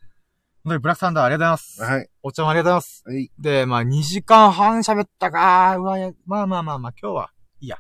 [0.65, 1.83] 本当にブラックサンダーありがとうございます。
[1.83, 2.09] はい。
[2.23, 3.03] お茶もありがとうございます。
[3.07, 3.31] はい。
[3.39, 7.31] で、まあ、2時間半喋ったかうわ、やまあまあまあまあ、今日は、
[7.61, 7.77] いいや。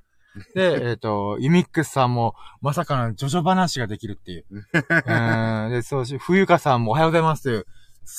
[0.54, 4.44] で、 えっ、と、ユミックスさんも、まさかのジョジョ話ができるっていう。
[4.52, 5.70] うん。
[5.70, 7.64] で、そうし、冬香さんもおはようございますという、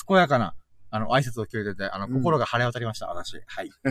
[0.07, 0.55] 健やかな、
[0.91, 3.41] あの、挨拶を聞いてて、あの、うん心が晴れ渡りました、私。
[3.47, 3.71] はい。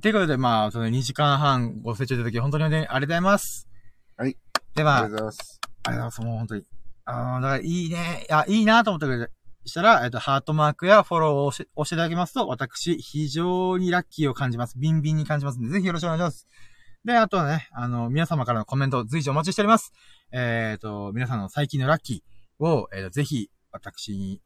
[0.00, 3.68] ということで、まあ、その2時間半ご清聴いただき、本当にありがとうございます。
[4.16, 4.36] はい。
[4.74, 5.60] では、ありがとうございます。
[5.84, 6.20] ありがとうございます。
[6.22, 6.64] もう本当に。
[7.04, 8.26] ああ、だからいいね。
[8.30, 9.32] あ、いいなと思ってくれて、
[9.64, 14.78] したら、えっと、ハートマークやフォローを押していただきますと、私、非常にラッキーを感じます。
[14.78, 16.48] ビンビンに感じますので、ぜひよろしくお願いします。
[17.04, 19.92] で、あとはね、あの、皆様からのコメント、随時お待ちしております。
[20.32, 24.40] えっ、と、皆さんの最近のラッキーを、えーと、ぜひ、私に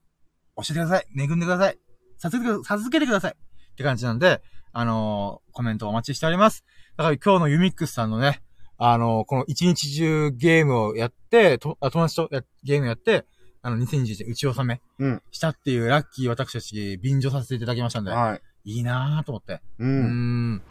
[0.57, 1.07] 教えてください。
[1.19, 1.79] 恵んでください。
[2.19, 3.33] 授けてく授けてください。
[3.33, 6.65] って感じなんで、あのーコメントお待ちしております。
[6.97, 8.43] だから今日のユミックスさんのね、
[8.79, 13.25] あのーこの一日中ゲームをやって、とあ友達とやゲームやって、
[13.63, 18.73] あの、2021年打ち納めうんしたっていうラッキー私たち便乗させていただきましたんで、はい。
[18.77, 19.61] いいなぁと思って。
[19.79, 19.85] う。
[19.85, 20.63] うんん。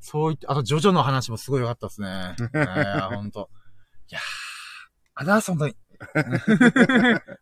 [0.00, 2.08] そういった、あと、ジョジョの話もすごい良かったですね。
[2.54, 3.48] いやー、ほんと。
[4.10, 4.22] いやー、
[5.14, 5.76] あざーす、ほんとに。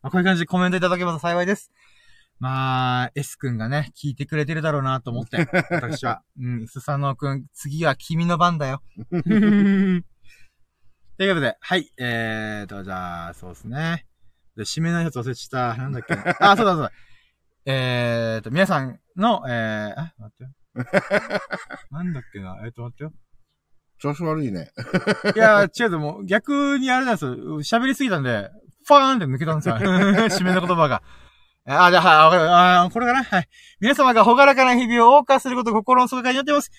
[0.01, 1.71] まあこういう感じでコメントいただけますと幸いです。
[2.41, 5.37] まあ、S 君がね、聞いてくれてるだろうなと思って、
[5.69, 6.23] 私は。
[6.39, 8.81] うん、スサノオ君、次は君の番だよ。
[9.11, 10.03] というこ
[11.35, 14.07] とで、はい、えーと、じゃあ、そうですね。
[14.57, 15.81] で、締めのやつ忘れちゃった。
[15.83, 16.23] なんだっけな。
[16.41, 16.91] あ、そうだそうだ。
[17.65, 20.49] えーと、皆さんの、えー、あ、待ってよ。
[21.91, 22.57] なんだっけな。
[22.63, 23.13] えーと、待ってよ。
[23.99, 24.71] 調子悪いね。
[25.35, 27.35] いや、違うと、もう逆にあれなんですよ。
[27.59, 28.49] 喋りすぎたんで、
[28.87, 29.75] ファーンって抜けたんですよ。
[29.75, 31.03] 締めの言葉が。
[31.65, 32.55] あ、じゃあ、はい、わかる。
[32.55, 33.23] あーこれかな？
[33.23, 33.47] はい。
[33.79, 36.71] 皆様が朗らかな日々を謳歌することを心の底から祈っています。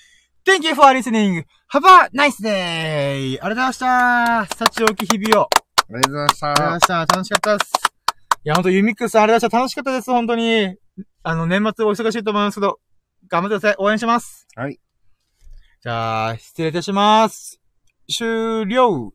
[0.44, 1.44] Thank you for listening.
[1.72, 2.48] Have a nice day!
[2.48, 4.46] ありがとうございました。
[4.56, 5.44] 幸置き日々を。
[5.44, 5.48] あ
[5.88, 6.80] りがとうございましありがとうございたま。
[6.80, 6.98] した。
[7.14, 7.72] 楽しかったです。
[8.44, 9.70] いや、ほんと、ユミックスさんありがとうございました。
[9.70, 10.10] 楽しかったです。
[10.10, 10.76] 本当に。
[11.22, 12.80] あの、年末お忙しいと思いますけど、
[13.28, 13.76] 頑張ってください。
[13.78, 14.48] 応援します。
[14.56, 14.80] はい。
[15.80, 17.60] じゃあ、失礼いたします。
[18.08, 19.12] 終了。